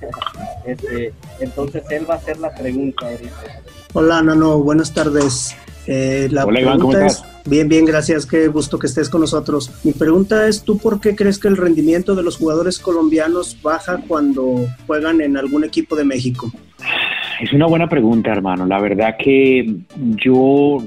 Este, 0.67 1.15
entonces 1.41 1.83
él 1.89 2.09
va 2.09 2.15
a 2.15 2.17
hacer 2.19 2.39
la 2.39 2.55
pregunta 2.55 3.07
ahorita. 3.07 3.63
Hola, 3.95 4.23
Nano, 4.23 4.59
buenas 4.59 4.93
tardes. 4.93 5.57
Eh, 5.87 6.29
la 6.31 6.45
Hola, 6.45 6.61
Iván, 6.61 6.79
¿cómo 6.79 6.91
pregunta 6.91 7.07
estás? 7.15 7.27
es- 7.45 7.51
Bien, 7.51 7.67
bien, 7.69 7.87
gracias. 7.87 8.27
Qué 8.27 8.47
gusto 8.49 8.79
que 8.79 8.87
estés 8.87 9.09
con 9.09 9.23
nosotros. 9.23 9.71
Mi 9.83 9.93
pregunta 9.93 10.47
es, 10.47 10.63
¿tú 10.63 10.77
por 10.77 11.01
qué 11.01 11.17
crees 11.17 11.39
que 11.39 11.49
el 11.49 11.57
rendimiento 11.57 12.15
de 12.15 12.23
los 12.23 12.37
jugadores 12.37 12.79
colombianos 12.79 13.57
baja 13.63 13.99
cuando 14.07 14.67
juegan 14.87 15.23
en 15.23 15.39
algún 15.39 15.65
equipo 15.65 15.97
de 15.97 16.05
México? 16.05 16.53
Es 17.41 17.53
una 17.55 17.67
buena 17.67 17.89
pregunta, 17.89 18.31
hermano. 18.31 18.67
La 18.67 18.81
verdad 18.81 19.17
que 19.19 19.75
yo 19.97 20.79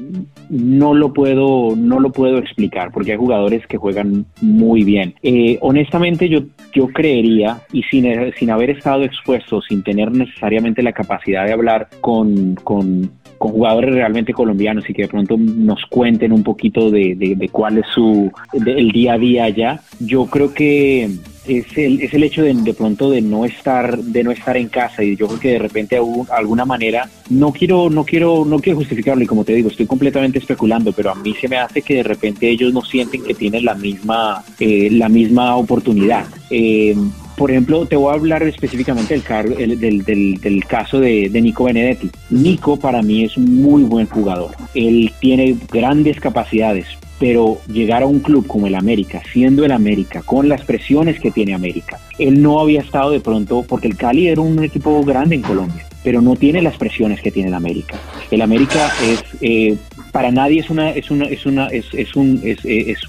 no 0.50 0.94
lo 0.94 1.12
puedo, 1.14 1.76
no 1.76 2.00
lo 2.00 2.12
puedo 2.12 2.38
explicar 2.38 2.92
porque 2.92 3.14
hay 3.14 3.18
jugadores 3.18 3.66
que 3.66 3.78
juegan 3.78 4.26
muy 4.42 4.84
bien. 4.84 5.16
Eh, 5.24 5.58
honestamente, 5.62 6.30
yo, 6.30 6.42
yo 6.74 6.88
creería 6.90 7.62
y 7.72 7.82
sin, 7.84 8.06
sin 8.38 8.52
haber 8.52 8.70
estado 8.70 9.04
expuesto, 9.04 9.62
sin 9.62 9.82
tener 9.84 10.12
necesariamente 10.12 10.84
la 10.84 10.92
capacidad 10.94 11.46
de 11.46 11.54
hablar 11.54 11.90
con, 12.02 12.56
con 12.64 13.12
con 13.40 13.52
jugadores 13.52 13.94
realmente 13.94 14.32
colombianos 14.32 14.90
y 14.90 14.94
que 14.94 15.02
de 15.02 15.08
pronto 15.10 15.36
nos 15.38 15.86
cuenten 15.88 16.32
un 16.32 16.44
poquito 16.44 16.90
de, 16.90 17.14
de- 17.16 17.50
cuál 17.50 17.80
es 17.80 17.86
su 17.88 18.32
el 18.54 18.92
día 18.94 19.14
a 19.14 19.18
día 19.18 19.44
allá. 19.44 19.82
Yo 20.00 20.28
creo 20.28 20.54
que 20.54 21.10
es 21.48 21.66
el, 21.78 22.02
es 22.02 22.14
el 22.14 22.24
hecho 22.24 22.42
de, 22.44 22.54
de 22.54 22.74
pronto 22.74 23.10
de 23.10 23.22
no 23.22 23.46
estar 23.46 23.98
de 23.98 24.24
no 24.24 24.32
estar 24.32 24.56
en 24.58 24.68
casa 24.70 25.04
y 25.04 25.16
yo 25.16 25.28
creo 25.28 25.40
que 25.40 25.52
de 25.54 25.60
repente 25.60 25.96
de 25.98 26.02
alguna 26.32 26.66
manera 26.66 27.10
no 27.30 27.52
quiero 27.52 27.90
no 27.90 28.04
quiero 28.06 28.46
no 28.46 28.60
quiero 28.60 28.78
justificarlo 28.80 29.24
y 29.24 29.28
como 29.28 29.44
te 29.44 29.54
digo 29.54 29.70
estoy 29.70 29.86
completamente 29.86 30.40
especulando 30.40 30.92
pero 30.94 31.12
a 31.12 31.16
mí 31.16 31.34
se 31.40 31.48
me 31.48 31.58
hace 31.58 31.82
que 31.82 31.96
de 31.96 32.04
repente 32.04 32.50
ellos 32.50 32.74
no 32.74 32.82
sienten 32.82 33.24
que 33.24 33.34
tienen 33.34 33.66
la 33.66 33.74
misma 33.76 34.44
eh, 34.60 34.90
la 34.92 35.10
misma 35.10 35.56
oportunidad 35.56 36.26
Eh, 36.50 36.96
por 37.36 37.50
ejemplo, 37.50 37.88
te 37.88 37.96
voy 37.96 38.12
a 38.12 38.14
hablar 38.14 38.44
específicamente 38.44 39.16
del, 39.20 39.54
el- 39.60 39.80
del, 39.80 40.04
del- 40.04 40.36
del 40.40 40.64
caso 40.66 41.00
de, 41.00 41.30
de 41.30 41.42
Nico 41.42 41.64
Benedetti. 41.64 42.12
Nico 42.30 42.78
para 42.78 43.02
mí 43.02 43.24
es 43.24 43.36
un 43.38 43.60
muy 43.60 43.82
buen 43.82 44.06
jugador. 44.06 44.52
Él 44.76 45.12
tiene 45.20 45.58
grandes 45.72 46.20
capacidades, 46.20 46.86
pero 47.24 47.60
llegar 47.72 48.04
a 48.04 48.06
un 48.06 48.20
club 48.20 48.46
como 48.48 48.68
el 48.68 48.76
América, 48.76 49.22
siendo 49.32 49.64
el 49.64 49.72
América, 49.72 50.22
con 50.24 50.50
las 50.50 50.66
presiones 50.66 51.22
que 51.22 51.32
tiene 51.32 51.54
América, 51.54 51.98
él 52.20 52.42
no 52.42 52.60
había 52.60 52.82
estado 52.82 53.12
de 53.12 53.22
pronto, 53.22 53.64
porque 53.66 53.88
el 53.88 53.96
Cali 53.96 54.28
era 54.28 54.42
un 54.42 54.62
equipo 54.62 55.02
grande 55.06 55.36
en 55.36 55.42
Colombia, 55.42 55.86
pero 56.04 56.22
no 56.22 56.36
tiene 56.36 56.62
las 56.62 56.76
presiones 56.76 57.22
que 57.22 57.32
tiene 57.32 57.48
el 57.48 57.54
América. 57.54 57.98
El 58.30 58.42
América 58.42 58.92
es, 59.02 59.24
eh, 59.40 59.78
para 60.14 60.32
nadie 60.32 60.62
es 60.62 60.70
una, 60.70 60.92
es 60.92 61.12
una, 61.12 61.26
es 61.26 61.46
una, 61.46 61.68
es, 61.68 61.86
es 61.94 62.16
un, 62.16 62.40
es, 62.46 62.60
es, 62.64 63.00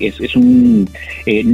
es, 0.00 0.20
es- 0.20 0.34
un, 0.34 0.88
eh, 1.26 1.44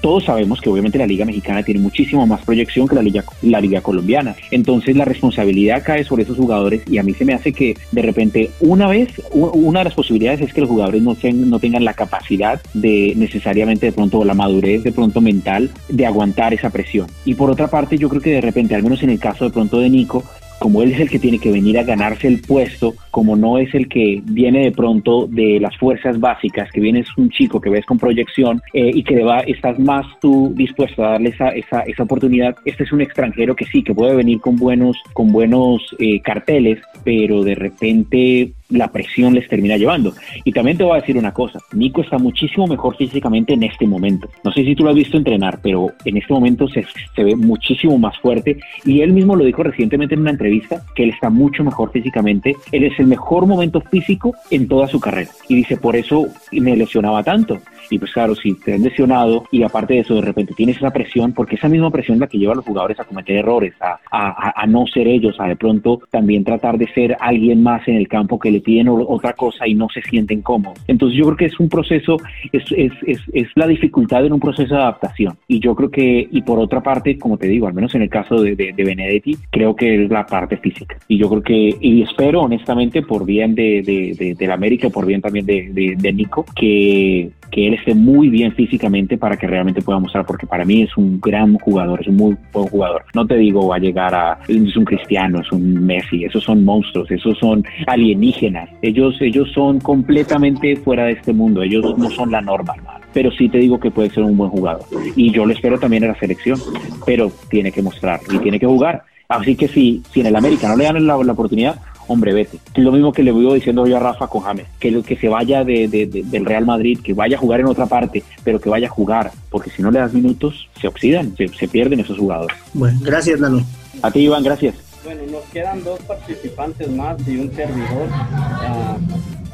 todos 0.00 0.24
sabemos 0.24 0.60
que 0.60 0.68
obviamente 0.68 0.98
la 0.98 1.06
Liga 1.06 1.24
Mexicana 1.24 1.62
tiene 1.62 1.78
muchísimo 1.80 2.26
más 2.26 2.42
proyección 2.44 2.88
que 2.88 2.96
la 2.96 3.02
Liga, 3.02 3.24
la 3.42 3.60
Liga 3.60 3.80
Colombiana. 3.80 4.34
Entonces 4.50 4.96
la 4.96 5.04
responsabilidad 5.04 5.82
cae 5.84 6.02
sobre 6.04 6.24
esos 6.24 6.36
jugadores 6.36 6.82
y 6.90 6.98
a 6.98 7.02
mí 7.04 7.14
se 7.14 7.24
me 7.24 7.32
hace 7.34 7.52
que 7.52 7.76
de 7.92 8.02
repente 8.02 8.50
una 8.60 8.88
vez, 8.88 9.08
una 9.32 9.80
de 9.80 9.84
las 9.84 9.94
posibilidades 9.94 10.40
es 10.40 10.52
que 10.52 10.62
los 10.62 10.68
jugadores 10.70 11.00
no, 11.02 11.14
ten- 11.14 11.48
no 11.48 11.58
tengan 11.60 11.84
la 11.84 11.94
capacidad 11.94 12.60
de 12.74 13.12
necesariamente 13.16 13.86
de 13.86 13.92
pronto 13.92 14.24
la 14.24 14.34
madurez 14.34 14.82
de 14.82 14.92
pronto 14.92 15.20
mental 15.20 15.70
de 15.88 16.06
aguantar 16.06 16.52
esa 16.54 16.70
presión. 16.70 17.06
Y 17.24 17.34
por 17.34 17.50
otra 17.50 17.68
parte 17.68 17.96
yo 17.98 18.08
creo 18.08 18.20
que 18.22 18.30
de 18.32 18.40
repente, 18.40 18.74
al 18.74 18.82
menos 18.82 19.02
en 19.02 19.10
el 19.10 19.18
caso 19.20 19.44
de 19.44 19.50
pronto 19.52 19.78
de 19.78 19.90
Nico, 19.90 20.24
como 20.58 20.82
él 20.82 20.92
es 20.92 21.00
el 21.00 21.10
que 21.10 21.18
tiene 21.18 21.38
que 21.38 21.52
venir 21.52 21.78
a 21.78 21.82
ganarse 21.82 22.28
el 22.28 22.40
puesto, 22.40 22.94
como 23.10 23.36
no 23.36 23.58
es 23.58 23.74
el 23.74 23.88
que 23.88 24.22
viene 24.24 24.64
de 24.64 24.72
pronto 24.72 25.26
de 25.26 25.58
las 25.60 25.76
fuerzas 25.76 26.18
básicas, 26.18 26.70
que 26.72 26.80
viene 26.80 27.04
un 27.16 27.30
chico 27.30 27.60
que 27.60 27.70
ves 27.70 27.84
con 27.84 27.98
proyección 27.98 28.62
eh, 28.72 28.90
y 28.94 29.02
que 29.02 29.22
va, 29.22 29.40
estás 29.40 29.78
más 29.78 30.06
tú 30.20 30.52
dispuesto 30.54 31.04
a 31.04 31.12
darle 31.12 31.30
esa, 31.30 31.48
esa, 31.50 31.80
esa 31.80 32.02
oportunidad, 32.02 32.56
este 32.64 32.84
es 32.84 32.92
un 32.92 33.00
extranjero 33.00 33.54
que 33.54 33.64
sí, 33.66 33.82
que 33.82 33.94
puede 33.94 34.14
venir 34.14 34.40
con 34.40 34.56
buenos, 34.56 34.96
con 35.12 35.32
buenos 35.32 35.82
eh, 35.98 36.20
carteles, 36.20 36.80
pero 37.04 37.42
de 37.42 37.54
repente 37.54 38.52
la 38.70 38.88
presión 38.88 39.34
les 39.34 39.48
termina 39.48 39.76
llevando. 39.76 40.12
Y 40.44 40.52
también 40.52 40.76
te 40.78 40.84
voy 40.84 40.96
a 40.96 41.00
decir 41.00 41.16
una 41.16 41.32
cosa, 41.32 41.58
Nico 41.72 42.00
está 42.02 42.18
muchísimo 42.18 42.66
mejor 42.66 42.96
físicamente 42.96 43.52
en 43.54 43.62
este 43.62 43.86
momento. 43.86 44.28
No 44.42 44.52
sé 44.52 44.64
si 44.64 44.74
tú 44.74 44.84
lo 44.84 44.90
has 44.90 44.96
visto 44.96 45.16
entrenar, 45.16 45.58
pero 45.62 45.88
en 46.04 46.16
este 46.16 46.32
momento 46.32 46.66
se, 46.68 46.84
se 47.14 47.24
ve 47.24 47.36
muchísimo 47.36 47.98
más 47.98 48.18
fuerte 48.18 48.58
y 48.84 49.00
él 49.00 49.12
mismo 49.12 49.36
lo 49.36 49.44
dijo 49.44 49.62
recientemente 49.62 50.14
en 50.14 50.22
una 50.22 50.30
entrevista 50.30 50.82
que 50.94 51.04
él 51.04 51.10
está 51.10 51.30
mucho 51.30 51.62
mejor 51.64 51.90
físicamente. 51.92 52.56
Él 52.72 52.84
es 52.84 52.98
el 52.98 53.06
mejor 53.06 53.46
momento 53.46 53.80
físico 53.80 54.34
en 54.50 54.66
toda 54.68 54.88
su 54.88 54.98
carrera. 55.00 55.30
Y 55.48 55.54
dice, 55.56 55.76
por 55.76 55.96
eso 55.96 56.26
me 56.52 56.76
lesionaba 56.76 57.22
tanto. 57.22 57.58
Y 57.90 57.98
pues 57.98 58.12
claro, 58.12 58.34
si 58.34 58.54
te 58.54 58.74
has 58.74 58.80
lesionado 58.80 59.44
y 59.52 59.62
aparte 59.62 59.94
de 59.94 60.00
eso 60.00 60.14
de 60.14 60.22
repente 60.22 60.54
tienes 60.56 60.78
esa 60.78 60.90
presión, 60.90 61.32
porque 61.32 61.56
esa 61.56 61.68
misma 61.68 61.90
presión 61.90 62.16
es 62.16 62.20
la 62.20 62.26
que 62.28 62.38
lleva 62.38 62.52
a 62.52 62.56
los 62.56 62.64
jugadores 62.64 62.98
a 62.98 63.04
cometer 63.04 63.36
errores, 63.36 63.74
a- 63.80 63.98
a- 64.10 64.52
a 64.62 64.66
no 64.66 64.86
ser 64.86 65.06
ellos, 65.06 65.36
a 65.38 65.46
de 65.48 65.56
pronto 65.56 66.00
también 66.10 66.44
tratar 66.44 66.78
de 66.78 66.88
ser 66.94 67.16
alguien 67.20 67.62
más 67.62 67.86
en 67.86 67.96
el 67.96 68.08
campo 68.08 68.38
que 68.38 68.50
le 68.54 68.60
piden 68.60 68.88
otra 68.88 69.32
cosa 69.32 69.66
y 69.66 69.74
no 69.74 69.88
se 69.88 70.00
sienten 70.02 70.42
cómodos. 70.42 70.78
Entonces 70.86 71.18
yo 71.18 71.24
creo 71.26 71.36
que 71.36 71.46
es 71.46 71.60
un 71.60 71.68
proceso, 71.68 72.16
es, 72.52 72.64
es, 72.76 72.92
es, 73.06 73.20
es 73.32 73.48
la 73.54 73.66
dificultad 73.66 74.24
en 74.24 74.32
un 74.32 74.40
proceso 74.40 74.74
de 74.74 74.80
adaptación. 74.80 75.36
Y 75.48 75.60
yo 75.60 75.74
creo 75.74 75.90
que, 75.90 76.28
y 76.30 76.42
por 76.42 76.58
otra 76.58 76.82
parte, 76.82 77.18
como 77.18 77.36
te 77.36 77.48
digo, 77.48 77.66
al 77.66 77.74
menos 77.74 77.94
en 77.94 78.02
el 78.02 78.08
caso 78.08 78.40
de, 78.42 78.54
de, 78.56 78.72
de 78.72 78.84
Benedetti, 78.84 79.36
creo 79.50 79.74
que 79.74 80.04
es 80.04 80.10
la 80.10 80.26
parte 80.26 80.56
física. 80.56 80.96
Y 81.08 81.18
yo 81.18 81.28
creo 81.28 81.42
que, 81.42 81.76
y 81.80 82.02
espero 82.02 82.42
honestamente 82.42 83.02
por 83.02 83.24
bien 83.24 83.54
de, 83.54 83.82
de, 83.82 84.14
de, 84.18 84.34
del 84.34 84.50
América, 84.52 84.88
por 84.90 85.06
bien 85.06 85.20
también 85.20 85.46
de 85.46 86.12
Nico, 86.12 86.44
que, 86.54 87.30
que 87.50 87.68
él 87.68 87.74
esté 87.74 87.94
muy 87.94 88.28
bien 88.28 88.52
físicamente 88.52 89.16
para 89.16 89.36
que 89.36 89.46
realmente 89.46 89.82
pueda 89.82 89.98
mostrar, 89.98 90.26
porque 90.26 90.46
para 90.46 90.64
mí 90.64 90.82
es 90.82 90.96
un 90.96 91.20
gran 91.20 91.54
jugador, 91.58 92.00
es 92.00 92.08
un 92.08 92.16
muy 92.16 92.36
buen 92.52 92.66
jugador. 92.66 93.04
No 93.14 93.26
te 93.26 93.36
digo 93.36 93.68
va 93.68 93.76
a 93.76 93.78
llegar 93.78 94.14
a, 94.14 94.38
es 94.48 94.76
un 94.76 94.84
cristiano, 94.84 95.40
es 95.40 95.52
un 95.52 95.84
Messi, 95.84 96.24
esos 96.24 96.42
son 96.42 96.64
monstruos, 96.64 97.10
esos 97.10 97.38
son 97.38 97.64
alienígenas, 97.86 98.43
ellos, 98.82 99.16
ellos 99.20 99.48
son 99.52 99.80
completamente 99.80 100.76
fuera 100.76 101.04
de 101.06 101.12
este 101.12 101.32
mundo, 101.32 101.62
ellos 101.62 101.96
no 101.98 102.10
son 102.10 102.30
la 102.30 102.40
norma, 102.40 102.74
hermano. 102.76 103.00
pero 103.12 103.30
sí 103.30 103.48
te 103.48 103.58
digo 103.58 103.78
que 103.80 103.90
puede 103.90 104.10
ser 104.10 104.22
un 104.24 104.36
buen 104.36 104.50
jugador. 104.50 104.82
Y 105.16 105.30
yo 105.32 105.44
lo 105.46 105.52
espero 105.52 105.78
también 105.78 106.02
en 106.04 106.10
la 106.10 106.18
selección, 106.18 106.58
pero 107.06 107.30
tiene 107.48 107.72
que 107.72 107.82
mostrar 107.82 108.20
y 108.30 108.38
tiene 108.38 108.58
que 108.60 108.66
jugar. 108.66 109.04
Así 109.28 109.56
que 109.56 109.68
si, 109.68 110.02
si 110.12 110.20
en 110.20 110.26
el 110.26 110.36
América 110.36 110.68
no 110.68 110.76
le 110.76 110.84
dan 110.84 111.06
la, 111.06 111.16
la 111.16 111.32
oportunidad, 111.32 111.80
hombre, 112.08 112.34
vete. 112.34 112.58
Es 112.74 112.84
lo 112.84 112.92
mismo 112.92 113.10
que 113.12 113.22
le 113.22 113.32
voy 113.32 113.54
diciendo 113.54 113.86
yo 113.86 113.96
a 113.96 114.00
Rafa 114.00 114.26
con 114.26 114.42
James, 114.42 114.66
que, 114.78 114.90
lo- 114.90 115.02
que 115.02 115.16
se 115.16 115.28
vaya 115.28 115.64
de, 115.64 115.88
de- 115.88 116.06
de- 116.06 116.22
del 116.24 116.44
Real 116.44 116.66
Madrid, 116.66 116.98
que 117.02 117.14
vaya 117.14 117.36
a 117.36 117.40
jugar 117.40 117.60
en 117.60 117.66
otra 117.66 117.86
parte, 117.86 118.22
pero 118.44 118.60
que 118.60 118.68
vaya 118.68 118.86
a 118.88 118.90
jugar, 118.90 119.30
porque 119.50 119.70
si 119.70 119.80
no 119.80 119.90
le 119.90 120.00
das 120.00 120.12
minutos, 120.12 120.68
se 120.78 120.86
oxidan, 120.88 121.34
se, 121.36 121.48
se 121.48 121.66
pierden 121.66 122.00
esos 122.00 122.18
jugadores. 122.18 122.56
Bueno, 122.74 122.98
gracias, 123.02 123.40
Nano. 123.40 123.62
A 124.02 124.10
ti, 124.10 124.20
Iván, 124.20 124.42
gracias. 124.44 124.74
Bueno, 125.04 125.22
nos 125.30 125.44
quedan 125.52 125.84
dos 125.84 126.00
participantes 126.00 126.88
más 126.88 127.16
y 127.28 127.36
un 127.36 127.54
servidor. 127.54 128.08
Ah, 128.10 128.96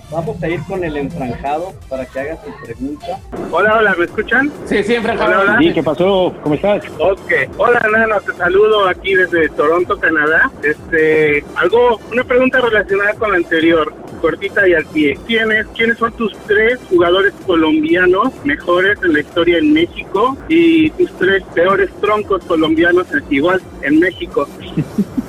vamos 0.08 0.40
a 0.40 0.48
ir 0.48 0.60
con 0.62 0.84
el 0.84 0.96
enfranjado 0.96 1.74
para 1.88 2.06
que 2.06 2.20
haga 2.20 2.38
su 2.44 2.64
pregunta. 2.64 3.18
Hola, 3.50 3.78
hola, 3.78 3.96
¿me 3.98 4.04
escuchan? 4.04 4.52
Sí, 4.66 4.80
sí, 4.84 4.94
enfranjado. 4.94 5.30
Hola, 5.32 5.40
hola. 5.40 5.58
Sí, 5.58 5.72
¿qué 5.72 5.82
pasó? 5.82 6.32
¿Cómo 6.44 6.54
estás? 6.54 6.84
Ok. 7.00 7.32
Hola, 7.56 7.80
Nano, 7.90 8.20
te 8.20 8.32
saludo 8.34 8.86
aquí 8.86 9.12
desde 9.16 9.48
Toronto, 9.48 9.98
Canadá. 9.98 10.52
Este, 10.62 11.44
algo, 11.56 11.98
una 12.12 12.22
pregunta 12.22 12.60
relacionada 12.60 13.14
con 13.14 13.32
la 13.32 13.38
anterior, 13.38 13.92
cortita 14.20 14.68
y 14.68 14.74
al 14.74 14.86
pie. 14.86 15.18
¿Quiénes, 15.26 15.66
quiénes 15.74 15.98
son 15.98 16.12
tus 16.12 16.32
tres 16.46 16.78
jugadores 16.88 17.34
colombianos 17.44 18.28
mejores 18.44 19.00
en 19.02 19.14
la 19.14 19.20
historia 19.20 19.58
en 19.58 19.72
México 19.72 20.36
y 20.48 20.90
tus 20.90 21.10
tres 21.18 21.42
peores 21.54 21.90
troncos 22.00 22.44
colombianos 22.44 23.08
igual 23.30 23.60
en 23.82 23.98
México? 23.98 24.46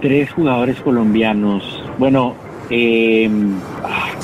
Tres 0.00 0.30
jugadores 0.32 0.80
colombianos. 0.80 1.82
Bueno, 1.98 2.34
eh, 2.70 3.30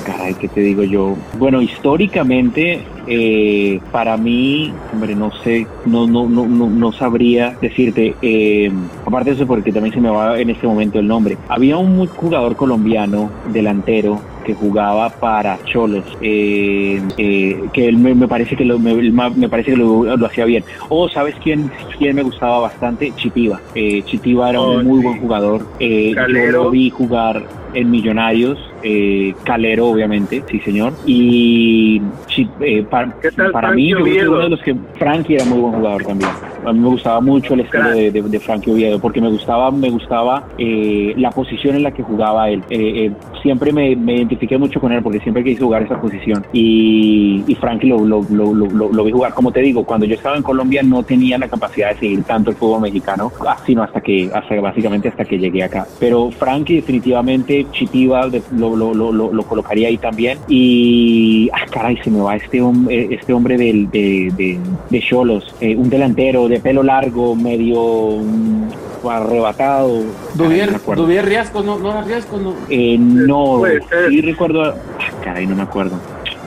caray, 0.05 0.35
¿qué 0.35 0.49
te 0.49 0.61
digo 0.61 0.83
yo? 0.83 1.17
Bueno, 1.39 1.63
históricamente, 1.63 2.83
eh, 3.07 3.81
para 3.93 4.17
mí, 4.17 4.73
hombre, 4.93 5.15
no 5.15 5.31
sé, 5.43 5.67
no, 5.87 6.07
no, 6.07 6.29
no, 6.29 6.47
no, 6.47 6.93
sabría 6.93 7.57
decirte. 7.61 8.15
eh, 8.21 8.71
aparte 9.07 9.31
de 9.31 9.37
eso, 9.37 9.47
porque 9.47 9.73
también 9.73 9.95
se 9.95 10.01
me 10.01 10.11
va 10.11 10.39
en 10.41 10.51
este 10.51 10.67
momento 10.67 10.99
el 10.99 11.07
nombre. 11.07 11.39
Había 11.49 11.77
un 11.77 12.07
jugador 12.07 12.57
colombiano, 12.57 13.31
delantero, 13.53 14.21
que 14.45 14.55
jugaba 14.55 15.09
para 15.11 15.59
Cholos, 15.65 16.05
eh, 16.21 17.01
eh, 17.19 17.61
que 17.73 17.89
él 17.89 17.97
me, 17.99 18.15
me 18.15 18.29
parece 18.29 18.55
que 18.57 18.65
lo, 18.65 18.79
me, 18.79 18.95
me 18.95 19.49
parece 19.49 19.73
que 19.73 19.77
lo, 19.77 20.17
lo 20.17 20.27
hacía 20.27 20.45
bien. 20.45 20.65
O 20.89 21.09
sabes 21.09 21.35
quién, 21.43 21.71
quién 21.99 22.15
me 22.15 22.23
gustaba 22.23 22.59
bastante, 22.61 23.13
Chitiva. 23.17 23.61
Eh, 23.75 24.03
Chitiva 24.05 24.51
era 24.51 24.61
Oh, 24.61 24.79
un 24.79 24.87
muy 24.87 24.99
sí. 25.01 25.05
buen 25.07 25.21
jugador. 25.21 25.67
Eh, 25.81 26.15
yo 26.15 26.47
lo 26.53 26.71
vi 26.71 26.91
jugar 26.91 27.43
en 27.75 27.91
Millonarios, 27.91 28.57
eh, 28.85 29.35
Calero 29.43 29.89
obviamente, 29.89 30.45
sí 30.49 30.61
señor. 30.61 30.93
Y 31.07 32.01
Sí, 32.35 32.49
eh, 32.61 32.83
para, 32.83 33.13
¿Qué 33.21 33.31
tal 33.31 33.53
para 33.53 33.71
mí, 33.73 33.91
yo 33.91 33.99
creo 33.99 34.17
que 34.17 34.29
uno 34.29 34.39
de 34.41 34.49
los 34.49 34.63
que 34.63 34.75
Frankie 34.99 35.37
era 35.37 35.45
muy 35.45 35.61
buen 35.61 35.75
jugador 35.75 36.05
también. 36.05 36.31
A 36.65 36.73
mí 36.73 36.81
me 36.81 36.89
gustaba 36.89 37.21
mucho 37.21 37.55
el 37.55 37.61
estilo 37.61 37.91
de, 37.91 38.11
de, 38.11 38.23
de 38.23 38.41
Frankie 38.41 38.71
Oviedo 38.71 38.99
porque 38.99 39.21
me 39.21 39.29
gustaba, 39.29 39.71
me 39.71 39.91
gustaba 39.91 40.49
eh, 40.59 41.13
la 41.17 41.31
posición 41.31 41.77
en 41.77 41.83
la 41.83 41.91
que 41.93 42.03
jugaba 42.03 42.49
él. 42.49 42.63
Eh, 42.71 43.07
eh, 43.07 43.13
siempre 43.43 43.73
me, 43.73 43.95
me 43.95 44.15
identifiqué 44.15 44.57
mucho 44.57 44.81
con 44.81 44.91
él 44.91 45.03
porque 45.03 45.21
siempre 45.21 45.45
quise 45.45 45.63
jugar 45.63 45.83
esa 45.83 46.01
posición 46.01 46.45
y, 46.53 47.45
y 47.47 47.55
Frankie 47.57 47.89
lo, 47.89 47.99
lo, 48.05 48.23
lo, 48.31 48.55
lo, 48.55 49.05
vi 49.05 49.13
jugar. 49.13 49.35
Como 49.35 49.53
te 49.53 49.61
digo, 49.61 49.85
cuando 49.85 50.07
yo 50.07 50.15
estaba 50.15 50.37
en 50.37 50.43
Colombia 50.43 50.83
no 50.83 51.03
tenía 51.03 51.37
la 51.39 51.49
capacidad 51.49 51.91
de 51.91 51.99
seguir 51.99 52.25
tanto 52.25 52.51
el 52.51 52.57
fútbol 52.57 52.81
mexicano, 52.81 53.31
ah, 53.47 53.59
sino 53.67 53.83
hasta 53.83 54.01
que, 54.01 54.31
hasta 54.33 54.59
básicamente 54.61 55.09
hasta 55.09 55.25
que 55.25 55.39
llegué 55.39 55.63
acá. 55.63 55.87
Pero 56.01 56.31
Frankie 56.31 56.77
definitivamente, 56.77 57.67
Chitiva 57.73 58.29
lo, 58.57 58.75
lo 58.75 59.43
colocaría 59.43 59.89
ahí 59.89 59.99
también. 59.99 60.39
Y, 60.49 61.51
ah, 61.53 61.67
caray, 61.71 61.99
se 61.99 62.11
me 62.11 62.21
va 62.25 62.37
este, 62.37 62.61
hom- 62.63 62.89
eh, 62.91 63.09
este 63.13 63.33
hombre 63.33 63.57
del, 63.57 63.91
de, 63.91 64.33
de, 64.37 64.59
de 64.91 65.01
Cholos, 65.01 65.55
eh, 65.61 65.77
un 65.77 65.89
delantero 65.89 66.49
de 66.49 66.59
pelo 66.61 66.83
largo, 66.83 67.35
medio 67.37 68.19
mm, 68.23 69.09
arrebatado. 69.09 69.89
Caray, 69.89 70.05
no 70.37 70.45
Duvier. 70.45 70.81
Duvier 70.97 71.25
Riascos, 71.27 71.65
no, 71.65 71.79
no 71.79 71.91
era 71.91 72.03
Riascos, 72.03 72.41
no. 72.41 72.55
Eh, 72.69 72.97
no, 72.99 73.63
sí 74.09 74.21
recuerdo. 74.21 74.63
ah, 74.65 74.75
caray, 75.23 75.47
no 75.47 75.55
me 75.55 75.63
acuerdo. 75.63 75.97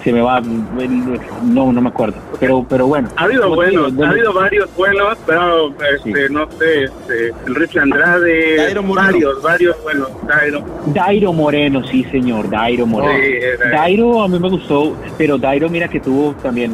Se 0.07 0.13
me 0.13 0.21
va. 0.21 0.41
No, 1.43 1.73
no 1.73 1.81
me 1.81 1.89
acuerdo. 1.89 2.15
Pero, 2.39 2.65
pero 2.69 2.87
bueno. 2.87 3.09
Ha 3.17 3.25
habido 3.25 3.57
te 3.57 3.69
digo, 3.69 3.87
ha 4.05 4.09
habido 4.09 4.33
varios 4.33 4.75
buenos, 4.77 5.17
pero 5.25 5.73
este, 5.95 6.29
no 6.29 6.49
sé, 6.51 6.83
este, 6.83 7.33
Enrique 7.45 7.79
Andrade, 7.79 8.55
Dairo 8.55 8.83
varios, 8.83 9.41
varios 9.41 9.83
buenos, 9.83 10.09
Dairo. 10.25 10.63
Dairo 10.93 11.33
Moreno, 11.33 11.83
sí, 11.87 12.05
señor, 12.05 12.49
Dairo 12.49 12.85
Moreno. 12.85 13.13
Sí, 13.19 13.69
Dairo 13.71 14.21
a 14.21 14.27
mí 14.27 14.39
me 14.39 14.49
gustó, 14.49 14.95
pero 15.17 15.37
Dairo 15.37 15.69
mira 15.69 15.87
que 15.87 15.99
tuvo 15.99 16.33
también 16.35 16.71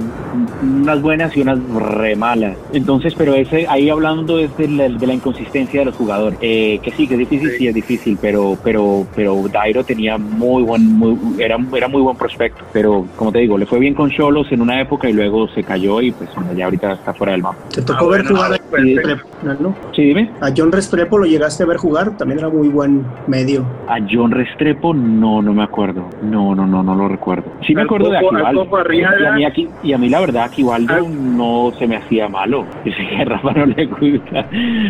unas 0.61 1.01
buenas 1.01 1.35
y 1.35 1.41
unas 1.41 1.59
re 1.73 2.15
malas. 2.15 2.57
Entonces, 2.73 3.15
pero 3.15 3.33
ese 3.33 3.65
ahí 3.67 3.89
hablando 3.89 4.39
es 4.39 4.55
de 4.57 4.67
la, 4.67 4.89
de 4.89 5.07
la 5.07 5.13
inconsistencia 5.13 5.79
de 5.79 5.85
los 5.85 5.95
jugadores. 5.95 6.37
Eh, 6.41 6.79
que 6.83 6.91
sí, 6.91 7.07
que 7.07 7.13
es 7.13 7.19
difícil, 7.19 7.51
sí, 7.57 7.67
es 7.67 7.73
difícil, 7.73 8.17
pero 8.21 8.57
pero 8.63 9.07
pero 9.15 9.43
Dairo 9.51 9.83
tenía 9.83 10.17
muy 10.17 10.63
buen, 10.63 10.85
muy, 10.93 11.17
era, 11.39 11.57
era 11.75 11.87
muy 11.87 12.01
buen 12.01 12.17
prospecto. 12.17 12.63
Pero 12.73 13.07
como 13.23 13.31
te 13.31 13.39
digo, 13.39 13.57
le 13.57 13.65
fue 13.65 13.79
bien 13.79 13.93
con 13.93 14.09
Cholos 14.11 14.51
en 14.51 14.61
una 14.61 14.81
época 14.81 15.09
y 15.09 15.13
luego 15.13 15.47
se 15.47 15.63
cayó 15.63 16.01
y 16.01 16.11
pues 16.11 16.29
bueno, 16.35 16.51
ya 16.53 16.65
ahorita 16.65 16.91
está 16.93 17.13
fuera 17.13 17.31
del 17.31 17.41
mapa. 17.41 17.57
¿Te 17.73 17.81
tocó 17.81 18.05
Ah, 18.05 18.09
ver 18.09 18.21
bueno, 18.23 18.35
jugar 18.35 18.51
ah, 18.51 18.55
a, 18.55 18.69
perfecto. 18.69 19.07
Restrepo? 19.07 19.75
Sí, 19.93 20.01
dime. 20.03 20.29
a 20.41 20.49
John 20.55 20.71
Restrepo? 20.73 21.17
¿Lo 21.17 21.25
llegaste 21.25 21.63
a 21.63 21.65
ver 21.65 21.77
jugar? 21.77 22.17
También 22.17 22.39
era 22.39 22.49
muy 22.49 22.67
buen 22.67 23.01
medio. 23.27 23.65
A 23.87 23.97
John 24.09 24.31
Restrepo 24.31 24.93
no, 24.93 25.41
no 25.41 25.53
me 25.53 25.63
acuerdo. 25.63 26.03
No, 26.21 26.53
no, 26.53 26.65
no, 26.67 26.83
no 26.83 26.95
lo 26.95 27.07
recuerdo. 27.07 27.45
Sí 27.65 27.73
me 27.73 27.81
Al 27.81 27.87
acuerdo 27.87 28.09
de 28.09 28.17
Aquivaldo. 28.17 28.67
Y 28.93 29.03
a 29.25 29.31
mí, 29.33 29.45
aquí, 29.45 29.69
y 29.83 29.93
a 29.93 29.97
mí 29.97 30.09
la 30.09 30.19
verdad 30.19 30.43
Aquivaldo 30.43 30.93
Al- 30.93 31.37
no 31.37 31.71
se 31.79 31.87
me 31.87 31.95
hacía 31.95 32.27
malo. 32.27 32.65
Yo 32.85 32.91
sé 32.91 33.07
que 33.07 33.15
a 33.21 33.25
Rafa 33.25 33.51
no 33.53 33.65
le 33.65 33.85
gusta, 33.85 34.47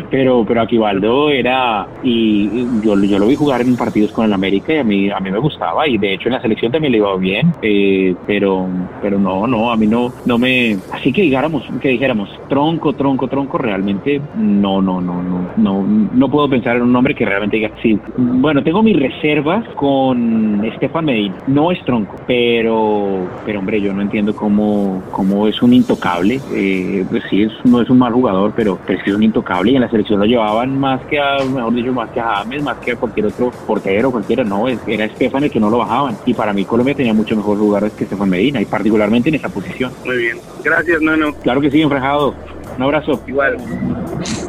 pero, 0.10 0.44
pero 0.48 0.62
Aquivaldo 0.62 1.30
era... 1.30 1.88
Y 2.04 2.34
y 2.54 2.82
yo, 2.82 2.96
yo 3.04 3.20
lo 3.20 3.28
vi 3.28 3.36
jugar 3.36 3.62
en 3.62 3.76
partidos 3.76 4.12
con 4.12 4.26
el 4.26 4.34
América 4.34 4.74
y 4.74 4.78
a 4.78 4.84
mí, 4.84 5.10
a 5.10 5.20
mí 5.20 5.32
me 5.32 5.38
gustaba. 5.40 5.88
Y 5.88 5.98
de 5.98 6.14
hecho 6.14 6.30
en 6.30 6.34
la 6.34 6.42
selección 6.42 6.72
también 6.72 6.92
le 6.94 6.98
iba 7.00 7.16
bien. 7.18 7.52
eh, 7.62 8.16
pero, 8.26 8.68
pero 9.02 9.20
no, 9.20 9.48
no, 9.48 9.72
a 9.72 9.78
mí 9.78 9.88
no, 9.88 10.12
no 10.26 10.38
me... 10.38 10.78
Así 10.92 11.12
que 11.12 11.24
digáramos, 11.24 11.64
que 11.82 11.90
dijéramos 11.90 12.30
tronco, 12.50 12.94
tronco, 12.94 13.28
tronco, 13.28 13.58
realmente 13.58 14.22
no, 14.38 14.82
no, 14.82 15.02
no, 15.02 15.22
no, 15.22 15.50
no, 15.58 15.84
no 15.84 16.30
puedo 16.30 16.50
pensar 16.50 16.78
en 16.78 16.84
un 16.84 16.92
nombre 16.92 17.16
que 17.16 17.26
realmente 17.26 17.58
diga, 17.58 17.72
sí. 17.82 18.00
Bueno, 18.18 18.64
tengo 18.64 18.84
mis 18.84 18.98
reservas 18.98 19.68
con 19.76 20.64
Estefan 20.64 21.06
Medina. 21.06 21.36
No 21.48 21.72
es 21.72 21.84
tronco, 21.86 22.16
pero, 22.28 23.28
pero 23.46 23.60
hombre, 23.60 23.82
yo 23.82 23.94
no 23.94 24.02
entiendo 24.02 24.36
cómo, 24.36 25.02
cómo 25.12 25.48
es 25.48 25.62
un 25.62 25.74
intocable. 25.74 26.40
Eh, 26.54 27.06
pues 27.10 27.24
sí, 27.30 27.44
es, 27.44 27.52
no 27.66 27.82
es 27.82 27.90
un 27.90 28.00
mal 28.00 28.14
jugador, 28.14 28.54
pero, 28.56 28.78
pero 28.86 29.00
es 29.00 29.14
un 29.14 29.24
intocable 29.24 29.72
y 29.72 29.76
en 29.76 29.82
la 29.82 29.90
selección 29.90 30.20
lo 30.20 30.26
llevaban 30.26 30.80
más 30.80 31.02
que 31.06 31.20
a, 31.20 31.38
mejor 31.44 31.74
dicho, 31.74 31.94
más 31.94 32.10
que 32.10 32.20
a 32.20 32.36
James, 32.36 32.64
más 32.64 32.78
que 32.78 32.92
a 32.92 32.96
cualquier 32.96 33.28
otro 33.28 33.52
portero, 33.66 34.12
cualquiera, 34.12 34.44
no, 34.44 34.68
era 34.68 35.06
Estefan 35.06 35.44
el 35.44 35.52
que 35.52 35.60
no 35.60 35.70
lo 35.70 35.80
bajaban. 35.80 36.16
Y 36.26 36.34
para 36.34 36.54
mí 36.54 36.66
Colombia 36.66 36.96
tenía 36.96 37.14
mucho 37.14 37.36
mejor 37.36 37.58
jugadores 37.58 37.94
que 37.94 38.06
Estefan 38.14 38.30
Medina, 38.30 38.62
y 38.62 38.66
particularmente 38.66 39.30
en 39.30 39.36
esa 39.36 39.50
posición. 39.50 39.92
Muy 40.06 40.18
bien. 40.18 40.38
Gracias, 40.64 41.02
Nano. 41.02 41.34
Claro 41.42 41.60
que 41.62 41.72
sí, 41.72 41.82
enfrajado. 41.82 42.36
Un 42.78 42.84
abrazo. 42.84 43.22
Igual. 43.28 43.58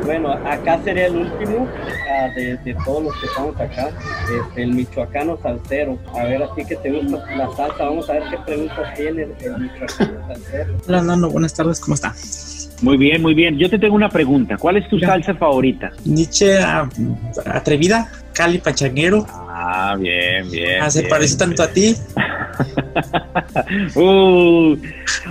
Bueno, 0.04 0.32
acá 0.32 0.80
sería 0.84 1.06
el 1.06 1.16
último 1.16 1.66
ah, 2.10 2.28
de, 2.36 2.56
de 2.58 2.76
todos 2.84 3.04
los 3.04 3.14
que 3.20 3.26
estamos 3.26 3.54
acá, 3.60 3.90
este, 4.48 4.62
el 4.62 4.72
michoacano 4.74 5.38
salsero. 5.42 5.98
A 6.14 6.24
ver, 6.24 6.42
a 6.42 6.54
ti 6.54 6.64
que 6.64 6.76
te 6.76 6.90
gusta 6.90 7.18
la 7.36 7.50
salsa, 7.56 7.84
vamos 7.84 8.08
a 8.08 8.14
ver 8.14 8.22
qué 8.30 8.36
preguntas 8.46 8.94
tiene 8.96 9.22
el, 9.24 9.34
el 9.40 9.58
michoacano 9.60 10.26
salsero. 10.28 10.74
Hola, 10.88 11.02
Nano, 11.02 11.30
buenas 11.30 11.54
tardes, 11.54 11.80
¿cómo 11.80 11.94
está? 11.94 12.14
Muy 12.82 12.96
bien, 12.96 13.20
muy 13.22 13.34
bien. 13.34 13.58
Yo 13.58 13.68
te 13.70 13.78
tengo 13.78 13.94
una 13.94 14.08
pregunta. 14.08 14.56
¿Cuál 14.58 14.76
es 14.76 14.88
tu 14.88 14.98
Ya. 14.98 15.08
salsa 15.08 15.34
favorita? 15.34 15.90
Nietzsche 16.04 16.58
ah, 16.58 16.88
atrevida, 17.46 18.10
Cali 18.32 18.58
Pachanguero, 18.58 19.26
Ah, 19.66 19.96
bien, 19.98 20.50
bien. 20.50 20.82
ah, 20.82 20.90
se 20.90 21.04
parece 21.04 21.36
tanto 21.36 21.62
a 21.62 21.68
ti. 21.68 21.96
Uh, 23.96 24.76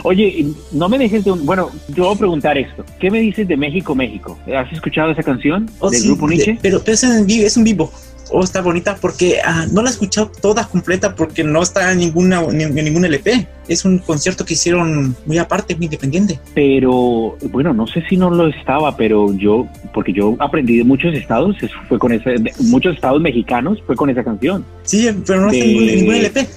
oye, 0.03 0.45
no 0.71 0.89
me 0.89 0.97
dejes 0.97 1.23
de 1.23 1.31
un... 1.31 1.45
Bueno, 1.45 1.69
yo 1.89 2.05
voy 2.05 2.15
a 2.15 2.17
preguntar 2.17 2.57
esto. 2.57 2.84
¿Qué 2.99 3.09
me 3.09 3.19
dices 3.19 3.47
de 3.47 3.55
México, 3.55 3.95
México? 3.95 4.38
¿Has 4.53 4.71
escuchado 4.73 5.11
esa 5.11 5.23
canción 5.23 5.69
Oh, 5.79 5.89
del 5.89 6.01
sí, 6.01 6.07
grupo 6.07 6.27
de- 6.27 6.36
Nietzsche? 6.36 6.57
pero, 6.61 6.81
pero 6.84 6.95
es, 6.95 7.03
en 7.03 7.25
vivo, 7.25 7.45
es 7.45 7.55
un 7.57 7.63
vivo. 7.63 7.91
Oh, 8.36 8.43
está 8.43 8.61
bonita 8.61 8.95
porque 8.99 9.38
ah, 9.45 9.67
no 9.71 9.84
la 9.84 9.89
he 9.89 9.91
escuchado 9.91 10.31
toda 10.41 10.65
completa 10.67 11.15
porque 11.15 11.43
no 11.43 11.61
está 11.61 11.91
en, 11.91 11.99
ninguna, 11.99 12.41
ni- 12.51 12.63
en 12.63 12.73
ningún 12.75 13.05
LP. 13.05 13.47
Es 13.67 13.86
un 13.86 13.99
concierto 13.99 14.43
que 14.43 14.55
hicieron 14.55 15.15
muy 15.25 15.38
aparte, 15.38 15.75
muy 15.75 15.86
independiente. 15.86 16.38
Pero, 16.53 17.38
bueno, 17.51 17.73
no 17.73 17.88
sé 17.88 18.03
si 18.09 18.17
no 18.17 18.29
lo 18.29 18.47
estaba, 18.47 18.97
pero 18.97 19.31
yo, 19.38 19.67
porque 19.93 20.11
yo 20.11 20.36
aprendí 20.39 20.77
de 20.79 20.84
muchos 20.84 21.13
estados, 21.15 21.55
eso 21.61 21.75
fue 21.88 21.97
con 21.99 22.11
ese, 22.11 22.31
de 22.31 22.51
muchos 22.59 22.95
estados 22.95 23.21
mexicanos, 23.21 23.81
fue 23.86 23.95
con 23.95 24.09
esa 24.09 24.23
canción. 24.23 24.65
Sí, 24.81 25.07
pero 25.25 25.41
no 25.41 25.51
está 25.51 25.63
en 25.63 25.67
De- 25.69 25.73
ningún, 25.75 25.89
en 25.89 25.95
ningún 25.99 26.15
LP. 26.15 26.47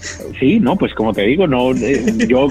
Sí, 0.40 0.58
no, 0.58 0.76
pues 0.76 0.94
como 0.94 1.12
te 1.12 1.22
digo, 1.22 1.46
no, 1.46 1.72
eh, 1.76 2.02
yo 2.26 2.48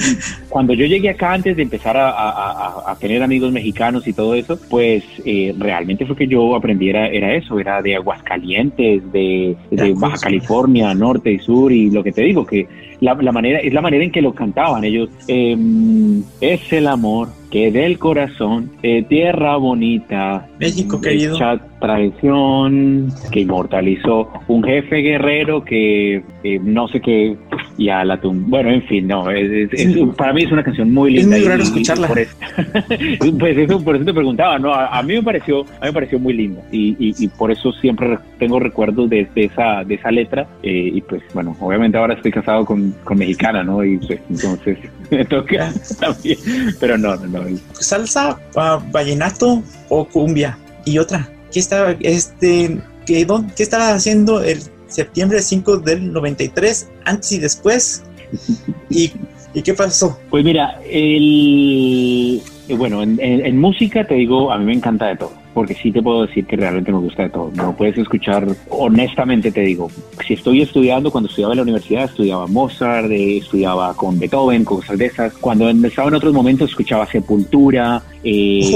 cuando 0.47 0.73
yo 0.73 0.86
llegué 0.86 1.09
acá 1.09 1.34
antes 1.34 1.57
de 1.57 1.63
empezar 1.63 1.97
a, 1.97 2.11
a- 2.11 2.30
a- 2.30 2.91
a 2.91 2.95
tener 2.95 3.23
amigos 3.23 3.51
mexicanos 3.51 4.07
y 4.07 4.13
todo 4.13 4.36
eso, 4.36 4.57
pues 4.69 5.03
eh, 5.26 5.53
realmente 5.57 6.05
fue 6.05 6.15
que 6.15 6.28
yo 6.28 6.55
aprendí 6.55 6.89
era, 6.89 7.07
era 7.07 7.34
eso, 7.36 7.59
era 7.59 7.82
de 7.82 7.95
Aguascalientes, 7.95 9.01
de, 9.16 9.55
de. 9.72 9.93
Baja 9.93 10.18
California, 10.18 10.93
norte 10.93 11.32
y 11.32 11.39
sur 11.39 11.72
y 11.72 11.89
lo 11.89 12.03
que 12.03 12.11
te 12.11 12.24
digo 12.24 12.45
que 12.45 12.68
la, 13.02 13.14
la 13.16 13.32
manera 13.32 13.60
es 13.60 13.74
la 13.74 13.82
manera 13.82 14.04
en 14.04 14.12
que 14.12 14.22
lo 14.22 14.34
cantaban 14.34 14.84
ellos. 14.84 15.10
em, 15.28 16.24
es 16.41 16.62
el 16.72 16.88
amor 16.88 17.30
que 17.52 17.72
del 17.72 17.98
corazón, 18.00 18.72
eh, 18.84 19.04
tierra 19.08 19.56
bonita, 19.58 20.48
México, 20.60 21.00
querido. 21.00 21.36
hecha 21.36 21.60
traición 21.80 23.14
que 23.32 23.41
inmortalizó 23.41 24.30
un 24.48 24.64
jefe 24.64 24.98
guerrero 24.98 25.64
que 25.64 26.24
eh, 26.43 26.60
no 26.64 26.88
sé 26.88 27.00
qué 27.02 27.36
y 27.78 27.89
a 27.89 28.04
la 28.06 28.20
tum 28.20 28.50
bueno 28.50 28.70
en 28.72 28.82
fin 28.84 29.08
no 29.08 29.30
es- 29.30 29.72
es- 29.72 29.74
es- 29.74 30.16
para 30.16 30.34
mí 30.34 30.43
es 30.43 30.52
una 30.52 30.64
canción 30.64 30.93
muy 30.93 31.18
Es 31.18 31.24
linda 31.24 31.38
muy 31.38 31.46
y- 31.46 31.50
raro 31.50 31.62
y- 31.62 31.66
escucharla. 31.66 32.08
por 32.08 32.20
eso, 32.20 32.36
pues 33.39 33.58
eso 33.58 33.84
por 33.84 33.96
eso 33.96 34.06
te 34.06 34.14
preguntaba 34.14 34.58
no 34.60 34.74
a, 34.74 34.88
a 34.98 35.04
mí 35.04 35.14
me 35.16 35.24
pareció 35.24 35.62
a 35.62 35.64
mí 35.64 35.88
me 35.88 35.93
pareció 35.93 36.20
muy 36.20 36.34
linda 36.34 36.62
y, 36.72 36.96
y- 37.00 37.16
y 37.20 37.28
por 37.28 37.52
eso 37.52 37.72
siempre 37.74 38.08
re- 38.08 38.18
tengo 38.39 38.60
recuerdos 38.60 39.10
de, 39.10 39.28
de 39.36 39.46
esa 39.46 39.84
de 39.84 39.96
esa 39.96 40.12
letra 40.12 40.48
eh, 40.64 40.91
y 40.93 41.02
pues 41.02 41.22
bueno 41.34 41.56
obviamente 41.60 41.98
ahora 41.98 42.14
estoy 42.16 42.32
casado 42.32 42.66
con, 42.66 42.85
con 43.04 43.18
mexicana 43.18 43.64
no 43.64 43.84
y 43.84 43.98
pues 43.98 44.20
entonces 44.30 44.78
me 45.12 45.26
toca 45.26 45.74
también 46.00 46.38
pero 46.80 46.98
no 46.98 47.16
no 47.16 47.28
no 47.28 47.58
salsa, 47.80 48.40
ah, 48.56 48.84
vallenato 48.92 49.64
o 49.90 50.06
cumbia. 50.06 50.58
Y 50.86 50.98
otra, 50.98 51.30
¿qué 51.52 51.60
estaba, 51.60 51.96
este, 52.02 52.80
qué, 53.06 53.28
qué 53.56 53.64
estaba 53.64 53.94
haciendo 53.94 54.44
el 54.44 54.60
septiembre 54.88 55.42
5 55.42 55.78
del 55.78 56.12
93, 56.14 56.90
antes 57.06 57.32
y 57.32 57.40
después? 57.40 58.04
¿Y, 58.90 59.12
y 59.54 59.62
qué 59.62 59.74
pasó? 59.74 60.20
Pues 60.30 60.44
mira, 60.44 60.80
el, 60.90 62.42
bueno, 62.74 63.03
en, 63.03 63.20
en- 63.22 63.45
en 63.45 63.59
música 63.59 64.03
te 64.05 64.16
digo, 64.16 64.51
a 64.51 64.57
mí 64.57 64.66
me 64.66 64.74
encanta 64.74 65.07
de 65.07 65.16
todo, 65.18 65.32
porque 65.53 65.76
sí 65.76 65.91
te 65.91 66.01
puedo 66.01 66.26
decir 66.26 66.45
que 66.45 66.55
realmente 66.55 66.91
me 66.91 66.97
gusta 66.99 67.24
de 67.24 67.30
todo. 67.30 67.51
No 67.55 67.76
puedes 67.78 67.97
escuchar, 67.97 68.47
honestamente 68.70 69.51
te 69.51 69.61
digo, 69.61 69.89
si 70.28 70.34
estoy 70.34 70.61
estudiando, 70.61 71.11
cuando 71.11 71.30
estudiaba 71.30 71.53
en 71.53 71.57
la 71.57 71.63
universidad, 71.63 72.05
estudiaba 72.05 72.47
Mozart, 72.47 73.11
eh, 73.11 73.38
estudiaba 73.38 73.93
con 73.95 74.18
Beethoven, 74.20 74.63
cosas 74.66 74.97
de 74.97 75.05
esas. 75.05 75.34
Cuando 75.34 75.70
estaba 75.70 76.07
en 76.07 76.16
otros 76.16 76.34
momentos, 76.34 76.70
escuchaba 76.72 77.05
Sepultura, 77.07 78.01
eh, 78.24 78.61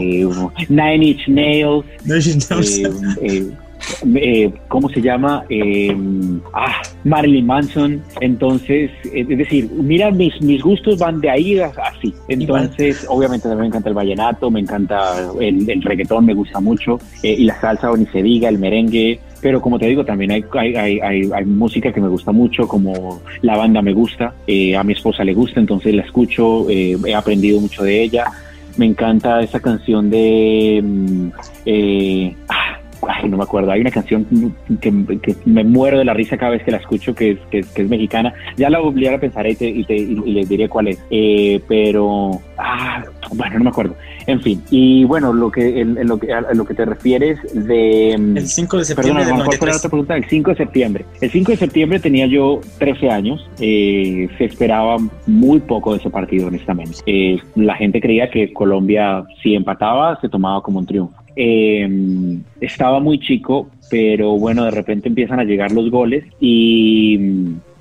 eh, 0.00 0.22
eh, 0.22 0.28
Nine 0.68 1.04
Inch 1.06 1.28
Nails, 1.28 1.84
eh, 2.78 2.82
eh, 3.20 3.46
eh, 4.16 4.52
¿cómo 4.68 4.88
se 4.88 5.00
llama? 5.00 5.44
Eh, 5.48 5.96
ah, 6.52 6.82
Marilyn 7.04 7.46
Manson. 7.46 8.02
Entonces, 8.20 8.90
es 9.12 9.28
decir, 9.28 9.70
mira, 9.72 10.10
mis, 10.10 10.40
mis 10.42 10.62
gustos 10.62 10.98
van 10.98 11.20
de 11.20 11.30
ahí 11.30 11.58
a 11.58 11.66
así. 11.66 12.14
Entonces, 12.28 13.06
obviamente 13.08 13.48
también 13.48 13.62
me 13.62 13.66
encanta 13.68 13.88
el 13.88 13.94
vallenato, 13.94 14.50
me 14.50 14.60
encanta 14.60 15.14
el, 15.40 15.68
el 15.68 15.82
reggaetón, 15.82 16.26
me 16.26 16.34
gusta 16.34 16.60
mucho, 16.60 16.98
eh, 17.22 17.34
y 17.38 17.44
la 17.44 17.60
salsa, 17.60 17.90
o 17.90 17.96
ni 17.96 18.06
se 18.06 18.22
diga, 18.22 18.48
el 18.48 18.58
merengue. 18.58 19.20
pero 19.40 19.60
como 19.60 19.78
te 19.78 19.86
digo, 19.86 20.04
también 20.04 20.30
hay, 20.32 20.44
hay, 20.52 20.74
hay, 20.74 21.00
hay, 21.00 21.30
hay 21.32 21.44
música 21.44 21.92
que 21.92 22.00
me 22.00 22.08
gusta 22.08 22.32
mucho, 22.32 22.66
como 22.66 23.20
la 23.42 23.56
banda 23.56 23.82
me 23.82 23.92
gusta, 23.92 24.34
eh, 24.46 24.74
a 24.76 24.82
mi 24.82 24.94
esposa 24.94 25.22
le 25.24 25.34
gusta, 25.34 25.60
entonces 25.60 25.94
la 25.94 26.02
escucho, 26.02 26.68
eh, 26.70 26.96
he 27.06 27.14
aprendido 27.14 27.60
mucho 27.60 27.82
de 27.84 28.02
ella. 28.02 28.24
Me 28.76 28.86
encanta 28.86 29.40
esa 29.40 29.60
canción 29.60 30.10
de... 30.10 30.80
mm, 30.82 31.28
eh, 31.66 32.34
ah, 32.48 32.78
ay, 33.08 33.28
no 33.28 33.36
me 33.36 33.42
acuerdo, 33.44 33.70
hay 33.72 33.80
una 33.80 33.90
canción 33.90 34.26
que, 34.80 34.92
que 35.22 35.34
me 35.44 35.64
muero 35.64 35.98
de 35.98 36.04
la 36.04 36.14
risa 36.14 36.36
cada 36.36 36.52
vez 36.52 36.62
que 36.62 36.70
la 36.70 36.78
escucho, 36.78 37.14
que 37.14 37.32
es, 37.32 37.38
que, 37.50 37.58
es- 37.60 37.66
que 37.68 37.82
es 37.82 37.88
mexicana. 37.88 38.32
Ya 38.56 38.70
la 38.70 38.80
volveré 38.80 39.14
a 39.14 39.18
pensar 39.20 39.46
y, 39.46 39.54
te, 39.54 39.68
y, 39.68 39.84
te- 39.84 39.96
y 39.96 40.14
les 40.32 40.48
diré 40.48 40.68
cuál 40.68 40.88
es. 40.88 41.02
Eh, 41.10 41.60
pero, 41.68 42.40
ah, 42.58 43.02
bueno, 43.34 43.58
no 43.58 43.64
me 43.64 43.70
acuerdo. 43.70 43.94
En 44.26 44.40
fin, 44.40 44.62
y 44.70 45.04
bueno, 45.04 45.32
lo 45.34 45.50
que, 45.50 45.80
en, 45.80 45.98
en 45.98 46.08
lo, 46.08 46.18
que, 46.18 46.32
a 46.32 46.40
lo 46.54 46.64
que 46.64 46.72
te 46.74 46.84
refieres 46.86 47.38
de... 47.52 48.16
mm, 48.18 48.36
El 48.38 48.46
5 48.46 48.78
de 48.78 48.84
septiembre 48.84 49.24
Perdona, 49.24 49.24
del 49.24 49.34
Juan, 49.34 49.46
¿cuál 49.46 49.58
fue 49.58 49.66
la 49.68 49.72
93. 49.74 49.76
otra 49.76 49.90
pregunta? 49.90 50.16
El 50.16 50.24
5 50.24 50.50
de 50.50 50.56
septiembre. 50.56 51.04
El 51.20 51.30
5 51.30 51.50
de 51.52 51.56
septiembre 51.58 51.98
tenía 52.00 52.26
yo 52.26 52.60
13 52.78 53.10
años. 53.10 53.48
eh, 53.60 54.28
se 54.38 54.44
esperaba 54.44 54.96
muy 55.26 55.60
poco 55.60 55.92
de 55.92 55.98
ese 55.98 56.08
partido, 56.10 56.46
honestamente. 56.48 56.98
Eh, 57.06 57.38
la 57.54 57.74
gente 57.74 58.00
creía 58.00 58.30
que 58.30 58.52
Colombia, 58.52 59.24
si 59.42 59.54
empataba, 59.54 60.18
se 60.20 60.28
tomaba 60.28 60.62
como 60.62 60.78
un 60.78 60.86
triunfo. 60.86 61.14
Eh, 61.36 61.88
estaba 62.60 63.00
muy 63.00 63.18
chico, 63.18 63.68
pero 63.90 64.38
bueno, 64.38 64.64
de 64.64 64.70
repente 64.70 65.08
empiezan 65.08 65.40
a 65.40 65.44
llegar 65.44 65.72
los 65.72 65.90
goles 65.90 66.24
y, 66.40 67.18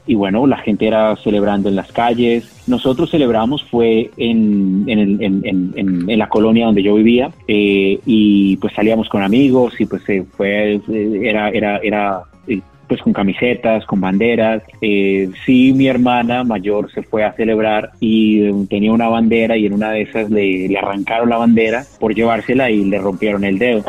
y 0.05 0.15
bueno, 0.15 0.45
la 0.47 0.57
gente 0.57 0.87
era 0.87 1.15
celebrando 1.17 1.69
en 1.69 1.75
las 1.75 1.91
calles. 1.91 2.43
Nosotros 2.67 3.09
celebramos 3.11 3.63
fue 3.69 4.09
en, 4.17 4.83
en, 4.87 5.21
en- 5.21 5.73
en- 5.75 6.19
la 6.19 6.29
colonia 6.29 6.65
donde 6.65 6.83
yo 6.83 6.95
vivía 6.95 7.31
eh, 7.47 7.99
y 8.05 8.57
pues 8.57 8.73
salíamos 8.73 9.09
con 9.09 9.21
amigos 9.23 9.73
y 9.79 9.85
pues 9.85 10.03
se 10.03 10.23
fue, 10.23 10.75
eh, 10.75 11.19
era, 11.23 11.49
era, 11.49 11.77
era 11.77 12.21
eh, 12.47 12.59
pues 12.93 13.01
con 13.01 13.13
camisetas, 13.13 13.85
con 13.87 13.99
banderas. 13.99 14.61
Eh, 14.79 15.27
sí, 15.47 15.73
mi 15.73 15.87
hermana 15.87 16.43
mayor 16.43 16.91
se 16.91 17.01
fue 17.01 17.23
a 17.23 17.33
celebrar 17.33 17.89
y 17.99 18.43
eh, 18.43 18.53
tenía 18.69 18.93
una 18.93 19.07
bandera 19.07 19.57
y 19.57 19.65
en 19.65 19.73
una 19.73 19.89
de 19.89 20.03
esas 20.03 20.29
le, 20.29 20.67
le 20.67 20.77
arrancaron 20.77 21.27
la 21.27 21.37
bandera 21.37 21.85
por 21.99 22.13
llevársela 22.13 22.69
y 22.69 22.85
le 22.85 22.99
rompieron 22.99 23.45
el 23.45 23.57
dedo. 23.57 23.83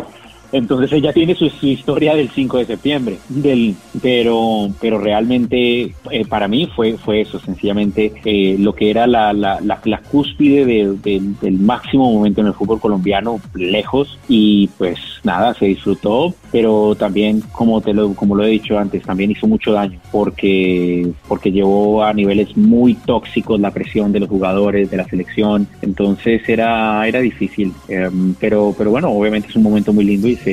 Entonces 0.54 0.92
ella 0.92 1.12
tiene 1.12 1.34
su, 1.34 1.48
su 1.50 1.66
historia 1.66 2.14
del 2.14 2.30
5 2.30 2.58
de 2.58 2.66
septiembre, 2.66 3.18
del, 3.28 3.74
pero, 4.00 4.68
pero 4.80 4.98
realmente 4.98 5.92
eh, 6.12 6.24
para 6.28 6.46
mí 6.46 6.68
fue, 6.76 6.96
fue 6.96 7.22
eso, 7.22 7.40
sencillamente 7.40 8.12
eh, 8.24 8.56
lo 8.60 8.72
que 8.72 8.88
era 8.88 9.08
la, 9.08 9.32
la, 9.32 9.60
la, 9.60 9.80
la 9.84 9.98
cúspide 9.98 10.64
de- 10.64 10.96
de- 11.02 11.20
del 11.42 11.58
máximo 11.58 12.12
momento 12.12 12.40
en 12.40 12.46
el 12.46 12.54
fútbol 12.54 12.78
colombiano, 12.80 13.40
lejos, 13.54 14.16
y 14.28 14.68
pues 14.78 14.98
nada, 15.24 15.54
se 15.54 15.66
disfrutó, 15.66 16.32
pero 16.52 16.94
también, 16.94 17.40
como, 17.50 17.80
te 17.80 17.92
lo, 17.92 18.14
como 18.14 18.36
lo 18.36 18.44
he 18.44 18.50
dicho 18.50 18.78
antes, 18.78 19.02
también 19.02 19.32
hizo 19.32 19.48
mucho 19.48 19.72
daño, 19.72 19.98
porque, 20.12 21.10
porque 21.26 21.50
llevó 21.50 22.04
a 22.04 22.12
niveles 22.12 22.56
muy 22.56 22.94
tóxicos 22.94 23.58
la 23.58 23.72
presión 23.72 24.12
de 24.12 24.20
los 24.20 24.28
jugadores, 24.28 24.88
de 24.88 24.98
la 24.98 25.04
selección, 25.08 25.66
entonces 25.82 26.48
era, 26.48 27.08
era 27.08 27.18
difícil, 27.20 27.72
eh, 27.88 28.08
pero, 28.38 28.72
pero 28.78 28.90
bueno, 28.92 29.08
obviamente 29.10 29.48
es 29.48 29.56
un 29.56 29.64
momento 29.64 29.92
muy 29.92 30.04
lindo 30.04 30.28
y, 30.28 30.36
se, 30.44 30.52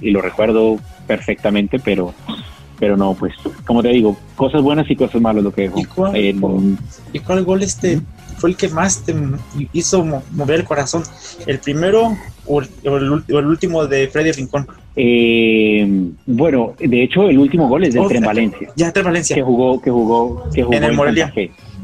y, 0.00 0.10
lo 0.10 0.20
recuerdo 0.20 0.78
perfectamente, 1.06 1.78
pero 1.78 2.12
pero 2.80 2.96
no, 2.96 3.14
pues, 3.14 3.32
como 3.66 3.82
te 3.82 3.88
digo, 3.88 4.16
cosas 4.36 4.62
buenas 4.62 4.88
y 4.88 4.94
cosas 4.94 5.20
malas 5.20 5.42
lo 5.42 5.52
que 5.52 5.62
dejó. 5.62 5.80
Eh, 6.14 6.32
¿Y 7.12 7.18
cuál 7.18 7.44
gol 7.44 7.62
este 7.64 8.00
fue 8.36 8.50
el 8.50 8.56
que 8.56 8.68
más 8.68 9.02
te 9.04 9.16
hizo 9.72 10.04
mo- 10.04 10.22
mover 10.30 10.60
el 10.60 10.64
corazón? 10.64 11.02
¿El 11.46 11.58
primero 11.58 12.16
o 12.46 12.60
el, 12.60 12.68
o 12.86 12.96
el 12.98 13.10
ulti- 13.10 13.34
o 13.34 13.38
el 13.40 13.46
último 13.46 13.84
de 13.86 14.06
Freddy 14.06 14.30
Rincón? 14.30 14.64
eh, 14.94 15.88
bueno, 16.26 16.74
de 16.78 17.02
hecho, 17.02 17.28
el 17.28 17.38
último 17.38 17.66
gol 17.68 17.84
es 17.84 17.94
del 17.94 18.04
Oh, 18.04 18.08
Tren 18.08 18.22
Valencia. 18.22 18.70
Ya, 18.76 18.92
Tren 18.92 19.06
Valencia. 19.06 19.34
Que 19.34 19.42
jugó, 19.42 19.80
que 19.80 19.90
jugó, 19.90 20.48
que 20.54 20.62
jugó 20.62 20.76
En 20.76 20.84
el 20.84 20.92
Morelia. 20.92 21.32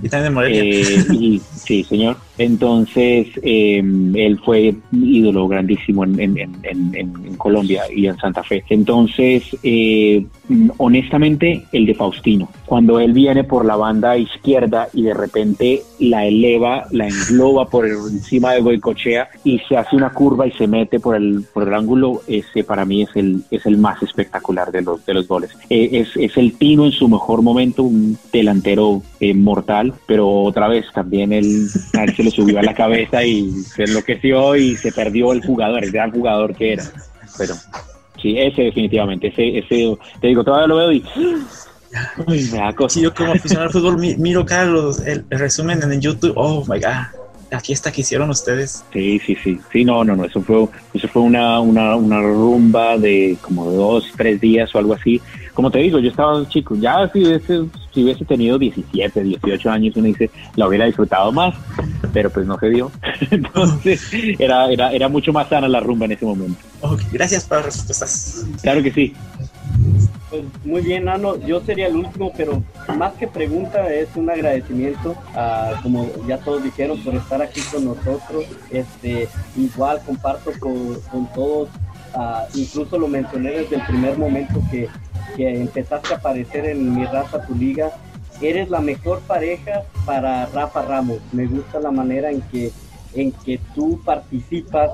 Y 0.03 0.09
también 0.09 0.27
en 0.29 0.35
Morelia. 0.35 0.63
Eh, 0.63 1.05
y- 1.13 1.41
sí, 1.57 1.83
señor. 1.85 2.19
Entonces, 2.39 3.29
eh, 3.43 3.79
él 3.79 4.41
fue 4.45 4.75
ídolo 4.93 5.47
grandísimo 5.49 6.05
en, 6.05 7.35
Colombia 7.39 7.83
y 7.95 8.07
en 8.07 8.17
Santa 8.17 8.43
Fe. 8.43 8.65
Entonces, 8.69 9.45
eh, 9.63 10.25
honestamente, 10.79 11.65
el 11.73 11.87
de 11.87 11.95
Faustino. 11.95 12.49
Cuando 12.67 12.99
él 13.01 13.13
viene 13.13 13.45
por 13.45 13.65
la 13.65 13.77
banda 13.77 14.17
izquierda 14.17 14.89
y 14.93 15.03
de 15.03 15.15
repente 15.15 15.83
la 15.99 16.27
eleva, 16.27 16.87
la 16.91 17.09
engloba 17.09 17.69
por 17.69 17.87
encima 17.87 18.53
de 18.53 18.61
Goicochea 18.61 19.29
y 19.45 19.59
se 19.61 19.77
hace 19.77 19.97
una 19.97 20.11
curva 20.11 20.47
y 20.47 20.53
se 20.53 20.67
mete 20.67 21.01
por 21.01 21.17
el, 21.17 21.45
por 21.53 21.69
el 21.69 21.75
ángulo, 21.75 22.23
ese 22.27 22.65
para 22.65 22.85
mí 22.85 23.03
es 23.03 23.11
el, 23.15 23.43
es 23.51 23.67
el 23.67 23.79
más 23.79 24.03
espectacular 24.03 24.73
de 24.73 24.83
los, 24.83 25.05
de 25.05 25.15
los 25.15 25.29
goles. 25.29 25.51
Eh, 25.71 25.91
es, 25.93 26.17
es 26.17 26.37
el 26.37 26.55
Tino 26.55 26.87
en 26.87 26.93
su 26.93 27.09
mejor 27.09 27.43
momento, 27.43 27.83
un 27.83 28.17
delantero 28.33 29.03
eh, 29.21 29.35
mortal, 29.35 29.95
pero 30.07 30.29
otra 30.29 30.69
vez 30.69 30.87
también 30.93 31.33
se 32.17 32.24
le 32.25 32.31
subió 32.31 32.59
a 32.59 32.63
la 32.63 32.75
cabeza 32.75 33.23
y 33.25 33.51
se 33.75 33.85
enloqueció 33.85 34.57
y 34.57 34.77
se 34.77 34.91
perdió 34.93 35.33
el 35.33 35.41
jugador, 35.41 35.85
el 35.85 35.91
gran 35.93 36.11
jugador 36.11 36.55
que 36.57 36.73
era. 36.73 36.85
Pero 37.39 37.55
sí, 38.21 38.39
ese 38.39 38.63
definitivamente, 38.63 39.29
ese, 39.29 39.59
ese 39.59 39.97
te 40.21 40.29
digo, 40.29 40.43
todavía 40.43 40.67
lo 40.67 40.77
veo 40.77 40.93
y 40.93 41.05
uy, 42.27 42.49
me 42.51 42.59
da 42.59 42.73
cosa. 42.73 42.95
Sí, 42.95 43.03
yo 43.03 43.15
como 43.15 43.33
aficionado 43.33 43.67
al 43.69 43.73
fútbol 43.73 43.99
mi- 43.99 44.17
miro 44.17 44.45
cada 44.45 44.65
los- 44.67 45.01
el, 45.07 45.25
el 45.31 45.39
resumen 45.39 45.81
en 45.83 46.01
YouTube. 46.01 46.33
Oh 46.37 46.65
my 46.67 46.81
god, 46.81 47.07
la 47.51 47.61
fiesta 47.61 47.93
que 47.93 48.01
hicieron 48.01 48.31
ustedes. 48.31 48.85
Sí, 48.93 49.21
sí, 49.25 49.37
sí, 49.43 49.61
sí, 49.73 49.85
no, 49.85 50.03
no, 50.05 50.17
no, 50.17 50.25
eso 50.25 50.43
fue, 50.43 50.67
eso 50.93 51.09
fue 51.09 51.23
una, 51.23 51.61
una, 51.61 51.95
una 51.97 52.21
rumba 52.21 52.99
de 52.99 53.37
como 53.41 53.71
dos, 53.71 54.05
tres 54.17 54.41
días 54.41 54.75
o 54.75 54.79
algo 54.79 54.95
así. 54.95 55.21
Como 55.55 55.71
te 55.71 55.79
digo, 55.79 55.99
yo 56.01 56.11
estaba 56.11 56.47
chico, 56.49 56.75
ya 56.75 57.09
si 57.13 57.25
hubiese, 57.25 57.65
si 57.93 58.03
hubiese 58.03 58.25
tenido 58.25 58.59
17, 58.59 59.23
18 59.23 59.71
años, 59.71 59.97
uno 59.97 60.07
dice, 60.07 60.31
la 60.57 60.67
hubiera 60.67 60.85
disfrutado 60.85 61.31
más, 61.31 61.55
pero 62.13 62.29
pues 62.29 62.47
no 62.47 62.59
se 62.59 62.71
dio. 62.71 62.91
Entonces, 63.31 64.13
era, 64.39 64.71
era, 64.71 64.93
era 64.93 65.09
mucho 65.09 65.33
más 65.33 65.49
sana 65.49 65.69
la 65.69 65.81
rumba 65.81 66.07
en 66.07 66.13
ese 66.13 66.27
momento. 66.27 66.59
Ok, 66.81 67.03
gracias 67.13 67.45
por 67.45 67.59
las 67.59 67.67
respuestas. 67.67 68.47
Claro 68.63 68.83
que 68.83 68.93
sí. 68.93 69.15
Pues 70.31 70.43
muy 70.65 70.83
bien, 70.83 71.05
Nano. 71.05 71.37
Yo 71.47 71.61
sería 71.61 71.87
el 71.87 71.97
último, 71.97 72.33
pero 72.37 72.63
más 72.97 73.13
que 73.15 73.29
pregunta 73.29 73.89
es 73.93 74.09
un 74.17 74.29
agradecimiento, 74.29 75.15
a, 75.35 75.79
como 75.83 76.11
ya 76.27 76.39
todos 76.39 76.63
dijeron, 76.63 76.99
por 77.03 77.15
estar 77.15 77.41
aquí 77.41 77.61
con 77.73 77.85
nosotros. 77.85 78.45
Este, 78.71 79.29
igual 79.57 80.01
comparto 80.05 80.51
con, 80.59 81.01
con 81.11 81.33
todos, 81.33 81.69
ah, 82.15 82.47
incluso 82.55 82.99
lo 82.99 83.09
mencioné 83.09 83.51
desde 83.51 83.77
el 83.77 83.83
primer 83.87 84.19
momento 84.19 84.61
que, 84.71 84.89
que 85.37 85.61
empezaste 85.61 86.15
a 86.15 86.17
aparecer 86.17 86.67
en 86.67 86.95
mi 86.95 87.05
raza, 87.07 87.45
tu 87.47 87.55
liga. 87.55 87.91
Eres 88.41 88.69
la 88.69 88.81
mejor 88.81 89.21
pareja 89.21 89.83
para 90.05 90.47
Rafa 90.47 90.83
Ramos. 90.83 91.19
Me 91.33 91.47
gusta 91.47 91.79
la 91.79 91.91
manera 91.91 92.31
en 92.31 92.41
que, 92.43 92.73
en 93.15 93.31
que 93.33 93.61
tú 93.75 94.01
participas 94.05 94.91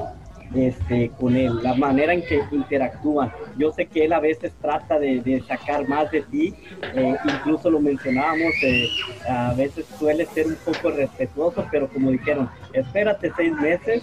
este, 0.55 1.11
con 1.11 1.37
él, 1.37 1.62
la 1.62 1.75
manera 1.75 2.12
en 2.12 2.23
que 2.23 2.43
interactúan. 2.51 3.33
Yo 3.57 3.73
sé 3.73 3.87
que 3.87 4.05
él 4.05 4.12
a 4.12 4.21
veces 4.21 4.53
trata 4.61 4.99
de, 4.99 5.21
de 5.21 5.41
sacar 5.43 5.89
más 5.89 6.11
de 6.11 6.23
ti, 6.23 6.55
eh, 6.95 7.16
incluso 7.25 7.71
lo 7.71 7.81
mencionábamos, 7.81 8.53
eh, 8.62 8.89
a 9.29 9.53
veces 9.55 9.87
suele 9.99 10.27
ser 10.27 10.47
un 10.47 10.57
poco 10.57 10.91
respetuoso, 10.91 11.64
pero 11.71 11.89
como 11.89 12.11
dijeron, 12.11 12.51
espérate 12.73 13.33
seis 13.37 13.53
meses 13.53 14.03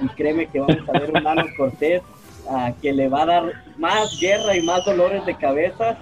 y 0.00 0.06
créeme 0.10 0.46
que 0.46 0.60
vamos 0.60 0.88
a 0.88 0.98
ver 0.98 1.10
un 1.12 1.22
Nano 1.22 1.44
Cortés 1.56 2.02
ah, 2.48 2.72
que 2.80 2.92
le 2.92 3.08
va 3.08 3.22
a 3.22 3.26
dar 3.26 3.52
más 3.76 4.18
guerra 4.20 4.56
y 4.56 4.62
más 4.62 4.84
dolores 4.84 5.24
de 5.26 5.34
cabeza 5.36 5.96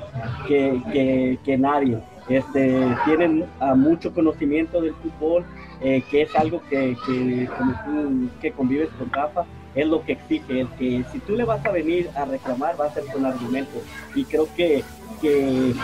que, 0.46 0.80
que, 0.92 1.38
que 1.44 1.58
nadie. 1.58 1.98
Este, 2.28 2.84
tienen 3.04 3.44
ah, 3.60 3.74
mucho 3.74 4.12
conocimiento 4.12 4.80
del 4.80 4.94
fútbol, 4.94 5.44
eh, 5.80 6.02
que 6.10 6.22
es 6.22 6.34
algo 6.34 6.60
que, 6.68 6.96
que 7.06 7.48
como 7.56 7.72
tú 7.84 8.28
que 8.40 8.50
convives 8.52 8.88
con 8.98 9.10
Rafa, 9.12 9.44
es 9.76 9.86
lo 9.86 10.02
que 10.02 10.12
exige, 10.12 10.60
el 10.62 10.68
que 10.70 11.04
si 11.12 11.18
tú 11.20 11.36
le 11.36 11.44
vas 11.44 11.64
a 11.66 11.70
venir 11.70 12.08
a 12.16 12.24
reclamar 12.24 12.80
va 12.80 12.86
a 12.86 12.94
ser 12.94 13.04
con 13.12 13.26
argumentos. 13.26 13.82
Y 14.14 14.24
creo 14.24 14.48
que, 14.56 14.82
que 15.20 15.74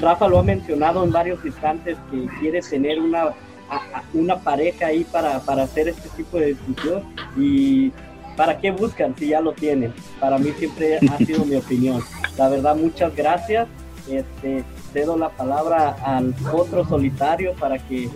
Rafa 0.00 0.26
lo 0.26 0.38
ha 0.38 0.42
mencionado 0.42 1.04
en 1.04 1.12
varios 1.12 1.44
instantes 1.44 1.98
que 2.10 2.26
quiere 2.40 2.60
tener 2.62 2.98
una, 2.98 3.24
a- 3.24 3.32
a- 3.70 4.02
una 4.14 4.36
pareja 4.38 4.86
ahí 4.86 5.04
para, 5.04 5.38
para 5.40 5.64
hacer 5.64 5.88
este 5.88 6.08
tipo 6.16 6.38
de 6.38 6.54
discusión. 6.54 7.02
Y 7.36 7.92
¿para 8.36 8.58
qué 8.58 8.70
buscan 8.70 9.14
si 9.16 9.28
ya 9.28 9.40
lo 9.40 9.52
tienen? 9.52 9.92
Para 10.20 10.38
mí 10.38 10.52
siempre 10.58 10.98
ha 10.98 11.18
sido 11.18 11.44
mi 11.44 11.56
opinión. 11.64 12.02
La 12.36 12.48
verdad, 12.48 12.76
muchas 12.76 13.14
gracias. 13.14 13.68
Este, 14.08 14.64
cedo 14.92 15.16
la 15.16 15.30
palabra 15.30 15.96
al 16.04 16.34
otro 16.52 16.84
solitario 16.84 17.54
para 17.54 17.78
que 17.78 18.10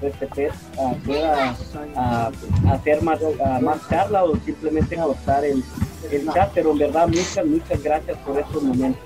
pues, 0.00 0.14
Pepe, 0.16 0.50
ah, 0.78 0.92
pueda 1.04 1.56
ah, 1.96 2.30
hacer 2.70 3.02
más, 3.02 3.20
ah, 3.44 3.58
más 3.62 3.88
charla 3.88 4.24
o 4.24 4.36
simplemente 4.44 4.96
cortar 4.96 5.44
el, 5.44 5.62
el 6.10 6.28
chat, 6.32 6.50
pero 6.54 6.72
en 6.72 6.78
verdad 6.78 7.08
muchas, 7.08 7.46
muchas 7.46 7.82
gracias 7.82 8.18
por 8.18 8.38
estos 8.38 8.62
momentos. 8.62 9.02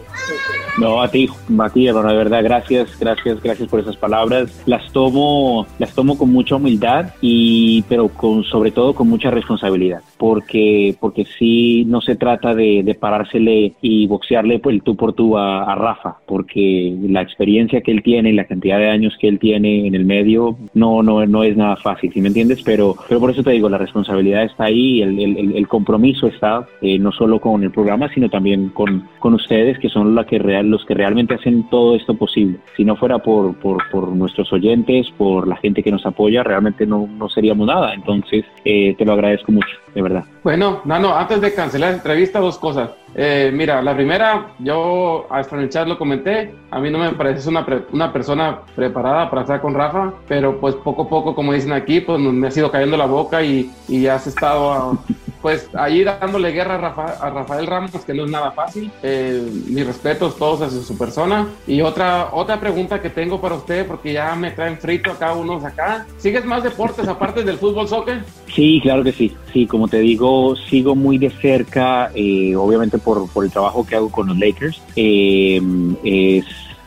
No, 0.78 1.02
a 1.02 1.08
ti, 1.08 1.28
ti, 1.74 1.86
hermano, 1.86 2.08
de 2.08 2.16
verdad, 2.16 2.42
gracias, 2.42 2.98
gracias, 2.98 3.42
gracias 3.42 3.68
por 3.68 3.80
esas 3.80 3.96
palabras. 3.96 4.62
Las 4.66 4.90
tomo, 4.92 5.66
las 5.78 5.94
tomo 5.94 6.16
con 6.16 6.32
mucha 6.32 6.56
humildad 6.56 7.10
y, 7.20 7.84
pero 7.88 8.08
con, 8.08 8.42
sobre 8.44 8.70
todo 8.70 8.94
con 8.94 9.08
mucha 9.08 9.30
responsabilidad, 9.30 10.00
porque, 10.16 10.96
porque 10.98 11.26
sí 11.38 11.84
no 11.86 12.00
se 12.00 12.16
trata 12.16 12.54
de, 12.54 12.82
de 12.82 12.94
parársele 12.94 13.74
y 13.82 14.06
boxearle 14.06 14.58
pues, 14.60 14.76
el 14.76 14.82
tú 14.82 14.96
por 14.96 15.12
tú 15.12 15.36
a, 15.36 15.64
a 15.64 15.74
Rafa, 15.74 16.16
porque 16.26 16.96
la 17.02 17.20
experiencia 17.20 17.82
que 17.82 17.90
él 17.90 18.02
tiene 18.02 18.30
y 18.30 18.34
la 18.34 18.46
cantidad 18.46 18.78
de 18.78 18.88
años 18.88 19.16
que 19.20 19.28
él 19.28 19.38
tiene 19.38 19.86
en 19.86 19.94
el 19.94 20.06
medio 20.06 20.56
no, 20.72 21.02
no, 21.02 21.26
no 21.26 21.44
es 21.44 21.56
nada 21.56 21.76
fácil, 21.76 22.12
¿sí 22.12 22.20
me 22.20 22.28
entiendes? 22.28 22.62
Pero, 22.64 22.96
pero 23.08 23.20
por 23.20 23.30
eso 23.30 23.42
te 23.42 23.50
digo, 23.50 23.68
la 23.68 23.78
responsabilidad 23.78 24.44
está 24.44 24.64
ahí, 24.64 25.02
el, 25.02 25.20
el, 25.20 25.56
el 25.56 25.68
compromiso 25.68 26.26
está 26.28 26.66
eh, 26.80 26.98
no 26.98 27.12
solo 27.12 27.40
con 27.40 27.62
el 27.62 27.70
programa, 27.70 28.08
sino 28.14 28.28
también 28.28 28.70
con, 28.70 29.08
con 29.18 29.34
ustedes, 29.34 29.78
que 29.78 29.88
son 29.88 30.01
la 30.04 30.24
que 30.24 30.38
real, 30.38 30.68
los 30.68 30.84
que 30.84 30.94
realmente 30.94 31.34
hacen 31.34 31.68
todo 31.70 31.94
esto 31.96 32.14
posible. 32.14 32.58
Si 32.76 32.84
no 32.84 32.96
fuera 32.96 33.18
por, 33.18 33.54
por, 33.56 33.88
por 33.90 34.08
nuestros 34.08 34.52
oyentes, 34.52 35.10
por 35.16 35.46
la 35.48 35.56
gente 35.56 35.82
que 35.82 35.90
nos 35.90 36.04
apoya, 36.06 36.42
realmente 36.42 36.86
no, 36.86 37.06
no 37.06 37.28
seríamos 37.28 37.66
nada. 37.66 37.94
Entonces, 37.94 38.44
eh, 38.64 38.94
te 38.96 39.04
lo 39.04 39.12
agradezco 39.12 39.52
mucho, 39.52 39.76
de 39.94 40.02
verdad. 40.02 40.24
Bueno, 40.42 40.80
Nano, 40.84 41.16
antes 41.16 41.40
de 41.40 41.54
cancelar 41.54 41.90
la 41.90 41.96
entrevista, 41.96 42.38
dos 42.40 42.58
cosas. 42.58 42.90
Eh, 43.14 43.50
mira, 43.52 43.82
la 43.82 43.94
primera, 43.94 44.52
yo 44.58 45.26
hasta 45.28 45.56
en 45.56 45.62
el 45.62 45.68
chat 45.68 45.86
lo 45.86 45.98
comenté, 45.98 46.54
a 46.70 46.80
mí 46.80 46.90
no 46.90 46.98
me 46.98 47.10
parece 47.10 47.46
una, 47.48 47.66
pre- 47.66 47.82
una 47.92 48.10
persona 48.10 48.60
preparada 48.74 49.28
para 49.28 49.42
estar 49.42 49.60
con 49.60 49.74
Rafa, 49.74 50.14
pero 50.26 50.58
pues 50.58 50.74
poco 50.76 51.02
a 51.02 51.08
poco, 51.08 51.34
como 51.34 51.52
dicen 51.52 51.72
aquí, 51.72 52.00
pues 52.00 52.18
me 52.18 52.46
ha 52.46 52.50
sido 52.50 52.70
cayendo 52.70 52.96
la 52.96 53.04
boca 53.04 53.42
y, 53.42 53.70
y 53.86 54.06
has 54.06 54.26
estado 54.26 54.72
ah, 54.72 54.98
pues 55.42 55.68
ahí 55.74 56.04
dándole 56.04 56.52
guerra 56.52 56.76
a, 56.76 56.78
Rafa- 56.78 57.18
a 57.20 57.30
Rafael 57.30 57.66
Ramos, 57.66 57.90
que 58.06 58.14
no 58.14 58.24
es 58.24 58.30
nada 58.30 58.52
fácil. 58.52 58.90
Eh, 59.02 59.42
mis 59.66 59.84
respetos 59.86 60.36
todos 60.36 60.62
hacia 60.62 60.80
su 60.80 60.96
persona. 60.96 61.48
Y 61.66 61.80
otra, 61.82 62.28
otra 62.32 62.60
pregunta 62.60 63.02
que 63.02 63.10
tengo 63.10 63.40
para 63.40 63.56
usted, 63.56 63.86
porque 63.86 64.12
ya 64.12 64.34
me 64.36 64.52
traen 64.52 64.78
frito 64.78 65.10
acá 65.10 65.32
unos 65.34 65.64
acá. 65.64 66.06
¿Sigues 66.18 66.44
más 66.44 66.62
deportes 66.62 67.08
aparte 67.08 67.42
del 67.42 67.58
fútbol, 67.58 67.88
soccer? 67.88 68.22
Sí, 68.54 68.80
claro 68.82 69.02
que 69.02 69.12
sí. 69.12 69.34
Sí, 69.52 69.66
como 69.66 69.88
te 69.88 69.98
digo, 69.98 70.54
sigo 70.56 70.94
muy 70.94 71.18
de 71.18 71.30
cerca, 71.30 72.10
eh, 72.14 72.54
obviamente 72.56 72.98
por, 72.98 73.28
por 73.30 73.44
el 73.44 73.50
trabajo 73.50 73.84
que 73.84 73.96
hago 73.96 74.10
con 74.10 74.28
los 74.28 74.38
Lakers. 74.38 74.80
Eh, 74.96 75.60
es- 76.04 76.44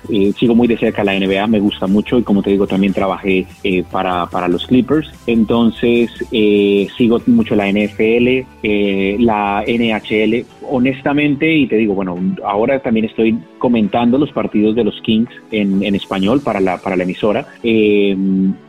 eh, 0.09 0.33
sigo 0.37 0.55
muy 0.55 0.67
de 0.67 0.77
cerca 0.77 1.03
la 1.03 1.17
NBA, 1.17 1.47
me 1.47 1.59
gusta 1.59 1.87
mucho 1.87 2.17
y 2.17 2.23
como 2.23 2.41
te 2.41 2.51
digo, 2.51 2.67
también 2.67 2.93
trabajé 2.93 3.45
eh, 3.63 3.83
para, 3.89 4.25
para 4.27 4.47
los 4.47 4.65
Clippers. 4.67 5.11
Entonces, 5.27 6.11
eh, 6.31 6.87
sigo 6.97 7.21
mucho 7.27 7.55
la 7.55 7.69
NFL, 7.69 8.45
eh, 8.63 9.17
la 9.19 9.63
NHL. 9.67 10.45
Honestamente, 10.67 11.53
y 11.53 11.67
te 11.67 11.77
digo, 11.77 11.93
bueno, 11.93 12.17
ahora 12.43 12.79
también 12.79 13.05
estoy 13.05 13.37
comentando 13.65 14.19
los 14.19 14.31
partidos 14.31 14.75
de 14.75 14.83
los 14.83 15.01
Kings 15.01 15.31
en, 15.49 15.81
en 15.81 15.95
español 15.95 16.39
para 16.39 16.59
la, 16.59 16.77
para 16.77 16.95
la 16.95 17.01
emisora. 17.01 17.47
Eh, 17.63 18.15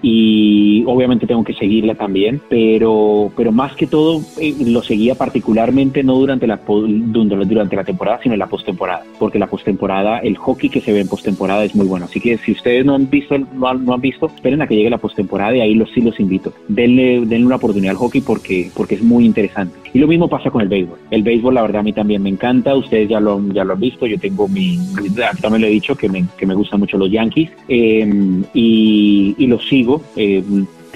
y 0.00 0.82
obviamente 0.86 1.26
tengo 1.26 1.44
que 1.44 1.52
seguirla 1.52 1.96
también, 1.96 2.40
pero, 2.48 3.30
pero 3.36 3.52
más 3.52 3.76
que 3.76 3.86
todo 3.86 4.22
eh, 4.40 4.54
lo 4.64 4.82
seguía 4.82 5.14
particularmente 5.14 6.02
no 6.02 6.14
durante 6.14 6.46
la, 6.46 6.58
durante 6.66 7.76
la 7.76 7.84
temporada, 7.84 8.20
sino 8.22 8.32
en 8.34 8.38
la 8.38 8.46
postemporada, 8.46 9.04
porque 9.18 9.38
la 9.38 9.48
postemporada, 9.48 10.20
el 10.20 10.38
hockey 10.38 10.70
que 10.70 10.80
se 10.80 10.94
ve 10.94 11.00
en 11.00 11.08
postemporada 11.08 11.62
es 11.66 11.74
muy 11.74 11.86
bueno. 11.86 12.06
Así 12.06 12.18
que 12.18 12.38
si 12.38 12.52
ustedes 12.52 12.86
no 12.86 12.94
han 12.94 13.10
visto, 13.10 13.36
no 13.36 13.68
han, 13.68 13.84
no 13.84 13.92
han 13.92 14.00
visto, 14.00 14.28
esperen 14.34 14.62
a 14.62 14.66
que 14.66 14.76
llegue 14.76 14.88
la 14.88 14.96
postemporada 14.96 15.54
y 15.54 15.60
ahí 15.60 15.74
los, 15.74 15.90
sí 15.90 16.00
los 16.00 16.18
invito. 16.18 16.54
Denle, 16.68 17.20
denle 17.26 17.44
una 17.44 17.56
oportunidad 17.56 17.90
al 17.90 17.98
hockey 17.98 18.22
porque, 18.22 18.70
porque 18.74 18.94
es 18.94 19.02
muy 19.02 19.26
interesante. 19.26 19.76
Y 19.92 19.98
lo 19.98 20.06
mismo 20.06 20.28
pasa 20.28 20.50
con 20.50 20.60
el 20.60 20.68
béisbol. 20.68 20.98
El 21.10 21.22
béisbol, 21.22 21.54
la 21.54 21.62
verdad, 21.62 21.80
a 21.80 21.82
mí 21.82 21.92
también 21.92 22.22
me 22.22 22.28
encanta. 22.28 22.74
Ustedes 22.76 23.08
ya 23.08 23.18
lo, 23.18 23.40
ya 23.52 23.64
lo 23.64 23.72
han 23.72 23.80
visto. 23.80 24.06
Yo 24.06 24.18
tengo 24.18 24.46
mi, 24.46 24.78
mi- 25.00 25.08
también 25.40 25.62
lo 25.62 25.66
he 25.66 25.70
dicho 25.70 25.94
que 25.96 26.08
me, 26.08 26.24
que 26.36 26.46
me 26.46 26.54
gustan 26.54 26.80
mucho 26.80 26.96
los 26.98 27.10
Yankees 27.10 27.50
eh, 27.68 28.42
y, 28.54 29.34
y 29.38 29.46
los 29.46 29.66
sigo. 29.68 30.02
eh, 30.16 30.42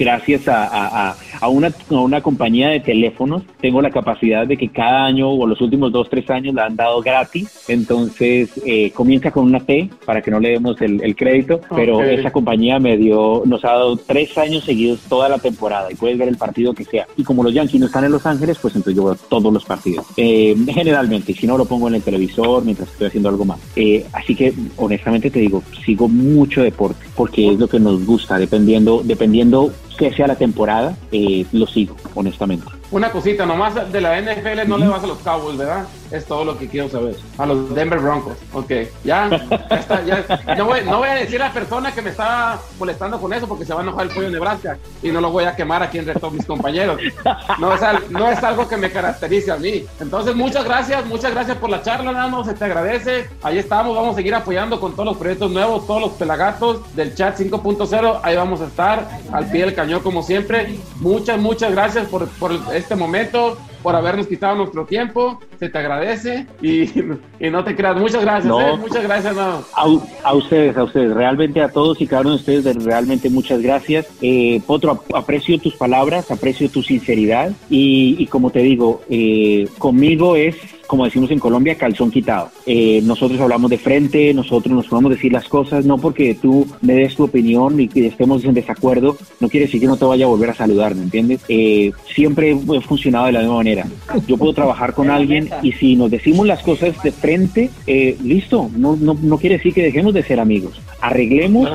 gracias 0.05 0.47
a, 0.47 0.63
a- 0.65 1.09
a- 1.11 1.15
a 1.39 1.47
una, 1.47 1.67
a 1.89 1.93
una 1.99 2.21
compañía 2.21 2.69
de 2.69 2.79
teléfonos, 2.79 3.43
tengo 3.61 3.81
la 3.81 3.89
capacidad 3.91 4.45
de 4.47 4.57
que 4.57 4.69
cada 4.69 5.05
año 5.05 5.29
o 5.29 5.45
los 5.47 5.61
últimos 5.61 5.91
dos, 5.91 6.09
tres 6.09 6.29
años 6.29 6.53
la 6.55 6.65
han 6.65 6.75
dado 6.75 7.01
gratis. 7.01 7.49
Entonces, 7.67 8.49
eh, 8.65 8.91
comienza 8.91 9.31
con 9.31 9.45
una 9.45 9.59
T 9.59 9.89
para 10.05 10.21
que 10.21 10.31
no 10.31 10.39
le 10.39 10.49
demos 10.49 10.79
el, 10.81 11.01
el 11.03 11.15
crédito, 11.15 11.61
pero 11.75 12.01
esa 12.03 12.31
compañía 12.31 12.79
me 12.79 12.97
dio, 12.97 13.43
nos 13.45 13.63
ha 13.65 13.69
dado 13.73 13.97
tres 13.97 14.37
años 14.37 14.63
seguidos 14.63 14.99
toda 15.09 15.29
la 15.29 15.37
temporada 15.37 15.91
y 15.91 15.95
puedes 15.95 16.17
ver 16.17 16.27
el 16.27 16.37
partido 16.37 16.73
que 16.73 16.83
sea. 16.85 17.05
Y 17.17 17.23
como 17.23 17.43
los 17.43 17.53
Yankees 17.53 17.79
no 17.79 17.85
están 17.87 18.03
en 18.05 18.11
Los 18.11 18.25
Ángeles, 18.25 18.57
pues 18.61 18.75
entonces 18.75 18.95
yo 18.97 19.05
veo 19.05 19.15
todos 19.29 19.51
los 19.53 19.65
partidos. 19.65 20.05
Eh, 20.17 20.55
generalmente, 20.69 21.33
si 21.33 21.45
no 21.47 21.57
lo 21.57 21.65
pongo 21.65 21.87
en 21.87 21.95
el 21.95 22.01
televisor 22.01 22.63
mientras 22.63 22.89
estoy 22.91 23.07
haciendo 23.07 23.29
algo 23.29 23.45
más. 23.45 23.59
Eh, 23.75 24.05
así 24.13 24.35
que, 24.35 24.53
honestamente 24.77 25.29
te 25.29 25.39
digo, 25.39 25.63
sigo 25.85 26.07
mucho 26.07 26.61
deporte 26.63 27.05
porque 27.15 27.49
es 27.51 27.59
lo 27.59 27.67
que 27.67 27.79
nos 27.79 28.05
gusta, 28.05 28.37
dependiendo, 28.39 29.01
dependiendo 29.03 29.71
que 29.97 30.11
sea 30.13 30.27
la 30.27 30.35
temporada, 30.35 30.95
eh, 31.11 31.45
lo 31.51 31.67
sigo, 31.67 31.95
honestamente. 32.15 32.80
Una 32.91 33.09
cosita, 33.09 33.45
nomás 33.45 33.73
de 33.91 34.01
la 34.01 34.19
NFL 34.21 34.67
no 34.67 34.77
le 34.77 34.87
vas 34.87 35.01
a 35.03 35.07
los 35.07 35.19
Cowboys, 35.19 35.57
¿verdad? 35.57 35.85
Es 36.11 36.25
todo 36.25 36.43
lo 36.43 36.57
que 36.57 36.67
quiero 36.67 36.89
saber. 36.89 37.15
A 37.37 37.45
los 37.45 37.73
Denver 37.73 37.99
Broncos. 37.99 38.33
Ok, 38.51 38.69
ya, 39.05 39.29
ya 39.69 39.75
está, 39.77 40.03
ya. 40.03 40.25
No 40.57 40.65
voy, 40.65 40.81
no 40.83 40.97
voy 40.97 41.07
a 41.07 41.13
decir 41.15 41.41
a 41.41 41.47
la 41.47 41.53
persona 41.53 41.93
que 41.93 42.01
me 42.01 42.09
está 42.09 42.59
molestando 42.77 43.17
con 43.21 43.31
eso 43.31 43.47
porque 43.47 43.63
se 43.63 43.73
va 43.73 43.79
a 43.79 43.83
enojar 43.83 44.07
el 44.07 44.09
pollo 44.13 44.27
de 44.27 44.33
Nebraska 44.33 44.77
y 45.01 45.09
no 45.09 45.21
lo 45.21 45.31
voy 45.31 45.45
a 45.45 45.55
quemar 45.55 45.81
aquí 45.81 45.99
entre 45.99 46.15
todos 46.15 46.33
mis 46.33 46.45
compañeros. 46.45 46.99
No 47.59 47.73
es, 47.73 47.81
al- 47.81 48.03
no 48.11 48.29
es 48.29 48.43
algo 48.43 48.67
que 48.67 48.75
me 48.75 48.91
caracterice 48.91 49.51
a 49.51 49.55
mí. 49.55 49.85
Entonces, 50.01 50.35
muchas 50.35 50.65
gracias, 50.65 51.05
muchas 51.05 51.31
gracias 51.31 51.55
por 51.59 51.69
la 51.69 51.81
charla, 51.81 52.11
Nano, 52.11 52.43
se 52.43 52.53
te 52.55 52.65
agradece. 52.65 53.29
Ahí 53.41 53.57
estamos, 53.57 53.95
vamos 53.95 54.11
a 54.13 54.15
seguir 54.17 54.35
apoyando 54.35 54.81
con 54.81 54.91
todos 54.91 55.05
los 55.05 55.17
proyectos 55.17 55.49
nuevos, 55.49 55.87
todos 55.87 56.01
los 56.01 56.11
pelagatos 56.11 56.93
del 56.93 57.15
chat 57.15 57.37
5.0. 57.39 58.19
Ahí 58.21 58.35
vamos 58.35 58.59
a 58.59 58.65
estar 58.65 59.07
al 59.31 59.45
pie 59.49 59.61
del 59.61 59.73
cañón 59.73 60.01
como 60.01 60.23
siempre. 60.23 60.77
Muchas, 60.99 61.39
muchas 61.39 61.71
gracias 61.71 62.05
por, 62.07 62.27
por 62.27 62.51
este 62.81 62.95
momento, 62.95 63.57
por 63.81 63.95
habernos 63.95 64.27
quitado 64.27 64.55
nuestro 64.55 64.85
tiempo. 64.85 65.39
Se 65.59 65.69
te 65.69 65.77
agradece 65.77 66.45
y, 66.61 66.83
y 67.39 67.49
no 67.51 67.63
te 67.63 67.75
creas. 67.75 67.95
Muchas 67.97 68.21
gracias, 68.21 68.45
No. 68.45 68.59
¿eh? 68.61 68.77
muchas 68.77 69.03
gracias, 69.03 69.35
Nano. 69.35 69.63
A, 69.75 69.85
a 70.29 70.33
ustedes, 70.33 70.75
a 70.77 70.83
ustedes, 70.83 71.13
realmente 71.13 71.61
a 71.61 71.69
todos 71.69 72.01
y 72.01 72.07
cada 72.07 72.21
uno 72.21 72.31
de 72.31 72.35
ustedes, 72.37 72.63
de- 72.63 72.73
realmente 72.73 73.29
muchas 73.29 73.61
gracias. 73.61 74.07
Eh, 74.21 74.61
Potro, 74.67 74.91
ap- 74.91 75.15
aprecio 75.15 75.59
tus 75.59 75.75
palabras, 75.75 76.29
aprecio 76.31 76.69
tu 76.69 76.81
sinceridad 76.83 77.51
y, 77.69 78.15
y 78.19 78.25
como 78.27 78.49
te 78.49 78.59
digo, 78.59 79.01
eh, 79.09 79.67
conmigo 79.77 80.35
es 80.35 80.55
como 80.91 81.05
decimos 81.05 81.31
en 81.31 81.39
Colombia, 81.39 81.75
calzón 81.75 82.11
quitado. 82.11 82.49
Eh, 82.65 82.99
nosotros 83.05 83.39
hablamos 83.39 83.71
de 83.71 83.77
frente, 83.77 84.33
nosotros 84.33 84.75
nos 84.75 84.87
podemos 84.87 85.11
decir 85.11 85.31
las 85.31 85.47
cosas, 85.47 85.85
no 85.85 85.97
porque 85.97 86.35
tú 86.35 86.67
me 86.81 86.93
des 86.95 87.15
tu 87.15 87.23
opinión 87.23 87.79
y 87.79 87.87
que 87.87 88.07
estemos 88.07 88.43
en 88.43 88.53
desacuerdo, 88.53 89.15
no 89.39 89.47
quiere 89.47 89.67
decir 89.67 89.79
que 89.79 89.87
no 89.87 89.95
te 89.95 90.03
vaya 90.03 90.25
a 90.25 90.27
volver 90.27 90.49
a 90.49 90.53
saludar, 90.53 90.93
¿me 90.93 91.03
entiendes? 91.03 91.39
Eh, 91.47 91.93
siempre 92.13 92.51
he 92.51 92.81
funcionado 92.81 93.27
de 93.27 93.31
la 93.31 93.39
misma 93.39 93.55
manera. 93.55 93.87
Yo 94.27 94.35
puedo 94.35 94.51
trabajar 94.51 94.93
con 94.93 95.09
alguien 95.09 95.47
y 95.63 95.71
si 95.71 95.95
nos 95.95 96.11
decimos 96.11 96.45
las 96.45 96.61
cosas 96.61 97.01
de 97.01 97.13
frente, 97.13 97.69
eh, 97.87 98.17
listo, 98.21 98.69
no, 98.75 98.97
no, 98.99 99.17
no 99.21 99.37
quiere 99.37 99.55
decir 99.55 99.73
que 99.73 99.83
dejemos 99.83 100.13
de 100.13 100.23
ser 100.23 100.41
amigos. 100.41 100.81
Arreglemos, 100.99 101.69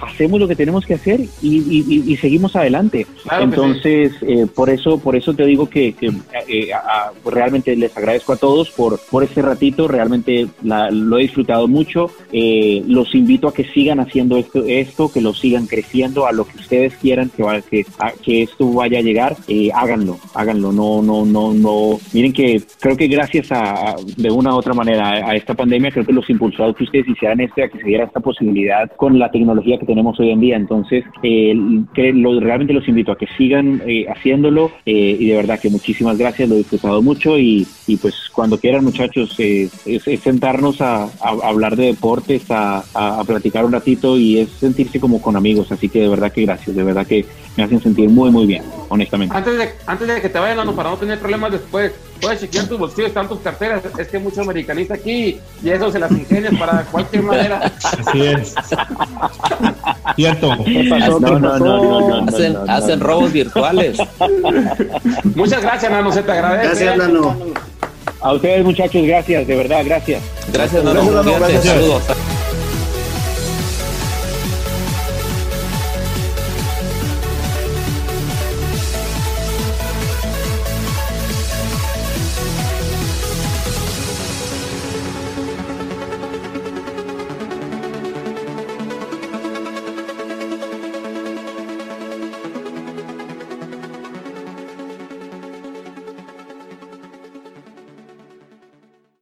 hacemos 0.00 0.40
lo 0.40 0.48
que 0.48 0.56
tenemos 0.56 0.86
que 0.86 0.94
hacer 0.94 1.20
y, 1.20 1.28
y- 1.58 1.84
y- 1.88 2.12
y 2.12 2.16
seguimos 2.16 2.56
adelante. 2.56 3.06
Claro 3.24 3.44
Entonces, 3.44 4.12
eh, 4.22 4.46
por 4.54 4.70
eso 4.70 4.96
por 4.98 5.14
eso 5.14 5.34
te 5.34 5.44
digo 5.44 5.68
que, 5.68 5.92
que, 5.92 6.08
a- 6.72 6.78
a- 6.78 7.12
realmente 7.30 7.76
les 7.76 7.94
agradezco 7.96 8.32
a 8.32 8.36
todos 8.36 8.61
por, 8.70 8.98
por 9.10 9.24
este 9.24 9.42
ratito, 9.42 9.88
realmente 9.88 10.46
la- 10.62 10.90
lo 10.90 11.18
he 11.18 11.22
disfrutado 11.22 11.68
mucho. 11.68 12.10
Eh, 12.32 12.82
los 12.86 13.14
invito 13.14 13.48
a 13.48 13.54
que 13.54 13.64
sigan 13.64 14.00
haciendo 14.00 14.36
esto, 14.36 14.64
esto, 14.66 15.10
que 15.12 15.20
lo 15.20 15.34
sigan 15.34 15.66
creciendo 15.66 16.26
a 16.26 16.32
lo 16.32 16.44
que 16.46 16.56
ustedes 16.58 16.94
quieran 16.96 17.30
que, 17.30 17.42
va- 17.42 17.60
que, 17.62 17.84
a- 17.98 18.12
que 18.12 18.42
esto 18.42 18.72
vaya 18.72 18.98
a 18.98 19.02
llegar, 19.02 19.36
eh, 19.48 19.70
háganlo, 19.74 20.18
háganlo, 20.34 20.72
no, 20.72 21.02
no, 21.02 21.24
no, 21.24 21.52
no. 21.54 21.98
Miren 22.12 22.32
que 22.32 22.62
creo 22.80 22.96
que 22.96 23.08
gracias 23.08 23.50
a, 23.50 23.94
de 24.16 24.30
una 24.30 24.54
u 24.54 24.58
otra 24.58 24.74
manera 24.74 25.08
a, 25.08 25.30
a 25.30 25.36
esta 25.36 25.54
pandemia, 25.54 25.90
creo 25.90 26.06
que 26.06 26.12
los 26.12 26.28
impulsó 26.30 26.64
a 26.64 26.74
que 26.74 26.84
ustedes 26.84 27.08
hicieran 27.08 27.40
este, 27.40 27.64
a 27.64 27.68
que 27.68 27.78
se 27.78 27.84
diera 27.86 28.04
esta 28.04 28.20
posibilidad 28.20 28.90
con 28.96 29.18
la 29.18 29.30
tecnología 29.30 29.78
que 29.78 29.86
tenemos 29.86 30.18
hoy 30.20 30.30
en 30.30 30.40
día. 30.40 30.56
Entonces, 30.56 31.04
eh, 31.22 31.54
que 31.94 32.12
lo- 32.12 32.40
realmente 32.40 32.72
los 32.72 32.86
invito 32.88 33.12
a 33.12 33.16
que 33.18 33.26
sigan 33.36 33.82
eh, 33.86 34.06
haciéndolo 34.08 34.70
eh, 34.86 35.16
y 35.18 35.26
de 35.26 35.36
verdad 35.36 35.60
que 35.60 35.70
muchísimas 35.70 36.18
gracias, 36.18 36.48
lo 36.48 36.54
he 36.54 36.58
disfrutado 36.58 37.02
mucho 37.02 37.38
y, 37.38 37.66
y 37.86 37.96
pues 37.96 38.14
cuando 38.32 38.51
quieran 38.58 38.84
muchachos, 38.84 39.34
eh, 39.38 39.68
es, 39.86 40.06
es 40.06 40.20
sentarnos 40.20 40.80
a, 40.80 41.04
a 41.04 41.30
hablar 41.44 41.76
de 41.76 41.86
deportes, 41.86 42.50
a, 42.50 42.82
a- 42.94 43.20
a 43.20 43.24
platicar 43.24 43.64
un 43.64 43.72
ratito 43.72 44.16
y 44.18 44.38
es 44.40 44.48
sentirse 44.50 44.98
como 45.00 45.20
con 45.20 45.36
amigos. 45.36 45.70
Así 45.72 45.88
que 45.88 46.00
de 46.00 46.08
verdad 46.08 46.32
que 46.32 46.42
gracias, 46.42 46.74
de 46.76 46.82
verdad 46.82 47.06
que 47.06 47.24
me 47.56 47.64
hacen 47.64 47.82
sentir 47.82 48.08
muy, 48.08 48.30
muy 48.30 48.46
bien, 48.46 48.62
honestamente. 48.88 49.36
Antes 49.36 49.58
de, 49.58 49.70
antes 49.86 50.08
de 50.08 50.20
que 50.20 50.28
te 50.28 50.38
vayan, 50.38 50.56
Nano, 50.58 50.74
para 50.74 50.90
no 50.90 50.96
tener 50.96 51.18
problemas 51.18 51.52
después, 51.52 51.92
puedes 52.20 52.40
chequear 52.40 52.66
tus 52.66 52.78
bolsillos, 52.78 53.08
están 53.08 53.28
tus 53.28 53.40
carteras. 53.40 53.82
Es 53.98 54.08
que 54.08 54.16
hay 54.16 54.22
mucho 54.22 54.40
americanista 54.42 54.94
aquí 54.94 55.38
y 55.62 55.68
eso 55.70 55.90
se 55.92 55.98
las 55.98 56.10
ingenias 56.12 56.54
para 56.58 56.82
cualquier 56.84 57.22
manera. 57.22 57.72
Así 57.82 58.22
es. 58.22 58.54
Cierto. 60.16 60.54
No, 60.56 61.18
no, 61.18 61.38
no, 61.38 61.58
no, 61.58 62.20
no, 62.22 62.28
Hacen, 62.28 62.56
hacen 62.68 63.00
robos 63.00 63.32
virtuales. 63.32 63.98
Muchas 65.34 65.62
gracias, 65.62 65.90
Nano, 65.92 66.12
se 66.12 66.22
te 66.22 66.32
agradece. 66.32 66.84
Gracias, 66.84 66.96
Nano. 66.96 67.36
A 68.22 68.32
ustedes 68.32 68.64
muchachos, 68.64 69.04
gracias, 69.04 69.46
de 69.46 69.56
verdad, 69.56 69.82
gracias. 69.84 70.22
Gracias. 70.52 70.84
Gracias, 70.84 71.38
gracias. 71.38 71.64
Saludos. 71.64 72.02